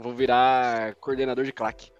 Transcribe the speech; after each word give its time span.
Vou 0.00 0.14
virar 0.14 0.94
coordenador 0.96 1.44
de 1.44 1.52
claque. 1.52 1.90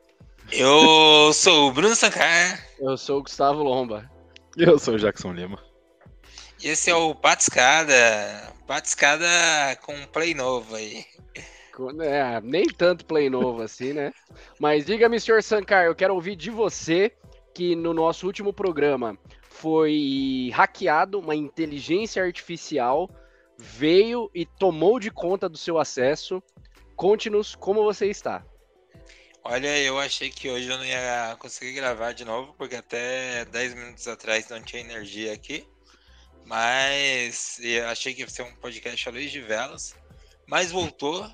Eu 0.53 1.33
sou 1.33 1.69
o 1.69 1.73
Bruno 1.73 1.97
Sankar. 1.97 2.65
Eu 2.79 2.97
sou 2.97 3.19
o 3.19 3.23
Gustavo 3.23 3.63
Lomba. 3.63 4.09
Eu 4.57 4.79
sou 4.79 4.95
o 4.95 4.99
Jackson 4.99 5.33
Lima. 5.33 5.59
E 6.63 6.69
esse 6.69 6.91
é 6.91 6.95
o 6.95 7.15
Patiscada. 7.15 7.93
Patiscada 8.67 9.27
com 9.83 9.95
um 9.95 10.07
play 10.07 10.33
novo 10.33 10.77
aí. 10.77 11.05
É, 12.01 12.41
nem 12.41 12.67
tanto 12.67 13.05
play 13.05 13.29
novo 13.29 13.63
assim, 13.63 13.93
né? 13.93 14.13
Mas 14.59 14.87
diga-me, 14.87 15.21
senhor 15.21 15.43
Sankar, 15.43 15.85
eu 15.85 15.95
quero 15.95 16.15
ouvir 16.15 16.35
de 16.35 16.51
você 16.51 17.13
que 17.55 17.75
no 17.75 17.93
nosso 17.93 18.27
último 18.27 18.53
programa 18.53 19.19
foi 19.43 20.51
hackeado, 20.53 21.19
uma 21.19 21.35
inteligência 21.35 22.23
artificial 22.23 23.11
veio 23.57 24.31
e 24.33 24.47
tomou 24.47 25.01
de 25.01 25.11
conta 25.11 25.49
do 25.49 25.59
seu 25.59 25.79
acesso. 25.79 26.41
Conte-nos 26.99 27.55
como 27.55 27.85
você 27.85 28.07
está. 28.07 28.45
Olha, 29.45 29.79
eu 29.79 30.01
achei 30.01 30.31
que 30.31 30.51
hoje 30.51 30.69
eu 30.69 30.77
não 30.77 30.85
ia 30.85 31.37
conseguir 31.39 31.73
gravar 31.73 32.11
de 32.11 32.25
novo, 32.25 32.53
porque 32.59 32.75
até 32.75 33.45
10 33.45 33.75
minutos 33.75 34.09
atrás 34.09 34.49
não 34.49 34.61
tinha 34.61 34.83
energia 34.83 35.33
aqui. 35.33 35.65
Mas 36.45 37.61
achei 37.89 38.13
que 38.13 38.23
ia 38.23 38.29
ser 38.29 38.43
um 38.43 38.53
podcast 38.57 39.09
à 39.09 39.13
luz 39.13 39.31
de 39.31 39.41
velas. 39.41 39.95
Mas 40.45 40.73
voltou 40.73 41.25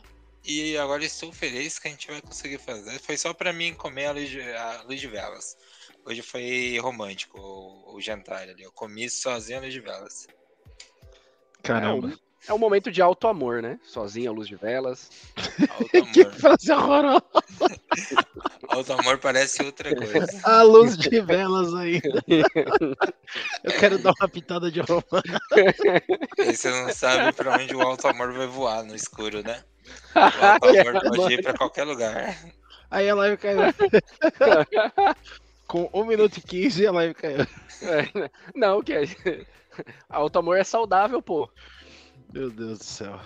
e 0.45 0.77
agora 0.77 1.03
estou 1.03 1.33
feliz 1.33 1.79
que 1.79 1.89
a 1.89 1.91
gente 1.91 2.09
vai 2.09 2.21
conseguir 2.21 2.59
fazer. 2.59 3.01
Foi 3.01 3.17
só 3.17 3.33
para 3.33 3.51
mim 3.51 3.73
comer 3.73 4.05
a 4.05 4.13
luz, 4.13 4.29
de, 4.29 4.43
a 4.43 4.83
luz 4.83 5.01
de 5.01 5.09
velas. 5.09 5.57
Hoje 6.05 6.21
foi 6.21 6.79
romântico 6.79 7.41
o, 7.41 7.95
o, 7.95 8.01
jantar 8.03 8.43
ali. 8.51 8.63
Eu 8.63 8.73
comi 8.73 9.09
sozinho 9.09 9.61
a 9.61 9.63
luz 9.63 9.73
de 9.73 9.81
velas. 9.81 10.27
Caramba. 11.63 12.19
É 12.47 12.53
um, 12.53 12.59
momento 12.59 12.91
de 12.91 13.01
alto 13.01 13.27
amor, 13.27 13.63
né? 13.63 13.79
Sozinho 13.83 14.31
a 14.31 14.35
luz 14.35 14.47
de 14.47 14.57
velas. 14.57 15.11
que 16.13 16.25
frase 16.27 16.71
horrorosa. 16.71 17.23
alto 18.69 18.93
amor 18.93 19.19
parece 19.19 19.63
outra 19.63 19.95
coisa. 19.95 20.41
A 20.45 20.63
luz 20.63 20.97
de 20.97 21.21
velas 21.21 21.75
ainda. 21.75 22.23
Eu 23.65 23.73
quero 23.79 23.99
dar 23.99 24.13
uma 24.21 24.29
pitada 24.29 24.71
de 24.71 24.81
romance. 24.81 25.09
Aí 26.39 26.55
você 26.55 26.71
não 26.71 26.93
sabe 26.93 27.33
para 27.33 27.55
onde 27.55 27.75
o 27.75 27.81
alto 27.81 28.07
amor 28.09 28.33
vai 28.33 28.47
voar 28.47 28.85
no 28.85 28.95
escuro, 28.95 29.43
né? 29.43 29.63
O 30.15 30.67
alto 30.67 30.89
amor 30.89 31.17
pode 31.17 31.35
ir 31.35 31.43
para 31.43 31.55
qualquer 31.55 31.85
lugar. 31.85 32.37
Aí 32.91 33.09
a 33.09 33.15
live 33.15 33.37
caiu. 33.39 33.61
Com 35.67 35.89
1 35.93 36.05
minuto 36.05 36.37
e 36.37 36.43
15 36.43 36.87
a 36.87 36.93
live 36.93 37.15
caiu. 37.15 37.47
É, 37.83 38.31
não, 38.55 38.83
que 38.83 38.93
é. 38.93 39.05
Alto 40.09 40.39
amor 40.39 40.57
é 40.57 40.65
saudável, 40.65 41.21
pô. 41.21 41.51
Meu 42.35 42.51
Deus 42.51 42.81
do 42.81 42.85
céu. 42.85 43.21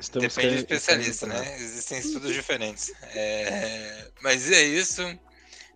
Estamos 0.00 0.34
Depende 0.34 0.56
do 0.56 0.58
especialista, 0.58 1.24
né? 1.24 1.54
Existem 1.54 2.00
estudos 2.00 2.34
diferentes. 2.34 2.92
É... 3.14 4.10
Mas 4.20 4.50
é 4.50 4.60
isso. 4.60 5.02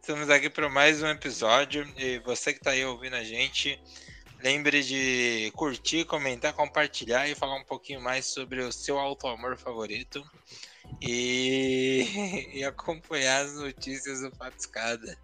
Estamos 0.01 0.29
aqui 0.29 0.51
para 0.51 0.69
mais 0.69 1.01
um 1.05 1.07
episódio. 1.07 1.89
E 1.97 2.19
você 2.19 2.53
que 2.53 2.59
está 2.59 2.73
aí 2.73 2.85
ouvindo 2.85 3.15
a 3.15 3.23
gente, 3.23 3.81
lembre 4.43 4.83
de 4.83 5.53
curtir, 5.55 6.05
comentar, 6.05 6.53
compartilhar 6.53 7.29
e 7.29 7.37
falar 7.37 7.55
um 7.55 7.65
pouquinho 7.65 8.01
mais 8.01 8.27
sobre 8.27 8.61
o 8.61 8.73
seu 8.73 8.99
auto-amor 8.99 9.57
favorito. 9.57 10.29
E... 11.01 12.51
e 12.59 12.65
acompanhar 12.65 13.45
as 13.45 13.55
notícias 13.55 14.21
do 14.21 14.35
Fatiscada. 14.35 15.17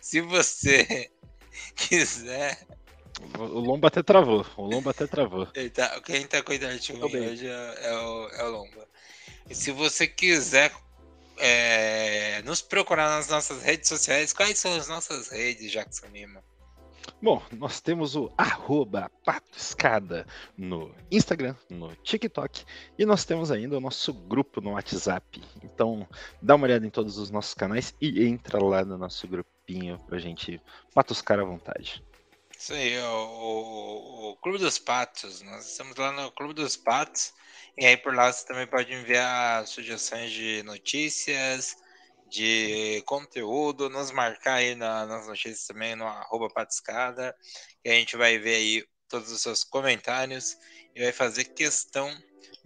Se 0.00 0.22
você 0.22 1.10
quiser 1.76 2.66
o 3.38 3.60
Lomba 3.60 3.88
até 3.88 4.02
travou. 4.02 4.44
O 4.56 4.66
Lomba 4.66 4.90
até 4.90 5.06
travou. 5.06 5.46
Tá, 5.74 6.00
quem 6.00 6.26
tá 6.26 6.42
com 6.42 6.52
a 6.52 6.54
internet 6.54 6.92
hoje 6.92 7.46
é, 7.46 7.78
é, 7.82 7.94
o, 7.94 8.28
é 8.28 8.44
o 8.44 8.50
Lomba. 8.50 8.86
E 9.48 9.54
se 9.54 9.72
você 9.72 10.06
quiser 10.06 10.72
é, 11.38 12.42
nos 12.42 12.60
procurar 12.60 13.08
nas 13.10 13.28
nossas 13.28 13.62
redes 13.62 13.88
sociais, 13.88 14.32
quais 14.32 14.58
são 14.58 14.74
as 14.74 14.88
nossas 14.88 15.28
redes, 15.28 15.70
Jackson 15.70 16.06
Lima? 16.12 16.42
Bom, 17.22 17.42
nós 17.52 17.80
temos 17.80 18.16
o 18.16 18.30
arroba 18.36 19.10
Escada 19.54 20.26
no 20.56 20.94
Instagram, 21.10 21.54
no 21.68 21.94
TikTok 21.96 22.64
e 22.98 23.04
nós 23.04 23.24
temos 23.24 23.50
ainda 23.50 23.76
o 23.76 23.80
nosso 23.80 24.12
grupo 24.12 24.60
no 24.60 24.72
WhatsApp. 24.72 25.42
Então 25.62 26.08
dá 26.40 26.54
uma 26.54 26.66
olhada 26.66 26.86
em 26.86 26.90
todos 26.90 27.18
os 27.18 27.30
nossos 27.30 27.54
canais 27.54 27.94
e 28.00 28.24
entra 28.24 28.62
lá 28.62 28.84
no 28.84 28.96
nosso 28.96 29.26
grupinho 29.28 29.98
pra 30.06 30.18
gente 30.18 30.60
patuscar 30.94 31.38
à 31.38 31.44
vontade. 31.44 32.02
Isso 32.60 32.74
aí, 32.74 32.98
o, 32.98 34.32
o, 34.32 34.36
Clube 34.42 34.58
dos 34.58 34.78
Patos. 34.78 35.40
Nós 35.40 35.66
estamos 35.66 35.96
lá 35.96 36.12
no 36.12 36.30
Clube 36.30 36.52
dos 36.52 36.76
Patos. 36.76 37.32
E 37.78 37.86
aí 37.86 37.96
por 37.96 38.14
lá 38.14 38.30
você 38.30 38.46
também 38.46 38.66
pode 38.66 38.92
enviar 38.92 39.66
sugestões 39.66 40.30
de 40.30 40.62
notícias, 40.64 41.74
de 42.28 43.02
conteúdo, 43.06 43.88
nos 43.88 44.10
marcar 44.10 44.56
aí 44.56 44.74
na, 44.74 45.06
nas 45.06 45.26
notícias 45.26 45.66
também 45.66 45.96
no 45.96 46.04
arroba 46.04 46.50
patiscada. 46.50 47.34
E 47.82 47.88
a 47.88 47.94
gente 47.94 48.14
vai 48.18 48.38
ver 48.38 48.56
aí 48.56 48.84
todos 49.08 49.32
os 49.32 49.40
seus 49.40 49.64
comentários 49.64 50.54
e 50.94 51.02
vai 51.02 51.12
fazer 51.12 51.44
questão 51.44 52.14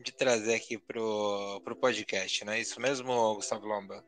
de 0.00 0.10
trazer 0.10 0.56
aqui 0.56 0.76
pro, 0.76 1.60
pro 1.62 1.76
podcast, 1.76 2.44
não 2.44 2.52
é 2.52 2.60
isso 2.60 2.80
mesmo, 2.80 3.36
Gustavo 3.36 3.64
Lomba? 3.64 4.04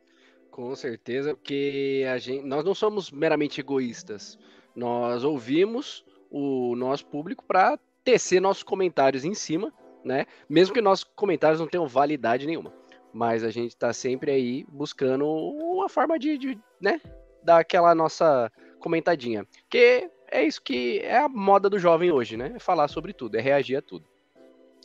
Com 0.51 0.75
certeza, 0.75 1.37
porque 1.37 2.05
a 2.13 2.19
gente, 2.19 2.45
nós 2.45 2.65
não 2.65 2.75
somos 2.75 3.09
meramente 3.13 3.61
egoístas. 3.61 4.37
Nós 4.77 5.25
ouvimos 5.25 6.05
o 6.31 6.77
nosso 6.77 7.07
público 7.07 7.43
para 7.43 7.79
tecer 8.05 8.41
nossos 8.41 8.63
comentários 8.63 9.25
em 9.25 9.35
cima, 9.35 9.73
né? 10.05 10.27
Mesmo 10.49 10.75
que 10.75 10.83
nossos 10.83 11.05
comentários 11.17 11.59
não 11.59 11.67
tenham 11.67 11.89
validade 11.89 12.47
nenhuma. 12.47 12.73
Mas 13.13 13.43
a 13.43 13.51
gente 13.51 13.71
está 13.71 13.93
sempre 13.95 14.31
aí 14.31 14.65
buscando 14.69 15.27
uma 15.27 15.89
forma 15.89 16.19
de, 16.19 16.37
de, 16.37 16.59
né, 16.79 17.01
dar 17.43 17.59
aquela 17.59 17.95
nossa 17.95 18.53
comentadinha. 18.79 19.47
Que 19.71 20.11
é 20.31 20.45
isso 20.45 20.61
que 20.61 21.01
é 21.01 21.19
a 21.19 21.29
moda 21.29 21.71
do 21.71 21.79
jovem 21.79 22.13
hoje, 22.13 22.37
né? 22.37 22.53
É 22.55 22.59
falar 22.59 22.89
sobre 22.89 23.15
tudo, 23.15 23.39
é 23.39 23.41
reagir 23.41 23.77
a 23.77 23.83
tudo. 23.83 24.07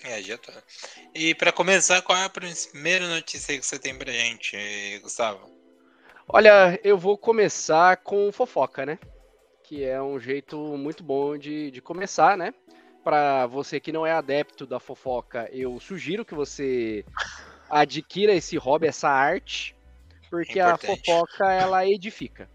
Reagir 0.02 0.36
a 0.36 0.38
tudo. 0.38 0.58
E 1.14 1.36
para 1.36 1.52
começar, 1.52 2.02
qual 2.02 2.18
é 2.18 2.24
a 2.24 2.30
primeira 2.30 3.08
notícia 3.08 3.60
que 3.60 3.66
você 3.66 3.78
tem 3.78 3.96
pra 3.96 4.12
gente, 4.12 4.58
Gustavo? 5.04 5.52
Olha, 6.28 6.80
eu 6.84 6.98
vou 6.98 7.18
começar 7.18 7.98
com 7.98 8.32
fofoca, 8.32 8.86
né? 8.86 8.98
Que 9.72 9.86
é 9.86 10.02
um 10.02 10.20
jeito 10.20 10.58
muito 10.76 11.02
bom 11.02 11.38
de, 11.38 11.72
de 11.72 11.82
começar, 11.82 12.36
né? 12.36 12.54
Para 13.06 13.48
você 13.48 13.80
que 13.80 13.94
não 13.94 14.06
é 14.06 14.12
adepto 14.12 14.68
da 14.68 14.82
fofoca, 14.82 15.48
eu 15.50 15.80
sugiro 15.80 16.26
que 16.26 16.36
você 16.36 17.06
adquira 17.70 18.34
esse 18.34 18.58
hobby, 18.58 18.88
essa 18.88 19.08
arte, 19.08 19.74
porque 20.30 20.60
a 20.60 20.76
fofoca 20.76 21.54
ela 21.54 21.88
edifica. 21.88 22.50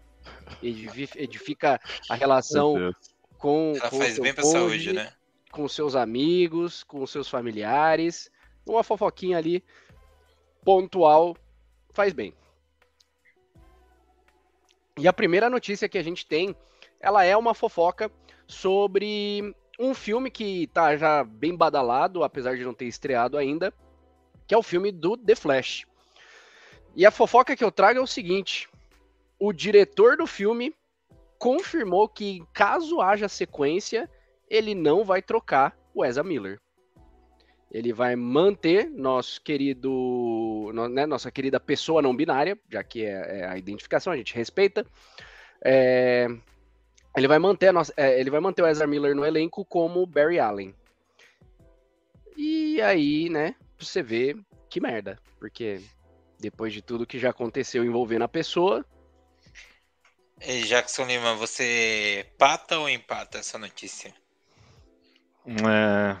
Edifica 0.61 1.81
a 2.07 2.13
relação 2.13 2.93
com. 3.39 3.73
Ela 3.75 3.89
com 3.89 3.97
faz 3.97 4.19
bem 4.19 4.33
para 4.35 4.43
saúde, 4.43 4.93
né? 4.93 5.11
Com 5.51 5.67
seus 5.67 5.95
amigos, 5.95 6.83
com 6.83 7.03
seus 7.07 7.27
familiares. 7.27 8.29
Uma 8.63 8.83
fofoquinha 8.83 9.39
ali 9.39 9.63
pontual 10.63 11.35
faz 11.95 12.13
bem. 12.13 12.31
E 14.99 15.07
a 15.07 15.13
primeira 15.13 15.49
notícia 15.49 15.89
que 15.89 15.97
a 15.97 16.03
gente 16.03 16.23
tem 16.23 16.55
ela 16.99 17.23
é 17.23 17.35
uma 17.35 17.53
fofoca 17.53 18.11
sobre 18.47 19.55
um 19.79 19.93
filme 19.93 20.31
que 20.31 20.67
tá 20.67 20.95
já 20.97 21.23
bem 21.23 21.55
badalado, 21.55 22.23
apesar 22.23 22.55
de 22.55 22.63
não 22.63 22.73
ter 22.73 22.85
estreado 22.85 23.37
ainda, 23.37 23.73
que 24.47 24.53
é 24.53 24.57
o 24.57 24.63
filme 24.63 24.91
do 24.91 25.15
The 25.15 25.35
Flash. 25.35 25.85
E 26.95 27.05
a 27.05 27.11
fofoca 27.11 27.55
que 27.55 27.63
eu 27.63 27.71
trago 27.71 27.99
é 27.99 28.01
o 28.01 28.07
seguinte: 28.07 28.67
o 29.39 29.53
diretor 29.53 30.17
do 30.17 30.25
filme 30.25 30.73
confirmou 31.37 32.07
que, 32.07 32.43
caso 32.53 33.01
haja 33.01 33.27
sequência, 33.27 34.09
ele 34.49 34.73
não 34.73 35.03
vai 35.03 35.21
trocar 35.21 35.77
o 35.93 36.03
Ezra 36.03 36.23
Miller. 36.23 36.59
Ele 37.69 37.91
vai 37.91 38.15
manter 38.15 38.89
nosso 38.89 39.41
querido, 39.41 40.71
né, 40.89 41.05
nossa 41.05 41.29
querida 41.29 41.59
pessoa 41.59 42.01
não 42.01 42.15
binária, 42.15 42.57
já 42.71 42.81
que 42.81 43.05
é, 43.05 43.41
é 43.41 43.45
a 43.45 43.57
identificação, 43.57 44.13
a 44.13 44.17
gente 44.17 44.33
respeita. 44.33 44.85
É, 45.63 46.27
ele 47.17 47.27
vai 47.27 47.39
manter, 47.39 47.71
nossa, 47.73 47.91
é, 47.97 48.19
ele 48.19 48.29
vai 48.29 48.39
manter 48.39 48.61
o 48.61 48.67
Ezra 48.67 48.85
Miller 48.85 49.15
no 49.15 49.25
elenco 49.25 49.65
como 49.65 50.05
Barry 50.05 50.39
Allen. 50.39 50.73
E 52.35 52.79
aí, 52.81 53.27
né, 53.27 53.55
você 53.79 54.03
vê 54.03 54.37
que 54.69 54.79
merda. 54.79 55.19
Porque 55.39 55.81
depois 56.39 56.71
de 56.71 56.81
tudo 56.81 57.07
que 57.07 57.17
já 57.17 57.31
aconteceu 57.31 57.83
envolvendo 57.83 58.23
a 58.23 58.27
pessoa. 58.27 58.85
E 60.39 60.61
Jackson 60.61 61.05
Lima, 61.05 61.33
você 61.33 62.27
pata 62.37 62.77
ou 62.77 62.87
empata 62.87 63.39
essa 63.39 63.57
notícia? 63.57 64.13
É, 65.47 66.17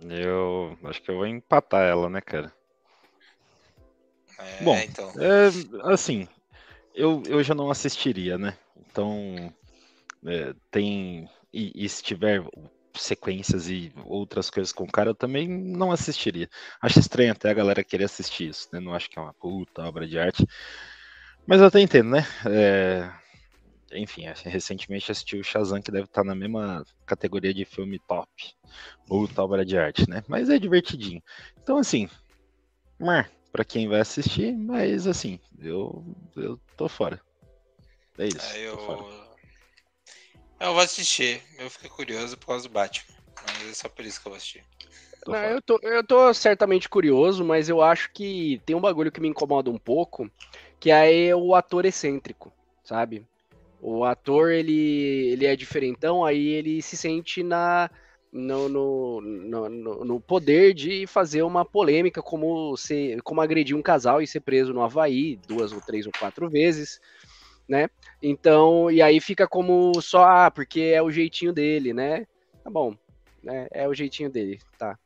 eu 0.00 0.78
acho 0.84 1.02
que 1.02 1.10
eu 1.10 1.16
vou 1.16 1.26
empatar 1.26 1.82
ela, 1.82 2.08
né, 2.08 2.22
cara? 2.22 2.50
É, 4.38 4.64
Bom, 4.64 4.76
então. 4.78 5.12
É, 5.18 5.92
assim, 5.92 6.26
eu, 6.94 7.22
eu 7.26 7.42
já 7.42 7.54
não 7.54 7.70
assistiria, 7.70 8.38
né? 8.38 8.56
Então, 8.76 9.52
é, 10.26 10.54
tem 10.70 11.28
e, 11.52 11.84
e, 11.84 11.88
se 11.88 12.02
tiver 12.02 12.42
sequências 12.94 13.68
e 13.68 13.92
outras 14.04 14.50
coisas 14.50 14.72
com 14.72 14.84
o 14.84 14.90
cara, 14.90 15.10
eu 15.10 15.14
também 15.14 15.48
não 15.48 15.92
assistiria. 15.92 16.48
Acho 16.80 17.00
estranho 17.00 17.32
até 17.32 17.50
a 17.50 17.54
galera 17.54 17.84
querer 17.84 18.04
assistir 18.04 18.48
isso, 18.48 18.68
né? 18.72 18.80
Não 18.80 18.94
acho 18.94 19.08
que 19.10 19.18
é 19.18 19.22
uma 19.22 19.34
puta 19.34 19.82
obra 19.82 20.06
de 20.06 20.18
arte. 20.18 20.46
Mas 21.46 21.60
eu 21.60 21.66
até 21.66 21.80
entendo, 21.80 22.10
né? 22.10 22.26
É... 22.46 23.10
Enfim, 23.94 24.24
recentemente 24.44 25.12
assisti 25.12 25.36
o 25.36 25.44
Shazam, 25.44 25.82
que 25.82 25.90
deve 25.90 26.04
estar 26.04 26.24
na 26.24 26.34
mesma 26.34 26.82
categoria 27.04 27.52
de 27.52 27.64
filme 27.64 27.98
top. 28.08 28.30
Puta 29.06 29.42
obra 29.42 29.66
de 29.66 29.76
arte, 29.76 30.08
né? 30.08 30.22
Mas 30.26 30.48
é 30.48 30.58
divertidinho. 30.58 31.22
Então, 31.62 31.76
assim, 31.76 32.08
para 33.52 33.64
quem 33.64 33.88
vai 33.88 34.00
assistir, 34.00 34.56
mas 34.56 35.06
assim, 35.06 35.38
eu, 35.58 36.02
eu 36.36 36.58
tô 36.76 36.88
fora. 36.88 37.20
É 38.18 38.26
isso. 38.26 38.56
É, 38.56 38.66
eu... 38.66 39.21
eu 40.66 40.74
vou 40.74 40.82
assistir. 40.82 41.42
Eu 41.58 41.70
fiquei 41.70 41.90
curioso 41.90 42.36
por 42.36 42.46
causa 42.46 42.68
do 42.68 42.72
Batman. 42.72 43.14
Mas 43.46 43.70
é 43.70 43.74
só 43.74 43.88
por 43.88 44.04
isso 44.04 44.20
que 44.20 44.26
eu 44.26 44.30
vou 44.30 44.36
assistir. 44.36 44.64
Não, 45.26 45.36
eu, 45.36 45.62
tô, 45.62 45.78
eu 45.82 46.04
tô 46.04 46.34
certamente 46.34 46.88
curioso, 46.88 47.44
mas 47.44 47.68
eu 47.68 47.80
acho 47.80 48.10
que 48.12 48.60
tem 48.66 48.74
um 48.74 48.80
bagulho 48.80 49.12
que 49.12 49.20
me 49.20 49.28
incomoda 49.28 49.70
um 49.70 49.78
pouco, 49.78 50.28
que 50.80 50.90
é 50.90 51.34
o 51.34 51.54
ator 51.54 51.84
excêntrico, 51.84 52.52
sabe? 52.82 53.24
O 53.80 54.04
ator, 54.04 54.50
ele, 54.50 55.30
ele 55.32 55.46
é 55.46 55.54
diferentão, 55.54 56.24
aí 56.24 56.48
ele 56.48 56.82
se 56.82 56.96
sente 56.96 57.42
na, 57.42 57.88
no, 58.32 58.68
no, 58.68 59.20
no, 59.20 60.04
no, 60.04 60.20
poder 60.20 60.72
de 60.72 61.06
fazer 61.06 61.42
uma 61.42 61.64
polêmica 61.64 62.22
como, 62.22 62.76
ser, 62.76 63.20
como 63.22 63.40
agredir 63.40 63.76
um 63.76 63.82
casal 63.82 64.22
e 64.22 64.26
ser 64.26 64.40
preso 64.40 64.72
no 64.72 64.82
Havaí 64.82 65.36
duas 65.46 65.72
ou 65.72 65.80
três 65.80 66.06
ou 66.06 66.12
quatro 66.18 66.48
vezes, 66.48 67.00
né? 67.68 67.88
Então, 68.22 68.90
e 68.90 69.00
aí 69.00 69.20
fica 69.20 69.46
como 69.46 70.00
só, 70.00 70.24
ah, 70.24 70.50
porque 70.50 70.80
é 70.80 71.02
o 71.02 71.10
jeitinho 71.10 71.52
dele, 71.52 71.92
né? 71.92 72.26
Tá 72.62 72.70
bom, 72.70 72.94
né? 73.42 73.66
É 73.72 73.88
o 73.88 73.94
jeitinho 73.94 74.30
dele, 74.30 74.58
tá. 74.78 74.98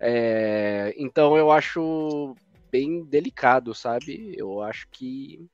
É, 0.00 0.94
então 0.96 1.36
eu 1.36 1.50
acho 1.50 2.34
bem 2.70 3.04
delicado, 3.04 3.74
sabe? 3.74 4.34
Eu 4.36 4.62
acho 4.62 4.86
que 4.90 5.48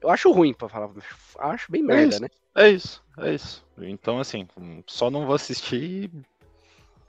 eu 0.00 0.08
acho 0.08 0.32
ruim, 0.32 0.54
pra 0.54 0.68
falar. 0.68 0.90
Acho 1.38 1.70
bem 1.70 1.82
é 1.82 1.84
merda, 1.84 2.16
é 2.16 2.20
né? 2.20 2.28
É 2.56 2.68
isso, 2.68 3.02
é 3.18 3.34
isso. 3.34 3.64
Então, 3.78 4.18
assim, 4.18 4.46
só 4.86 5.10
não 5.10 5.26
vou 5.26 5.34
assistir 5.34 6.10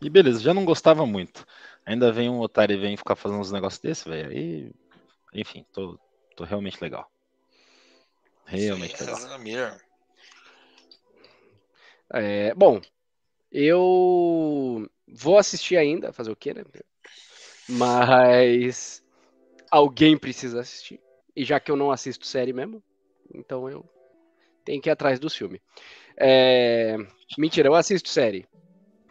e 0.02 0.10
beleza, 0.10 0.42
já 0.42 0.54
não 0.54 0.66
gostava 0.66 1.06
muito. 1.06 1.46
Ainda 1.86 2.12
vem 2.12 2.30
um 2.30 2.40
otário 2.40 2.76
e 2.76 2.80
vem 2.80 2.98
ficar 2.98 3.16
fazendo 3.16 3.40
uns 3.40 3.52
negócios 3.52 3.82
desses, 3.82 4.04
velho. 4.04 4.30
Aí, 4.30 4.72
enfim, 5.34 5.66
tô, 5.72 5.98
tô 6.36 6.44
realmente 6.44 6.82
legal. 6.82 7.10
Realmente 8.46 8.98
Sim, 8.98 9.06
legal. 9.06 9.78
É, 12.14 12.54
bom, 12.54 12.82
eu 13.52 14.90
vou 15.08 15.38
assistir 15.38 15.78
ainda, 15.78 16.12
fazer 16.12 16.32
o 16.32 16.36
quê, 16.36 16.54
né? 16.54 16.64
Mas 17.68 19.04
alguém 19.70 20.18
precisa 20.18 20.60
assistir. 20.60 21.00
E 21.36 21.46
já 21.46 21.60
que 21.60 21.72
eu 21.72 21.76
não 21.76 21.92
assisto 21.92 22.26
série 22.26 22.52
mesmo, 22.52 22.84
então 23.34 23.70
eu 23.70 23.90
tenho 24.66 24.82
que 24.82 24.90
ir 24.90 24.92
atrás 24.92 25.20
dos 25.20 25.36
filmes. 25.36 25.62
É... 26.18 26.98
Mentira, 27.38 27.70
eu 27.70 27.76
assisto 27.76 28.10
série. 28.10 28.48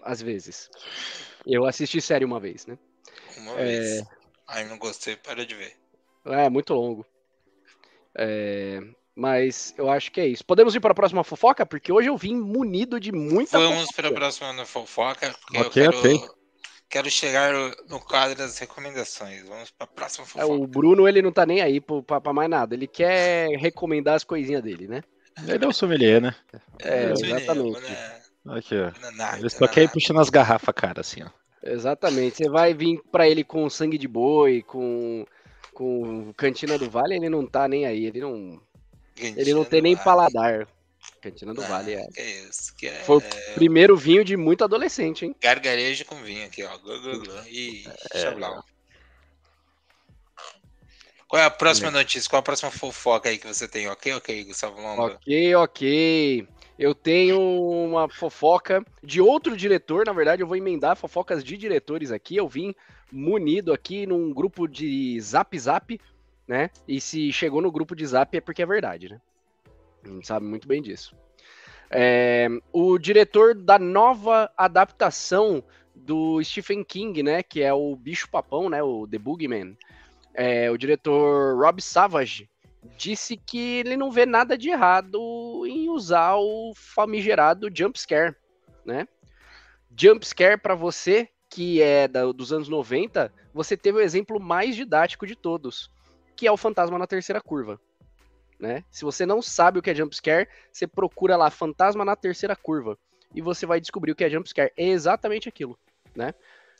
Às 0.02 0.20
vezes. 0.20 0.68
Eu 1.46 1.64
assisti 1.64 2.00
série 2.00 2.24
uma 2.24 2.38
vez, 2.38 2.66
né? 2.66 2.78
Uma 3.38 3.52
é... 3.52 3.64
vez. 3.64 4.04
Ai, 4.46 4.64
não 4.64 4.78
gostei, 4.78 5.16
para 5.16 5.46
de 5.46 5.54
ver. 5.54 5.76
É, 6.26 6.48
muito 6.50 6.74
longo. 6.74 7.06
É... 8.14 8.80
Mas 9.14 9.74
eu 9.76 9.90
acho 9.90 10.10
que 10.12 10.20
é 10.20 10.26
isso. 10.26 10.44
Podemos 10.44 10.74
ir 10.74 10.80
para 10.80 10.92
a 10.92 10.94
próxima 10.94 11.24
fofoca? 11.24 11.66
Porque 11.66 11.92
hoje 11.92 12.08
eu 12.08 12.16
vim 12.16 12.36
munido 12.36 12.98
de 12.98 13.12
muita 13.12 13.58
Vamos 13.58 13.90
para 13.92 14.08
a 14.08 14.12
próxima 14.12 14.64
fofoca, 14.64 15.34
porque 15.40 15.58
okay, 15.58 15.86
eu 15.86 15.90
quero, 15.92 15.98
okay. 15.98 16.28
quero 16.88 17.10
chegar 17.10 17.52
no 17.88 18.00
quadro 18.00 18.36
das 18.36 18.58
recomendações. 18.58 19.46
Vamos 19.46 19.70
para 19.70 19.84
a 19.84 19.88
próxima 19.88 20.24
fofoca. 20.24 20.44
É, 20.44 20.46
o 20.46 20.66
Bruno, 20.66 21.08
ele 21.08 21.22
não 21.22 21.32
tá 21.32 21.44
nem 21.44 21.60
aí 21.60 21.80
para 21.80 22.32
mais 22.32 22.48
nada. 22.48 22.74
Ele 22.74 22.86
quer 22.86 23.48
recomendar 23.58 24.14
as 24.14 24.24
coisinhas 24.24 24.62
dele, 24.62 24.86
né? 24.86 25.02
Ele 25.46 25.64
é 25.64 25.68
um 25.68 25.72
sommelier, 25.72 26.20
né? 26.20 26.34
É, 26.82 27.04
é 27.04 27.12
exatamente. 27.12 27.78
Aqui, 28.46 28.74
ó. 28.74 29.36
Ele 29.36 29.50
só 29.50 29.66
quer 29.66 29.82
ir 29.84 29.90
puxando 29.90 30.20
as 30.20 30.30
garrafas, 30.30 30.74
cara, 30.74 31.00
assim, 31.00 31.22
ó. 31.22 31.28
Exatamente. 31.62 32.38
Você 32.38 32.48
vai 32.48 32.72
vir 32.72 33.00
para 33.10 33.28
ele 33.28 33.44
com 33.44 33.68
sangue 33.68 33.98
de 33.98 34.08
boi, 34.08 34.62
com, 34.62 35.26
com 35.74 36.32
cantina 36.34 36.78
do 36.78 36.88
vale, 36.88 37.14
ele 37.14 37.28
não 37.28 37.46
tá 37.46 37.68
nem 37.68 37.84
aí. 37.84 38.06
Ele 38.06 38.20
não, 38.20 38.60
Cantina 39.20 39.40
ele 39.40 39.54
não 39.54 39.64
tem 39.64 39.82
nem 39.82 39.94
vale. 39.94 40.04
paladar. 40.04 40.68
Cantina 41.20 41.54
do 41.54 41.62
ah, 41.62 41.66
Vale, 41.66 41.94
é. 41.94 42.06
Que 42.08 42.22
isso, 42.22 42.74
que 42.76 42.86
é... 42.86 42.94
Foi 43.04 43.18
o 43.18 43.22
primeiro 43.54 43.96
vinho 43.96 44.24
de 44.24 44.36
muito 44.36 44.64
adolescente, 44.64 45.24
hein? 45.24 45.34
Gargarejo 45.40 46.04
com 46.04 46.16
vinho 46.16 46.46
aqui, 46.46 46.62
ó. 46.62 46.78
E 47.46 47.84
é. 48.14 48.34
Qual 51.28 51.40
é 51.40 51.44
a 51.44 51.50
próxima 51.50 51.88
é. 51.88 51.92
notícia? 51.92 52.28
Qual 52.28 52.40
a 52.40 52.42
próxima 52.42 52.70
fofoca 52.70 53.28
aí 53.28 53.38
que 53.38 53.46
você 53.46 53.68
tem? 53.68 53.88
Ok, 53.88 54.12
ok, 54.14 54.44
Gustavo 54.44 54.80
Lomba? 54.80 55.14
Ok, 55.14 55.54
ok. 55.54 56.48
Eu 56.78 56.94
tenho 56.94 57.38
uma 57.38 58.08
fofoca 58.08 58.82
de 59.02 59.20
outro 59.20 59.56
diretor, 59.56 60.06
na 60.06 60.12
verdade, 60.12 60.42
eu 60.42 60.46
vou 60.46 60.56
emendar 60.56 60.96
fofocas 60.96 61.44
de 61.44 61.56
diretores 61.56 62.10
aqui. 62.10 62.36
Eu 62.36 62.48
vim 62.48 62.74
munido 63.12 63.72
aqui 63.72 64.06
num 64.06 64.32
grupo 64.32 64.66
de 64.66 65.20
Zap 65.20 65.58
Zap, 65.58 66.00
né? 66.50 66.68
E 66.88 67.00
se 67.00 67.32
chegou 67.32 67.62
no 67.62 67.70
grupo 67.70 67.94
de 67.94 68.04
Zap 68.04 68.36
é 68.36 68.40
porque 68.40 68.60
é 68.60 68.66
verdade, 68.66 69.08
né? 69.08 69.20
A 70.04 70.08
gente 70.08 70.26
sabe 70.26 70.44
muito 70.44 70.66
bem 70.66 70.82
disso. 70.82 71.14
É, 71.88 72.48
o 72.72 72.98
diretor 72.98 73.54
da 73.54 73.78
nova 73.78 74.50
adaptação 74.56 75.62
do 75.94 76.42
Stephen 76.42 76.82
King, 76.82 77.22
né? 77.22 77.44
Que 77.44 77.62
é 77.62 77.72
o 77.72 77.94
Bicho 77.94 78.28
Papão, 78.28 78.68
né? 78.68 78.82
O 78.82 79.06
The 79.06 79.16
Boogeyman 79.16 79.76
é, 80.34 80.68
o 80.68 80.76
diretor 80.76 81.56
Rob 81.56 81.80
Savage 81.80 82.50
disse 82.98 83.36
que 83.36 83.78
ele 83.78 83.96
não 83.96 84.10
vê 84.10 84.26
nada 84.26 84.58
de 84.58 84.70
errado 84.70 85.64
em 85.68 85.88
usar 85.88 86.34
o 86.34 86.72
famigerado 86.74 87.70
jump 87.72 87.96
scare, 87.96 88.34
né? 88.84 89.06
Jump 89.96 90.26
scare 90.26 90.58
para 90.58 90.74
você 90.74 91.28
que 91.48 91.80
é 91.80 92.08
da, 92.08 92.32
dos 92.32 92.52
anos 92.52 92.68
90, 92.68 93.32
você 93.54 93.76
teve 93.76 93.98
o 93.98 94.00
exemplo 94.00 94.40
mais 94.40 94.74
didático 94.74 95.26
de 95.26 95.36
todos, 95.36 95.90
que 96.40 96.46
é 96.46 96.50
o 96.50 96.56
fantasma 96.56 96.98
na 96.98 97.06
terceira 97.06 97.38
curva. 97.38 97.78
Né? 98.58 98.82
Se 98.90 99.04
você 99.04 99.26
não 99.26 99.42
sabe 99.42 99.78
o 99.78 99.82
que 99.82 99.90
é 99.90 99.94
jump 99.94 100.16
scare, 100.16 100.48
você 100.72 100.86
procura 100.86 101.36
lá 101.36 101.50
fantasma 101.50 102.02
na 102.02 102.16
terceira 102.16 102.56
curva 102.56 102.98
e 103.34 103.42
você 103.42 103.66
vai 103.66 103.78
descobrir 103.78 104.12
o 104.12 104.16
que 104.16 104.24
é 104.24 104.30
jump 104.30 104.48
scare. 104.48 104.72
É 104.74 104.86
exatamente 104.86 105.50
aquilo, 105.50 105.78
né? 106.16 106.32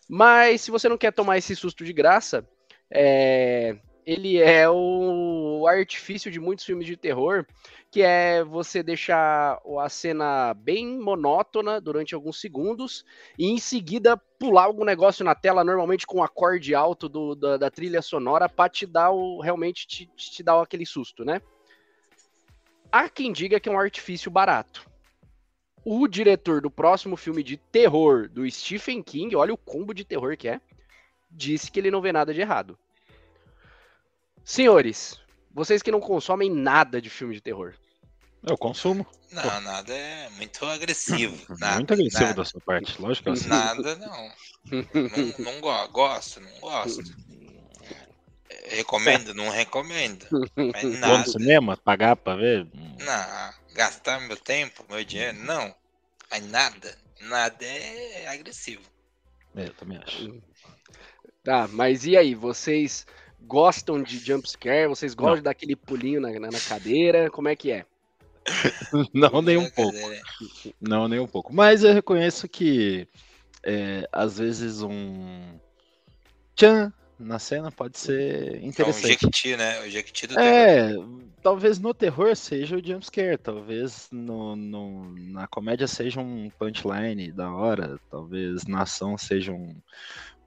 Mas 0.08 0.62
se 0.62 0.70
você 0.70 0.88
não 0.88 0.96
quer 0.96 1.12
tomar 1.12 1.36
esse 1.36 1.54
susto 1.54 1.84
de 1.84 1.92
graça, 1.92 2.48
é, 2.90 3.76
ele 4.06 4.38
é 4.38 4.69
o 4.69 5.67
artifício 5.69 6.31
de 6.31 6.40
muitos 6.40 6.64
filmes 6.64 6.87
de 6.87 6.97
terror, 6.97 7.45
que 7.90 8.02
é 8.02 8.42
você 8.42 8.83
deixar 8.83 9.61
a 9.78 9.88
cena 9.88 10.54
bem 10.54 10.99
monótona 10.99 11.80
durante 11.80 12.14
alguns 12.14 12.40
segundos 12.40 13.04
e 13.38 13.47
em 13.47 13.59
seguida 13.59 14.16
pular 14.38 14.64
algum 14.64 14.85
negócio 14.85 15.25
na 15.25 15.35
tela, 15.35 15.64
normalmente 15.64 16.07
com 16.07 16.19
um 16.19 16.23
acorde 16.23 16.75
alto 16.75 17.09
do, 17.09 17.35
da, 17.35 17.57
da, 17.57 17.71
trilha 17.71 18.00
sonora, 18.00 18.49
para 18.49 18.71
te 18.71 18.87
dar 18.87 19.11
o 19.11 19.40
realmente 19.40 19.87
te, 19.87 20.07
te 20.16 20.42
dar 20.42 20.61
aquele 20.61 20.87
susto, 20.87 21.25
né? 21.25 21.40
Há 22.90 23.09
quem 23.09 23.33
diga 23.33 23.61
que 23.61 23.69
é 23.69 23.73
um 23.73 23.78
artifício 23.78 24.30
barato. 24.30 24.88
O 25.85 26.07
diretor 26.09 26.61
do 26.61 26.71
próximo 26.71 27.16
filme 27.16 27.42
de 27.42 27.57
terror 27.57 28.28
do 28.28 28.49
Stephen 28.50 29.02
King, 29.02 29.35
olha 29.37 29.54
o 29.54 29.59
combo 29.59 29.95
de 29.95 30.04
terror 30.04 30.37
que 30.37 30.49
é 30.49 30.61
disse 31.30 31.71
que 31.71 31.78
ele 31.78 31.90
não 31.90 32.00
vê 32.00 32.12
nada 32.12 32.35
de 32.35 32.40
errado. 32.40 32.78
Senhores, 34.44 35.20
vocês 35.52 35.82
que 35.82 35.90
não 35.90 36.00
consomem 36.00 36.50
nada 36.50 37.00
de 37.00 37.11
filme 37.11 37.35
de 37.35 37.40
terror. 37.40 37.75
Eu 38.42 38.56
consumo. 38.56 39.06
Não, 39.30 39.42
Pô. 39.42 39.61
nada 39.61 39.94
é 39.94 40.28
muito 40.30 40.64
agressivo. 40.64 41.37
Nada, 41.59 41.76
muito 41.76 41.92
agressivo 41.92 42.25
nada. 42.25 42.35
da 42.35 42.44
sua 42.44 42.61
parte, 42.61 43.00
lógico 43.00 43.32
que 43.32 43.44
é 43.44 43.49
Nada, 43.49 43.97
não. 43.97 44.32
não, 44.73 45.52
não 45.52 45.61
go 45.61 45.88
gosto, 45.88 46.40
não 46.40 46.61
gosto. 46.61 47.02
Recomendo, 48.66 49.35
não 49.35 49.50
recomendo. 49.50 50.26
Mas 50.56 50.85
nada. 50.99 51.18
no 51.18 51.26
cinema, 51.26 51.76
pagar 51.76 52.16
pra 52.16 52.37
ver? 52.37 52.66
Não, 52.75 53.75
gastar 53.75 54.20
meu 54.20 54.37
tempo, 54.37 54.85
meu 54.88 55.04
dinheiro, 55.04 55.38
não. 55.38 55.75
Mas 56.30 56.44
nada, 56.47 56.99
nada 57.20 57.64
é 57.64 58.26
agressivo. 58.28 58.82
É, 59.54 59.66
eu 59.66 59.75
também 59.75 59.99
acho. 59.99 60.42
Tá, 61.42 61.68
mas 61.68 62.04
e 62.06 62.16
aí, 62.16 62.35
vocês 62.35 63.06
gostam 63.42 64.02
de 64.02 64.18
jumpscare? 64.18 64.88
Vocês 64.88 65.14
gostam 65.14 65.37
Não. 65.37 65.42
daquele 65.44 65.76
pulinho 65.76 66.20
na, 66.20 66.30
na, 66.38 66.61
cadeira? 66.61 67.30
Como 67.30 67.49
é 67.49 67.56
que 67.56 67.70
é? 67.70 67.85
Não, 69.12 69.42
nem 69.42 69.56
um 69.56 69.70
pouco. 69.70 69.99
Não, 70.80 71.09
nem 71.09 71.20
um 71.20 71.26
pouco. 71.26 71.52
Mas 71.52 71.85
eu 71.85 71.92
reconheço 71.92 72.49
que 72.49 73.06
é, 73.62 74.09
às 74.12 74.38
vezes 74.38 74.82
um 74.82 75.59
tchan 76.54 76.92
na 77.20 77.38
cena 77.38 77.70
pode 77.70 77.99
ser 77.99 78.64
interessante. 78.64 79.04
É 79.04 79.06
um 79.06 79.11
Jequiti, 79.12 79.56
né? 79.56 79.80
O 79.80 79.90
Jequiti 79.90 80.26
do 80.26 80.38
É, 80.38 80.88
terror. 80.88 81.20
talvez 81.42 81.78
no 81.78 81.92
terror 81.92 82.35
seja 82.35 82.76
o 82.76 82.85
jumpscare, 82.85 83.37
talvez 83.37 84.09
no, 84.11 84.56
no, 84.56 85.14
na 85.30 85.47
comédia 85.47 85.87
seja 85.87 86.18
um 86.18 86.50
punchline 86.59 87.30
da 87.30 87.52
hora, 87.52 88.00
talvez 88.11 88.66
na 88.66 88.82
ação 88.82 89.18
seja 89.18 89.52
um, 89.52 89.76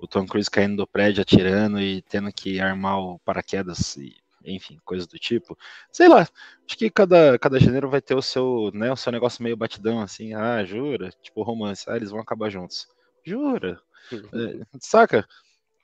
o 0.03 0.07
Tom 0.07 0.25
Cruise 0.25 0.51
caindo 0.51 0.75
do 0.75 0.88
prédio, 0.88 1.22
atirando 1.22 1.79
e 1.79 2.01
tendo 2.01 2.31
que 2.33 2.60
armar 2.60 3.00
o 3.00 3.19
paraquedas 3.19 3.95
e 3.95 4.13
enfim, 4.45 4.77
coisas 4.83 5.07
do 5.07 5.17
tipo. 5.17 5.57
Sei 5.89 6.10
lá, 6.10 6.27
acho 6.67 6.77
que 6.77 6.89
cada, 6.89 7.39
cada 7.39 7.57
gênero 7.57 7.89
vai 7.89 8.01
ter 8.01 8.13
o 8.13 8.22
seu, 8.22 8.69
né, 8.74 8.91
o 8.91 8.98
seu 8.98 9.10
negócio 9.10 9.41
meio 9.41 9.55
batidão, 9.55 10.01
assim, 10.01 10.33
ah, 10.33 10.62
jura? 10.65 11.10
Tipo 11.22 11.43
romance, 11.43 11.86
ah, 11.88 11.95
eles 11.95 12.10
vão 12.10 12.19
acabar 12.19 12.50
juntos. 12.50 12.86
Jura? 13.25 13.79
é, 14.33 14.65
saca? 14.81 15.25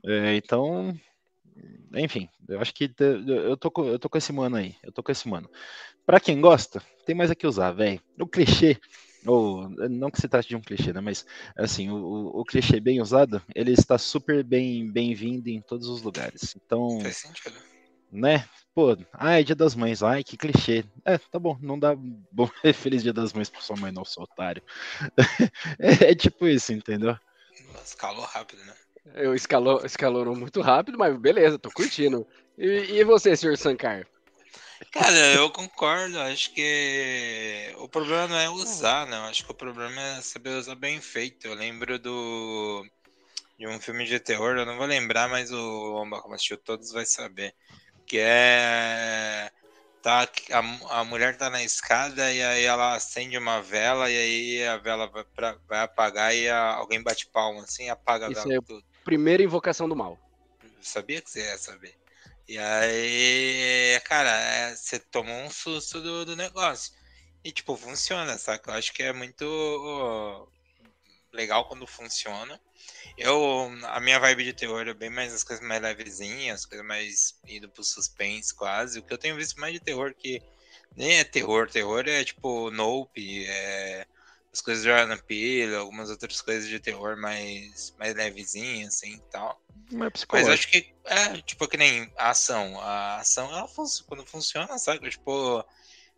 É, 0.05 0.35
então, 0.35 0.93
enfim, 1.95 2.27
eu 2.49 2.59
acho 2.59 2.73
que 2.73 2.93
eu 2.99 3.55
tô, 3.55 3.71
com, 3.71 3.85
eu 3.85 3.97
tô 3.97 4.09
com 4.09 4.17
esse 4.17 4.33
mano 4.33 4.57
aí, 4.57 4.75
eu 4.83 4.91
tô 4.91 5.01
com 5.01 5.13
esse 5.13 5.29
mano. 5.29 5.49
Pra 6.05 6.19
quem 6.19 6.41
gosta, 6.41 6.81
tem 7.05 7.15
mais 7.15 7.31
a 7.31 7.35
que 7.35 7.47
usar, 7.47 7.71
velho. 7.71 8.01
O 8.19 8.27
clichê, 8.27 8.77
ou 9.25 9.69
não 9.69 10.09
que 10.09 10.21
se 10.21 10.27
trate 10.27 10.49
de 10.49 10.55
um 10.55 10.61
clichê, 10.61 10.93
né? 10.93 11.01
Mas 11.01 11.25
assim, 11.57 11.89
o, 11.89 12.31
o 12.33 12.45
clichê 12.45 12.79
bem 12.79 13.01
usado, 13.01 13.41
ele 13.53 13.71
está 13.71 13.97
super 13.97 14.43
bem 14.43 14.91
bem-vindo 14.91 15.49
em 15.49 15.61
todos 15.61 15.87
os 15.87 16.01
lugares. 16.01 16.55
Então, 16.55 16.99
Faz 17.01 17.17
sentido 17.17 17.59
né? 18.11 18.47
Pô, 18.73 18.97
ai, 19.13 19.43
dia 19.43 19.55
das 19.55 19.75
mães, 19.75 20.01
ai, 20.01 20.23
que 20.23 20.37
clichê. 20.37 20.85
É, 21.05 21.17
tá 21.17 21.39
bom, 21.39 21.57
não 21.61 21.77
dá 21.77 21.95
bom 21.95 22.49
feliz 22.73 23.03
dia 23.03 23.13
das 23.13 23.33
mães 23.33 23.49
pra 23.49 23.61
sua 23.61 23.75
mãe, 23.75 23.91
não, 23.91 24.05
sou 24.05 24.23
otário. 24.23 24.63
é, 25.79 26.11
é, 26.11 26.15
tipo 26.15 26.47
isso, 26.47 26.73
entendeu? 26.73 27.15
Escalou 27.83 28.25
rápido, 28.25 28.63
né? 28.63 28.73
Eu 29.15 29.33
escalou, 29.33 29.85
escalou 29.85 30.35
muito 30.35 30.61
rápido, 30.61 30.97
mas 30.97 31.17
beleza, 31.17 31.57
tô 31.57 31.71
curtindo. 31.71 32.27
E, 32.57 32.99
e 32.99 33.03
você, 33.03 33.35
senhor 33.35 33.57
Sankar? 33.57 34.05
Cara, 34.91 35.33
eu 35.33 35.49
concordo. 35.49 36.19
Acho 36.19 36.53
que 36.53 37.73
o 37.77 37.87
problema 37.87 38.27
não 38.27 38.37
é 38.37 38.49
usar, 38.49 39.05
não. 39.07 39.25
Acho 39.25 39.45
que 39.45 39.51
o 39.51 39.55
problema 39.55 40.01
é 40.01 40.21
saber 40.21 40.49
usar 40.49 40.75
bem 40.75 40.99
feito. 41.01 41.47
Eu 41.47 41.53
lembro 41.53 41.99
do 41.99 42.85
de 43.57 43.67
um 43.67 43.79
filme 43.79 44.05
de 44.05 44.19
terror, 44.21 44.57
eu 44.57 44.65
não 44.65 44.77
vou 44.77 44.85
lembrar, 44.85 45.27
mas 45.27 45.51
o 45.51 45.95
Omba, 45.95 46.21
como 46.21 46.33
assistiu 46.33 46.57
todos, 46.57 46.93
vai 46.93 47.05
saber 47.05 47.53
que 48.05 48.17
é 48.17 49.51
tá 50.01 50.27
a, 50.51 50.99
a 50.99 51.03
mulher 51.03 51.37
tá 51.37 51.49
na 51.49 51.61
escada 51.61 52.31
e 52.33 52.41
aí 52.41 52.63
ela 52.63 52.95
acende 52.95 53.37
uma 53.37 53.61
vela 53.61 54.09
e 54.09 54.17
aí 54.17 54.65
a 54.65 54.77
vela 54.77 55.07
vai, 55.07 55.25
pra, 55.35 55.57
vai 55.67 55.81
apagar 55.81 56.33
e 56.33 56.49
a, 56.49 56.75
alguém 56.75 57.03
bate 57.03 57.27
palma 57.27 57.63
assim 57.63 57.89
apaga 57.89 58.27
a 58.27 58.31
Isso 58.31 58.47
vela 58.47 58.55
é 58.55 58.61
tudo. 58.61 58.83
primeira 59.03 59.43
invocação 59.43 59.89
do 59.89 59.95
mal 59.95 60.17
eu 60.63 60.69
sabia 60.81 61.21
que 61.21 61.29
você 61.29 61.41
ia 61.41 61.57
saber 61.57 61.93
e 62.49 62.57
aí 62.57 63.99
cara 64.01 64.31
é, 64.31 64.75
você 64.75 64.97
tomou 64.97 65.35
um 65.43 65.51
susto 65.51 66.01
do, 66.01 66.25
do 66.25 66.35
negócio. 66.35 66.91
E 67.43 67.51
tipo 67.51 67.77
funciona 67.77 68.39
saca? 68.39 68.71
Eu 68.71 68.75
acho 68.75 68.91
que 68.91 69.03
é 69.03 69.13
muito 69.13 70.49
legal 71.31 71.67
quando 71.67 71.85
funciona. 71.85 72.59
Eu, 73.15 73.69
a 73.83 73.99
minha 73.99 74.19
vibe 74.19 74.45
de 74.45 74.53
terror 74.53 74.87
é 74.87 74.93
bem 74.95 75.11
mais 75.11 75.31
as 75.31 75.43
coisas 75.43 75.63
mais 75.63 75.79
levezinhas, 75.79 76.61
as 76.61 76.65
coisas 76.65 76.87
mais 76.87 77.39
indo 77.47 77.69
pro 77.69 77.83
suspense 77.83 78.55
quase. 78.55 78.97
O 78.97 79.03
que 79.03 79.13
eu 79.13 79.17
tenho 79.19 79.35
visto 79.35 79.59
mais 79.59 79.73
de 79.73 79.79
terror 79.79 80.15
que 80.15 80.41
nem 80.97 81.19
é 81.19 81.23
terror, 81.23 81.69
terror 81.69 82.03
é 82.07 82.23
tipo 82.23 82.71
Nope, 82.71 83.45
é, 83.47 84.07
as 84.59 84.61
coisas 84.61 84.83
de 84.83 84.89
Jordan 84.89 85.17
Peele, 85.17 85.75
algumas 85.75 86.09
outras 86.09 86.41
coisas 86.41 86.67
de 86.67 86.79
terror 86.79 87.17
mais, 87.17 87.95
mais 87.97 88.13
levezinhas, 88.13 88.95
assim 88.95 89.15
e 89.15 89.21
tal. 89.31 89.59
Mas, 89.91 90.25
Mas 90.31 90.49
acho 90.49 90.67
que 90.67 90.93
é 91.05 91.41
tipo 91.41 91.67
que 91.67 91.77
nem 91.77 92.11
a 92.17 92.29
ação. 92.29 92.79
A 92.81 93.17
ação, 93.17 93.49
ela 93.51 93.67
fun 93.67 93.85
quando 94.07 94.25
funciona, 94.25 94.77
sabe? 94.77 95.09
Tipo, 95.09 95.65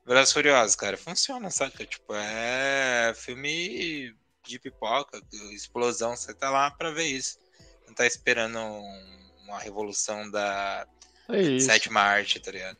Velozes 0.05 0.33
Furiosos, 0.33 0.75
cara, 0.75 0.97
funciona, 0.97 1.49
sabe? 1.49 1.85
Tipo, 1.85 2.13
é 2.13 3.13
filme 3.15 4.13
de 4.43 4.59
pipoca, 4.59 5.21
explosão, 5.53 6.15
você 6.15 6.33
tá 6.33 6.49
lá 6.49 6.71
para 6.71 6.91
ver 6.91 7.05
isso. 7.05 7.39
Não 7.87 7.93
tá 7.93 8.05
esperando 8.05 8.57
um, 8.57 9.29
uma 9.45 9.59
revolução 9.59 10.29
da 10.29 10.85
é 11.29 11.59
sétima 11.59 12.01
arte, 12.01 12.39
tá 12.39 12.51
ligado? 12.51 12.77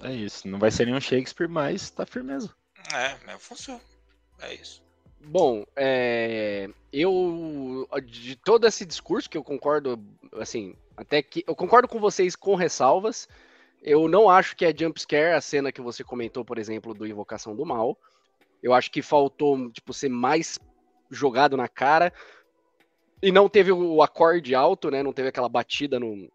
É 0.00 0.12
isso, 0.12 0.46
não 0.46 0.58
vai 0.58 0.70
ser 0.70 0.84
nenhum 0.84 1.00
Shakespeare, 1.00 1.48
mas 1.48 1.90
tá 1.90 2.06
firmeza. 2.06 2.54
É, 2.94 3.16
mas 3.26 3.42
funciona. 3.42 3.80
É 4.40 4.54
isso. 4.54 4.87
Bom, 5.20 5.64
é, 5.76 6.68
eu 6.92 7.86
de 8.04 8.36
todo 8.36 8.66
esse 8.66 8.86
discurso 8.86 9.28
que 9.28 9.36
eu 9.36 9.44
concordo, 9.44 10.02
assim, 10.34 10.74
até 10.96 11.22
que 11.22 11.44
eu 11.46 11.54
concordo 11.54 11.88
com 11.88 11.98
vocês 11.98 12.34
com 12.34 12.54
ressalvas. 12.54 13.28
Eu 13.82 14.08
não 14.08 14.28
acho 14.28 14.56
que 14.56 14.64
é 14.64 14.74
jumpscare 14.76 15.34
a 15.34 15.40
cena 15.40 15.70
que 15.70 15.80
você 15.80 16.02
comentou, 16.02 16.44
por 16.44 16.58
exemplo, 16.58 16.94
do 16.94 17.06
Invocação 17.06 17.54
do 17.54 17.64
Mal. 17.64 17.96
Eu 18.62 18.74
acho 18.74 18.90
que 18.90 19.02
faltou, 19.02 19.70
tipo, 19.70 19.92
ser 19.92 20.08
mais 20.08 20.58
jogado 21.10 21.56
na 21.56 21.68
cara. 21.68 22.12
E 23.22 23.30
não 23.30 23.48
teve 23.48 23.70
o 23.72 24.02
acorde 24.02 24.54
alto, 24.54 24.90
né? 24.90 25.02
Não 25.02 25.12
teve 25.12 25.28
aquela 25.28 25.48
batida 25.48 25.98
no, 26.00 26.30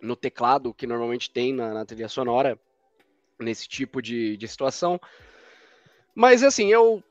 no 0.00 0.16
teclado 0.16 0.74
que 0.74 0.86
normalmente 0.86 1.30
tem 1.30 1.52
na, 1.52 1.72
na 1.72 1.84
trilha 1.84 2.08
sonora 2.08 2.58
nesse 3.38 3.68
tipo 3.68 4.00
de, 4.00 4.36
de 4.36 4.48
situação. 4.48 5.00
Mas 6.14 6.42
assim, 6.42 6.72
eu 6.72 7.02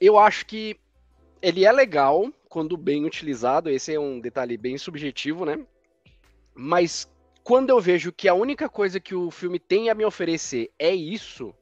eu 0.00 0.18
acho 0.18 0.46
que 0.46 0.76
ele 1.42 1.64
é 1.64 1.72
legal 1.72 2.32
quando 2.48 2.76
bem 2.76 3.04
utilizado. 3.04 3.70
Esse 3.70 3.94
é 3.94 4.00
um 4.00 4.20
detalhe 4.20 4.56
bem 4.56 4.78
subjetivo, 4.78 5.44
né? 5.44 5.58
Mas 6.54 7.10
quando 7.42 7.70
eu 7.70 7.80
vejo 7.80 8.12
que 8.12 8.28
a 8.28 8.34
única 8.34 8.68
coisa 8.68 9.00
que 9.00 9.14
o 9.14 9.30
filme 9.30 9.58
tem 9.58 9.90
a 9.90 9.94
me 9.94 10.04
oferecer 10.04 10.70
é 10.78 10.94
isso, 10.94 11.54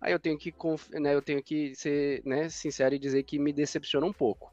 aí 0.00 0.12
eu 0.12 0.18
tenho 0.18 0.38
que, 0.38 0.54
né, 0.92 1.14
eu 1.14 1.22
tenho 1.22 1.42
que 1.42 1.74
ser 1.74 2.22
né, 2.24 2.48
sincero 2.48 2.94
e 2.94 2.98
dizer 2.98 3.22
que 3.24 3.38
me 3.38 3.52
decepciona 3.52 4.06
um 4.06 4.12
pouco. 4.12 4.52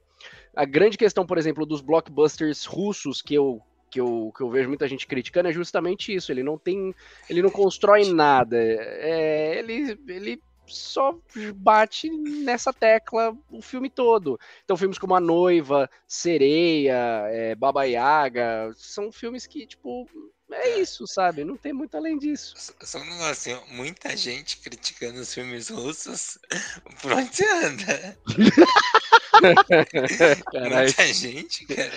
A 0.56 0.66
grande 0.66 0.98
questão, 0.98 1.26
por 1.26 1.38
exemplo, 1.38 1.66
dos 1.66 1.82
blockbusters 1.82 2.66
russos 2.66 3.22
que 3.22 3.34
eu 3.34 3.62
que 3.90 4.00
eu, 4.00 4.32
que 4.34 4.42
eu 4.42 4.50
vejo 4.50 4.70
muita 4.70 4.88
gente 4.88 5.06
criticando 5.06 5.50
é 5.50 5.52
justamente 5.52 6.16
isso. 6.16 6.32
Ele 6.32 6.44
não 6.44 6.58
tem, 6.58 6.96
ele 7.30 7.42
não 7.42 7.50
constrói 7.50 8.10
nada. 8.10 8.56
É, 8.58 9.60
ele, 9.60 10.00
ele 10.08 10.42
só 10.66 11.18
bate 11.56 12.10
nessa 12.10 12.72
tecla 12.72 13.36
o 13.50 13.62
filme 13.62 13.90
todo. 13.90 14.40
Então, 14.64 14.78
filmes 14.78 14.98
como 14.98 15.16
A 15.16 15.20
Noiva, 15.20 15.90
Sereia, 16.08 17.28
é, 17.30 17.56
Baba 17.56 17.84
Yaga, 17.84 18.72
são 18.76 19.12
filmes 19.12 19.46
que, 19.46 19.66
tipo, 19.66 20.08
é 20.52 20.80
isso, 20.80 21.08
sabe? 21.08 21.44
Não 21.44 21.56
tem 21.58 21.74
muito 21.74 21.96
além 21.96 22.18
disso. 22.18 22.56
Só 22.82 23.00
um 23.00 23.06
negócio, 23.06 23.62
muita 23.70 24.16
gente 24.16 24.58
criticando 24.58 25.20
os 25.20 25.34
filmes 25.34 25.70
russos. 25.70 26.38
Por 27.02 27.14
onde 27.14 27.36
você 27.36 27.50
anda? 27.50 28.18
muita 30.54 31.14
gente, 31.14 31.66
cara. 31.66 31.92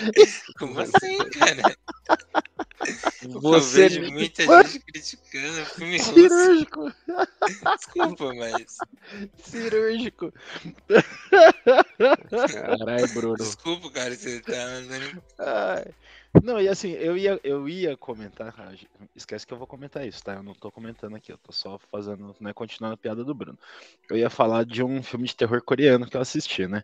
Como 0.57 0.79
assim, 0.79 1.17
cara? 1.29 1.77
Você... 3.23 3.85
Eu 3.85 3.89
vejo 3.89 4.11
muita 4.11 4.43
gente 4.63 4.79
criticando 4.79 5.65
filme 5.65 5.99
Cirúrgico. 5.99 6.83
russo. 6.83 6.95
Desculpa, 7.77 8.33
mas. 8.33 8.77
Cirúrgico. 9.43 10.33
Caralho, 12.51 13.13
Bruno. 13.13 13.37
Desculpa, 13.37 13.89
cara, 13.91 14.15
você 14.15 14.39
tá. 14.41 15.85
Não, 16.43 16.59
e 16.59 16.67
assim, 16.67 16.91
eu 16.91 17.17
ia, 17.17 17.39
eu 17.43 17.67
ia 17.67 17.95
comentar. 17.95 18.53
Esquece 19.15 19.47
que 19.47 19.53
eu 19.53 19.57
vou 19.57 19.67
comentar 19.67 20.05
isso, 20.05 20.23
tá? 20.23 20.33
Eu 20.33 20.43
não 20.43 20.53
tô 20.53 20.69
comentando 20.71 21.15
aqui, 21.15 21.31
eu 21.31 21.37
tô 21.37 21.51
só 21.51 21.79
fazendo, 21.91 22.35
né, 22.39 22.53
continuando 22.53 22.95
a 22.95 22.97
piada 22.97 23.23
do 23.23 23.33
Bruno. 23.33 23.57
Eu 24.09 24.17
ia 24.17 24.29
falar 24.29 24.65
de 24.65 24.83
um 24.83 25.01
filme 25.01 25.27
de 25.27 25.35
terror 25.35 25.61
coreano 25.61 26.07
que 26.07 26.17
eu 26.17 26.21
assisti, 26.21 26.67
né? 26.67 26.83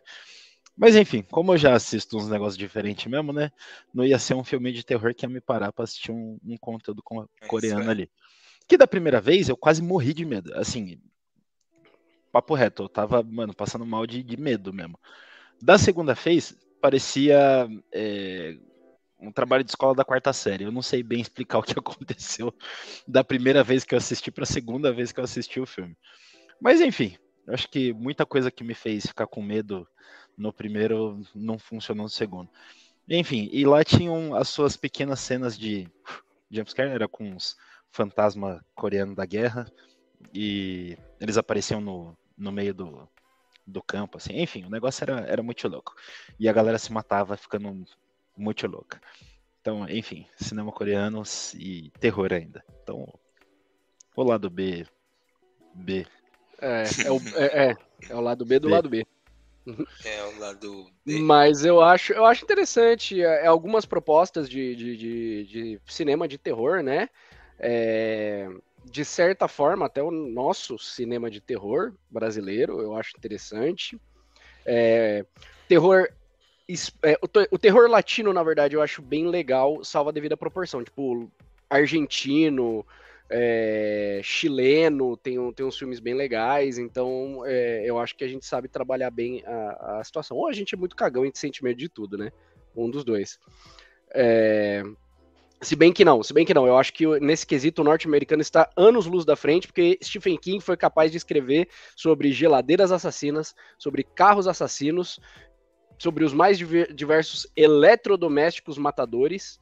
Mas 0.76 0.96
enfim, 0.96 1.22
como 1.30 1.52
eu 1.52 1.58
já 1.58 1.74
assisto 1.74 2.16
uns 2.16 2.28
negócios 2.28 2.56
diferentes 2.56 3.06
mesmo, 3.06 3.32
né? 3.32 3.50
Não 3.92 4.04
ia 4.04 4.18
ser 4.18 4.34
um 4.34 4.44
filme 4.44 4.72
de 4.72 4.84
terror 4.84 5.14
que 5.14 5.24
ia 5.24 5.28
me 5.28 5.40
parar 5.40 5.72
pra 5.72 5.84
assistir 5.84 6.10
um, 6.10 6.38
um 6.42 6.56
conteúdo 6.56 7.02
é 7.40 7.46
coreano 7.46 7.90
ali. 7.90 8.10
Que 8.66 8.76
da 8.76 8.86
primeira 8.86 9.20
vez 9.20 9.48
eu 9.48 9.56
quase 9.56 9.82
morri 9.82 10.14
de 10.14 10.24
medo. 10.24 10.54
Assim, 10.54 10.98
papo 12.32 12.54
reto, 12.54 12.84
eu 12.84 12.88
tava, 12.88 13.22
mano, 13.22 13.54
passando 13.54 13.84
mal 13.84 14.06
de, 14.06 14.22
de 14.22 14.36
medo 14.36 14.72
mesmo. 14.72 14.98
Da 15.60 15.78
segunda 15.78 16.14
vez, 16.14 16.56
parecia. 16.80 17.68
É 17.92 18.56
um 19.22 19.30
trabalho 19.30 19.62
de 19.62 19.70
escola 19.70 19.94
da 19.94 20.04
quarta 20.04 20.32
série. 20.32 20.64
Eu 20.64 20.72
não 20.72 20.82
sei 20.82 21.02
bem 21.02 21.20
explicar 21.20 21.58
o 21.60 21.62
que 21.62 21.78
aconteceu 21.78 22.52
da 23.06 23.22
primeira 23.22 23.62
vez 23.62 23.84
que 23.84 23.94
eu 23.94 23.98
assisti 23.98 24.30
para 24.30 24.42
a 24.42 24.46
segunda 24.46 24.92
vez 24.92 25.12
que 25.12 25.20
eu 25.20 25.24
assisti 25.24 25.60
o 25.60 25.66
filme. 25.66 25.96
Mas 26.60 26.80
enfim, 26.80 27.16
acho 27.48 27.68
que 27.68 27.92
muita 27.92 28.26
coisa 28.26 28.50
que 28.50 28.64
me 28.64 28.74
fez 28.74 29.06
ficar 29.06 29.26
com 29.26 29.40
medo 29.40 29.86
no 30.36 30.52
primeiro 30.52 31.20
não 31.34 31.58
funcionou 31.58 32.04
no 32.04 32.10
segundo. 32.10 32.48
Enfim, 33.08 33.48
e 33.52 33.64
lá 33.64 33.82
tinham 33.84 34.34
as 34.34 34.48
suas 34.48 34.76
pequenas 34.76 35.20
cenas 35.20 35.58
de 35.58 35.88
jumpscare, 36.50 36.90
era 36.90 37.08
com 37.08 37.24
uns 37.24 37.56
fantasma 37.90 38.64
coreano 38.74 39.14
da 39.14 39.26
guerra, 39.26 39.66
e 40.32 40.96
eles 41.20 41.36
apareciam 41.36 41.80
no, 41.80 42.16
no 42.36 42.52
meio 42.52 42.72
do, 42.72 43.08
do 43.66 43.82
campo, 43.82 44.18
assim, 44.18 44.40
enfim, 44.40 44.64
o 44.64 44.70
negócio 44.70 45.04
era, 45.04 45.20
era 45.26 45.42
muito 45.42 45.66
louco. 45.68 45.94
E 46.38 46.48
a 46.48 46.52
galera 46.52 46.78
se 46.78 46.92
matava 46.92 47.36
ficando 47.36 47.84
muito 48.36 48.66
louca. 48.66 49.00
Então, 49.60 49.88
enfim, 49.88 50.26
cinema 50.36 50.72
coreano 50.72 51.22
e 51.54 51.90
terror 52.00 52.32
ainda. 52.32 52.64
Então, 52.82 53.06
o 54.16 54.22
lado 54.22 54.50
B. 54.50 54.86
B. 55.74 56.06
É, 56.60 56.84
é, 57.06 57.10
o, 57.10 57.16
é, 57.36 57.70
é, 57.70 57.76
é 58.10 58.14
o 58.14 58.20
lado 58.20 58.44
B 58.44 58.58
do 58.58 58.68
B. 58.68 58.74
lado 58.74 58.88
B. 58.88 59.06
É 60.04 60.24
o 60.24 60.38
lado. 60.38 60.90
Mas 61.06 61.64
eu 61.64 61.80
acho, 61.80 62.12
eu 62.12 62.24
acho 62.24 62.44
interessante 62.44 63.22
é, 63.22 63.46
algumas 63.46 63.84
propostas 63.84 64.48
de, 64.48 64.74
de, 64.74 64.96
de, 64.96 65.44
de 65.44 65.80
cinema 65.86 66.26
de 66.26 66.38
terror, 66.38 66.82
né? 66.82 67.08
É, 67.58 68.48
de 68.84 69.04
certa 69.04 69.46
forma, 69.46 69.86
até 69.86 70.02
o 70.02 70.10
nosso 70.10 70.78
cinema 70.78 71.30
de 71.30 71.40
terror 71.40 71.92
brasileiro, 72.10 72.80
eu 72.80 72.96
acho 72.96 73.12
interessante. 73.16 74.00
É, 74.66 75.24
terror. 75.68 76.08
é, 77.02 77.18
o 77.50 77.58
terror 77.58 77.88
latino, 77.88 78.32
na 78.32 78.42
verdade, 78.42 78.74
eu 78.74 78.82
acho 78.82 79.00
bem 79.00 79.28
legal, 79.28 79.84
salva 79.84 80.10
a 80.10 80.12
devida 80.12 80.36
proporção. 80.36 80.82
Tipo, 80.82 81.30
argentino, 81.70 82.84
é, 83.34 84.20
chileno, 84.22 85.16
tem, 85.16 85.38
um- 85.38 85.52
tem 85.52 85.64
uns 85.64 85.78
filmes 85.78 85.98
bem 85.98 86.14
legais, 86.14 86.76
então 86.78 87.42
é, 87.46 87.82
eu 87.84 87.98
acho 87.98 88.14
que 88.14 88.24
a 88.24 88.28
gente 88.28 88.44
sabe 88.44 88.68
trabalhar 88.68 89.10
bem 89.10 89.42
a, 89.46 89.98
a 90.00 90.04
situação. 90.04 90.36
Ou 90.36 90.46
a 90.46 90.52
gente 90.52 90.74
é 90.74 90.78
muito 90.78 90.94
cagão 90.94 91.24
e 91.24 91.32
sente 91.34 91.64
medo 91.64 91.78
de 91.78 91.88
tudo, 91.88 92.18
né? 92.18 92.30
Um 92.76 92.90
dos 92.90 93.04
dois. 93.04 93.38
É, 94.14 94.82
se 95.62 95.74
bem 95.76 95.92
que 95.92 96.04
não, 96.04 96.22
se 96.22 96.34
bem 96.34 96.44
que 96.44 96.52
não, 96.52 96.66
eu 96.66 96.76
acho 96.76 96.92
que 96.92 97.06
nesse 97.20 97.46
quesito 97.46 97.80
o 97.80 97.84
norte-americano 97.84 98.42
está 98.42 98.68
anos 98.76 99.06
luz 99.06 99.24
da 99.24 99.36
frente, 99.36 99.66
porque 99.66 99.98
Stephen 100.02 100.36
King 100.36 100.62
foi 100.62 100.76
capaz 100.76 101.10
de 101.10 101.16
escrever 101.16 101.68
sobre 101.96 102.32
geladeiras 102.32 102.92
assassinas, 102.92 103.54
sobre 103.78 104.02
carros 104.02 104.48
assassinos, 104.48 105.20
sobre 105.98 106.24
os 106.24 106.34
mais 106.34 106.58
diver- 106.58 106.92
diversos 106.92 107.46
eletrodomésticos 107.56 108.76
matadores. 108.76 109.60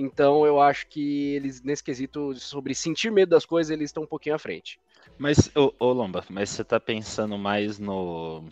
Então 0.00 0.46
eu 0.46 0.60
acho 0.60 0.86
que 0.88 1.34
eles, 1.34 1.60
nesse 1.60 1.82
quesito, 1.82 2.32
sobre 2.36 2.72
sentir 2.72 3.10
medo 3.10 3.30
das 3.30 3.44
coisas, 3.44 3.70
eles 3.72 3.90
estão 3.90 4.04
um 4.04 4.06
pouquinho 4.06 4.36
à 4.36 4.38
frente. 4.38 4.78
Mas, 5.18 5.50
ô, 5.56 5.74
ô 5.80 5.92
Lomba, 5.92 6.24
mas 6.30 6.50
você 6.50 6.62
tá 6.62 6.78
pensando 6.78 7.36
mais 7.36 7.80
no, 7.80 8.44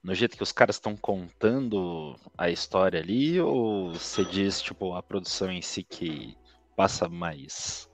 no 0.00 0.14
jeito 0.14 0.36
que 0.36 0.42
os 0.44 0.52
caras 0.52 0.76
estão 0.76 0.96
contando 0.96 2.14
a 2.38 2.48
história 2.50 3.00
ali, 3.00 3.40
ou 3.40 3.94
você 3.94 4.24
diz, 4.24 4.62
tipo, 4.62 4.94
a 4.94 5.02
produção 5.02 5.50
em 5.50 5.60
si 5.60 5.82
que 5.82 6.36
passa 6.76 7.08
mais 7.08 7.88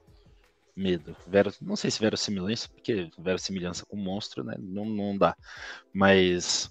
medo? 0.76 1.16
Não 1.62 1.76
sei 1.76 1.90
se 1.90 1.98
verossimilhança, 1.98 2.68
porque 2.68 3.08
verossimilhança 3.18 3.86
com 3.86 3.96
monstro, 3.96 4.44
né? 4.44 4.54
Não, 4.58 4.84
não 4.84 5.16
dá. 5.16 5.34
Mas 5.94 6.70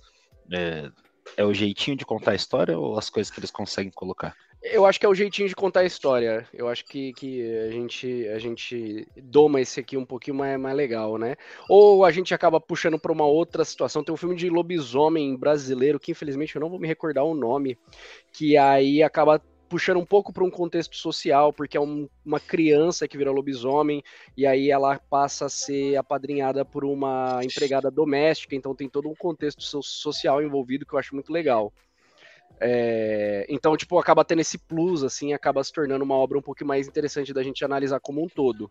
é, 0.51 0.91
é 1.35 1.43
o 1.43 1.53
jeitinho 1.53 1.97
de 1.97 2.05
contar 2.05 2.31
a 2.31 2.35
história 2.35 2.77
ou 2.77 2.95
as 2.99 3.09
coisas 3.09 3.33
que 3.33 3.39
eles 3.39 3.49
conseguem 3.49 3.91
colocar? 3.91 4.35
Eu 4.63 4.85
acho 4.85 4.99
que 4.99 5.05
é 5.05 5.09
o 5.09 5.15
jeitinho 5.15 5.49
de 5.49 5.55
contar 5.55 5.79
a 5.79 5.85
história. 5.85 6.47
Eu 6.53 6.67
acho 6.67 6.85
que, 6.85 7.13
que 7.13 7.41
a, 7.67 7.71
gente, 7.71 8.27
a 8.27 8.37
gente 8.37 9.07
doma 9.17 9.59
esse 9.59 9.79
aqui 9.79 9.97
um 9.97 10.05
pouquinho 10.05 10.37
mais, 10.37 10.59
mais 10.59 10.75
legal, 10.75 11.17
né? 11.17 11.35
Ou 11.67 12.05
a 12.05 12.11
gente 12.11 12.31
acaba 12.33 12.59
puxando 12.59 12.99
para 12.99 13.11
uma 13.11 13.25
outra 13.25 13.65
situação. 13.65 14.03
Tem 14.03 14.13
um 14.13 14.17
filme 14.17 14.35
de 14.35 14.49
lobisomem 14.49 15.35
brasileiro, 15.35 15.99
que 15.99 16.11
infelizmente 16.11 16.55
eu 16.55 16.61
não 16.61 16.69
vou 16.69 16.79
me 16.79 16.87
recordar 16.87 17.23
o 17.23 17.33
nome, 17.33 17.75
que 18.31 18.55
aí 18.55 19.01
acaba 19.01 19.41
puxando 19.67 19.97
um 19.97 20.05
pouco 20.05 20.33
para 20.33 20.43
um 20.43 20.51
contexto 20.51 20.95
social, 20.97 21.51
porque 21.53 21.77
é 21.77 21.81
um- 21.81 22.07
uma 22.23 22.41
criança 22.41 23.07
que 23.07 23.17
vira 23.17 23.31
lobisomem, 23.31 24.03
e 24.35 24.45
aí 24.45 24.69
ela 24.69 24.99
passa 25.09 25.45
a 25.45 25.49
ser 25.49 25.95
apadrinhada 25.95 26.65
por 26.65 26.83
uma 26.83 27.39
empregada 27.41 27.89
doméstica, 27.89 28.53
então 28.53 28.75
tem 28.75 28.89
todo 28.89 29.07
um 29.09 29.15
contexto 29.15 29.63
so- 29.63 29.81
social 29.81 30.43
envolvido 30.43 30.85
que 30.85 30.93
eu 30.93 30.99
acho 30.99 31.15
muito 31.15 31.31
legal. 31.31 31.73
É, 32.59 33.45
então, 33.49 33.75
tipo, 33.75 33.97
acaba 33.97 34.23
tendo 34.23 34.41
esse 34.41 34.57
plus, 34.57 35.03
assim, 35.03 35.33
acaba 35.33 35.63
se 35.63 35.71
tornando 35.71 36.03
uma 36.03 36.15
obra 36.15 36.37
um 36.37 36.41
pouco 36.41 36.65
mais 36.65 36.87
interessante 36.87 37.33
da 37.33 37.43
gente 37.43 37.65
analisar 37.65 37.99
como 37.99 38.23
um 38.23 38.27
todo. 38.27 38.69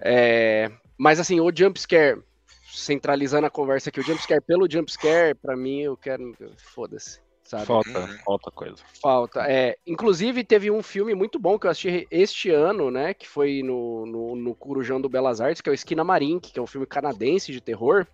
É, 0.00 0.70
mas, 0.96 1.18
assim, 1.18 1.40
o 1.40 1.50
jumpscare, 1.54 2.22
centralizando 2.66 3.46
a 3.46 3.50
conversa 3.50 3.88
aqui, 3.88 4.00
o 4.00 4.04
jumpscare 4.04 4.40
pelo 4.40 4.70
jumpscare, 4.70 5.34
pra 5.34 5.56
mim, 5.56 5.80
eu 5.80 5.96
quero. 5.96 6.32
Foda-se, 6.58 7.20
sabe? 7.42 7.66
Falta, 7.66 7.98
Uhum. 7.98 8.18
falta 8.24 8.50
coisa. 8.50 8.76
Falta. 9.00 9.50
É, 9.50 9.76
inclusive, 9.86 10.44
teve 10.44 10.70
um 10.70 10.82
filme 10.82 11.14
muito 11.14 11.38
bom 11.38 11.58
que 11.58 11.66
eu 11.66 11.70
assisti 11.70 12.06
este 12.10 12.50
ano, 12.50 12.90
né? 12.90 13.14
Que 13.14 13.28
foi 13.28 13.62
no, 13.62 14.06
no, 14.06 14.36
no 14.36 14.54
Corujão 14.54 15.00
do 15.00 15.08
Belas 15.08 15.40
Artes, 15.40 15.60
que 15.60 15.68
é 15.68 15.72
o 15.72 15.74
Esquina 15.74 16.04
Marink, 16.04 16.52
que 16.52 16.58
é 16.58 16.62
um 16.62 16.66
filme 16.66 16.86
canadense 16.86 17.52
de 17.52 17.60
terror, 17.60 18.06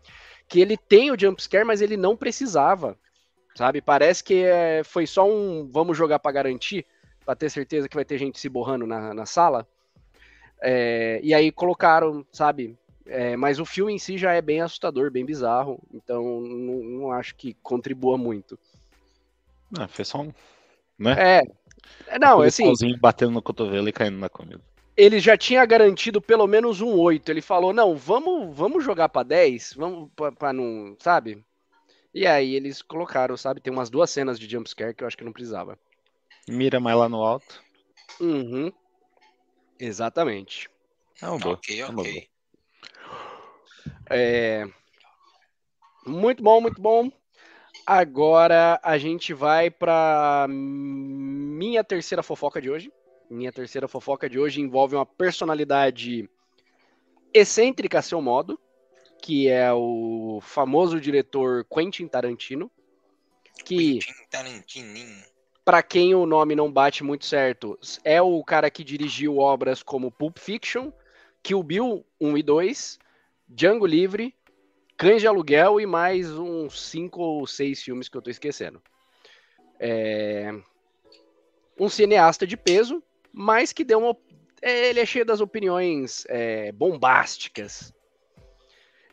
que 0.49 0.61
ele 0.61 0.77
tem 0.77 1.11
o 1.11 1.19
jumpscare, 1.19 1.65
mas 1.65 1.81
ele 1.81 1.97
não 1.97 2.17
precisava. 2.17 2.99
Sabe? 3.55 3.81
Parece 3.81 4.23
que 4.23 4.45
é, 4.45 4.83
foi 4.85 5.07
só 5.07 5.29
um 5.29 5.69
vamos 5.71 5.97
jogar 5.97 6.19
pra 6.19 6.33
garantir, 6.33 6.87
pra 7.25 7.35
ter 7.35 7.51
certeza 7.51 7.89
que 7.89 7.97
vai 7.97 8.05
ter 8.05 8.19
gente 8.19 8.39
se 8.39 8.49
borrando 8.49 8.87
na, 8.87 9.13
na 9.13 9.27
sala. 9.27 9.67
É, 10.63 11.21
e 11.23 11.33
aí 11.35 11.51
colocaram, 11.51 12.25
sabe? 12.33 12.77
É, 13.07 13.37
mas 13.37 13.59
o 13.59 13.65
filme 13.65 13.93
em 13.93 13.99
si 13.99 14.17
já 14.17 14.33
é 14.33 14.41
bem 14.41 14.61
assustador, 14.61 15.11
bem 15.11 15.25
bizarro. 15.25 15.81
Então 15.93 16.41
não, 16.41 16.75
não 16.83 17.13
acho 17.13 17.35
que 17.35 17.55
contribua 17.63 18.17
muito. 18.17 18.59
Ah, 19.79 19.89
foi 19.89 20.05
só 20.05 20.21
um. 20.21 20.33
Né? 20.99 21.17
É. 21.19 21.43
é, 22.09 22.19
Não, 22.19 22.43
Aquele 22.43 22.71
assim, 22.71 22.97
batendo 22.99 23.33
no 23.33 23.43
cotovelo 23.43 23.89
e 23.89 23.93
caindo 23.93 24.19
na 24.19 24.29
comida. 24.29 24.61
ele 24.97 25.19
já 25.19 25.37
tinha 25.37 25.65
garantido 25.65 26.21
pelo 26.21 26.47
menos 26.47 26.81
um 26.81 26.99
8. 26.99 27.31
Ele 27.31 27.41
falou: 27.41 27.73
não, 27.73 27.97
vamos, 27.97 28.55
vamos 28.55 28.85
jogar 28.85 29.09
pra 29.09 29.23
10, 29.23 29.75
vamos 29.77 30.11
pra 30.39 30.53
não. 30.53 30.95
Sabe? 30.99 31.43
E 32.13 32.27
aí 32.27 32.55
eles 32.55 32.83
colocaram, 32.83 33.37
sabe? 33.37 33.61
Tem 33.61 33.73
umas 33.73 33.89
duas 33.89 34.11
cenas 34.11 34.39
de 34.39 34.51
jumpscare 34.51 34.95
que 34.95 35.05
eu 35.05 35.07
acho 35.07 35.17
que 35.17 35.25
não 35.25 35.33
precisava. 35.33 35.79
Mira 36.49 36.81
mais 36.81 36.97
lá 36.97 37.09
no 37.09 37.23
alto. 37.23 37.63
Uhum. 38.21 38.73
Exatamente. 39.79 40.69
É 41.23 41.29
uma 41.29 41.39
boa. 41.39 41.55
Ok, 41.55 41.81
é 41.81 41.87
ok. 41.87 42.29
É... 44.11 44.69
Muito 46.07 46.43
bom, 46.43 46.61
muito 46.61 46.81
bom. 46.81 47.11
Agora 47.87 48.81
a 48.83 48.99
gente 48.99 49.33
vai 49.33 49.71
pra 49.71 50.47
minha 50.49 51.85
terceira 51.85 52.23
fofoca 52.23 52.61
de 52.61 52.71
hoje. 52.71 52.93
Minha 53.31 53.53
terceira 53.53 53.87
fofoca 53.87 54.29
de 54.29 54.39
hoje 54.39 54.61
envolve 54.61 54.97
uma 54.97 55.07
personalidade 55.07 56.29
excêntrica 57.33 58.01
a 58.01 58.03
seu 58.03 58.21
modo, 58.21 58.59
que 59.21 59.49
é 59.49 59.73
o 59.73 60.41
famoso 60.43 61.01
diretor 61.01 61.65
Quentin 61.65 62.09
Tarantino, 62.09 62.71
que 63.65 63.99
Quentin 63.99 64.27
Tarantininho. 64.31 65.25
para 65.65 65.83
quem 65.83 66.15
o 66.15 66.27
nome 66.27 66.55
não 66.55 66.73
bate 66.73 67.05
muito 67.05 67.27
certo, 67.27 67.79
é 68.05 68.21
o 68.21 68.43
cara 68.43 68.71
que 68.71 68.83
dirigiu 68.83 69.39
obras 69.39 69.83
como 69.83 70.11
Pulp 70.11 70.39
Fiction, 70.39 70.91
Kill 71.43 71.63
Bill 71.63 72.07
1 72.21 72.39
e 72.39 72.43
2, 72.43 72.99
Django 73.49 73.87
Livre, 73.87 74.35
Cães 74.97 75.23
de 75.23 75.27
Aluguel 75.27 75.81
e 75.81 75.87
mais 75.87 76.31
uns 76.31 76.79
cinco 76.79 77.23
ou 77.23 77.47
seis 77.47 77.83
filmes 77.83 78.09
que 78.09 78.17
eu 78.17 78.23
tô 78.23 78.29
esquecendo. 78.29 78.83
É... 79.79 80.53
Um 81.79 81.89
cineasta 81.89 82.47
de 82.47 82.55
peso, 82.55 83.03
mas 83.33 83.73
que 83.73 83.83
deu 83.83 83.99
uma. 83.99 84.17
é, 84.61 84.91
Ele 84.91 85.01
é 85.01 85.07
cheio 85.07 85.25
das 85.25 85.41
opiniões 85.41 86.27
é, 86.29 86.71
bombásticas. 86.73 87.95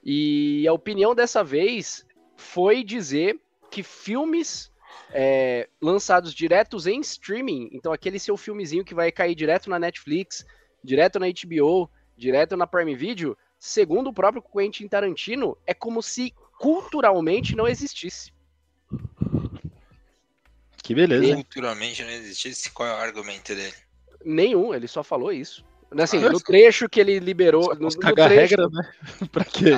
E 0.10 0.66
a 0.66 0.72
opinião 0.72 1.14
dessa 1.14 1.44
vez 1.44 2.06
foi 2.38 2.82
dizer 2.82 3.38
que 3.70 3.84
filmes 3.84 4.72
é, 5.12 5.68
lançados 5.82 6.34
diretos 6.34 6.88
em 6.88 7.02
streaming, 7.02 7.70
então 7.74 7.92
aquele 7.92 8.18
seu 8.18 8.38
filmezinho 8.38 8.86
que 8.86 8.96
vai 8.96 9.12
cair 9.12 9.36
direto 9.36 9.70
na 9.70 9.78
Netflix, 9.78 10.46
direto 10.82 11.20
na 11.20 11.26
HBO, 11.28 11.90
direto 12.16 12.56
na 12.56 12.66
Prime 12.66 12.96
Video, 12.96 13.38
segundo 13.60 14.10
o 14.10 14.14
próprio 14.14 14.42
Quentin 14.42 14.88
Tarantino, 14.88 15.58
é 15.66 15.74
como 15.74 16.02
se 16.02 16.34
culturalmente 16.58 17.54
não 17.54 17.68
existisse. 17.68 18.32
Que 20.82 20.96
beleza. 20.96 21.34
Culturalmente 21.34 22.02
não 22.02 22.12
existisse. 22.12 22.72
Qual 22.72 22.88
é 22.88 22.94
o 22.94 22.96
argumento 22.96 23.54
dele? 23.54 23.76
Nenhum, 24.24 24.74
ele 24.74 24.88
só 24.88 25.04
falou 25.04 25.34
isso. 25.34 25.66
Assim, 25.92 26.24
Ah, 26.24 26.30
no 26.32 26.40
trecho 26.40 26.90
que 26.90 27.00
ele 27.00 27.18
liberou. 27.20 27.74
No, 27.76 27.88
no 27.88 27.90
trecho, 27.90 28.28
regra, 28.28 28.68
né? 28.70 28.92
pra 29.32 29.46
quê? 29.46 29.72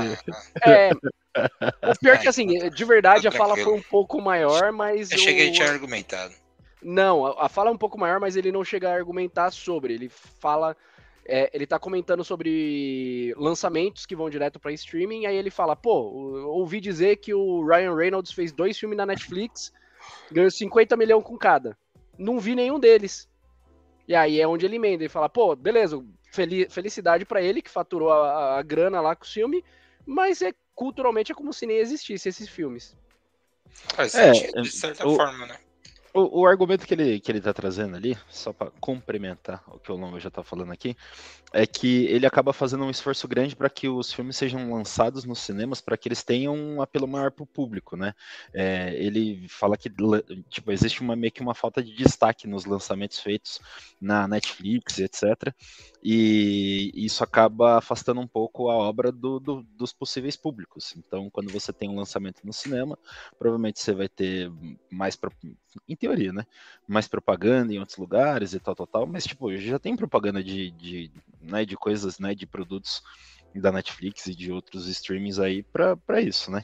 É, 0.66 0.92
o 0.92 2.00
pior 2.00 2.16
é 2.16 2.18
que, 2.18 2.28
assim, 2.28 2.48
de 2.70 2.86
verdade, 2.86 3.28
a 3.28 3.32
Tá 3.32 3.38
fala 3.38 3.56
foi 3.56 3.74
um 3.74 3.82
pouco 3.82 4.20
maior, 4.22 4.72
mas. 4.72 5.12
eu 5.12 5.18
cheguei 5.18 5.48
o- 5.48 5.50
a 5.52 5.54
te 5.54 5.64
argumentado. 5.64 6.34
Não, 6.82 7.26
a, 7.26 7.46
a 7.46 7.50
fala 7.50 7.70
é 7.70 7.74
um 7.74 7.78
pouco 7.78 8.00
maior, 8.00 8.20
mas 8.20 8.36
ele 8.36 8.52
não 8.52 8.64
chega 8.64 8.90
a 8.90 8.94
argumentar 8.96 9.52
sobre. 9.52 9.94
Ele 9.94 10.10
fala. 10.10 10.76
é, 11.26 11.48
ele 11.54 11.68
tá 11.68 11.78
comentando 11.78 12.24
sobre 12.24 13.36
lançamentos 13.38 14.06
que 14.08 14.16
vão 14.16 14.30
direto 14.32 14.60
pra 14.60 14.72
streaming, 14.72 15.28
aí 15.28 15.36
ele 15.36 15.52
fala, 15.52 15.76
pô, 15.76 15.92
ouvi 16.48 16.82
dizer 16.82 17.18
que 17.18 17.34
o 17.36 17.64
Ryan 17.64 17.94
Reynolds 17.96 18.32
fez 18.32 18.52
dois 18.52 18.80
filmes 18.80 18.98
na 18.98 19.06
Netflix, 19.06 19.72
ganhou 20.32 20.50
50 20.50 20.98
milhões 20.98 21.24
com 21.24 21.38
cada. 21.38 21.78
Não 22.18 22.40
vi 22.40 22.56
nenhum 22.56 22.80
deles. 22.80 23.30
E 24.10 24.16
aí 24.16 24.42
é 24.42 24.48
onde 24.48 24.66
ele 24.66 24.78
emenda, 24.78 25.04
ele 25.04 25.08
fala, 25.08 25.30
pô, 25.30 25.56
beleza, 25.56 26.04
fel- 26.32 26.68
felicidade 26.68 27.26
pra 27.26 27.44
ele 27.44 27.62
que 27.62 27.70
faturou 27.70 28.12
a, 28.12 28.16
a- 28.56 28.58
a 28.58 28.62
grana 28.64 29.00
lá 29.00 29.16
com 29.16 29.24
o 29.24 29.28
filme, 29.28 29.64
mas 30.04 30.42
é 30.42 30.52
culturalmente 30.74 31.32
é 31.32 31.36
como 31.36 31.54
se 31.54 31.68
nem 31.68 31.78
existisse 31.78 32.28
esses 32.28 32.50
filmes. 32.50 32.98
Faz 33.70 34.16
É, 34.16 34.34
sentido, 34.34 34.64
de 34.64 34.72
certa 34.72 35.08
o- 35.08 35.16
forma, 35.16 35.46
né? 35.46 35.60
O, 36.14 36.42
o, 36.42 36.46
argumento 36.48 36.88
que 36.88 36.94
ele, 36.94 37.20
que 37.20 37.32
ele 37.32 37.40
tá 37.40 37.54
trazendo 37.54 37.96
ali, 37.96 38.18
só 38.30 38.52
para 38.52 38.72
complementar 38.80 39.64
o 39.68 39.78
que 39.78 39.92
o 39.92 39.96
Longo 39.96 40.20
já 40.20 40.30
tá 40.32 40.44
falando 40.44 40.72
aqui, 40.72 40.96
é 41.54 41.68
que 41.68 42.06
ele 42.06 42.26
acaba 42.26 42.52
fazendo 42.52 42.84
um 42.84 42.90
esforço 42.90 43.28
grande 43.28 43.56
para 43.56 43.70
que 43.70 43.88
os 43.88 44.12
filmes 44.12 44.36
sejam 44.36 44.74
lançados 44.74 45.24
nos 45.24 45.40
cinemas, 45.40 45.82
para 45.82 45.98
que 45.98 46.08
eles 46.08 46.24
tenham 46.24 46.56
um 46.56 46.82
apelo 46.82 47.08
maior 47.08 47.32
para 47.32 47.44
o 47.44 47.48
público, 47.48 47.96
né? 47.96 48.14
É, 48.54 48.96
ele 48.96 49.48
fala 49.50 49.78
que 49.78 49.92
tipo, 50.50 50.72
existe 50.72 51.02
uma, 51.02 51.16
meio 51.16 51.32
que 51.32 51.42
uma 51.42 51.54
falta 51.54 51.84
de 51.84 51.96
destaque 51.96 52.48
nos 52.48 52.66
lançamentos 52.66 53.20
feitos 53.20 53.60
na 54.02 54.28
Netflix, 54.28 55.00
etc. 55.00 55.54
E 56.04 56.92
isso 56.96 57.24
acaba 57.24 57.78
afastando 57.78 58.22
um 58.22 58.28
pouco 58.28 58.70
a 58.70 58.76
obra 58.76 59.12
do, 59.12 59.40
do, 59.40 59.64
dos 59.76 59.92
possíveis 59.92 60.36
públicos. 60.36 60.96
Então, 60.98 61.30
quando 61.30 61.52
você 61.52 61.74
tem 61.74 61.90
um 61.90 61.96
lançamento 61.96 62.42
no 62.44 62.54
cinema, 62.54 62.98
provavelmente 63.38 63.80
você 63.80 63.94
vai 63.94 64.08
ter 64.08 64.52
mais 64.90 65.16
teoria, 66.00 66.34
né? 66.34 66.46
Mais 66.88 67.08
propaganda 67.08 67.74
em 67.74 67.80
outros 67.80 67.98
lugares 67.98 68.54
e 68.54 68.60
tal, 68.60 68.76
tal, 68.76 68.88
tal. 68.88 69.06
Mas, 69.06 69.26
tipo, 69.26 69.56
já 69.58 69.78
tem 69.78 69.96
propaganda 69.96 70.44
de, 70.44 70.72
de, 70.72 71.12
né, 71.42 71.66
de 71.66 71.76
coisas, 71.76 72.18
né? 72.18 72.34
De 72.34 72.48
produtos 72.48 73.02
da 73.54 73.72
Netflix 73.72 74.28
e 74.28 74.36
de 74.36 74.52
outros 74.52 74.88
streamings 74.88 75.40
aí 75.40 75.64
para 75.64 76.22
isso, 76.22 76.52
né? 76.52 76.64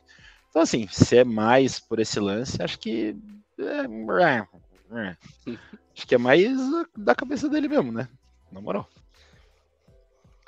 Então, 0.50 0.62
assim, 0.62 0.88
se 0.88 1.18
é 1.18 1.24
mais 1.24 1.80
por 1.80 2.00
esse 2.00 2.20
lance, 2.20 2.62
acho 2.62 2.80
que. 2.80 3.16
É, 3.60 3.86
é, 4.98 5.18
acho 5.96 6.08
que 6.08 6.16
é 6.16 6.18
mais 6.18 6.58
da 6.96 7.14
cabeça 7.14 7.50
dele 7.50 7.68
mesmo, 7.68 7.92
né? 7.92 8.08
Na 8.52 8.62
moral. 8.62 8.88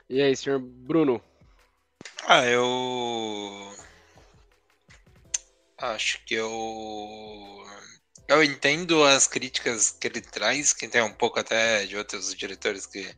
E 0.10 0.22
aí, 0.22 0.36
senhor 0.36 0.60
Bruno? 0.60 1.22
Ah, 2.26 2.46
eu. 2.46 3.76
Acho 5.78 6.24
que 6.26 6.34
eu 6.34 6.48
eu 8.28 8.44
entendo 8.44 9.04
as 9.04 9.28
críticas 9.28 9.92
que 9.92 10.08
ele 10.08 10.22
traz, 10.22 10.74
que 10.74 10.88
tem 10.88 11.02
um 11.02 11.14
pouco 11.14 11.40
até 11.40 11.86
de 11.86 11.96
outros 11.96 12.36
diretores 12.36 12.86
que, 12.86 13.16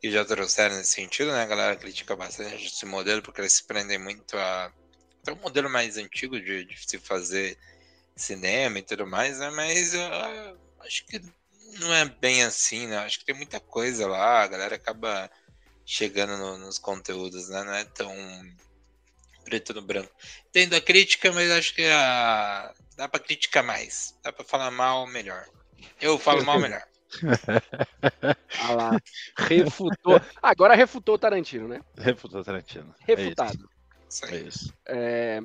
que 0.00 0.10
já 0.10 0.24
trouxeram 0.24 0.76
nesse 0.76 0.92
sentido, 0.92 1.32
né? 1.32 1.42
A 1.42 1.46
galera 1.46 1.76
critica 1.76 2.14
bastante 2.14 2.66
esse 2.66 2.86
modelo, 2.86 3.22
porque 3.22 3.40
eles 3.40 3.54
se 3.54 3.64
prendem 3.64 3.98
muito 3.98 4.36
a. 4.36 4.72
Até 5.22 5.32
um 5.32 5.40
modelo 5.40 5.70
mais 5.70 5.96
antigo 5.96 6.38
de, 6.38 6.64
de 6.66 6.88
se 6.88 6.98
fazer 6.98 7.58
cinema 8.16 8.78
e 8.78 8.82
tudo 8.82 9.06
mais, 9.06 9.38
né? 9.38 9.50
Mas 9.50 9.94
eu, 9.94 10.04
acho 10.80 11.04
que 11.06 11.20
não 11.80 11.92
é 11.92 12.04
bem 12.04 12.42
assim, 12.44 12.86
né? 12.86 12.98
Acho 12.98 13.18
que 13.18 13.24
tem 13.24 13.34
muita 13.34 13.58
coisa 13.58 14.06
lá, 14.06 14.42
a 14.42 14.46
galera 14.46 14.76
acaba 14.76 15.30
chegando 15.84 16.36
no, 16.36 16.58
nos 16.58 16.78
conteúdos, 16.78 17.48
né? 17.48 17.64
Não 17.64 17.74
é 17.74 17.84
tão 17.84 18.14
preto 19.44 19.74
no 19.74 19.82
branco. 19.82 20.10
Entendo 20.48 20.74
a 20.74 20.80
crítica, 20.80 21.30
mas 21.32 21.50
acho 21.50 21.74
que 21.74 21.84
a, 21.84 22.72
Dá 22.96 23.08
pra 23.08 23.20
criticar 23.20 23.64
mais. 23.64 24.16
Dá 24.22 24.32
pra 24.32 24.44
falar 24.44 24.70
mal 24.70 25.06
melhor. 25.06 25.46
Eu 26.00 26.18
falo 26.18 26.44
mal 26.44 26.58
melhor. 26.60 26.82
ah 28.60 28.72
lá. 28.72 29.00
Refutou. 29.36 30.20
Agora 30.42 30.74
refutou 30.74 31.16
o 31.16 31.18
Tarantino, 31.18 31.68
né? 31.68 31.80
Refutou 31.96 32.40
o 32.40 32.44
Tarantino. 32.44 32.94
É 33.06 33.14
Refutado. 33.14 33.68
É 34.30 34.36
isso. 34.36 34.72
É, 34.86 35.42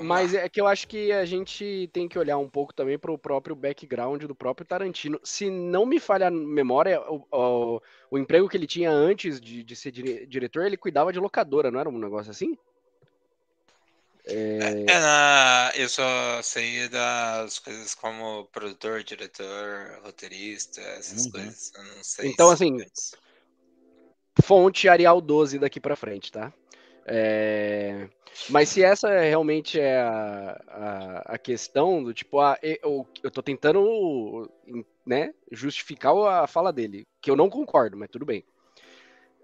mas 0.00 0.32
lá. 0.32 0.40
é 0.40 0.48
que 0.48 0.60
eu 0.60 0.66
acho 0.66 0.88
que 0.88 1.12
a 1.12 1.24
gente 1.24 1.88
tem 1.92 2.08
que 2.08 2.18
olhar 2.18 2.38
um 2.38 2.48
pouco 2.48 2.74
também 2.74 2.98
para 2.98 3.12
o 3.12 3.18
próprio 3.18 3.54
background 3.54 4.24
do 4.24 4.34
próprio 4.34 4.66
Tarantino. 4.66 5.20
Se 5.22 5.48
não 5.48 5.86
me 5.86 6.00
falha 6.00 6.26
a 6.26 6.30
memória, 6.30 7.00
o, 7.02 7.24
o, 7.30 7.80
o 8.10 8.18
emprego 8.18 8.48
que 8.48 8.56
ele 8.56 8.66
tinha 8.66 8.90
antes 8.90 9.40
de, 9.40 9.62
de 9.62 9.76
ser 9.76 9.92
dire, 9.92 10.26
diretor, 10.26 10.66
ele 10.66 10.76
cuidava 10.76 11.12
de 11.12 11.20
locadora, 11.20 11.70
não 11.70 11.78
era 11.78 11.88
um 11.88 11.98
negócio 11.98 12.32
assim? 12.32 12.58
É... 14.30 14.84
É, 14.86 15.00
na... 15.00 15.72
Eu 15.74 15.88
só 15.88 16.42
sei 16.42 16.88
das 16.88 17.58
coisas 17.58 17.94
como 17.94 18.46
produtor, 18.46 19.02
diretor, 19.02 20.00
roteirista, 20.02 20.80
essas 20.80 21.26
uhum. 21.26 21.32
coisas. 21.32 21.72
Eu 21.74 21.84
não 21.84 22.04
sei. 22.04 22.30
Então, 22.30 22.50
assim, 22.50 22.78
fonte 24.42 24.88
Arial 24.88 25.20
12 25.20 25.58
daqui 25.58 25.80
para 25.80 25.96
frente, 25.96 26.30
tá? 26.30 26.52
É... 27.06 28.08
Mas 28.48 28.68
se 28.68 28.82
essa 28.82 29.08
realmente 29.20 29.78
é 29.78 30.00
a, 30.00 30.62
a, 30.68 31.18
a 31.34 31.38
questão 31.38 32.02
do 32.02 32.14
tipo, 32.14 32.40
a, 32.40 32.56
eu, 32.62 33.06
eu 33.22 33.30
tô 33.30 33.42
tentando 33.42 34.48
né, 35.04 35.34
justificar 35.50 36.14
a 36.16 36.46
fala 36.46 36.72
dele, 36.72 37.06
que 37.20 37.30
eu 37.30 37.36
não 37.36 37.50
concordo, 37.50 37.96
mas 37.96 38.08
tudo 38.08 38.24
bem. 38.24 38.44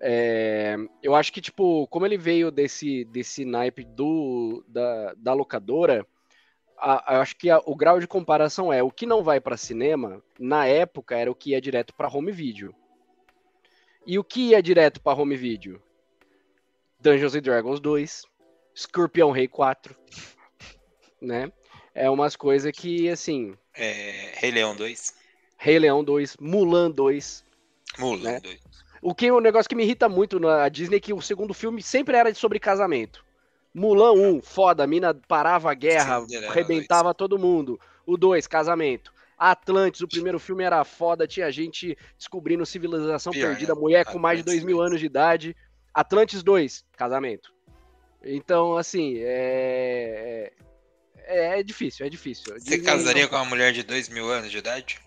É, 0.00 0.76
eu 1.02 1.14
acho 1.14 1.32
que, 1.32 1.40
tipo, 1.40 1.86
como 1.88 2.04
ele 2.04 2.18
veio 2.18 2.50
desse, 2.50 3.04
desse 3.06 3.44
naipe 3.44 3.84
do, 3.84 4.64
da, 4.68 5.14
da 5.14 5.32
locadora, 5.32 6.06
a, 6.76 7.20
acho 7.20 7.36
que 7.36 7.50
a, 7.50 7.58
o 7.64 7.74
grau 7.74 7.98
de 7.98 8.06
comparação 8.06 8.72
é 8.72 8.82
o 8.82 8.90
que 8.90 9.06
não 9.06 9.22
vai 9.22 9.40
para 9.40 9.56
cinema, 9.56 10.22
na 10.38 10.66
época 10.66 11.16
era 11.16 11.30
o 11.30 11.34
que 11.34 11.50
ia 11.50 11.60
direto 11.60 11.94
para 11.94 12.08
home 12.08 12.32
video. 12.32 12.74
E 14.06 14.18
o 14.18 14.24
que 14.24 14.50
ia 14.50 14.62
direto 14.62 15.00
para 15.00 15.18
home 15.18 15.36
video? 15.36 15.82
Dungeons 17.00 17.34
and 17.34 17.42
Dragons 17.42 17.80
2, 17.80 18.24
Scorpion 18.76 19.30
Rei 19.30 19.48
4, 19.48 19.96
né? 21.20 21.50
É 21.94 22.10
umas 22.10 22.36
coisas 22.36 22.70
que, 22.72 23.08
assim... 23.08 23.56
É, 23.74 24.32
Rei 24.34 24.50
Leão 24.50 24.76
2. 24.76 25.14
Rei 25.56 25.78
Leão 25.78 26.04
2, 26.04 26.36
Mulan 26.36 26.90
2. 26.90 27.44
Mulan 27.98 28.32
né? 28.32 28.40
2. 28.40 28.85
O 29.02 29.14
que 29.14 29.30
o 29.30 29.38
um 29.38 29.40
negócio 29.40 29.68
que 29.68 29.74
me 29.74 29.84
irrita 29.84 30.08
muito 30.08 30.40
na 30.40 30.68
Disney 30.68 30.96
é 30.96 31.00
que 31.00 31.12
o 31.12 31.20
segundo 31.20 31.54
filme 31.54 31.82
sempre 31.82 32.16
era 32.16 32.34
sobre 32.34 32.58
casamento. 32.58 33.24
Mulan 33.72 34.12
1, 34.12 34.42
foda, 34.42 34.84
a 34.84 34.86
mina 34.86 35.14
parava 35.28 35.70
a 35.70 35.74
guerra, 35.74 36.24
arrebentava 36.48 37.10
2. 37.10 37.16
todo 37.16 37.38
mundo. 37.38 37.78
O 38.06 38.16
2, 38.16 38.46
casamento. 38.46 39.12
Atlantis, 39.38 40.00
o 40.00 40.08
primeiro 40.08 40.38
filme 40.38 40.64
era 40.64 40.82
foda, 40.82 41.26
tinha 41.26 41.52
gente 41.52 41.96
descobrindo 42.16 42.64
civilização 42.64 43.32
Pior, 43.32 43.48
perdida, 43.48 43.74
né? 43.74 43.80
mulher 43.80 44.06
com 44.06 44.18
mais 44.18 44.38
de 44.38 44.44
dois 44.44 44.64
mil 44.64 44.80
anos 44.80 44.98
de 44.98 45.04
idade. 45.04 45.54
Atlantis 45.92 46.42
2, 46.42 46.84
casamento. 46.96 47.52
Então, 48.22 48.76
assim, 48.76 49.18
é... 49.18 50.52
é. 51.28 51.56
É, 51.58 51.62
difícil, 51.62 52.06
é 52.06 52.08
difícil. 52.08 52.44
Você 52.54 52.60
Disney 52.60 52.82
casaria 52.82 53.22
não... 53.24 53.28
com 53.30 53.36
uma 53.36 53.44
mulher 53.44 53.72
de 53.72 53.82
dois 53.82 54.08
mil 54.08 54.30
anos 54.30 54.50
de 54.50 54.58
idade? 54.58 55.00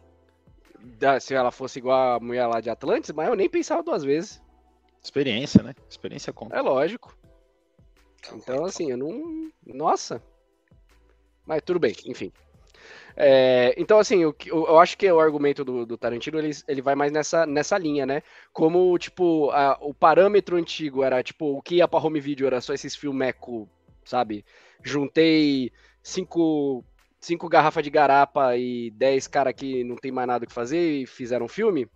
Se 1.20 1.34
ela 1.34 1.52
fosse 1.52 1.80
igual 1.80 2.18
a 2.18 2.20
mulher 2.20 2.48
lá 2.48 2.62
de 2.62 2.70
Atlantis, 2.70 3.12
mas 3.12 3.28
eu 3.28 3.36
nem 3.36 3.50
pensava 3.50 3.84
duas 3.84 4.04
vezes. 4.04 4.42
Experiência, 5.04 5.64
né? 5.64 5.74
Experiência 5.90 6.34
conta. 6.34 6.56
É 6.56 6.62
lógico. 6.62 7.18
Então, 8.34 8.66
assim, 8.66 8.92
eu 8.92 8.98
não. 8.98 9.52
Nossa! 9.66 10.22
Mas 11.46 11.62
tudo 11.64 11.80
bem, 11.80 11.96
enfim. 12.06 12.32
É, 13.16 13.74
então, 13.78 14.00
assim, 14.00 14.22
eu, 14.22 14.36
eu, 14.46 14.80
acho 14.80 14.98
que 14.98 15.12
o 15.12 15.20
argumento 15.20 15.66
do, 15.66 15.86
do, 15.86 15.98
Tarantino 15.98 16.38
ele, 16.40 16.52
ele 16.68 16.82
vai 16.82 16.96
mais 16.96 17.12
nessa, 17.12 17.46
nessa 17.46 17.78
linha, 17.78 18.06
né? 18.06 18.22
Como, 18.54 18.98
tipo, 18.98 19.50
a, 19.52 19.78
o 19.82 19.94
parâmetro 19.94 20.58
antigo 20.58 21.04
era, 21.04 21.22
tipo, 21.24 21.58
o 21.58 21.62
que 21.62 21.76
ia 21.76 21.88
pra 21.88 22.00
home 22.00 22.20
video 22.20 22.48
era 22.48 22.62
só 22.62 22.74
esses 22.74 22.96
filmeco, 22.96 23.68
sabe? 24.06 24.46
Juntei 24.84 25.72
cinco 26.02 26.84
cinco 27.20 27.50
garrafas 27.50 27.84
de 27.84 27.90
garapa 27.90 28.56
e 28.56 28.92
dez 28.92 29.28
caras 29.28 29.54
que 29.54 29.84
não 29.84 29.96
tem 29.96 30.12
mais 30.12 30.28
nada 30.28 30.46
que 30.46 30.54
fazer 30.54 31.02
e 31.02 31.06
fizeram 31.06 31.46
um 31.46 31.50
filme. 31.50 31.88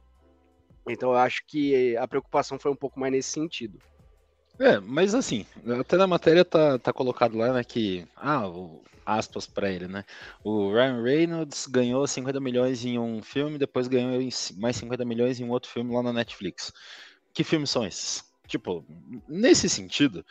Então 0.88 1.12
eu 1.12 1.18
acho 1.18 1.44
que 1.48 1.96
a 1.98 2.08
preocupação 2.08 2.60
foi 2.60 2.72
um 2.72 2.76
pouco 2.76 3.00
mais 3.00 3.12
nesse 3.12 3.30
sentido. 3.30 3.80
É, 4.60 4.80
mas 4.80 5.16
assim, 5.16 5.46
até 5.80 5.98
na 5.98 6.06
matéria 6.06 6.46
tá, 6.46 6.78
tá 6.78 6.94
colocado 6.94 7.38
lá, 7.38 7.54
né, 7.54 7.64
que, 7.64 8.06
ah, 8.16 8.48
o, 8.48 8.84
aspas 9.04 9.48
para 9.48 9.72
ele, 9.72 9.88
né, 9.88 10.06
o 10.44 10.72
Ryan 10.72 11.02
Reynolds 11.02 11.66
ganhou 11.66 12.06
50 12.06 12.40
milhões 12.40 12.86
em 12.86 13.00
um 13.00 13.22
filme, 13.24 13.58
depois 13.58 13.88
ganhou 13.88 14.22
mais 14.58 14.76
50 14.78 15.04
milhões 15.06 15.40
em 15.40 15.44
um 15.44 15.50
outro 15.50 15.72
filme 15.72 15.94
lá 15.94 16.04
na 16.04 16.14
Netflix. 16.14 16.72
Que 17.34 17.44
filmes 17.44 17.72
são 17.72 17.84
esses? 17.86 18.24
Tipo, 18.48 18.86
nesse 19.28 19.68
sentido, 19.68 20.24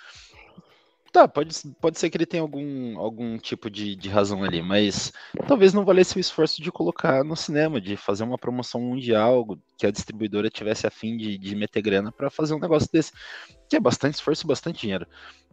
Tá, 1.13 1.29
pode, 1.29 1.55
pode 1.79 1.99
ser 1.99 2.09
que 2.09 2.17
ele 2.17 2.25
tenha 2.25 2.43
algum, 2.43 2.99
algum 2.99 3.37
tipo 3.37 3.69
de, 3.69 3.95
de 3.95 4.09
razão 4.09 4.43
ali, 4.43 4.63
mas 4.63 5.13
talvez 5.47 5.75
não 5.75 5.85
valesse 5.85 6.17
o 6.17 6.21
esforço 6.21 6.63
de 6.63 6.73
colocar 6.73 7.23
no 7.23 7.37
cinema, 7.37 7.79
de 7.79 7.99
fazer 7.99 8.25
uma 8.25 8.39
promoção 8.39 8.81
mundial, 8.81 9.47
que 9.77 9.87
a 9.87 9.91
distribuidora 9.91 10.49
tivesse 10.49 10.87
a 10.87 10.91
fim 10.91 11.19
de, 11.19 11.37
de 11.37 11.55
meter 11.55 11.83
grana 11.83 12.11
para 12.11 12.31
fazer 12.31 12.55
um 12.55 12.59
negócio 12.59 12.89
desse, 12.91 13.13
que 13.69 13.77
é 13.77 13.81
bastante 13.81 14.15
esforço, 14.15 14.47
bastante 14.47 14.81
dinheiro. 14.81 15.07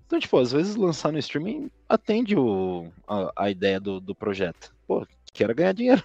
Então, 0.06 0.17
tipo, 0.17 0.38
às 0.38 0.54
vezes 0.54 0.78
lançar 0.78 1.12
no 1.12 1.19
streaming 1.19 1.69
atende 1.89 2.38
o, 2.38 2.89
a, 3.06 3.32
a 3.36 3.52
ideia 3.52 3.82
do, 3.82 4.00
do 4.00 4.15
projeto. 4.15 4.74
Pô, 4.88 5.06
quero 5.34 5.54
ganhar 5.54 5.74
dinheiro. 5.74 6.02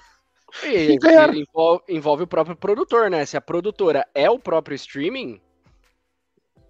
E, 0.64 0.98
e 0.98 1.40
envolve, 1.40 1.84
envolve, 1.88 2.22
o 2.24 2.26
próprio 2.26 2.56
produtor, 2.56 3.08
né? 3.08 3.24
Se 3.24 3.36
a 3.36 3.40
produtora 3.40 4.04
é 4.14 4.28
o 4.28 4.38
próprio 4.38 4.74
streaming, 4.74 5.40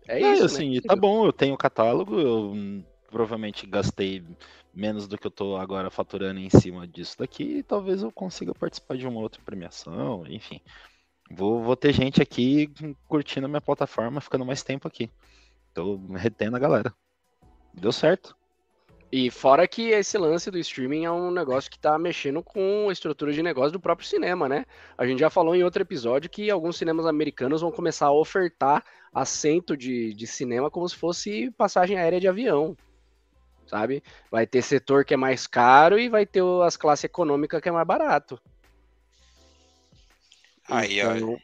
é, 0.08 0.22
é 0.22 0.32
isso, 0.32 0.44
assim, 0.44 0.74
né? 0.74 0.80
tá 0.86 0.96
bom, 0.96 1.26
eu 1.26 1.32
tenho 1.32 1.56
catálogo, 1.56 2.18
eu 2.18 2.84
provavelmente 3.10 3.66
gastei 3.66 4.24
menos 4.72 5.06
do 5.06 5.16
que 5.16 5.26
eu 5.26 5.30
tô 5.30 5.56
agora 5.56 5.90
faturando 5.90 6.40
em 6.40 6.50
cima 6.50 6.86
disso 6.86 7.18
daqui, 7.18 7.58
e 7.58 7.62
talvez 7.62 8.02
eu 8.02 8.10
consiga 8.10 8.54
participar 8.54 8.96
de 8.96 9.06
uma 9.06 9.20
outra 9.20 9.40
premiação, 9.44 10.26
enfim. 10.26 10.60
Vou, 11.30 11.62
vou 11.62 11.76
ter 11.76 11.92
gente 11.92 12.20
aqui 12.20 12.70
curtindo 13.08 13.46
a 13.46 13.48
minha 13.48 13.60
plataforma, 13.60 14.20
ficando 14.20 14.44
mais 14.44 14.62
tempo 14.62 14.86
aqui. 14.86 15.10
Tô 15.72 15.96
retendo 16.14 16.56
a 16.56 16.60
galera. 16.60 16.94
Deu 17.72 17.92
certo. 17.92 18.36
E 19.16 19.30
fora 19.30 19.68
que 19.68 19.90
esse 19.90 20.18
lance 20.18 20.50
do 20.50 20.58
streaming 20.58 21.04
é 21.04 21.10
um 21.12 21.30
negócio 21.30 21.70
que 21.70 21.76
está 21.76 21.96
mexendo 21.96 22.42
com 22.42 22.88
a 22.88 22.92
estrutura 22.92 23.32
de 23.32 23.44
negócio 23.44 23.70
do 23.70 23.78
próprio 23.78 24.08
cinema, 24.08 24.48
né? 24.48 24.66
A 24.98 25.06
gente 25.06 25.20
já 25.20 25.30
falou 25.30 25.54
em 25.54 25.62
outro 25.62 25.80
episódio 25.80 26.28
que 26.28 26.50
alguns 26.50 26.76
cinemas 26.76 27.06
americanos 27.06 27.60
vão 27.60 27.70
começar 27.70 28.06
a 28.06 28.12
ofertar 28.12 28.84
assento 29.14 29.76
de, 29.76 30.12
de 30.14 30.26
cinema 30.26 30.68
como 30.68 30.88
se 30.88 30.96
fosse 30.96 31.48
passagem 31.52 31.96
aérea 31.96 32.18
de 32.18 32.26
avião, 32.26 32.76
sabe? 33.68 34.02
Vai 34.32 34.48
ter 34.48 34.62
setor 34.62 35.04
que 35.04 35.14
é 35.14 35.16
mais 35.16 35.46
caro 35.46 35.96
e 35.96 36.08
vai 36.08 36.26
ter 36.26 36.42
as 36.66 36.76
classes 36.76 37.04
econômicas 37.04 37.60
que 37.60 37.68
é 37.68 37.72
mais 37.72 37.86
barato. 37.86 38.42
Aí, 40.68 40.98
então... 40.98 41.40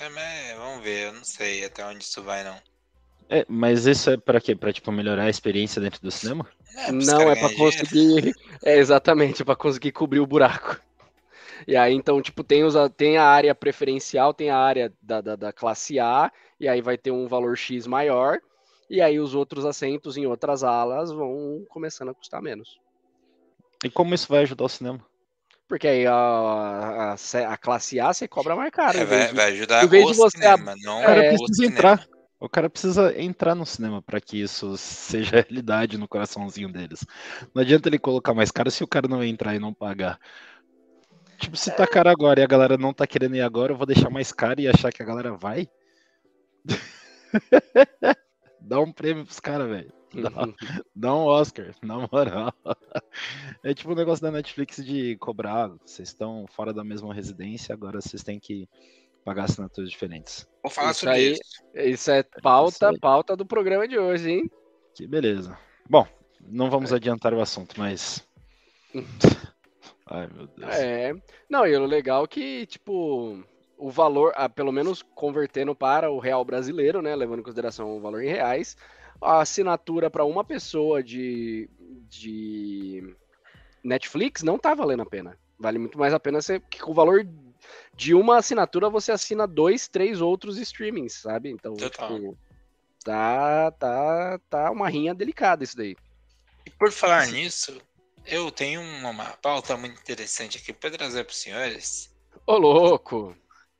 É, 0.00 0.54
vamos 0.56 0.82
ver, 0.82 1.08
eu 1.08 1.12
não 1.12 1.22
sei 1.22 1.66
até 1.66 1.84
onde 1.84 2.02
isso 2.02 2.22
vai, 2.22 2.42
não. 2.42 2.58
É, 3.28 3.44
mas 3.48 3.86
isso 3.86 4.10
é 4.10 4.16
para 4.16 4.40
quê? 4.40 4.54
Para 4.54 4.72
tipo 4.72 4.92
melhorar 4.92 5.24
a 5.24 5.30
experiência 5.30 5.80
dentro 5.80 6.00
do 6.00 6.10
cinema? 6.10 6.46
É, 6.76 6.92
não, 6.92 7.22
é 7.22 7.36
para 7.36 7.54
conseguir. 7.54 8.34
É 8.64 8.76
exatamente, 8.76 9.44
para 9.44 9.56
conseguir 9.56 9.92
cobrir 9.92 10.20
o 10.20 10.26
buraco. 10.26 10.80
E 11.66 11.76
aí, 11.76 11.94
então, 11.94 12.20
tipo, 12.20 12.44
tem, 12.44 12.64
os, 12.64 12.74
tem 12.96 13.16
a 13.16 13.24
área 13.24 13.54
preferencial, 13.54 14.34
tem 14.34 14.50
a 14.50 14.58
área 14.58 14.92
da, 15.00 15.20
da, 15.20 15.36
da, 15.36 15.52
classe 15.52 15.98
A, 15.98 16.30
e 16.60 16.68
aí 16.68 16.82
vai 16.82 16.98
ter 16.98 17.10
um 17.10 17.26
valor 17.26 17.56
X 17.56 17.86
maior, 17.86 18.38
e 18.90 19.00
aí 19.00 19.18
os 19.18 19.34
outros 19.34 19.64
assentos 19.64 20.16
em 20.16 20.26
outras 20.26 20.62
alas 20.62 21.10
vão 21.10 21.64
começando 21.70 22.10
a 22.10 22.14
custar 22.14 22.42
menos. 22.42 22.78
E 23.82 23.88
como 23.88 24.14
isso 24.14 24.28
vai 24.28 24.42
ajudar 24.42 24.64
o 24.64 24.68
cinema? 24.68 25.00
Porque 25.66 25.88
aí 25.88 26.06
a, 26.06 26.12
a, 26.14 27.14
a 27.14 27.56
classe 27.56 27.98
A 27.98 28.12
você 28.12 28.28
cobra 28.28 28.54
mais 28.54 28.70
caro. 28.70 28.98
É, 28.98 29.04
vai, 29.04 29.28
de, 29.28 29.34
vai, 29.34 29.52
ajudar 29.52 29.86
o 29.86 30.30
cinema, 30.30 30.74
não 30.82 31.02
é, 31.02 31.34
o 31.34 31.54
cinema. 31.54 31.72
Entrar. 31.72 32.08
O 32.44 32.48
cara 32.48 32.68
precisa 32.68 33.18
entrar 33.18 33.54
no 33.54 33.64
cinema 33.64 34.02
para 34.02 34.20
que 34.20 34.38
isso 34.38 34.76
seja 34.76 35.40
realidade 35.48 35.96
no 35.96 36.06
coraçãozinho 36.06 36.70
deles. 36.70 37.06
Não 37.54 37.62
adianta 37.62 37.88
ele 37.88 37.98
colocar 37.98 38.34
mais 38.34 38.50
caro 38.50 38.70
se 38.70 38.84
o 38.84 38.86
cara 38.86 39.08
não 39.08 39.24
entrar 39.24 39.54
e 39.54 39.58
não 39.58 39.72
pagar. 39.72 40.20
Tipo, 41.38 41.56
se 41.56 41.74
tá 41.74 41.86
caro 41.86 42.10
agora 42.10 42.40
e 42.40 42.42
a 42.42 42.46
galera 42.46 42.76
não 42.76 42.92
tá 42.92 43.06
querendo 43.06 43.34
ir 43.34 43.40
agora, 43.40 43.72
eu 43.72 43.76
vou 43.78 43.86
deixar 43.86 44.10
mais 44.10 44.30
caro 44.30 44.60
e 44.60 44.68
achar 44.68 44.92
que 44.92 45.02
a 45.02 45.06
galera 45.06 45.32
vai? 45.32 45.66
dá 48.60 48.78
um 48.78 48.92
prêmio 48.92 49.24
pros 49.24 49.40
caras, 49.40 49.66
velho. 49.66 49.92
Dá, 50.12 50.30
dá, 50.94 51.14
um 51.14 51.24
Oscar, 51.24 51.74
na 51.82 52.06
moral. 52.12 52.52
É 53.62 53.72
tipo 53.72 53.88
o 53.88 53.92
um 53.94 53.96
negócio 53.96 54.22
da 54.22 54.30
Netflix 54.30 54.84
de 54.84 55.16
cobrar. 55.16 55.68
Vocês 55.84 56.08
estão 56.08 56.44
fora 56.46 56.74
da 56.74 56.84
mesma 56.84 57.14
residência, 57.14 57.72
agora 57.72 58.02
vocês 58.02 58.22
têm 58.22 58.38
que 58.38 58.68
pagar 59.24 59.44
assinaturas 59.44 59.90
diferentes. 59.90 60.46
Vou 60.62 60.70
falar 60.70 60.90
isso 60.90 61.00
sobre 61.00 61.14
aí, 61.14 61.32
isso. 61.32 61.64
Isso 61.74 62.10
é 62.10 62.22
pauta, 62.42 62.92
pauta 63.00 63.36
do 63.36 63.46
programa 63.46 63.88
de 63.88 63.98
hoje, 63.98 64.30
hein? 64.30 64.50
Que 64.94 65.06
beleza. 65.06 65.58
Bom, 65.88 66.06
não 66.40 66.70
vamos 66.70 66.92
é. 66.92 66.96
adiantar 66.96 67.32
o 67.32 67.40
assunto, 67.40 67.74
mas. 67.78 68.26
Ai, 70.06 70.28
meu 70.32 70.46
Deus. 70.46 70.74
É. 70.74 71.14
Não, 71.48 71.66
e 71.66 71.74
o 71.74 71.86
legal 71.86 72.24
é 72.24 72.28
que, 72.28 72.66
tipo, 72.66 73.42
o 73.78 73.90
valor, 73.90 74.32
ah, 74.36 74.48
pelo 74.48 74.70
menos 74.70 75.02
convertendo 75.14 75.74
para 75.74 76.10
o 76.10 76.18
real 76.18 76.44
brasileiro, 76.44 77.00
né? 77.00 77.16
Levando 77.16 77.40
em 77.40 77.44
consideração 77.44 77.96
o 77.96 78.00
valor 78.00 78.22
em 78.22 78.28
reais, 78.28 78.76
a 79.20 79.40
assinatura 79.40 80.10
para 80.10 80.24
uma 80.24 80.44
pessoa 80.44 81.02
de, 81.02 81.68
de 82.08 83.16
Netflix 83.82 84.42
não 84.42 84.58
tá 84.58 84.74
valendo 84.74 85.02
a 85.02 85.06
pena. 85.06 85.38
Vale 85.58 85.78
muito 85.78 85.98
mais 85.98 86.12
a 86.12 86.20
pena 86.20 86.42
ser 86.42 86.60
que 86.68 86.80
com 86.80 86.90
o 86.90 86.94
valor 86.94 87.26
de 87.96 88.14
uma 88.14 88.38
assinatura 88.38 88.90
você 88.90 89.12
assina 89.12 89.46
dois, 89.46 89.88
três 89.88 90.20
outros 90.20 90.58
streamings, 90.58 91.14
sabe? 91.14 91.50
Então, 91.50 91.74
tipo, 91.74 92.36
tá, 93.04 93.70
tá, 93.72 94.40
tá 94.50 94.70
uma 94.70 94.88
rinha 94.88 95.14
delicada 95.14 95.62
isso 95.64 95.76
daí. 95.76 95.96
E 96.66 96.70
por 96.70 96.90
falar 96.90 97.26
nisso, 97.26 97.80
eu 98.26 98.50
tenho 98.50 98.80
uma 98.80 99.36
pauta 99.36 99.76
muito 99.76 100.00
interessante 100.00 100.58
aqui 100.58 100.72
para 100.72 100.90
trazer 100.90 101.24
para 101.24 101.32
os 101.32 101.40
senhores. 101.40 102.14
Ô, 102.46 102.56
louco! 102.56 103.36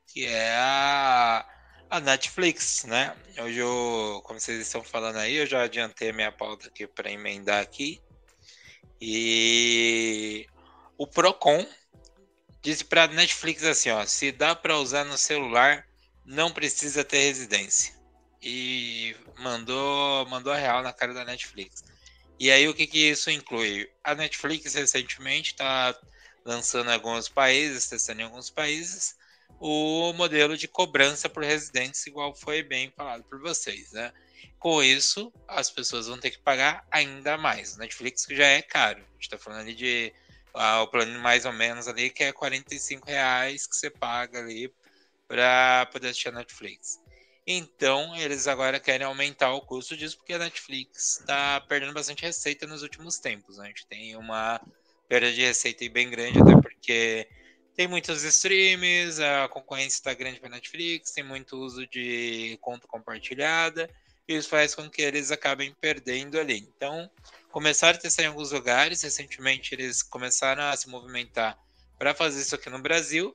Que 0.07 0.25
é 0.25 0.55
a, 0.55 1.45
a 1.89 1.99
Netflix, 1.99 2.85
né? 2.85 3.15
Hoje, 3.39 3.59
eu, 3.59 4.21
como 4.23 4.39
vocês 4.39 4.61
estão 4.61 4.83
falando 4.83 5.17
aí, 5.17 5.35
eu 5.35 5.45
já 5.45 5.63
adiantei 5.63 6.11
minha 6.13 6.31
pauta 6.31 6.67
aqui 6.67 6.87
para 6.87 7.11
emendar 7.11 7.61
aqui. 7.61 8.01
E 9.01 10.47
o 10.97 11.05
Procon 11.05 11.65
Disse 12.65 12.83
para 12.83 13.05
Netflix 13.05 13.63
assim, 13.63 13.91
ó, 13.91 14.03
se 14.07 14.31
dá 14.31 14.55
para 14.55 14.79
usar 14.79 15.03
no 15.03 15.19
celular, 15.19 15.87
não 16.25 16.51
precisa 16.51 17.03
ter 17.03 17.19
residência. 17.19 17.93
E 18.41 19.15
mandou, 19.37 20.25
mandou 20.25 20.51
a 20.51 20.57
real 20.57 20.81
na 20.81 20.91
cara 20.91 21.13
da 21.13 21.23
Netflix. 21.23 21.83
E 22.39 22.49
aí 22.49 22.67
o 22.67 22.73
que, 22.73 22.87
que 22.87 23.11
isso 23.11 23.29
inclui? 23.29 23.87
A 24.03 24.15
Netflix 24.15 24.73
recentemente 24.73 25.51
está 25.51 25.95
lançando 26.43 26.89
em 26.89 26.95
alguns 26.95 27.29
países, 27.29 27.87
testando 27.87 28.21
em 28.21 28.23
alguns 28.23 28.49
países, 28.49 29.15
o 29.59 30.11
modelo 30.13 30.57
de 30.57 30.67
cobrança 30.67 31.29
por 31.29 31.43
residência, 31.43 32.09
igual 32.09 32.33
foi 32.33 32.63
bem 32.63 32.91
falado 32.97 33.23
por 33.25 33.39
vocês, 33.39 33.91
né? 33.91 34.11
Com 34.57 34.81
isso, 34.81 35.31
as 35.47 35.69
pessoas 35.69 36.07
vão 36.07 36.17
ter 36.17 36.31
que 36.31 36.39
pagar 36.39 36.83
ainda 36.89 37.37
mais. 37.37 37.77
Netflix 37.77 38.25
que 38.25 38.35
já 38.35 38.47
é 38.47 38.63
caro. 38.63 39.01
A 39.01 39.13
gente 39.13 39.21
está 39.21 39.37
falando 39.37 39.59
ali 39.59 39.75
de 39.75 40.11
ah, 40.55 40.81
o 40.81 40.87
plano 40.87 41.19
mais 41.19 41.45
ou 41.45 41.53
menos 41.53 41.87
ali, 41.87 42.09
que 42.09 42.23
é 42.23 42.31
45 42.31 43.07
reais 43.07 43.67
que 43.67 43.75
você 43.75 43.89
paga 43.89 44.39
ali 44.39 44.73
para 45.27 45.87
poder 45.91 46.09
assistir 46.09 46.29
a 46.29 46.31
Netflix. 46.31 46.99
Então, 47.47 48.15
eles 48.15 48.47
agora 48.47 48.79
querem 48.79 49.05
aumentar 49.05 49.53
o 49.53 49.61
custo 49.61 49.95
disso, 49.95 50.17
porque 50.17 50.33
a 50.33 50.39
Netflix 50.39 51.19
está 51.19 51.61
perdendo 51.61 51.93
bastante 51.93 52.23
receita 52.23 52.65
nos 52.65 52.81
últimos 52.81 53.19
tempos. 53.19 53.57
Né? 53.57 53.65
A 53.65 53.67
gente 53.67 53.85
tem 53.85 54.15
uma 54.15 54.59
perda 55.07 55.31
de 55.31 55.41
receita 55.41 55.87
bem 55.89 56.09
grande, 56.09 56.39
até 56.41 56.59
porque 56.59 57.27
tem 57.75 57.87
muitos 57.87 58.23
streams, 58.23 59.21
a 59.21 59.47
concorrência 59.47 59.97
está 59.97 60.13
grande 60.13 60.39
para 60.39 60.49
a 60.49 60.53
Netflix, 60.53 61.11
tem 61.11 61.23
muito 61.23 61.55
uso 61.57 61.85
de 61.85 62.57
conta 62.61 62.87
compartilhada, 62.87 63.89
e 64.27 64.35
isso 64.35 64.49
faz 64.49 64.73
com 64.73 64.89
que 64.89 65.03
eles 65.03 65.29
acabem 65.29 65.71
perdendo 65.79 66.39
ali. 66.39 66.67
Então, 66.75 67.09
começaram 67.55 67.97
a 67.97 68.01
testar 68.01 68.23
em 68.23 68.25
alguns 68.25 68.51
lugares. 68.51 69.01
Recentemente 69.01 69.73
eles 69.73 70.03
começaram 70.03 70.61
a 70.63 70.75
se 70.75 70.89
movimentar 70.89 71.57
para 71.97 72.13
fazer 72.13 72.41
isso 72.41 72.53
aqui 72.53 72.69
no 72.69 72.81
Brasil. 72.81 73.33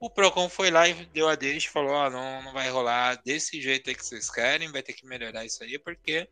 O 0.00 0.10
Procon 0.10 0.48
foi 0.48 0.68
lá 0.68 0.88
e 0.88 0.94
deu 1.06 1.28
a 1.28 1.36
deixa, 1.36 1.70
falou: 1.70 1.92
oh, 1.92 2.10
não, 2.10 2.42
não 2.42 2.52
vai 2.52 2.68
rolar 2.68 3.22
desse 3.24 3.62
jeito 3.62 3.88
aí 3.88 3.94
que 3.94 4.04
vocês 4.04 4.28
querem, 4.28 4.72
vai 4.72 4.82
ter 4.82 4.94
que 4.94 5.06
melhorar 5.06 5.44
isso 5.44 5.62
aí, 5.62 5.78
porque 5.78 6.28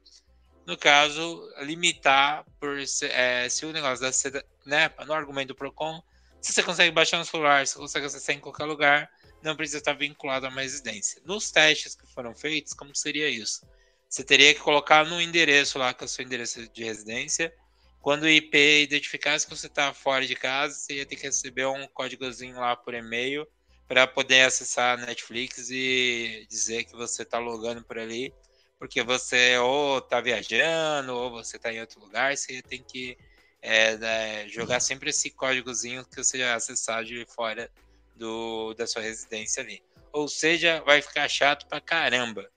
no 0.66 0.76
caso, 0.76 1.40
limitar 1.60 2.44
por 2.58 2.76
é, 3.02 3.48
se 3.48 3.64
o 3.64 3.72
negócio 3.72 4.00
da 4.00 4.12
ser, 4.12 4.44
né, 4.66 4.90
no 5.06 5.12
argumento 5.12 5.48
do 5.48 5.54
Procon, 5.54 6.02
se 6.40 6.52
você 6.52 6.64
consegue 6.64 6.90
baixar 6.90 7.18
no 7.18 7.24
celular, 7.24 7.64
se 7.64 7.74
você 7.74 7.80
consegue 7.80 8.06
acessar 8.06 8.34
em 8.34 8.40
qualquer 8.40 8.64
lugar, 8.64 9.08
não 9.40 9.54
precisa 9.54 9.78
estar 9.78 9.92
vinculado 9.92 10.46
a 10.46 10.48
uma 10.48 10.62
residência. 10.62 11.22
Nos 11.24 11.52
testes 11.52 11.94
que 11.94 12.12
foram 12.12 12.34
feitos, 12.34 12.74
como 12.74 12.94
seria 12.96 13.28
isso? 13.28 13.64
Você 14.10 14.24
teria 14.24 14.52
que 14.52 14.58
colocar 14.58 15.06
no 15.06 15.20
endereço 15.20 15.78
lá, 15.78 15.94
que 15.94 16.02
é 16.02 16.06
o 16.06 16.08
seu 16.08 16.24
endereço 16.24 16.68
de 16.68 16.82
residência. 16.82 17.54
Quando 18.02 18.24
o 18.24 18.28
IP 18.28 18.82
identificasse 18.82 19.46
que 19.46 19.56
você 19.56 19.68
está 19.68 19.94
fora 19.94 20.26
de 20.26 20.34
casa, 20.34 20.74
você 20.74 20.94
ia 20.94 21.06
ter 21.06 21.14
que 21.14 21.22
receber 21.22 21.66
um 21.66 21.86
códigozinho 21.86 22.58
lá 22.58 22.74
por 22.74 22.92
e-mail 22.92 23.46
para 23.86 24.08
poder 24.08 24.42
acessar 24.42 24.98
a 24.98 25.06
Netflix 25.06 25.70
e 25.70 26.44
dizer 26.50 26.84
que 26.84 26.96
você 26.96 27.22
está 27.22 27.38
logando 27.38 27.84
por 27.84 27.98
ali, 27.98 28.34
porque 28.80 29.00
você 29.00 29.56
ou 29.58 29.98
está 29.98 30.20
viajando 30.20 31.14
ou 31.14 31.30
você 31.30 31.56
está 31.56 31.72
em 31.72 31.80
outro 31.80 32.00
lugar, 32.00 32.36
você 32.36 32.60
tem 32.62 32.82
que 32.82 33.16
é, 33.62 34.44
jogar 34.48 34.80
sempre 34.80 35.10
esse 35.10 35.30
códigozinho 35.30 36.04
que 36.04 36.16
você 36.16 36.42
acessar 36.42 37.04
de 37.04 37.24
fora 37.26 37.70
do, 38.16 38.74
da 38.74 38.88
sua 38.88 39.02
residência 39.02 39.62
ali. 39.62 39.80
Ou 40.12 40.28
seja, 40.28 40.80
vai 40.80 41.00
ficar 41.00 41.28
chato 41.28 41.68
pra 41.68 41.80
caramba. 41.80 42.50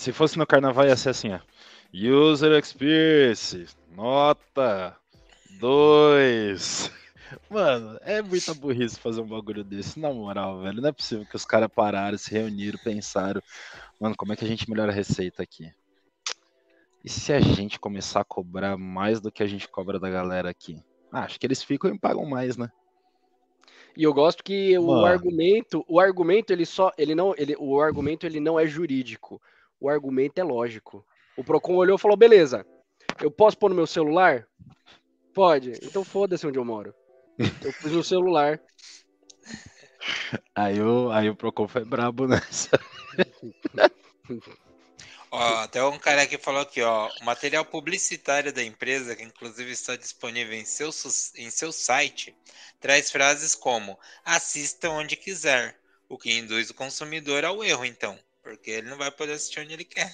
Se 0.00 0.14
fosse 0.14 0.38
no 0.38 0.46
carnaval 0.46 0.86
ia 0.86 0.96
ser 0.96 1.10
assim, 1.10 1.28
ó. 1.30 1.40
User 1.92 2.58
Experience, 2.58 3.66
nota 3.94 4.96
2. 5.60 6.90
Mano, 7.50 7.98
é 8.00 8.22
muita 8.22 8.54
burrice 8.54 8.98
fazer 8.98 9.20
um 9.20 9.26
bagulho 9.26 9.62
desse, 9.62 10.00
na 10.00 10.10
moral, 10.10 10.62
velho. 10.62 10.80
Não 10.80 10.88
é 10.88 10.92
possível 10.92 11.26
que 11.26 11.36
os 11.36 11.44
caras 11.44 11.68
pararam, 11.68 12.16
se 12.16 12.30
reuniram, 12.30 12.78
pensaram, 12.82 13.42
mano, 14.00 14.16
como 14.16 14.32
é 14.32 14.36
que 14.36 14.44
a 14.44 14.48
gente 14.48 14.70
melhora 14.70 14.90
a 14.90 14.94
receita 14.94 15.42
aqui? 15.42 15.70
E 17.04 17.08
se 17.10 17.34
a 17.34 17.38
gente 17.38 17.78
começar 17.78 18.20
a 18.20 18.24
cobrar 18.24 18.78
mais 18.78 19.20
do 19.20 19.30
que 19.30 19.42
a 19.42 19.46
gente 19.46 19.68
cobra 19.68 20.00
da 20.00 20.08
galera 20.08 20.48
aqui? 20.48 20.82
Ah, 21.12 21.24
acho 21.24 21.38
que 21.38 21.46
eles 21.46 21.62
ficam 21.62 21.94
e 21.94 21.98
pagam 21.98 22.24
mais, 22.24 22.56
né? 22.56 22.70
E 23.94 24.02
eu 24.02 24.14
gosto 24.14 24.42
que 24.42 24.78
Mano. 24.78 25.02
o 25.02 25.04
argumento, 25.04 25.84
o 25.86 26.00
argumento 26.00 26.54
ele 26.54 26.64
só, 26.64 26.90
ele 26.96 27.14
não, 27.14 27.34
ele, 27.36 27.54
o 27.58 27.78
argumento 27.82 28.24
ele 28.24 28.40
não 28.40 28.58
é 28.58 28.66
jurídico 28.66 29.38
o 29.80 29.88
argumento 29.88 30.38
é 30.38 30.44
lógico. 30.44 31.04
O 31.36 31.42
Procon 31.42 31.74
olhou 31.76 31.96
e 31.96 32.00
falou: 32.00 32.16
beleza, 32.16 32.66
eu 33.20 33.30
posso 33.30 33.56
pôr 33.56 33.70
no 33.70 33.76
meu 33.76 33.86
celular? 33.86 34.46
Pode. 35.32 35.72
Então 35.82 36.04
foda-se 36.04 36.46
onde 36.46 36.58
eu 36.58 36.64
moro. 36.64 36.94
Eu 37.64 37.72
pus 37.72 37.92
no 37.92 38.04
celular. 38.04 38.60
Aí 40.54 40.78
o, 40.82 41.10
aí 41.10 41.30
o 41.30 41.34
Procon 41.34 41.66
foi 41.66 41.84
brabo 41.86 42.26
nessa. 42.26 42.78
Ó, 45.32 45.58
até 45.58 45.82
um 45.84 45.98
cara 45.98 46.26
que 46.26 46.36
falou 46.36 46.62
aqui, 46.62 46.82
ó, 46.82 47.08
o 47.20 47.24
material 47.24 47.64
publicitário 47.64 48.52
da 48.52 48.64
empresa, 48.64 49.14
que 49.14 49.22
inclusive 49.22 49.70
está 49.70 49.94
disponível 49.94 50.54
em 50.54 50.64
seu, 50.64 50.90
em 51.36 51.48
seu 51.50 51.70
site, 51.70 52.34
traz 52.80 53.12
frases 53.12 53.54
como 53.54 53.96
assista 54.24 54.90
onde 54.90 55.14
quiser, 55.14 55.78
o 56.08 56.18
que 56.18 56.36
induz 56.36 56.70
o 56.70 56.74
consumidor 56.74 57.44
ao 57.44 57.62
erro, 57.62 57.84
então, 57.84 58.18
porque 58.50 58.70
ele 58.70 58.90
não 58.90 58.98
vai 58.98 59.10
poder 59.10 59.34
assistir 59.34 59.60
onde 59.60 59.74
ele 59.74 59.84
quer. 59.84 60.12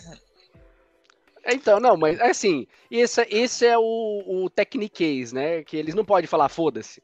Então, 1.47 1.81
não, 1.81 1.97
mas 1.97 2.21
assim, 2.21 2.67
esse, 2.91 3.23
esse 3.31 3.65
é 3.65 3.79
o, 3.79 4.45
o 4.45 4.51
techniquez, 4.51 5.33
né? 5.33 5.63
Que 5.63 5.77
eles 5.77 5.95
não 5.95 6.05
podem 6.05 6.27
falar 6.27 6.49
foda-se. 6.49 7.03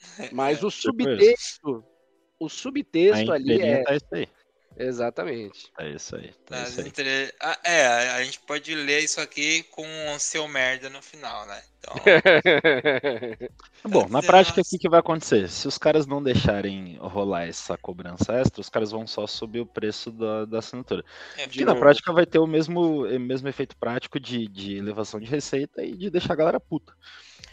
Mas 0.32 0.64
o 0.64 0.70
subtexto, 0.70 1.84
o 2.40 2.48
subtexto 2.48 3.30
ali 3.30 3.60
é. 3.60 3.84
Tá 3.84 3.94
isso 3.94 4.06
aí. 4.10 4.28
Exatamente. 4.76 5.72
É 5.78 5.90
isso 5.90 6.16
aí. 6.16 6.32
Tá 6.46 6.62
isso 6.62 6.80
aí. 6.80 6.86
Entre... 6.86 7.34
Ah, 7.40 7.58
é, 7.64 7.86
a 8.10 8.24
gente 8.24 8.40
pode 8.40 8.74
ler 8.74 9.00
isso 9.00 9.20
aqui 9.20 9.62
com 9.64 9.84
o 10.14 10.18
seu 10.18 10.48
merda 10.48 10.88
no 10.88 11.02
final, 11.02 11.46
né? 11.46 11.62
Então... 11.78 11.94
Bom, 13.90 14.08
na 14.08 14.22
prática, 14.22 14.60
o 14.60 14.64
que, 14.64 14.88
vai 14.88 15.00
acontecer? 15.00 15.48
Se 15.48 15.66
os 15.66 15.76
caras 15.76 16.06
não 16.06 16.22
deixarem 16.22 16.96
rolar 17.00 17.46
essa 17.46 17.76
cobrança 17.76 18.32
extra, 18.34 18.60
os 18.60 18.68
caras 18.68 18.90
vão 18.90 19.06
só 19.06 19.26
subir 19.26 19.60
o 19.60 19.66
preço 19.66 20.10
da, 20.10 20.44
da 20.44 20.58
assinatura. 20.60 21.04
É, 21.36 21.46
que 21.46 21.64
na 21.64 21.74
prática 21.74 22.12
vai 22.12 22.24
ter 22.24 22.38
o 22.38 22.46
mesmo, 22.46 23.04
o 23.04 23.20
mesmo 23.20 23.48
efeito 23.48 23.76
prático 23.76 24.20
de, 24.20 24.46
de 24.48 24.76
elevação 24.76 25.18
de 25.18 25.26
receita 25.26 25.82
e 25.82 25.96
de 25.96 26.10
deixar 26.10 26.34
a 26.34 26.36
galera 26.36 26.60
puta. 26.60 26.92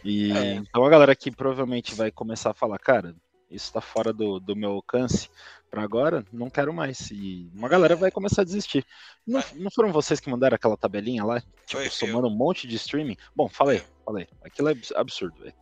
E 0.04 0.32
é. 0.32 0.54
então 0.54 0.84
a 0.84 0.90
galera 0.90 1.14
que 1.14 1.30
provavelmente 1.30 1.94
vai 1.94 2.10
começar 2.10 2.50
a 2.50 2.54
falar, 2.54 2.78
cara, 2.78 3.14
isso 3.50 3.66
está 3.66 3.80
fora 3.80 4.12
do, 4.12 4.38
do 4.38 4.54
meu 4.54 4.70
alcance 4.72 5.28
para 5.70 5.82
agora, 5.82 6.24
não 6.32 6.50
quero 6.50 6.72
mais. 6.72 7.10
E 7.10 7.50
uma 7.54 7.68
galera 7.68 7.96
vai 7.96 8.10
começar 8.10 8.42
a 8.42 8.44
desistir. 8.44 8.84
Não, 9.26 9.42
não 9.54 9.70
foram 9.70 9.92
vocês 9.92 10.20
que 10.20 10.30
mandaram 10.30 10.54
aquela 10.54 10.76
tabelinha 10.76 11.24
lá, 11.24 11.40
tipo, 11.66 11.82
Foi, 11.82 11.90
somando 11.90 12.28
um 12.28 12.36
monte 12.36 12.66
de 12.66 12.76
streaming? 12.76 13.16
Bom, 13.34 13.48
falei, 13.48 13.82
falei. 14.04 14.28
Aquilo 14.42 14.70
é 14.70 14.76
absurdo, 14.96 15.38
velho. 15.38 15.54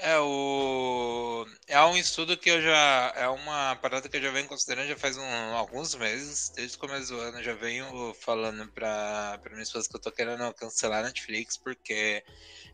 É 0.00 0.16
o 0.20 1.44
é 1.66 1.82
um 1.82 1.96
estudo 1.96 2.36
que 2.36 2.48
eu 2.48 2.62
já 2.62 3.12
é 3.16 3.28
uma 3.28 3.74
parada 3.76 4.08
que 4.08 4.16
eu 4.16 4.22
já 4.22 4.30
venho 4.30 4.46
considerando 4.46 4.86
já 4.86 4.96
faz 4.96 5.16
um, 5.16 5.24
alguns 5.56 5.92
meses, 5.96 6.52
desde 6.54 6.76
o 6.76 6.80
começo 6.80 7.12
do 7.12 7.20
ano, 7.20 7.38
eu 7.38 7.42
já 7.42 7.54
venho 7.54 8.14
falando 8.20 8.68
para 8.68 9.38
para 9.42 9.50
minha 9.50 9.62
esposa 9.64 9.88
que 9.88 9.96
eu 9.96 10.00
tô 10.00 10.12
querendo 10.12 10.54
cancelar 10.54 11.00
a 11.00 11.08
Netflix 11.08 11.56
porque 11.56 12.22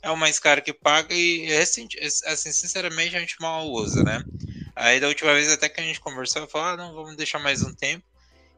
é 0.02 0.10
o 0.10 0.16
mais 0.18 0.38
caro 0.38 0.60
que 0.60 0.74
paga 0.74 1.14
e 1.14 1.46
recente, 1.46 1.98
assim, 1.98 2.52
sinceramente 2.52 3.16
a 3.16 3.20
gente 3.20 3.40
mal 3.40 3.70
usa, 3.70 4.04
né? 4.04 4.22
Aí 4.76 4.98
da 4.98 5.08
última 5.08 5.32
vez 5.32 5.50
até 5.50 5.68
que 5.68 5.80
a 5.80 5.84
gente 5.84 6.00
conversou, 6.00 6.42
eu 6.42 6.48
falei, 6.48 6.74
ah, 6.74 6.76
não, 6.76 6.94
vamos 6.94 7.16
deixar 7.16 7.38
mais 7.38 7.62
um 7.62 7.72
tempo. 7.72 8.04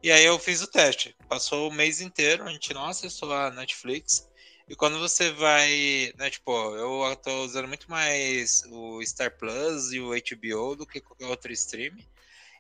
E 0.03 0.11
aí 0.11 0.25
eu 0.25 0.39
fiz 0.39 0.63
o 0.63 0.67
teste. 0.67 1.17
Passou 1.29 1.69
o 1.69 1.73
mês 1.73 2.01
inteiro, 2.01 2.45
a 2.45 2.51
gente 2.51 2.73
não 2.73 2.87
acessou 2.87 3.33
a 3.33 3.51
Netflix. 3.51 4.29
E 4.69 4.75
quando 4.75 4.99
você 4.99 5.31
vai, 5.33 6.13
né, 6.17 6.31
tipo, 6.31 6.53
eu 6.77 7.17
tô 7.17 7.45
usando 7.45 7.69
muito 7.69 7.91
mais 7.91 8.63
o 8.71 9.05
Star 9.05 9.37
Plus 9.37 9.93
e 9.93 10.01
o 10.01 10.11
HBO 10.11 10.77
do 10.77 10.87
que 10.87 11.01
qualquer 11.01 11.27
outro 11.27 11.53
stream. 11.53 11.97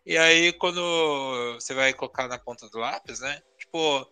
E 0.04 0.16
aí 0.16 0.52
quando 0.52 0.80
você 1.54 1.74
vai 1.74 1.92
colocar 1.92 2.28
na 2.28 2.38
ponta 2.38 2.68
do 2.68 2.78
lápis, 2.78 3.20
né, 3.20 3.42
tipo, 3.58 4.06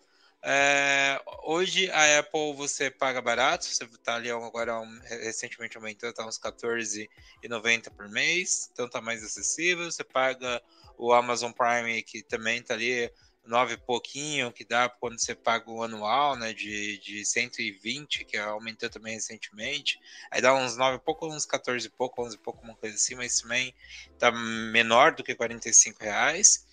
é, 0.47 1.19
hoje 1.43 1.89
a 1.89 2.19
Apple 2.19 2.53
você 2.55 2.91
paga 2.91 3.19
barato, 3.19 3.65
você 3.65 3.83
está 3.83 4.13
ali 4.13 4.29
agora 4.29 4.79
um, 4.79 4.99
recentemente 5.01 5.75
aumentou, 5.75 6.07
está 6.07 6.23
uns 6.23 6.37
14,90 6.37 7.89
por 7.89 8.07
mês, 8.07 8.69
então 8.71 8.87
tá 8.87 9.01
mais 9.01 9.23
acessível. 9.23 9.91
Você 9.91 10.03
paga 10.03 10.61
o 10.99 11.11
Amazon 11.11 11.51
Prime 11.51 12.03
que 12.03 12.21
também 12.21 12.59
está 12.59 12.75
ali 12.75 13.11
nove 13.43 13.75
pouquinho, 13.75 14.51
que 14.51 14.63
dá 14.63 14.87
quando 14.87 15.19
você 15.19 15.33
paga 15.33 15.71
o 15.71 15.81
anual, 15.81 16.35
né, 16.35 16.53
de, 16.53 16.99
de 16.99 17.25
120, 17.25 18.25
que 18.25 18.37
aumentou 18.37 18.87
também 18.87 19.15
recentemente. 19.15 19.99
Aí 20.29 20.41
dá 20.41 20.53
uns 20.53 20.77
nove 20.77 20.99
pouco, 20.99 21.27
uns 21.27 21.47
14 21.47 21.87
e 21.87 21.89
pouco, 21.89 22.23
11 22.23 22.35
e 22.35 22.39
pouco, 22.39 22.63
uma 22.63 22.75
coisa 22.75 22.95
assim, 22.95 23.15
mas 23.15 23.41
também 23.41 23.73
tá 24.19 24.31
menor 24.31 25.15
do 25.15 25.23
que 25.23 25.33
45 25.33 26.03
reais. 26.03 26.65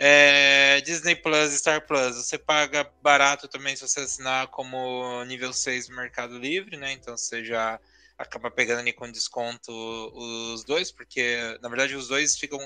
É, 0.00 0.80
Disney 0.82 1.16
Plus, 1.16 1.52
Star 1.54 1.84
Plus, 1.84 2.14
você 2.14 2.38
paga 2.38 2.88
barato 3.02 3.48
também 3.48 3.74
se 3.74 3.86
você 3.86 4.00
assinar 4.00 4.46
como 4.46 5.24
nível 5.24 5.52
6 5.52 5.88
do 5.88 5.96
Mercado 5.96 6.38
Livre, 6.38 6.76
né? 6.76 6.92
Então 6.92 7.16
você 7.16 7.44
já 7.44 7.80
acaba 8.16 8.48
pegando 8.48 8.78
ali 8.78 8.92
com 8.92 9.10
desconto 9.10 9.72
os 10.14 10.62
dois, 10.64 10.92
porque 10.92 11.36
na 11.60 11.68
verdade 11.68 11.96
os 11.96 12.06
dois 12.06 12.36
ficam 12.36 12.58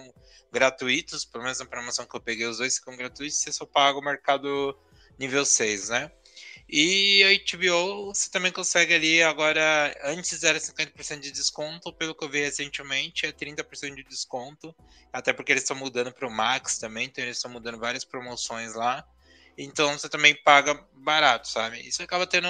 gratuitos, 0.53 1.25
pelo 1.25 1.45
menos 1.45 1.59
na 1.59 1.65
promoção 1.65 2.05
que 2.05 2.15
eu 2.15 2.21
peguei, 2.21 2.47
os 2.47 2.59
dois 2.59 2.77
ficam 2.77 2.97
gratuitos, 2.97 3.39
você 3.39 3.51
só 3.51 3.65
paga 3.65 3.99
o 3.99 4.05
mercado 4.05 4.79
nível 5.19 5.45
6, 5.47 5.89
né? 5.89 6.13
E 6.75 7.23
a 7.23 7.57
HBO 7.59 8.07
você 8.15 8.31
também 8.31 8.51
consegue 8.51 8.95
ali 8.95 9.23
agora, 9.23 9.95
antes 10.05 10.43
era 10.43 10.59
50% 10.59 11.21
de 11.21 11.31
desconto, 11.31 11.93
pelo 11.93 12.15
que 12.15 12.25
eu 12.25 12.31
vi 12.31 12.41
recentemente, 12.41 13.27
é 13.27 13.33
30% 13.33 13.97
de 13.97 14.05
desconto, 14.05 14.75
até 15.13 15.35
porque 15.35 15.53
eles 15.53 15.65
estão 15.65 15.77
mudando 15.77 16.11
para 16.15 16.27
o 16.27 16.31
Max 16.31 16.79
também, 16.79 17.05
então 17.05 17.23
eles 17.23 17.37
estão 17.37 17.51
mudando 17.51 17.79
várias 17.79 18.07
promoções 18.07 18.75
lá. 18.75 19.07
Então 19.59 19.99
você 19.99 20.09
também 20.09 20.35
paga 20.35 20.83
barato, 20.95 21.47
sabe? 21.47 21.87
Isso 21.87 22.03
acaba 22.03 22.27
tendo 22.27 22.49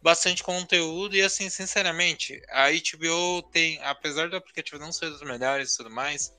bastante 0.00 0.44
conteúdo 0.44 1.16
e 1.16 1.22
assim, 1.22 1.50
sinceramente, 1.50 2.40
a 2.50 2.68
HBO 2.70 3.42
tem, 3.50 3.80
apesar 3.82 4.30
do 4.30 4.36
aplicativo 4.36 4.78
não 4.78 4.92
ser 4.92 5.10
dos 5.10 5.22
melhores 5.22 5.74
e 5.74 5.76
tudo 5.76 5.90
mais, 5.90 6.32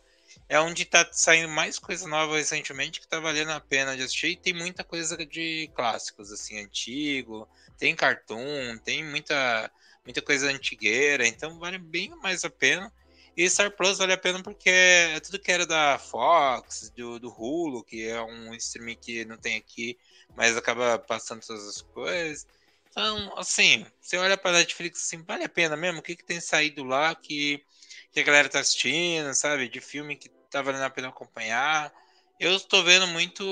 é 0.52 0.60
onde 0.60 0.84
tá 0.84 1.08
saindo 1.14 1.48
mais 1.48 1.80
coisa 1.80 2.06
nova 2.10 2.36
recentemente 2.36 3.00
que 3.00 3.08
tá 3.08 3.22
valendo 3.22 3.52
a 3.52 3.62
pena 3.62 3.96
de 3.96 4.04
assistir. 4.04 4.32
E 4.32 4.36
tem 4.36 4.54
muita 4.54 4.84
coisa 4.84 5.16
de 5.26 5.72
clássicos, 5.74 6.30
assim, 6.30 6.60
antigo. 6.60 7.48
Tem 7.78 7.96
cartoon, 7.96 8.78
tem 8.84 9.02
muita, 9.02 9.72
muita 10.04 10.22
coisa 10.22 10.52
antigueira. 10.52 11.26
Então 11.26 11.58
vale 11.58 11.78
bem 11.78 12.10
mais 12.22 12.44
a 12.44 12.50
pena. 12.50 12.92
E 13.38 13.50
Star 13.50 13.72
Plus 13.72 13.98
vale 13.98 14.12
a 14.12 14.18
pena 14.18 14.44
porque 14.44 14.70
é 14.70 15.22
tudo 15.22 15.40
que 15.40 15.50
era 15.50 15.66
da 15.66 15.98
Fox, 15.98 16.92
do, 16.98 17.18
do 17.18 17.30
Hulu, 17.30 17.82
que 17.86 18.10
é 18.10 18.22
um 18.22 18.54
streaming 18.56 18.98
que 18.98 19.24
não 19.24 19.38
tem 19.38 19.56
aqui, 19.56 19.98
mas 20.36 20.58
acaba 20.58 21.00
passando 21.00 21.40
todas 21.48 21.66
as 21.66 21.82
coisas. 21.82 22.46
Então, 22.90 23.34
assim, 23.38 23.86
você 24.02 24.18
olha 24.18 24.36
para 24.36 24.58
Netflix 24.58 25.06
assim, 25.06 25.24
vale 25.24 25.46
a 25.46 25.50
pena 25.50 25.78
mesmo? 25.78 26.02
O 26.02 26.04
que, 26.04 26.14
que 26.14 26.26
tem 26.26 26.42
saído 26.42 26.84
lá 26.84 27.16
que 27.16 27.64
que 28.12 28.20
a 28.20 28.24
galera 28.24 28.50
tá 28.50 28.60
assistindo, 28.60 29.34
sabe? 29.34 29.70
De 29.70 29.80
filme 29.80 30.18
que 30.18 30.30
tá 30.52 30.62
valendo 30.62 30.84
a 30.84 30.90
pena 30.90 31.08
acompanhar. 31.08 31.92
Eu 32.40 32.60
tô 32.60 32.84
vendo 32.84 33.08
muito 33.08 33.44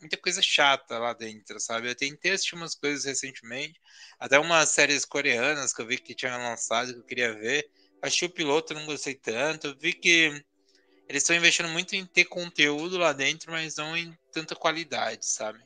muita 0.00 0.16
coisa 0.16 0.42
chata 0.42 0.98
lá 0.98 1.12
dentro, 1.12 1.58
sabe? 1.60 1.88
Eu 1.88 1.94
tentei 1.94 2.32
assistir 2.32 2.54
umas 2.54 2.74
coisas 2.74 3.04
recentemente, 3.04 3.80
até 4.18 4.38
umas 4.38 4.70
séries 4.70 5.04
coreanas 5.04 5.72
que 5.72 5.80
eu 5.80 5.86
vi 5.86 5.98
que 5.98 6.14
tinham 6.14 6.36
lançado 6.38 6.92
que 6.92 6.98
eu 6.98 7.04
queria 7.04 7.34
ver. 7.34 7.68
Achei 8.02 8.28
o 8.28 8.30
piloto, 8.30 8.74
não 8.74 8.86
gostei 8.86 9.14
tanto. 9.14 9.76
Vi 9.78 9.92
que 9.92 10.44
eles 11.08 11.22
estão 11.22 11.36
investindo 11.36 11.68
muito 11.68 11.94
em 11.94 12.04
ter 12.04 12.24
conteúdo 12.26 12.98
lá 12.98 13.12
dentro, 13.12 13.50
mas 13.50 13.76
não 13.76 13.96
em 13.96 14.16
tanta 14.32 14.54
qualidade, 14.54 15.26
sabe? 15.26 15.60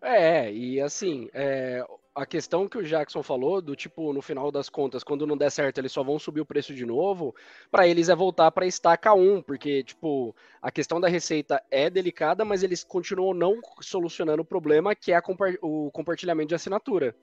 É, 0.00 0.52
e 0.52 0.80
assim, 0.80 1.28
é, 1.32 1.84
a 2.14 2.26
questão 2.26 2.68
que 2.68 2.76
o 2.76 2.84
Jackson 2.84 3.22
falou, 3.22 3.62
do 3.62 3.74
tipo, 3.74 4.12
no 4.12 4.20
final 4.20 4.50
das 4.52 4.68
contas, 4.68 5.02
quando 5.02 5.26
não 5.26 5.36
der 5.36 5.50
certo, 5.50 5.78
eles 5.78 5.92
só 5.92 6.02
vão 6.02 6.18
subir 6.18 6.42
o 6.42 6.46
preço 6.46 6.74
de 6.74 6.84
novo, 6.84 7.34
para 7.70 7.86
eles 7.86 8.08
é 8.08 8.14
voltar 8.14 8.50
para 8.50 8.66
estaca 8.66 9.14
1, 9.14 9.42
porque, 9.42 9.82
tipo, 9.82 10.36
a 10.60 10.70
questão 10.70 11.00
da 11.00 11.08
receita 11.08 11.62
é 11.70 11.88
delicada, 11.88 12.44
mas 12.44 12.62
eles 12.62 12.84
continuam 12.84 13.32
não 13.32 13.60
solucionando 13.80 14.42
o 14.42 14.44
problema, 14.44 14.94
que 14.94 15.12
é 15.12 15.20
o 15.62 15.90
compartilhamento 15.90 16.48
de 16.48 16.54
assinatura, 16.54 17.16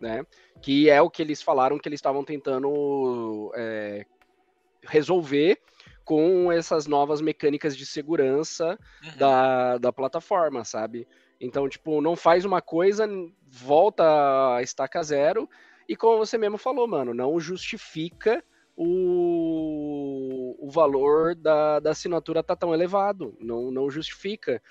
né? 0.00 0.24
Que 0.62 0.88
é 0.88 1.02
o 1.02 1.10
que 1.10 1.20
eles 1.20 1.42
falaram 1.42 1.78
que 1.78 1.88
eles 1.88 1.98
estavam 1.98 2.24
tentando 2.24 3.52
é, 3.56 4.06
resolver 4.84 5.60
com 6.04 6.50
essas 6.50 6.86
novas 6.86 7.20
mecânicas 7.20 7.76
de 7.76 7.84
segurança 7.84 8.78
uhum. 9.02 9.16
da, 9.18 9.78
da 9.78 9.92
plataforma, 9.92 10.64
sabe? 10.64 11.08
Então, 11.40 11.68
tipo, 11.68 12.00
não 12.00 12.16
faz 12.16 12.44
uma 12.44 12.60
coisa, 12.60 13.08
volta 13.46 14.56
a 14.56 14.62
estaca 14.62 15.02
zero, 15.02 15.48
e 15.88 15.96
como 15.96 16.18
você 16.18 16.36
mesmo 16.36 16.58
falou, 16.58 16.86
mano, 16.86 17.14
não 17.14 17.38
justifica 17.38 18.42
o, 18.76 20.56
o 20.58 20.70
valor 20.70 21.34
da, 21.34 21.80
da 21.80 21.90
assinatura 21.90 22.42
tá 22.42 22.54
tão 22.54 22.74
elevado, 22.74 23.36
não, 23.40 23.70
não 23.70 23.90
justifica. 23.90 24.62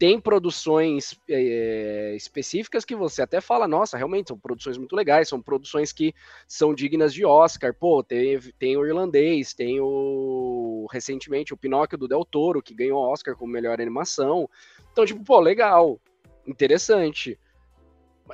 Tem 0.00 0.18
produções 0.18 1.20
é, 1.28 2.14
específicas 2.16 2.86
que 2.86 2.96
você 2.96 3.20
até 3.20 3.38
fala, 3.38 3.68
nossa, 3.68 3.98
realmente 3.98 4.28
são 4.28 4.38
produções 4.38 4.78
muito 4.78 4.96
legais, 4.96 5.28
são 5.28 5.42
produções 5.42 5.92
que 5.92 6.14
são 6.48 6.72
dignas 6.72 7.12
de 7.12 7.22
Oscar. 7.22 7.74
Pô, 7.74 8.02
tem, 8.02 8.40
tem 8.58 8.78
o 8.78 8.86
irlandês, 8.86 9.52
tem 9.52 9.78
o 9.78 10.86
recentemente 10.90 11.52
o 11.52 11.56
Pinóquio 11.58 11.98
do 11.98 12.08
Del 12.08 12.24
Toro, 12.24 12.62
que 12.62 12.72
ganhou 12.72 12.98
Oscar 12.98 13.36
como 13.36 13.52
melhor 13.52 13.78
animação. 13.78 14.48
Então, 14.90 15.04
tipo, 15.04 15.22
pô, 15.22 15.38
legal, 15.38 16.00
interessante. 16.46 17.38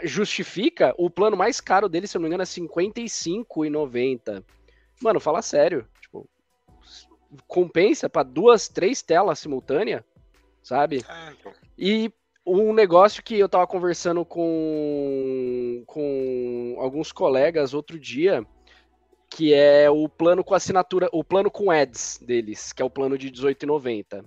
Justifica 0.04 0.94
o 0.96 1.10
plano 1.10 1.36
mais 1.36 1.60
caro 1.60 1.88
dele, 1.88 2.06
se 2.06 2.16
eu 2.16 2.20
não 2.20 2.28
me 2.28 2.34
engano, 2.34 2.44
é 2.44 2.46
R$55,90. 2.46 4.44
Mano, 5.02 5.18
fala 5.18 5.42
sério. 5.42 5.84
Tipo, 6.00 6.28
compensa 7.48 8.08
para 8.08 8.22
duas, 8.22 8.68
três 8.68 9.02
telas 9.02 9.40
simultâneas, 9.40 10.04
sabe? 10.66 11.04
É, 11.08 11.30
então. 11.30 11.52
E 11.78 12.12
um 12.44 12.72
negócio 12.72 13.22
que 13.22 13.38
eu 13.38 13.48
tava 13.48 13.66
conversando 13.68 14.24
com, 14.24 15.84
com 15.86 16.76
alguns 16.78 17.12
colegas 17.12 17.72
outro 17.72 17.98
dia, 18.00 18.44
que 19.30 19.54
é 19.54 19.88
o 19.88 20.08
plano 20.08 20.42
com 20.42 20.54
assinatura, 20.54 21.08
o 21.12 21.22
plano 21.22 21.52
com 21.52 21.70
ads 21.70 22.18
deles, 22.20 22.72
que 22.72 22.82
é 22.82 22.84
o 22.84 22.90
plano 22.90 23.16
de 23.16 23.30
18,90. 23.30 24.24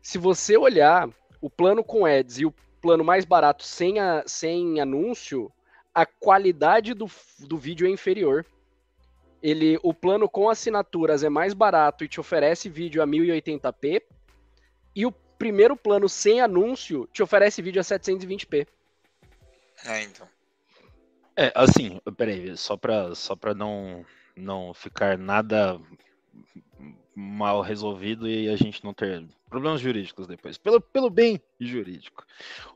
Se 0.00 0.18
você 0.18 0.56
olhar 0.56 1.08
o 1.40 1.50
plano 1.50 1.82
com 1.82 2.06
ads 2.06 2.38
e 2.38 2.46
o 2.46 2.54
plano 2.80 3.02
mais 3.02 3.24
barato 3.24 3.64
sem, 3.64 3.98
a, 3.98 4.22
sem 4.26 4.80
anúncio, 4.80 5.50
a 5.92 6.06
qualidade 6.06 6.94
do, 6.94 7.10
do 7.40 7.58
vídeo 7.58 7.88
é 7.88 7.90
inferior. 7.90 8.46
Ele, 9.42 9.78
o 9.82 9.92
plano 9.92 10.28
com 10.28 10.48
assinaturas 10.48 11.24
é 11.24 11.28
mais 11.28 11.54
barato 11.54 12.04
e 12.04 12.08
te 12.08 12.20
oferece 12.20 12.68
vídeo 12.68 13.02
a 13.02 13.06
1080p, 13.06 14.02
e 14.94 15.04
o 15.04 15.12
primeiro 15.38 15.76
plano 15.76 16.08
sem 16.08 16.40
anúncio 16.40 17.08
te 17.12 17.22
oferece 17.22 17.62
vídeo 17.62 17.80
a 17.80 17.84
720p. 17.84 18.66
É, 19.84 20.02
então. 20.02 20.28
É, 21.36 21.52
assim, 21.54 22.00
peraí, 22.16 22.56
só 22.56 22.76
pra, 22.76 23.14
só 23.14 23.34
pra 23.34 23.54
não, 23.54 24.04
não 24.36 24.72
ficar 24.72 25.18
nada 25.18 25.80
mal 27.14 27.60
resolvido 27.60 28.28
e 28.28 28.48
a 28.48 28.56
gente 28.56 28.84
não 28.84 28.94
ter 28.94 29.24
problemas 29.48 29.80
jurídicos 29.80 30.26
depois. 30.26 30.58
Pelo, 30.58 30.80
pelo 30.80 31.10
bem 31.10 31.40
jurídico. 31.60 32.24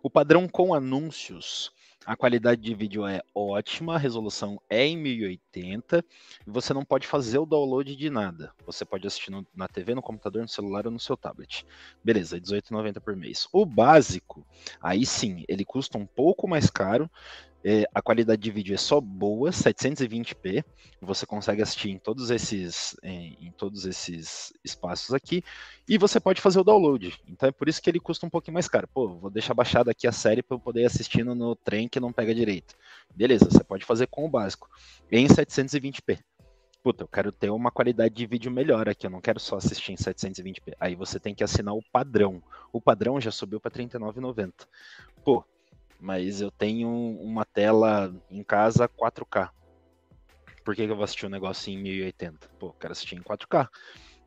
O 0.02 0.10
padrão 0.10 0.48
com 0.48 0.74
anúncios 0.74 1.72
a 2.08 2.16
qualidade 2.16 2.62
de 2.62 2.74
vídeo 2.74 3.06
é 3.06 3.20
ótima, 3.34 3.96
a 3.96 3.98
resolução 3.98 4.58
é 4.70 4.86
em 4.86 4.96
1080 4.96 6.02
e 6.46 6.50
você 6.50 6.72
não 6.72 6.82
pode 6.82 7.06
fazer 7.06 7.36
o 7.36 7.44
download 7.44 7.94
de 7.94 8.08
nada. 8.08 8.50
Você 8.64 8.82
pode 8.82 9.06
assistir 9.06 9.30
no, 9.30 9.46
na 9.54 9.68
TV, 9.68 9.94
no 9.94 10.00
computador, 10.00 10.40
no 10.40 10.48
celular 10.48 10.86
ou 10.86 10.90
no 10.90 10.98
seu 10.98 11.18
tablet. 11.18 11.66
Beleza, 12.02 12.36
R$18,90 12.36 12.98
por 13.00 13.14
mês. 13.14 13.46
O 13.52 13.66
básico, 13.66 14.42
aí 14.80 15.04
sim, 15.04 15.44
ele 15.46 15.66
custa 15.66 15.98
um 15.98 16.06
pouco 16.06 16.48
mais 16.48 16.70
caro, 16.70 17.10
a 17.92 18.00
qualidade 18.00 18.40
de 18.40 18.50
vídeo 18.50 18.74
é 18.74 18.78
só 18.78 19.00
boa, 19.00 19.50
720p. 19.50 20.64
Você 21.00 21.26
consegue 21.26 21.62
assistir 21.62 21.90
em 21.90 21.98
todos 21.98 22.30
esses 22.30 22.96
em, 23.02 23.36
em, 23.40 23.50
todos 23.52 23.84
esses 23.84 24.52
espaços 24.64 25.12
aqui 25.12 25.42
e 25.88 25.98
você 25.98 26.20
pode 26.20 26.40
fazer 26.40 26.60
o 26.60 26.64
download. 26.64 27.14
Então 27.26 27.48
é 27.48 27.52
por 27.52 27.68
isso 27.68 27.82
que 27.82 27.90
ele 27.90 28.00
custa 28.00 28.26
um 28.26 28.30
pouquinho 28.30 28.54
mais 28.54 28.68
caro. 28.68 28.88
Pô, 28.92 29.08
vou 29.08 29.30
deixar 29.30 29.54
baixado 29.54 29.90
aqui 29.90 30.06
a 30.06 30.12
série 30.12 30.42
para 30.42 30.56
eu 30.56 30.60
poder 30.60 30.84
assistir 30.84 31.24
no, 31.24 31.34
no 31.34 31.54
trem 31.56 31.88
que 31.88 32.00
não 32.00 32.12
pega 32.12 32.34
direito. 32.34 32.74
Beleza, 33.14 33.46
você 33.50 33.62
pode 33.64 33.84
fazer 33.84 34.06
com 34.06 34.24
o 34.24 34.30
básico 34.30 34.68
em 35.10 35.26
720p. 35.26 36.18
Puta, 36.82 37.02
eu 37.02 37.08
quero 37.08 37.32
ter 37.32 37.50
uma 37.50 37.72
qualidade 37.72 38.14
de 38.14 38.24
vídeo 38.24 38.50
melhor 38.52 38.88
aqui, 38.88 39.06
eu 39.06 39.10
não 39.10 39.20
quero 39.20 39.40
só 39.40 39.56
assistir 39.56 39.92
em 39.92 39.96
720p. 39.96 40.74
Aí 40.78 40.94
você 40.94 41.18
tem 41.18 41.34
que 41.34 41.42
assinar 41.42 41.74
o 41.74 41.82
padrão. 41.92 42.40
O 42.72 42.80
padrão 42.80 43.20
já 43.20 43.32
subiu 43.32 43.60
para 43.60 43.70
39,90. 43.70 44.52
Pô, 45.24 45.44
mas 46.00 46.40
eu 46.40 46.50
tenho 46.50 46.88
uma 46.88 47.44
tela 47.44 48.14
em 48.30 48.42
casa 48.42 48.88
4K. 48.88 49.50
Por 50.64 50.76
que, 50.76 50.84
que 50.84 50.92
eu 50.92 50.96
vou 50.96 51.04
assistir 51.04 51.26
um 51.26 51.30
negócio 51.30 51.72
em 51.72 51.78
1080? 51.78 52.48
Pô, 52.58 52.72
quero 52.72 52.92
assistir 52.92 53.16
em 53.16 53.22
4K. 53.22 53.68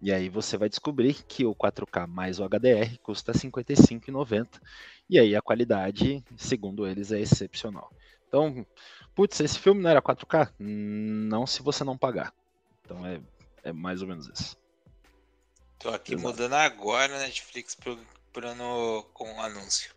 E 0.01 0.11
aí 0.11 0.29
você 0.29 0.57
vai 0.57 0.67
descobrir 0.67 1.13
que 1.23 1.45
o 1.45 1.55
4K 1.55 2.07
mais 2.07 2.39
o 2.39 2.43
HDR 2.43 2.97
custa 3.03 3.31
R$ 3.31 3.37
55,90. 3.37 4.59
E 5.09 5.19
aí 5.19 5.35
a 5.35 5.41
qualidade, 5.41 6.23
segundo 6.35 6.87
eles, 6.87 7.11
é 7.11 7.19
excepcional. 7.19 7.91
Então, 8.27 8.65
putz, 9.13 9.39
esse 9.39 9.59
filme 9.59 9.81
não 9.81 9.89
era 9.89 10.01
4K? 10.01 10.51
Não 10.57 11.45
se 11.45 11.61
você 11.61 11.83
não 11.83 11.97
pagar. 11.97 12.33
Então 12.83 13.05
é, 13.05 13.21
é 13.63 13.71
mais 13.71 14.01
ou 14.01 14.07
menos 14.07 14.27
isso. 14.27 14.57
Tô 15.77 15.89
aqui 15.89 16.13
Exato. 16.13 16.27
mudando 16.27 16.53
agora 16.53 17.19
Netflix 17.19 17.75
pro, 17.75 17.99
pro 18.33 18.47
ano 18.47 19.03
com 19.13 19.41
anúncio. 19.41 19.93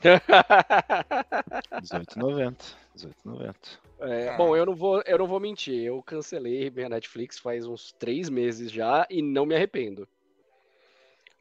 18,90. 0.00 2.74
18,90. 2.96 3.54
É, 4.00 4.34
bom, 4.36 4.56
eu 4.56 4.64
não, 4.64 4.74
vou, 4.74 5.02
eu 5.04 5.18
não 5.18 5.26
vou 5.26 5.38
mentir. 5.38 5.84
Eu 5.84 6.02
cancelei 6.02 6.70
minha 6.70 6.88
Netflix 6.88 7.38
faz 7.38 7.66
uns 7.66 7.92
três 7.92 8.30
meses 8.30 8.72
já 8.72 9.06
e 9.10 9.20
não 9.20 9.44
me 9.44 9.54
arrependo. 9.54 10.08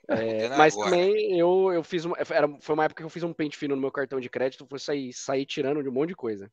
É, 0.08 0.46
é 0.46 0.58
mas 0.58 0.74
agora. 0.74 0.90
também 0.90 1.40
eu, 1.40 1.72
eu 1.72 1.84
fiz 1.84 2.04
uma, 2.04 2.18
era, 2.18 2.50
foi 2.60 2.74
uma 2.74 2.84
época 2.84 3.02
que 3.02 3.06
eu 3.06 3.10
fiz 3.10 3.24
um 3.24 3.32
pente 3.32 3.58
fino 3.58 3.76
no 3.76 3.82
meu 3.82 3.92
cartão 3.92 4.20
de 4.20 4.30
crédito, 4.30 4.66
foi 4.66 4.80
sair, 4.80 5.14
sair 5.14 5.46
tirando 5.46 5.82
de 5.82 5.90
um 5.90 5.92
monte 5.92 6.10
de 6.10 6.16
coisa. 6.16 6.52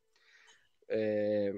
É, 0.88 1.52